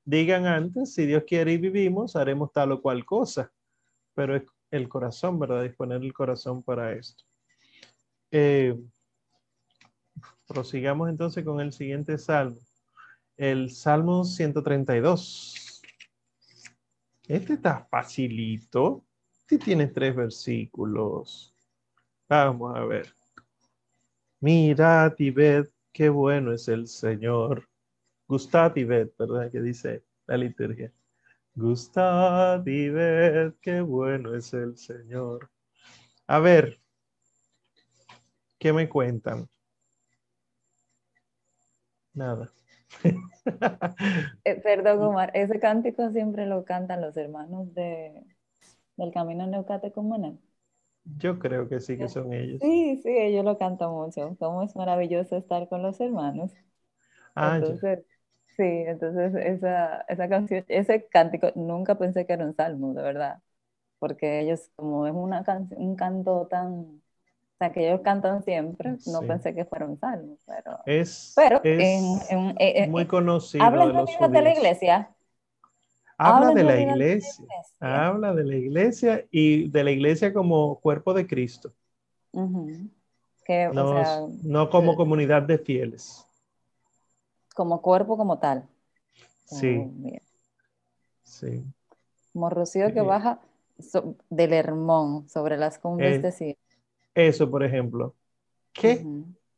Digan 0.03 0.45
antes, 0.45 0.93
si 0.93 1.05
Dios 1.05 1.23
quiere 1.25 1.53
y 1.53 1.57
vivimos, 1.57 2.15
haremos 2.15 2.51
tal 2.51 2.73
o 2.73 2.81
cual 2.81 3.03
cosa. 3.05 3.51
Pero 4.13 4.35
es 4.35 4.43
el 4.75 4.89
corazón, 4.89 5.39
¿verdad? 5.39 5.63
Disponer 5.63 6.01
el 6.01 6.13
corazón 6.13 6.63
para 6.63 6.93
esto. 6.93 7.23
Eh, 8.31 8.77
prosigamos 10.47 11.09
entonces 11.09 11.43
con 11.43 11.59
el 11.59 11.71
siguiente 11.71 12.17
salmo. 12.17 12.59
El 13.37 13.71
Salmo 13.71 14.23
132. 14.23 15.81
Este 17.27 17.53
está 17.53 17.85
facilito. 17.89 19.03
Este 19.39 19.57
tiene 19.57 19.87
tres 19.87 20.15
versículos. 20.15 21.53
Vamos 22.29 22.75
a 22.75 22.85
ver. 22.85 23.13
Mirad 24.39 25.13
y 25.17 25.31
ved 25.31 25.67
qué 25.91 26.09
bueno 26.09 26.53
es 26.53 26.67
el 26.67 26.87
Señor. 26.87 27.67
Gustad 28.27 28.75
y 28.75 28.83
ved, 28.83 29.09
¿verdad? 29.17 29.51
Que 29.51 29.61
dice 29.61 30.03
la 30.27 30.37
liturgia. 30.37 30.91
Gustad 31.55 32.65
y 32.65 32.87
ved 32.89 33.55
qué 33.61 33.81
bueno 33.81 34.33
es 34.35 34.53
el 34.53 34.77
Señor. 34.77 35.49
A 36.27 36.39
ver, 36.39 36.81
¿qué 38.59 38.73
me 38.73 38.89
cuentan? 38.89 39.47
Nada. 42.13 42.51
Eh, 44.43 44.55
perdón, 44.61 45.01
Omar, 45.03 45.31
ese 45.33 45.59
cántico 45.59 46.09
siempre 46.11 46.45
lo 46.45 46.63
cantan 46.65 47.01
los 47.01 47.17
hermanos 47.17 47.73
de, 47.73 48.23
del 48.97 49.11
Camino 49.13 49.47
Neucate 49.47 49.91
Comunal. 49.93 50.39
Yo 51.17 51.39
creo 51.39 51.67
que 51.67 51.79
sí 51.79 51.97
que 51.97 52.07
son 52.07 52.31
ellos. 52.33 52.61
Sí, 52.61 52.99
sí, 53.03 53.09
ellos 53.09 53.45
lo 53.45 53.57
cantan 53.57 53.91
mucho. 53.91 54.35
Cómo 54.39 54.63
es 54.63 54.75
maravilloso 54.75 55.37
estar 55.37 55.67
con 55.69 55.81
los 55.83 55.99
hermanos. 56.01 56.51
Ah, 57.35 57.57
entonces, 57.57 58.05
sí, 58.57 58.63
entonces 58.63 59.35
esa, 59.35 60.01
esa 60.07 60.29
canción, 60.29 60.65
ese 60.67 61.05
cántico, 61.07 61.51
nunca 61.55 61.95
pensé 61.97 62.25
que 62.25 62.33
era 62.33 62.45
un 62.45 62.55
salmo, 62.55 62.93
de 62.93 63.01
verdad. 63.01 63.39
Porque 63.99 64.41
ellos, 64.41 64.69
como 64.75 65.07
es 65.07 65.13
una 65.13 65.43
un 65.77 65.95
canto 65.95 66.47
tan, 66.47 66.71
o 66.73 67.57
sea, 67.59 67.71
que 67.71 67.87
ellos 67.87 68.01
cantan 68.01 68.43
siempre, 68.43 68.97
no 69.07 69.21
pensé 69.21 69.55
que 69.55 69.65
fuera 69.65 69.85
un 69.85 69.99
salmo, 69.99 70.37
pero 70.45 70.79
es, 70.85 71.33
pero 71.35 71.61
es 71.63 72.89
muy 72.89 73.05
conocido. 73.05 73.63
¿Hablan 73.65 74.05
de, 74.05 74.29
de 74.29 74.41
la 74.41 74.51
iglesia? 74.53 75.15
Habla 76.17 76.51
de 76.51 76.63
la 76.63 76.79
iglesia, 76.79 77.45
habla 77.79 78.33
de 78.33 78.43
la 78.45 78.55
iglesia 78.55 79.25
y 79.31 79.69
de 79.69 79.83
la 79.83 79.91
iglesia 79.91 80.33
como 80.33 80.79
cuerpo 80.79 81.13
de 81.13 81.27
Cristo. 81.27 81.73
no, 84.43 84.69
como 84.69 84.93
eh, 84.93 84.95
comunidad 84.95 85.41
de 85.43 85.57
fieles. 85.57 86.24
Como 87.55 87.81
cuerpo 87.81 88.17
como 88.17 88.37
tal. 88.37 88.67
Sí. 89.45 89.91
sí. 91.23 91.63
Como 92.31 92.51
rocío 92.51 92.93
que 92.93 93.01
baja 93.01 93.39
del 94.29 94.53
Hermón 94.53 95.27
sobre 95.27 95.57
las 95.57 95.79
cumbres 95.79 96.21
de 96.21 96.31
sí. 96.31 96.57
Eso, 97.15 97.49
por 97.49 97.63
ejemplo. 97.63 98.13
¿Qué? 98.73 99.03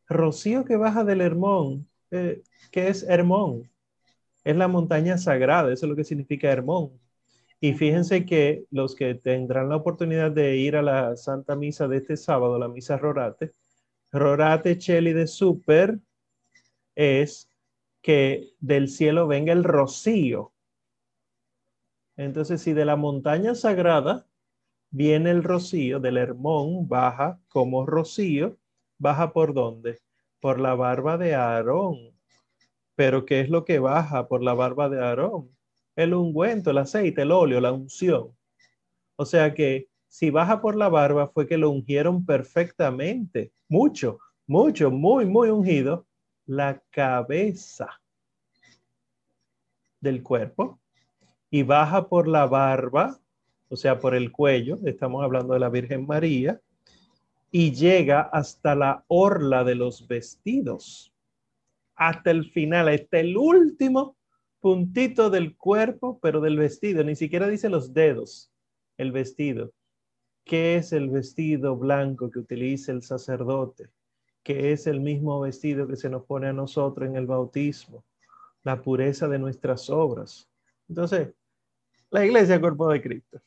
Rocío 0.07 0.63
que 0.63 0.77
baja 0.77 1.03
del 1.03 1.19
Hermón. 1.19 1.85
Eh, 2.11 2.41
¿Qué 2.71 2.87
es 2.87 3.03
Hermón? 3.03 3.69
es 4.47 4.55
la 4.55 4.69
montaña 4.69 5.17
sagrada, 5.17 5.73
eso 5.73 5.85
es 5.85 5.89
lo 5.89 5.95
que 5.95 6.05
significa 6.05 6.49
Hermón. 6.49 6.91
Y 7.59 7.73
fíjense 7.73 8.25
que 8.25 8.63
los 8.71 8.95
que 8.95 9.13
tendrán 9.13 9.67
la 9.67 9.75
oportunidad 9.75 10.31
de 10.31 10.55
ir 10.55 10.77
a 10.77 10.81
la 10.81 11.17
Santa 11.17 11.57
Misa 11.57 11.89
de 11.89 11.97
este 11.97 12.15
sábado, 12.15 12.57
la 12.57 12.69
Misa 12.69 12.97
Rorate, 12.97 13.51
Rorate 14.09 14.77
Cheli 14.77 15.11
de 15.11 15.27
Super 15.27 15.99
es 16.95 17.46
que 18.01 18.53
del 18.59 18.89
cielo 18.89 19.27
venga 19.27 19.53
el 19.53 19.63
rocío. 19.63 20.53
Entonces, 22.15 22.61
si 22.61 22.73
de 22.73 22.85
la 22.85 22.95
montaña 22.95 23.53
sagrada 23.53 24.25
viene 24.89 25.31
el 25.31 25.43
rocío, 25.43 25.99
del 25.99 26.17
Hermón 26.17 26.87
baja 26.87 27.39
como 27.47 27.85
rocío, 27.85 28.57
baja 28.97 29.33
por 29.33 29.53
dónde? 29.53 29.99
Por 30.39 30.59
la 30.59 30.73
barba 30.75 31.17
de 31.17 31.35
Aarón. 31.35 32.15
Pero 32.95 33.25
¿qué 33.25 33.41
es 33.41 33.49
lo 33.49 33.65
que 33.65 33.79
baja 33.79 34.27
por 34.27 34.41
la 34.41 34.53
barba 34.53 34.89
de 34.89 34.99
Aarón? 35.03 35.55
El 35.95 36.13
ungüento, 36.13 36.71
el 36.71 36.79
aceite, 36.79 37.21
el 37.23 37.31
óleo, 37.31 37.61
la 37.61 37.71
unción. 37.71 38.35
O 39.15 39.25
sea 39.25 39.53
que 39.53 39.89
si 40.07 40.29
baja 40.29 40.61
por 40.61 40.75
la 40.75 40.89
barba 40.89 41.27
fue 41.27 41.47
que 41.47 41.57
lo 41.57 41.69
ungieron 41.69 42.25
perfectamente, 42.25 43.51
mucho, 43.67 44.19
mucho, 44.47 44.89
muy, 44.89 45.25
muy 45.25 45.49
ungido, 45.49 46.06
la 46.47 46.81
cabeza 46.89 48.01
del 49.99 50.23
cuerpo 50.23 50.79
y 51.51 51.63
baja 51.63 52.07
por 52.07 52.27
la 52.27 52.45
barba, 52.45 53.19
o 53.69 53.75
sea, 53.75 53.99
por 53.99 54.15
el 54.15 54.31
cuello, 54.31 54.79
estamos 54.85 55.23
hablando 55.23 55.53
de 55.53 55.59
la 55.59 55.69
Virgen 55.69 56.07
María, 56.07 56.59
y 57.51 57.73
llega 57.73 58.21
hasta 58.21 58.75
la 58.75 59.03
orla 59.07 59.63
de 59.63 59.75
los 59.75 60.07
vestidos 60.07 61.13
hasta 61.95 62.31
el 62.31 62.45
final, 62.51 62.87
hasta 62.89 63.19
el 63.19 63.35
último 63.35 64.15
puntito 64.59 65.29
del 65.29 65.55
cuerpo, 65.55 66.19
pero 66.21 66.39
del 66.41 66.57
vestido. 66.57 67.03
Ni 67.03 67.15
siquiera 67.15 67.47
dice 67.47 67.69
los 67.69 67.93
dedos, 67.93 68.51
el 68.97 69.11
vestido. 69.11 69.71
¿Qué 70.43 70.77
es 70.77 70.93
el 70.93 71.09
vestido 71.09 71.75
blanco 71.75 72.29
que 72.29 72.39
utiliza 72.39 72.91
el 72.91 73.01
sacerdote? 73.01 73.89
¿Qué 74.47 74.71
es 74.71 74.87
el 74.87 75.01
mismo 75.01 75.41
vestido 75.41 75.89
que 75.89 75.97
se 75.97 76.09
nos 76.09 76.23
pone 76.23 76.47
a 76.47 76.53
nosotros 76.53 77.05
en 77.05 77.17
el 77.17 77.25
bautismo? 77.25 78.05
La 78.63 78.81
pureza 78.81 79.27
de 79.27 79.37
nuestras 79.37 79.89
obras. 79.89 80.49
Entonces, 80.87 81.33
la 82.09 82.25
iglesia 82.25 82.57
cuerpo 82.57 82.87
de 82.87 83.01
Cristo. 83.01 83.41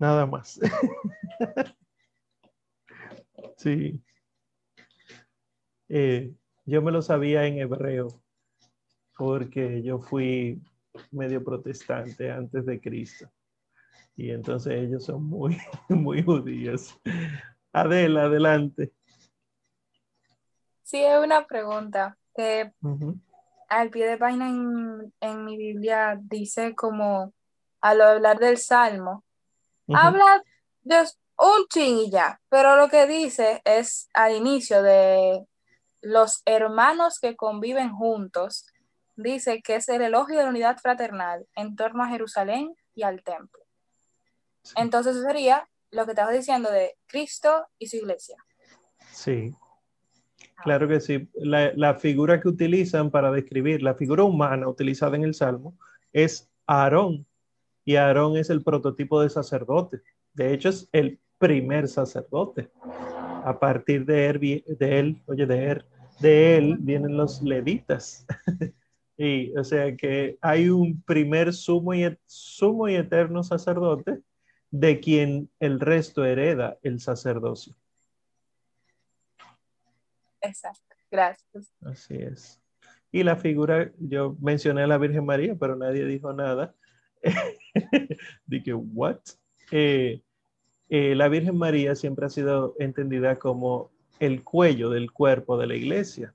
Nada 0.00 0.26
más. 0.26 0.58
sí. 3.56 4.02
Eh, 5.88 6.34
yo 6.64 6.82
me 6.82 6.90
lo 6.90 7.00
sabía 7.00 7.46
en 7.46 7.58
hebreo 7.58 8.08
porque 9.16 9.80
yo 9.80 10.00
fui 10.00 10.60
medio 11.12 11.44
protestante 11.44 12.32
antes 12.32 12.66
de 12.66 12.80
Cristo. 12.80 13.30
Y 14.16 14.32
entonces 14.32 14.72
ellos 14.72 15.04
son 15.04 15.22
muy, 15.22 15.56
muy 15.88 16.24
judíos. 16.24 16.98
Adela, 17.72 18.24
adelante. 18.24 18.92
Sí, 20.82 21.04
es 21.04 21.18
una 21.22 21.46
pregunta. 21.46 22.16
Al 23.68 23.90
pie 23.90 24.06
de 24.06 24.16
página 24.16 24.48
en, 24.48 25.44
mi 25.44 25.56
Biblia 25.56 26.18
dice 26.20 26.74
como 26.74 27.32
al 27.80 28.00
hablar 28.00 28.38
del 28.38 28.56
Salmo, 28.56 29.24
habla 29.92 30.42
de 30.82 31.04
un 31.36 31.66
ching 31.68 31.98
y 31.98 32.10
ya, 32.10 32.40
pero 32.48 32.76
lo 32.76 32.88
que 32.88 33.06
dice 33.06 33.60
es 33.64 34.08
al 34.14 34.34
inicio 34.34 34.82
de 34.82 35.46
los 36.00 36.42
hermanos 36.46 37.18
que 37.20 37.36
conviven 37.36 37.92
juntos, 37.92 38.66
dice 39.16 39.60
que 39.62 39.76
es 39.76 39.88
el 39.88 40.02
elogio 40.02 40.38
de 40.38 40.44
la 40.44 40.50
unidad 40.50 40.78
fraternal 40.78 41.46
en 41.54 41.76
torno 41.76 42.02
a 42.02 42.08
Jerusalén 42.08 42.74
y 42.94 43.02
al 43.02 43.22
templo. 43.22 43.62
Entonces 44.76 45.20
sería 45.22 45.68
lo 45.90 46.04
que 46.04 46.12
estabas 46.12 46.34
diciendo 46.34 46.70
de 46.70 46.94
Cristo 47.06 47.66
y 47.78 47.86
su 47.86 47.96
iglesia. 47.96 48.36
Sí, 49.12 49.54
claro 50.62 50.88
que 50.88 51.00
sí. 51.00 51.28
La, 51.34 51.72
la, 51.74 51.94
figura 51.94 52.40
que 52.40 52.48
utilizan 52.48 53.10
para 53.10 53.30
describir, 53.30 53.82
la 53.82 53.94
figura 53.94 54.24
humana 54.24 54.68
utilizada 54.68 55.16
en 55.16 55.24
el 55.24 55.34
Salmo 55.34 55.78
es 56.12 56.50
Aarón. 56.66 57.26
y 57.84 57.96
Aarón 57.96 58.36
es 58.36 58.50
el 58.50 58.62
prototipo 58.62 59.20
de 59.20 59.30
sacerdote. 59.30 60.02
De 60.34 60.52
hecho, 60.52 60.68
es 60.68 60.88
el 60.92 61.18
primer 61.38 61.88
sacerdote. 61.88 62.70
A 63.44 63.58
partir 63.58 64.04
de 64.04 64.26
él, 64.26 64.64
de 64.78 64.98
él 64.98 65.22
oye, 65.26 65.46
de 65.46 65.70
él, 65.70 65.84
de 66.20 66.56
él 66.56 66.76
vienen 66.80 67.16
los 67.16 67.42
levitas. 67.42 68.26
y 69.16 69.56
o 69.56 69.64
sea 69.64 69.96
que 69.96 70.38
hay 70.40 70.68
un 70.68 71.02
primer 71.02 71.52
sumo 71.52 71.94
y, 71.94 72.16
sumo 72.26 72.88
y 72.88 72.96
eterno 72.96 73.42
sacerdote 73.42 74.20
de 74.70 75.00
quien 75.00 75.50
el 75.60 75.80
resto 75.80 76.24
hereda 76.24 76.78
el 76.82 77.00
sacerdocio. 77.00 77.74
Exacto, 80.40 80.94
gracias. 81.10 81.72
Así 81.82 82.14
es. 82.14 82.60
Y 83.10 83.22
la 83.22 83.36
figura, 83.36 83.90
yo 83.98 84.36
mencioné 84.40 84.82
a 84.82 84.86
la 84.86 84.98
Virgen 84.98 85.24
María, 85.24 85.54
pero 85.54 85.76
nadie 85.76 86.04
dijo 86.04 86.32
nada. 86.32 86.74
Dije, 88.46 88.74
¿what? 88.74 89.20
Eh, 89.70 90.20
eh, 90.90 91.14
la 91.14 91.28
Virgen 91.28 91.56
María 91.56 91.94
siempre 91.94 92.26
ha 92.26 92.30
sido 92.30 92.74
entendida 92.78 93.38
como 93.38 93.90
el 94.20 94.42
cuello 94.42 94.90
del 94.90 95.10
cuerpo 95.10 95.56
de 95.56 95.66
la 95.66 95.74
iglesia. 95.74 96.34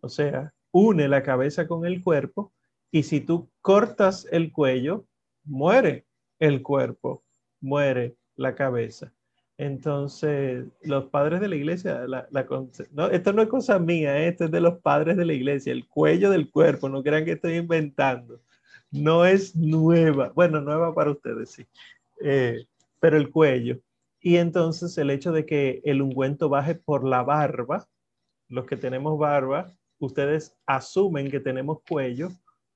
O 0.00 0.08
sea, 0.08 0.52
une 0.72 1.08
la 1.08 1.22
cabeza 1.22 1.66
con 1.66 1.86
el 1.86 2.02
cuerpo 2.02 2.52
y 2.90 3.02
si 3.04 3.20
tú 3.20 3.48
cortas 3.60 4.26
el 4.30 4.52
cuello, 4.52 5.04
muere 5.44 6.06
el 6.38 6.62
cuerpo, 6.62 7.22
muere 7.60 8.16
la 8.36 8.54
cabeza. 8.54 9.12
Entonces, 9.58 10.66
los 10.82 11.06
padres 11.06 11.40
de 11.40 11.48
la 11.48 11.56
iglesia, 11.56 12.06
no, 12.92 13.08
esto 13.08 13.32
no 13.32 13.42
es 13.42 13.48
cosa 13.48 13.80
mía, 13.80 14.16
esto 14.26 14.44
es 14.44 14.50
de 14.52 14.60
los 14.60 14.78
padres 14.78 15.16
de 15.16 15.24
la 15.24 15.32
iglesia, 15.32 15.72
el 15.72 15.88
cuello 15.88 16.30
del 16.30 16.48
cuerpo, 16.48 16.88
no 16.88 17.02
crean 17.02 17.24
que 17.24 17.32
estoy 17.32 17.56
inventando, 17.56 18.40
no 18.92 19.26
es 19.26 19.56
nueva, 19.56 20.30
bueno, 20.32 20.60
nueva 20.60 20.94
para 20.94 21.10
ustedes, 21.10 21.50
sí, 21.50 21.66
eh, 22.22 22.66
pero 23.00 23.16
el 23.16 23.30
cuello. 23.30 23.80
Y 24.20 24.36
entonces 24.36 24.96
el 24.96 25.10
hecho 25.10 25.32
de 25.32 25.44
que 25.44 25.82
el 25.84 26.02
ungüento 26.02 26.48
baje 26.48 26.76
por 26.76 27.04
la 27.04 27.24
barba, 27.24 27.88
los 28.48 28.64
que 28.64 28.76
tenemos 28.76 29.18
barba, 29.18 29.72
ustedes 29.98 30.56
asumen 30.66 31.32
que 31.32 31.40
tenemos 31.40 31.80
cuello, 31.88 32.30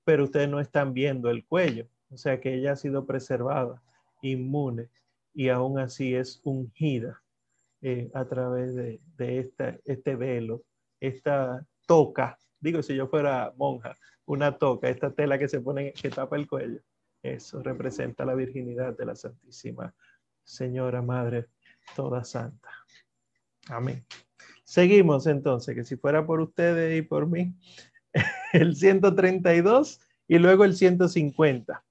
pero 0.05 0.25
ustedes 0.25 0.49
no 0.49 0.59
están 0.59 0.95
viendo 0.95 1.31
el 1.31 1.45
cuello, 1.47 1.87
o 2.11 2.17
sea 2.17 2.41
que 2.41 2.55
ella 2.55 2.73
ha 2.73 2.77
sido 2.77 3.07
preservada, 3.07 3.81
inmune 4.23 4.89
y 5.35 5.49
aún 5.49 5.79
así 5.79 6.15
es 6.15 6.41
ungida 6.45 7.23
eh, 7.81 8.11
a 8.15 8.25
través 8.27 8.75
de, 8.75 9.01
esta, 9.19 9.77
este 9.85 10.17
velo, 10.17 10.63
esta 11.01 11.67
toca. 11.87 12.39
Digo, 12.61 12.83
si 12.83 12.95
yo 12.95 13.09
fuera 13.09 13.53
monja, 13.57 13.97
una 14.25 14.57
toca, 14.57 14.89
esta 14.89 15.13
tela 15.13 15.39
que 15.39 15.49
se 15.49 15.61
pone, 15.61 15.93
que 15.93 16.11
tapa 16.11 16.37
el 16.37 16.49
cuello. 16.49 16.81
Eso 17.23 17.63
representa 17.63 18.25
la 18.25 18.35
virginidad 18.35 18.97
de 18.97 19.07
la 19.07 19.15
Santísima 19.15 19.95
Señora 20.45 21.03
Madre 21.03 21.49
toda 21.95 22.25
santa. 22.25 22.71
Amén. 23.69 24.05
Seguimos 24.65 25.27
entonces, 25.27 25.75
que 25.75 25.85
si 25.85 25.97
fuera 25.97 26.27
por 26.27 26.41
ustedes 26.41 26.99
y 26.99 27.03
por 27.03 27.27
mí, 27.27 27.55
el 28.53 28.77
132 28.77 30.01
y 30.29 30.39
luego 30.39 30.65
el 30.65 30.75
150. 30.75 31.85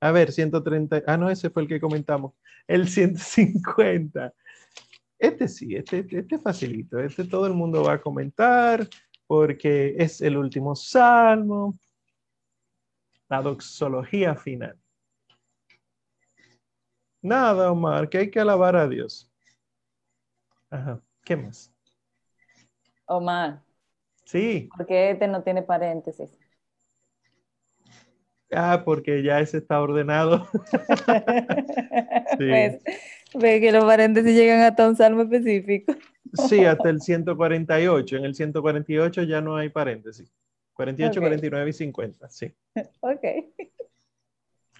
A 0.00 0.12
ver, 0.12 0.32
130. 0.32 1.02
Ah, 1.06 1.16
no, 1.16 1.30
ese 1.30 1.50
fue 1.50 1.62
el 1.62 1.68
que 1.68 1.80
comentamos. 1.80 2.32
El 2.66 2.88
150. 2.88 4.32
Este 5.18 5.48
sí, 5.48 5.76
este, 5.76 6.06
este 6.10 6.38
facilito. 6.38 6.98
Este 6.98 7.24
todo 7.24 7.46
el 7.46 7.52
mundo 7.52 7.84
va 7.84 7.94
a 7.94 8.00
comentar 8.00 8.88
porque 9.26 9.94
es 9.98 10.22
el 10.22 10.38
último 10.38 10.74
salmo. 10.74 11.78
La 13.28 13.42
doxología 13.42 14.34
final. 14.34 14.78
Nada, 17.22 17.70
Omar, 17.70 18.08
que 18.08 18.18
hay 18.18 18.30
que 18.30 18.40
alabar 18.40 18.76
a 18.76 18.88
Dios. 18.88 19.30
Ajá, 20.70 21.02
¿qué 21.22 21.36
más? 21.36 21.70
Omar. 23.04 23.62
Sí. 24.24 24.70
Porque 24.74 25.10
este 25.10 25.28
no 25.28 25.42
tiene 25.42 25.62
paréntesis. 25.62 26.39
Ah, 28.52 28.82
porque 28.84 29.22
ya 29.22 29.40
ese 29.40 29.58
está 29.58 29.80
ordenado. 29.80 30.46
Pues, 32.36 32.80
ve 33.34 33.60
que 33.60 33.70
los 33.70 33.84
paréntesis 33.84 34.34
llegan 34.34 34.60
hasta 34.60 34.88
un 34.88 34.96
salmo 34.96 35.22
específico. 35.22 35.92
sí, 36.48 36.64
hasta 36.64 36.88
el 36.90 37.02
148. 37.02 38.16
En 38.16 38.24
el 38.24 38.34
148 38.34 39.24
ya 39.24 39.42
no 39.42 39.56
hay 39.56 39.68
paréntesis. 39.68 40.32
48, 40.72 41.20
49 41.20 41.68
y 41.68 41.72
50, 41.72 42.30
sí. 42.30 42.54
Ok. 43.00 43.24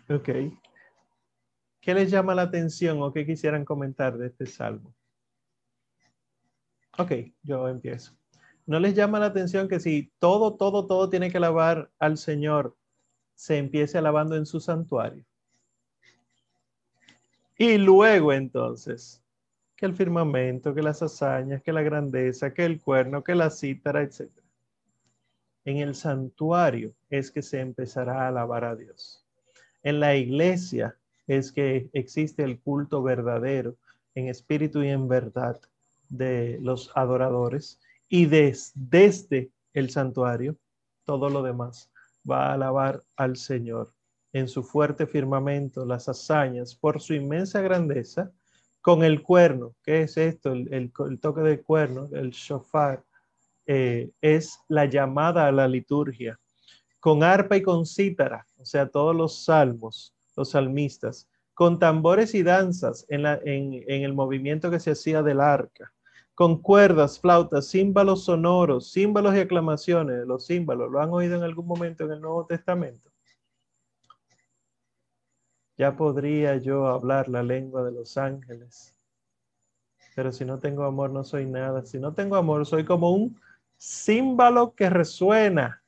Ok. 0.08 0.28
¿Qué 1.80 1.94
les 1.94 2.10
llama 2.10 2.34
la 2.34 2.42
atención 2.42 3.02
o 3.02 3.12
qué 3.12 3.26
quisieran 3.26 3.64
comentar 3.64 4.16
de 4.16 4.28
este 4.28 4.46
salmo? 4.46 4.94
Ok, 6.98 7.12
yo 7.42 7.68
empiezo. 7.68 8.16
¿No 8.66 8.78
les 8.80 8.94
llama 8.94 9.18
la 9.18 9.26
atención 9.26 9.68
que 9.68 9.80
si 9.80 10.12
todo, 10.18 10.56
todo, 10.56 10.86
todo 10.86 11.10
tiene 11.10 11.30
que 11.30 11.38
alabar 11.38 11.90
al 11.98 12.16
Señor, 12.16 12.76
se 13.40 13.56
empiece 13.56 13.96
alabando 13.96 14.36
en 14.36 14.44
su 14.44 14.60
santuario. 14.60 15.24
Y 17.56 17.78
luego 17.78 18.34
entonces, 18.34 19.22
que 19.76 19.86
el 19.86 19.94
firmamento, 19.94 20.74
que 20.74 20.82
las 20.82 21.00
hazañas, 21.02 21.62
que 21.62 21.72
la 21.72 21.80
grandeza, 21.80 22.52
que 22.52 22.66
el 22.66 22.82
cuerno, 22.82 23.24
que 23.24 23.34
la 23.34 23.48
cítara, 23.48 24.02
etc. 24.02 24.28
En 25.64 25.78
el 25.78 25.94
santuario 25.94 26.92
es 27.08 27.30
que 27.30 27.40
se 27.40 27.60
empezará 27.60 28.24
a 28.24 28.28
alabar 28.28 28.62
a 28.62 28.76
Dios. 28.76 29.24
En 29.82 30.00
la 30.00 30.14
iglesia 30.16 30.98
es 31.26 31.50
que 31.50 31.88
existe 31.94 32.42
el 32.42 32.60
culto 32.60 33.02
verdadero 33.02 33.74
en 34.14 34.28
espíritu 34.28 34.82
y 34.82 34.88
en 34.88 35.08
verdad 35.08 35.58
de 36.10 36.58
los 36.60 36.92
adoradores 36.94 37.80
y 38.06 38.26
desde 38.26 39.50
el 39.72 39.88
santuario 39.88 40.58
todo 41.06 41.30
lo 41.30 41.42
demás 41.42 41.90
va 42.28 42.46
a 42.46 42.54
alabar 42.54 43.02
al 43.16 43.36
Señor 43.36 43.92
en 44.32 44.48
su 44.48 44.62
fuerte 44.62 45.06
firmamento, 45.06 45.84
las 45.84 46.08
hazañas, 46.08 46.74
por 46.74 47.00
su 47.00 47.14
inmensa 47.14 47.60
grandeza, 47.60 48.30
con 48.80 49.02
el 49.02 49.22
cuerno. 49.22 49.74
¿Qué 49.82 50.02
es 50.02 50.16
esto? 50.16 50.52
El, 50.52 50.92
toque 51.20 51.40
del 51.42 51.62
cuerno, 51.62 52.08
el 52.12 52.30
shofar, 52.30 53.04
eh, 53.66 54.10
es 54.20 54.58
la 54.68 54.86
llamada 54.86 55.46
a 55.46 55.52
la 55.52 55.68
liturgia. 55.68 56.38
Con 57.00 57.22
arpa 57.22 57.56
y 57.56 57.62
con 57.62 57.86
cítara, 57.86 58.46
o 58.58 58.64
sea, 58.64 58.88
todos 58.88 59.16
los 59.16 59.44
salmos, 59.44 60.14
los 60.36 60.50
salmistas, 60.50 61.28
con 61.54 61.78
tambores 61.78 62.34
y 62.34 62.42
danzas 62.42 63.04
en, 63.08 63.26
en 63.26 64.02
el 64.02 64.12
movimiento 64.12 64.70
que 64.70 64.80
se 64.80 64.92
hacía 64.92 65.22
del 65.22 65.40
arca 65.40 65.92
con 66.40 66.56
cuerdas, 66.56 67.20
flautas, 67.20 67.68
címbalos 67.68 68.24
sonoros, 68.24 68.90
címbalos 68.94 69.36
y 69.36 69.40
aclamaciones. 69.40 70.26
Los 70.26 70.46
címbalos, 70.46 70.90
¿lo 70.90 71.02
han 71.02 71.10
oído 71.10 71.36
en 71.36 71.42
algún 71.42 71.66
momento 71.66 72.04
en 72.04 72.12
el 72.12 72.22
Nuevo 72.22 72.46
Testamento? 72.46 73.10
Ya 75.76 75.94
podría 75.94 76.56
yo 76.56 76.86
hablar 76.86 77.28
la 77.28 77.42
lengua 77.42 77.84
de 77.84 77.92
los 77.92 78.16
ángeles, 78.16 78.96
pero 80.16 80.32
si 80.32 80.46
no 80.46 80.58
tengo 80.58 80.84
amor 80.84 81.10
no 81.10 81.24
soy 81.24 81.44
nada. 81.44 81.84
Si 81.84 81.98
no 81.98 82.14
tengo 82.14 82.36
amor 82.36 82.64
soy 82.64 82.86
como 82.86 83.10
un 83.10 83.38
címbalo 83.78 84.74
que 84.74 84.88
resuena, 84.88 85.84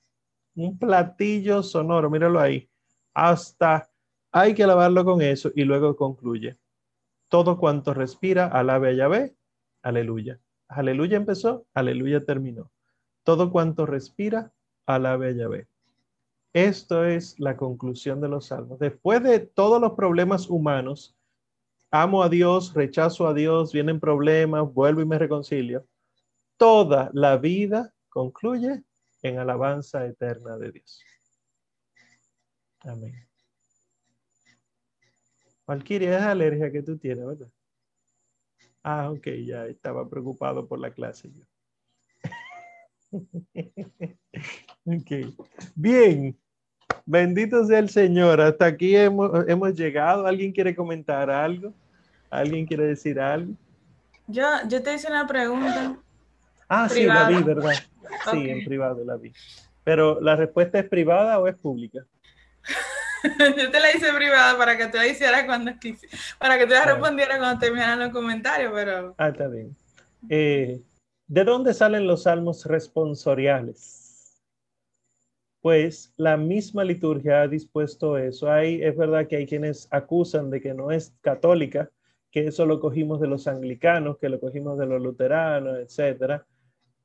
un 0.54 0.78
platillo 0.78 1.62
sonoro, 1.62 2.10
míralo 2.10 2.38
ahí. 2.38 2.68
Hasta 3.14 3.88
hay 4.30 4.52
que 4.52 4.64
alabarlo 4.64 5.02
con 5.02 5.22
eso 5.22 5.50
y 5.54 5.64
luego 5.64 5.96
concluye. 5.96 6.58
Todo 7.28 7.56
cuanto 7.56 7.94
respira, 7.94 8.48
alabe 8.48 8.90
a 8.90 8.92
Yahvé 8.92 9.34
aleluya. 9.82 10.40
Aleluya 10.68 11.18
empezó, 11.18 11.66
aleluya 11.74 12.24
terminó. 12.24 12.70
Todo 13.24 13.50
cuanto 13.50 13.84
respira, 13.86 14.52
alabe 14.86 15.28
a 15.28 15.32
Yahvé. 15.32 15.66
Esto 16.52 17.04
es 17.04 17.38
la 17.38 17.56
conclusión 17.56 18.20
de 18.20 18.28
los 18.28 18.46
salmos. 18.46 18.78
Después 18.78 19.22
de 19.22 19.40
todos 19.40 19.80
los 19.80 19.92
problemas 19.92 20.48
humanos, 20.50 21.16
amo 21.90 22.22
a 22.22 22.28
Dios, 22.28 22.74
rechazo 22.74 23.26
a 23.26 23.34
Dios, 23.34 23.72
vienen 23.72 24.00
problemas, 24.00 24.72
vuelvo 24.72 25.00
y 25.00 25.06
me 25.06 25.18
reconcilio. 25.18 25.86
Toda 26.56 27.10
la 27.12 27.36
vida 27.36 27.92
concluye 28.08 28.82
en 29.22 29.38
alabanza 29.38 30.04
eterna 30.06 30.56
de 30.58 30.72
Dios. 30.72 31.02
Amén. 32.80 33.26
Valkyria 35.66 36.18
es 36.18 36.22
alergia 36.22 36.72
que 36.72 36.82
tú 36.82 36.98
tienes, 36.98 37.24
¿verdad? 37.24 37.48
Ah, 38.82 39.10
ok, 39.10 39.26
ya 39.44 39.66
estaba 39.66 40.08
preocupado 40.08 40.66
por 40.66 40.78
la 40.78 40.90
clase 40.90 41.30
ok, 44.86 45.10
bien. 45.74 46.36
Bendito 47.04 47.64
sea 47.66 47.78
el 47.78 47.90
Señor. 47.90 48.40
Hasta 48.40 48.66
aquí 48.66 48.96
hemos, 48.96 49.46
hemos, 49.48 49.74
llegado. 49.74 50.26
¿Alguien 50.26 50.52
quiere 50.52 50.74
comentar 50.74 51.30
algo? 51.30 51.74
¿Alguien 52.30 52.64
quiere 52.64 52.86
decir 52.86 53.20
algo? 53.20 53.52
Yo, 54.26 54.46
yo 54.68 54.82
te 54.82 54.94
hice 54.94 55.08
una 55.08 55.26
pregunta. 55.26 55.98
Ah, 56.68 56.88
sí, 56.88 57.04
la 57.04 57.28
vi, 57.28 57.42
¿verdad? 57.42 57.74
Sí, 58.30 58.48
en 58.48 58.64
privado 58.64 59.04
la 59.04 59.16
vi. 59.16 59.32
Pero 59.84 60.20
¿la 60.20 60.36
respuesta 60.36 60.78
es 60.78 60.88
privada 60.88 61.38
o 61.38 61.46
es 61.46 61.56
pública? 61.56 62.06
yo 63.56 63.70
te 63.70 63.80
la 63.80 63.94
hice 63.94 64.12
privada 64.12 64.56
para 64.58 64.76
que 64.76 64.86
tú 64.88 64.96
la 64.96 65.06
hicieras 65.06 65.44
cuando 65.44 65.72
para 66.38 66.58
que 66.58 66.64
tú 66.66 66.72
la 66.72 66.82
Ah. 66.82 66.86
respondieras 66.86 67.38
cuando 67.38 67.58
terminaran 67.60 67.98
los 67.98 68.10
comentarios, 68.10 68.72
pero 68.74 69.14
Ah, 69.18 69.28
está 69.28 69.48
bien. 69.48 69.76
Eh, 70.28 70.80
¿De 71.26 71.44
dónde 71.44 71.74
salen 71.74 72.06
los 72.06 72.24
salmos 72.24 72.64
responsoriales? 72.66 74.42
Pues 75.60 76.12
la 76.16 76.36
misma 76.36 76.82
liturgia 76.84 77.42
ha 77.42 77.48
dispuesto 77.48 78.18
eso. 78.18 78.50
Hay, 78.50 78.82
es 78.82 78.96
verdad 78.96 79.28
que 79.28 79.36
hay 79.36 79.46
quienes 79.46 79.86
acusan 79.92 80.50
de 80.50 80.60
que 80.60 80.74
no 80.74 80.90
es 80.90 81.14
católica, 81.20 81.88
que 82.32 82.48
eso 82.48 82.66
lo 82.66 82.80
cogimos 82.80 83.20
de 83.20 83.28
los 83.28 83.46
anglicanos, 83.46 84.18
que 84.18 84.28
lo 84.28 84.40
cogimos 84.40 84.76
de 84.78 84.86
los 84.86 85.00
luteranos, 85.00 85.78
etcétera. 85.78 86.44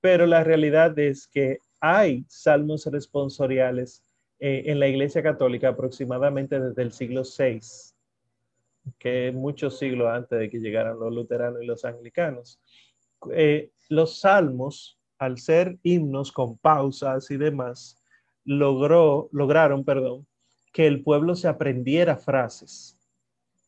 Pero 0.02 0.26
la 0.26 0.44
realidad 0.44 0.98
es 0.98 1.28
que 1.28 1.60
hay 1.80 2.26
salmos 2.28 2.86
responsoriales 2.88 4.04
eh, 4.40 4.64
en 4.68 4.80
la 4.80 4.88
Iglesia 4.88 5.24
Católica 5.24 5.70
aproximadamente 5.70 6.60
desde 6.60 6.82
el 6.84 6.92
siglo 6.92 7.24
VI, 7.24 7.60
que 9.00 9.30
es 9.30 9.34
muchos 9.34 9.80
siglos 9.80 10.10
antes 10.10 10.38
de 10.38 10.50
que 10.50 10.60
llegaran 10.60 11.00
los 11.00 11.14
luteranos 11.14 11.62
y 11.62 11.66
los 11.66 11.84
anglicanos. 11.86 12.62
Eh, 13.32 13.72
los 13.90 14.20
salmos, 14.20 15.00
al 15.18 15.40
ser 15.40 15.78
himnos 15.82 16.32
con 16.32 16.58
pausas 16.58 17.32
y 17.32 17.38
demás, 17.38 17.98
logró, 18.46 19.30
lograron, 19.32 19.84
perdón, 19.84 20.28
que 20.72 20.88
el 20.88 21.04
pueblo 21.04 21.36
se 21.36 21.48
aprendiera 21.48 22.18
frases. 22.18 22.96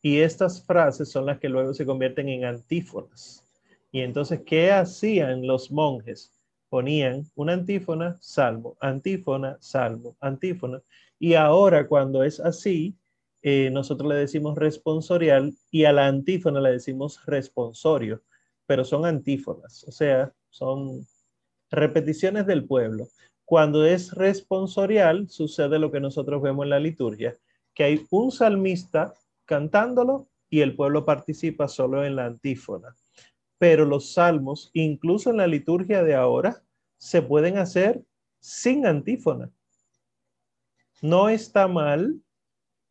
Y 0.02 0.20
estas 0.20 0.64
frases 0.64 1.10
son 1.10 1.26
las 1.26 1.38
que 1.38 1.48
luego 1.48 1.74
se 1.74 1.84
convierten 1.84 2.28
en 2.28 2.44
antífonas. 2.44 3.44
Y 3.90 4.00
entonces, 4.00 4.42
¿qué 4.46 4.70
hacían 4.70 5.46
los 5.46 5.70
monjes? 5.70 6.39
Ponían 6.70 7.24
una 7.34 7.52
antífona, 7.52 8.16
salmo, 8.20 8.78
antífona, 8.80 9.58
salmo, 9.60 10.16
antífona. 10.20 10.80
Y 11.18 11.34
ahora 11.34 11.86
cuando 11.86 12.24
es 12.24 12.40
así, 12.40 12.96
eh, 13.42 13.70
nosotros 13.70 14.08
le 14.08 14.16
decimos 14.16 14.56
responsorial 14.56 15.52
y 15.70 15.84
a 15.84 15.92
la 15.92 16.06
antífona 16.06 16.60
le 16.60 16.72
decimos 16.72 17.24
responsorio, 17.26 18.22
pero 18.66 18.84
son 18.84 19.04
antífonas, 19.04 19.84
o 19.84 19.92
sea, 19.92 20.32
son 20.50 21.06
repeticiones 21.70 22.46
del 22.46 22.66
pueblo. 22.66 23.08
Cuando 23.44 23.84
es 23.84 24.12
responsorial, 24.12 25.28
sucede 25.28 25.78
lo 25.78 25.90
que 25.90 26.00
nosotros 26.00 26.42
vemos 26.42 26.64
en 26.64 26.70
la 26.70 26.80
liturgia, 26.80 27.36
que 27.74 27.84
hay 27.84 28.06
un 28.10 28.30
salmista 28.30 29.14
cantándolo 29.44 30.28
y 30.48 30.60
el 30.60 30.76
pueblo 30.76 31.04
participa 31.04 31.66
solo 31.66 32.04
en 32.04 32.16
la 32.16 32.26
antífona. 32.26 32.94
Pero 33.60 33.84
los 33.84 34.14
salmos, 34.14 34.72
incluso 34.72 35.30
en 35.30 35.36
la 35.36 35.46
liturgia 35.46 36.02
de 36.02 36.16
ahora, 36.16 36.64
se 36.96 37.22
pueden 37.22 37.58
hacer 37.58 38.02
sin 38.40 38.86
antífona. 38.86 39.52
No 41.00 41.28
está 41.28 41.68
mal 41.68 42.20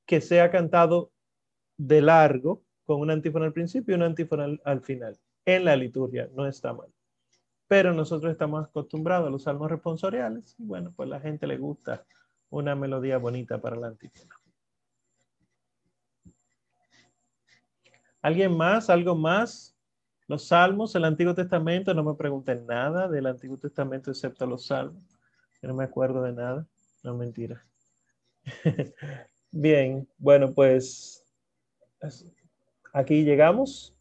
que 0.05 0.21
sea 0.21 0.49
cantado 0.49 1.11
de 1.75 2.01
largo 2.01 2.63
con 2.85 3.01
una 3.01 3.11
antífona 3.11 3.47
al 3.47 3.53
principio 3.53 3.93
y 3.93 3.97
una 3.97 4.05
antífona 4.05 4.45
al, 4.45 4.61
al 4.63 4.81
final. 4.81 5.19
En 5.43 5.65
la 5.65 5.75
liturgia 5.75 6.29
no 6.33 6.47
está 6.47 6.71
mal 6.71 6.87
pero 7.69 7.93
nosotros 7.93 8.31
estamos 8.31 8.65
acostumbrados 8.65 9.27
a 9.27 9.29
los 9.29 9.43
salmos 9.43 9.69
responsoriales 9.69 10.55
y 10.57 10.65
bueno, 10.65 10.91
pues 10.95 11.07
la 11.07 11.19
gente 11.19 11.45
le 11.45 11.59
gusta 11.59 12.03
una 12.49 12.73
melodía 12.75 13.19
bonita 13.19 13.61
para 13.61 13.75
la 13.75 13.87
antífona. 13.87 14.35
¿Alguien 18.23 18.57
más? 18.57 18.89
¿Algo 18.89 19.15
más? 19.15 19.68
Los 20.29 20.45
salmos, 20.45 20.93
el 20.93 21.05
Antiguo 21.05 21.33
Testamento, 21.33 21.91
no 21.95 22.03
me 22.03 22.13
pregunten 22.13 22.67
nada 22.67 23.07
del 23.07 23.25
Antiguo 23.25 23.57
Testamento 23.57 24.11
excepto 24.11 24.45
los 24.45 24.67
salmos. 24.67 25.01
Yo 25.59 25.67
no 25.67 25.73
me 25.73 25.83
acuerdo 25.83 26.21
de 26.21 26.33
nada. 26.33 26.67
No, 27.03 27.17
mentira. 27.17 27.65
Bien, 29.51 30.07
bueno, 30.19 30.53
pues 30.53 31.25
aquí 32.93 33.23
llegamos 33.23 33.95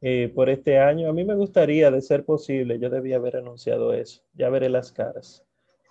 eh, 0.00 0.30
por 0.32 0.50
este 0.50 0.78
año. 0.78 1.10
A 1.10 1.12
mí 1.12 1.24
me 1.24 1.34
gustaría, 1.34 1.90
de 1.90 2.00
ser 2.00 2.24
posible, 2.24 2.78
yo 2.78 2.88
debía 2.88 3.16
haber 3.16 3.38
anunciado 3.38 3.92
eso. 3.92 4.22
Ya 4.34 4.48
veré 4.50 4.68
las 4.68 4.92
caras. 4.92 5.44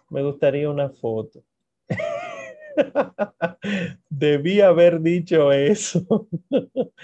Me 0.09 0.23
gustaría 0.23 0.69
una 0.69 0.89
foto. 0.89 1.43
Debí 4.09 4.61
haber 4.61 5.01
dicho 5.01 5.51
eso. 5.51 6.29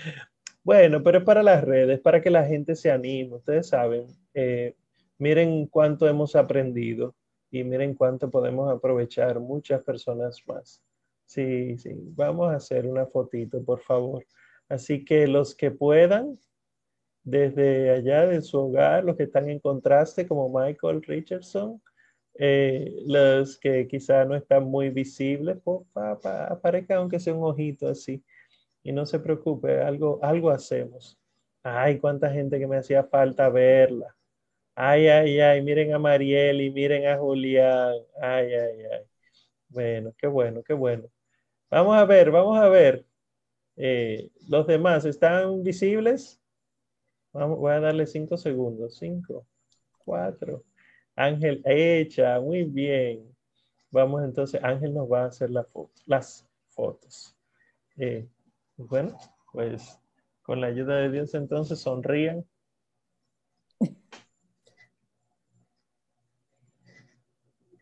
bueno, 0.63 1.01
pero 1.03 1.19
es 1.19 1.23
para 1.23 1.43
las 1.43 1.63
redes, 1.63 1.99
para 1.99 2.21
que 2.21 2.29
la 2.29 2.45
gente 2.45 2.75
se 2.75 2.91
anime. 2.91 3.35
Ustedes 3.35 3.67
saben, 3.69 4.05
eh, 4.33 4.75
miren 5.17 5.67
cuánto 5.67 6.07
hemos 6.07 6.35
aprendido 6.35 7.15
y 7.49 7.63
miren 7.63 7.95
cuánto 7.95 8.29
podemos 8.29 8.71
aprovechar 8.71 9.39
muchas 9.39 9.83
personas 9.83 10.41
más. 10.47 10.81
Sí, 11.25 11.77
sí, 11.77 11.91
vamos 12.15 12.51
a 12.51 12.55
hacer 12.55 12.85
una 12.85 13.05
fotito, 13.05 13.63
por 13.63 13.81
favor. 13.81 14.25
Así 14.69 15.03
que 15.05 15.27
los 15.27 15.55
que 15.55 15.71
puedan, 15.71 16.37
desde 17.23 17.91
allá 17.91 18.25
de 18.27 18.41
su 18.41 18.59
hogar, 18.59 19.03
los 19.03 19.15
que 19.17 19.23
están 19.23 19.49
en 19.49 19.59
contraste, 19.59 20.27
como 20.27 20.49
Michael 20.49 21.03
Richardson, 21.03 21.81
eh, 22.35 22.93
los 23.05 23.57
que 23.57 23.87
quizá 23.87 24.25
no 24.25 24.35
están 24.35 24.63
muy 24.65 24.89
visibles, 24.89 25.57
pues, 25.63 25.81
pa, 25.93 26.19
pa, 26.19 26.45
aparezca 26.47 26.95
aunque 26.95 27.19
sea 27.19 27.33
un 27.33 27.43
ojito 27.43 27.87
así. 27.87 28.23
Y 28.83 28.91
no 28.91 29.05
se 29.05 29.19
preocupe, 29.19 29.81
algo, 29.81 30.19
algo 30.23 30.49
hacemos. 30.49 31.17
Ay, 31.63 31.99
cuánta 31.99 32.31
gente 32.31 32.59
que 32.59 32.67
me 32.67 32.77
hacía 32.77 33.03
falta 33.03 33.49
verla. 33.49 34.15
Ay, 34.75 35.07
ay, 35.07 35.39
ay, 35.39 35.61
miren 35.61 35.93
a 35.93 35.99
Mariel 35.99 36.61
y 36.61 36.71
miren 36.71 37.07
a 37.07 37.17
Julián. 37.17 37.93
Ay, 38.19 38.53
ay, 38.53 38.83
ay. 38.91 39.05
Bueno, 39.69 40.13
qué 40.17 40.27
bueno, 40.27 40.63
qué 40.63 40.73
bueno. 40.73 41.09
Vamos 41.69 41.95
a 41.97 42.05
ver, 42.05 42.31
vamos 42.31 42.57
a 42.57 42.69
ver. 42.69 43.05
Eh, 43.77 44.29
los 44.47 44.67
demás, 44.67 45.05
¿están 45.05 45.63
visibles? 45.63 46.41
Vamos, 47.33 47.59
voy 47.59 47.71
a 47.73 47.79
darle 47.79 48.05
cinco 48.07 48.37
segundos. 48.37 48.97
Cinco, 48.97 49.45
cuatro. 50.03 50.63
Ángel 51.15 51.61
hecha, 51.65 52.39
muy 52.39 52.63
bien. 52.63 53.35
Vamos 53.91 54.23
entonces, 54.23 54.63
Ángel 54.63 54.93
nos 54.93 55.11
va 55.11 55.23
a 55.23 55.27
hacer 55.27 55.49
las 55.49 56.47
fotos. 56.69 57.35
Eh, 57.97 58.27
bueno, 58.89 59.17
pues 59.51 59.99
con 60.41 60.61
la 60.61 60.67
ayuda 60.67 60.97
de 60.97 61.11
Dios 61.11 61.33
entonces 61.33 61.79
sonrían. 61.79 62.45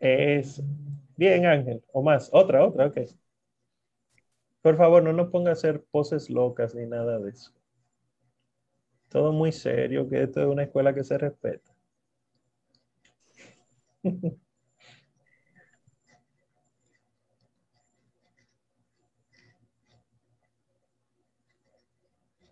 Es 0.01 0.61
bien, 1.15 1.45
Ángel, 1.45 1.81
o 1.93 2.01
más, 2.03 2.30
otra, 2.34 2.65
otra, 2.65 2.88
ok. 2.88 2.97
Por 4.61 4.77
favor, 4.77 5.03
no 5.03 5.11
nos 5.11 5.31
ponga 5.31 5.49
a 5.49 5.51
hacer 5.51 5.84
poses 5.91 6.30
locas 6.30 6.73
ni 6.73 6.85
nada 6.85 7.19
de 7.19 7.31
eso. 7.31 7.51
Todo 9.09 9.34
muy 9.34 9.51
serio, 9.51 10.07
que 10.07 10.23
esto 10.23 10.39
es 10.41 10.47
una 10.47 10.63
escuela 10.63 10.95
que 10.95 11.03
se 11.03 11.17
respeta. 11.17 11.76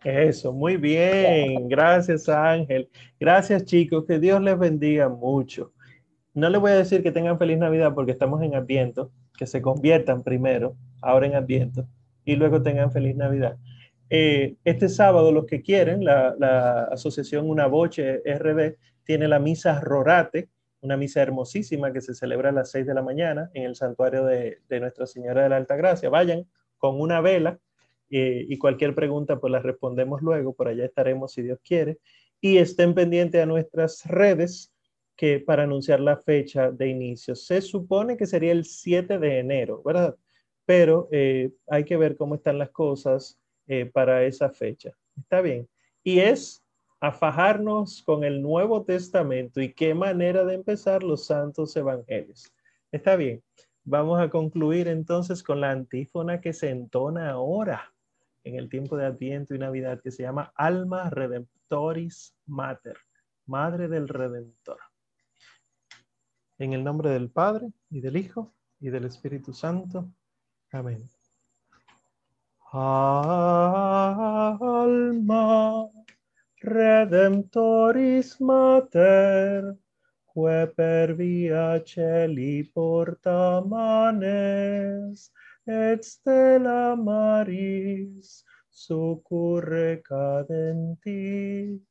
Eso, 0.08 0.54
muy 0.54 0.78
bien. 0.78 1.68
Gracias, 1.68 2.30
Ángel. 2.30 2.90
Gracias, 3.20 3.66
chicos. 3.66 4.06
Que 4.06 4.20
Dios 4.20 4.42
les 4.42 4.58
bendiga 4.58 5.10
mucho. 5.10 5.74
No 6.34 6.50
les 6.50 6.62
voy 6.62 6.72
a 6.72 6.76
decir 6.76 7.04
que 7.04 7.12
tengan 7.12 7.38
feliz 7.38 7.58
Navidad 7.58 7.94
porque 7.94 8.14
estamos 8.14 8.42
en 8.42 8.56
Adviento, 8.56 9.12
que 9.38 9.46
se 9.46 9.62
conviertan 9.62 10.24
primero, 10.24 10.78
ahora 11.02 11.26
en 11.26 11.36
Adviento, 11.36 11.90
y 12.24 12.38
luego 12.38 12.62
tengan 12.62 12.94
feliz 12.94 13.18
Navidad. 13.18 13.58
Eh, 14.10 14.56
este 14.64 14.88
sábado, 14.88 15.34
los 15.34 15.46
que 15.46 15.62
quieren, 15.62 16.06
la, 16.06 16.34
la 16.40 16.84
asociación 16.86 17.50
Una 17.50 17.68
Voce 17.68 18.22
RD 18.26 18.78
tiene 19.04 19.28
la 19.28 19.40
misa 19.40 19.82
Rorate, 19.82 20.48
una 20.80 20.96
misa 20.96 21.22
hermosísima 21.22 21.92
que 21.92 22.00
se 22.00 22.14
celebra 22.14 22.50
a 22.50 22.54
las 22.54 22.72
6 22.72 22.88
de 22.88 22.94
la 22.94 23.02
mañana 23.02 23.52
en 23.54 23.64
el 23.64 23.76
santuario 23.76 24.24
de, 24.24 24.60
de 24.70 24.80
Nuestra 24.80 25.06
Señora 25.06 25.44
de 25.44 25.50
la 25.50 25.58
Alta 25.58 25.76
Gracia. 25.76 26.10
Vayan 26.10 26.46
con 26.78 27.02
una 27.02 27.20
vela 27.20 27.60
eh, 28.10 28.46
y 28.48 28.58
cualquier 28.58 28.96
pregunta 28.96 29.40
pues 29.40 29.52
la 29.52 29.60
respondemos 29.60 30.22
luego, 30.22 30.54
por 30.54 30.68
allá 30.68 30.86
estaremos 30.86 31.34
si 31.34 31.42
Dios 31.42 31.60
quiere. 31.64 32.00
Y 32.40 32.58
estén 32.58 32.94
pendientes 32.94 33.42
a 33.42 33.46
nuestras 33.46 34.06
redes 34.06 34.74
que 35.16 35.40
para 35.40 35.64
anunciar 35.64 36.00
la 36.00 36.18
fecha 36.18 36.72
de 36.72 36.88
inicio. 36.88 37.36
Se 37.36 37.62
supone 37.62 38.16
que 38.16 38.28
sería 38.28 38.52
el 38.52 38.66
7 38.66 39.18
de 39.18 39.40
enero, 39.40 39.82
¿verdad? 39.84 40.16
Pero 40.66 41.10
eh, 41.12 41.52
hay 41.68 41.84
que 41.84 41.98
ver 41.98 42.16
cómo 42.16 42.36
están 42.36 42.60
las 42.60 42.70
cosas 42.70 43.40
eh, 43.66 43.86
para 43.86 44.24
esa 44.24 44.52
fecha. 44.52 44.92
¿Está 45.18 45.42
bien? 45.42 45.68
Y 46.04 46.20
es 46.20 46.64
a 47.00 47.12
fajarnos 47.12 48.04
con 48.04 48.24
el 48.24 48.42
Nuevo 48.42 48.84
Testamento 48.84 49.60
y 49.60 49.74
qué 49.74 49.94
manera 49.94 50.46
de 50.46 50.54
empezar 50.54 51.04
los 51.04 51.26
santos 51.26 51.76
evangelios. 51.76 52.52
¿Está 52.92 53.16
bien? 53.16 53.44
Vamos 53.84 54.20
a 54.20 54.30
concluir 54.30 54.88
entonces 54.88 55.42
con 55.42 55.62
la 55.62 55.72
antífona 55.72 56.42
que 56.42 56.54
se 56.54 56.70
entona 56.70 57.32
ahora 57.32 57.94
en 58.48 58.56
el 58.56 58.70
tiempo 58.70 58.96
de 58.96 59.06
Adviento 59.06 59.54
y 59.54 59.60
Navidad 59.60 60.02
que 60.02 60.12
se 60.12 60.24
llama 60.24 60.54
Alma 60.56 61.10
Redemptoris 61.10 62.34
Mater, 62.46 62.98
Madre 63.46 63.88
del 63.88 64.08
Redentor. 64.08 64.80
En 66.58 66.74
el 66.74 66.84
nombre 66.84 67.10
del 67.10 67.30
Padre 67.30 67.72
y 67.90 68.02
del 68.02 68.18
Hijo 68.18 68.54
y 68.80 68.90
del 68.90 69.06
Espíritu 69.06 69.54
Santo. 69.54 70.10
Amén. 70.72 71.08
alma 72.74 73.90
redemptoris 76.62 78.42
mater, 78.42 79.78
que 80.34 80.68
per 80.76 81.14
via 81.14 81.82
celi 81.86 82.64
et 85.68 86.04
stella 86.04 86.96
maris 86.96 88.44
succurre 88.70 90.02
cadenti, 90.02 91.82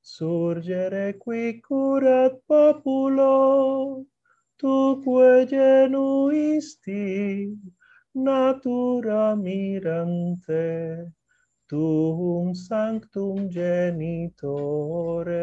surgere 0.00 1.18
qui 1.18 1.60
curat 1.60 2.40
populo, 2.46 4.06
tu 4.56 5.02
que 5.02 5.46
genuisti, 5.46 7.52
natura 8.14 9.36
mirante, 9.36 11.12
tuum 11.68 12.54
sanctum 12.54 13.50
genitore. 13.50 15.34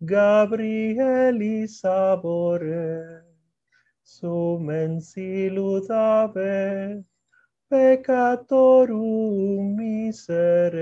Gabrieli 0.00 1.66
sabore, 1.68 3.22
sumen 4.02 5.00
silut 5.00 5.90
ave, 5.90 7.04
peccatorum 7.68 8.96
miserere. 9.76 10.72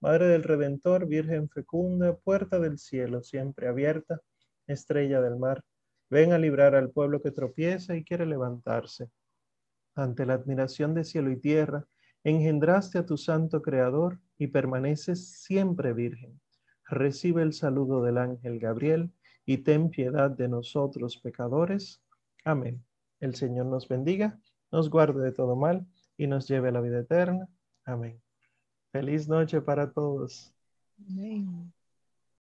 Madre 0.00 0.28
del 0.28 0.42
Redentor, 0.42 1.06
Virgen 1.06 1.48
fecunda, 1.48 2.14
puerta 2.16 2.60
del 2.60 2.78
cielo 2.78 3.22
siempre 3.22 3.68
abierta, 3.68 4.20
estrella 4.66 5.20
del 5.20 5.36
mar, 5.36 5.64
ven 6.10 6.32
a 6.32 6.38
librar 6.38 6.74
al 6.74 6.90
pueblo 6.90 7.22
que 7.22 7.30
tropieza 7.30 7.96
y 7.96 8.04
quiere 8.04 8.26
levantarse. 8.26 9.10
Ante 9.94 10.26
la 10.26 10.34
admiración 10.34 10.94
de 10.94 11.04
cielo 11.04 11.30
y 11.30 11.36
tierra, 11.36 11.86
engendraste 12.28 12.98
a 12.98 13.06
tu 13.06 13.16
santo 13.16 13.62
Creador 13.62 14.20
y 14.38 14.48
permaneces 14.48 15.28
siempre 15.28 15.92
virgen. 15.92 16.40
Recibe 16.86 17.42
el 17.42 17.52
saludo 17.52 18.02
del 18.02 18.18
ángel 18.18 18.58
Gabriel 18.58 19.12
y 19.44 19.58
ten 19.58 19.90
piedad 19.90 20.30
de 20.30 20.48
nosotros 20.48 21.18
pecadores. 21.18 22.02
Amén. 22.44 22.84
El 23.20 23.34
Señor 23.34 23.66
nos 23.66 23.88
bendiga, 23.88 24.38
nos 24.70 24.90
guarde 24.90 25.22
de 25.22 25.32
todo 25.32 25.56
mal 25.56 25.86
y 26.16 26.26
nos 26.26 26.48
lleve 26.48 26.68
a 26.68 26.72
la 26.72 26.80
vida 26.80 27.00
eterna. 27.00 27.48
Amén. 27.84 28.20
Feliz 28.92 29.28
noche 29.28 29.60
para 29.60 29.90
todos. 29.90 30.52
Amén. 31.08 31.72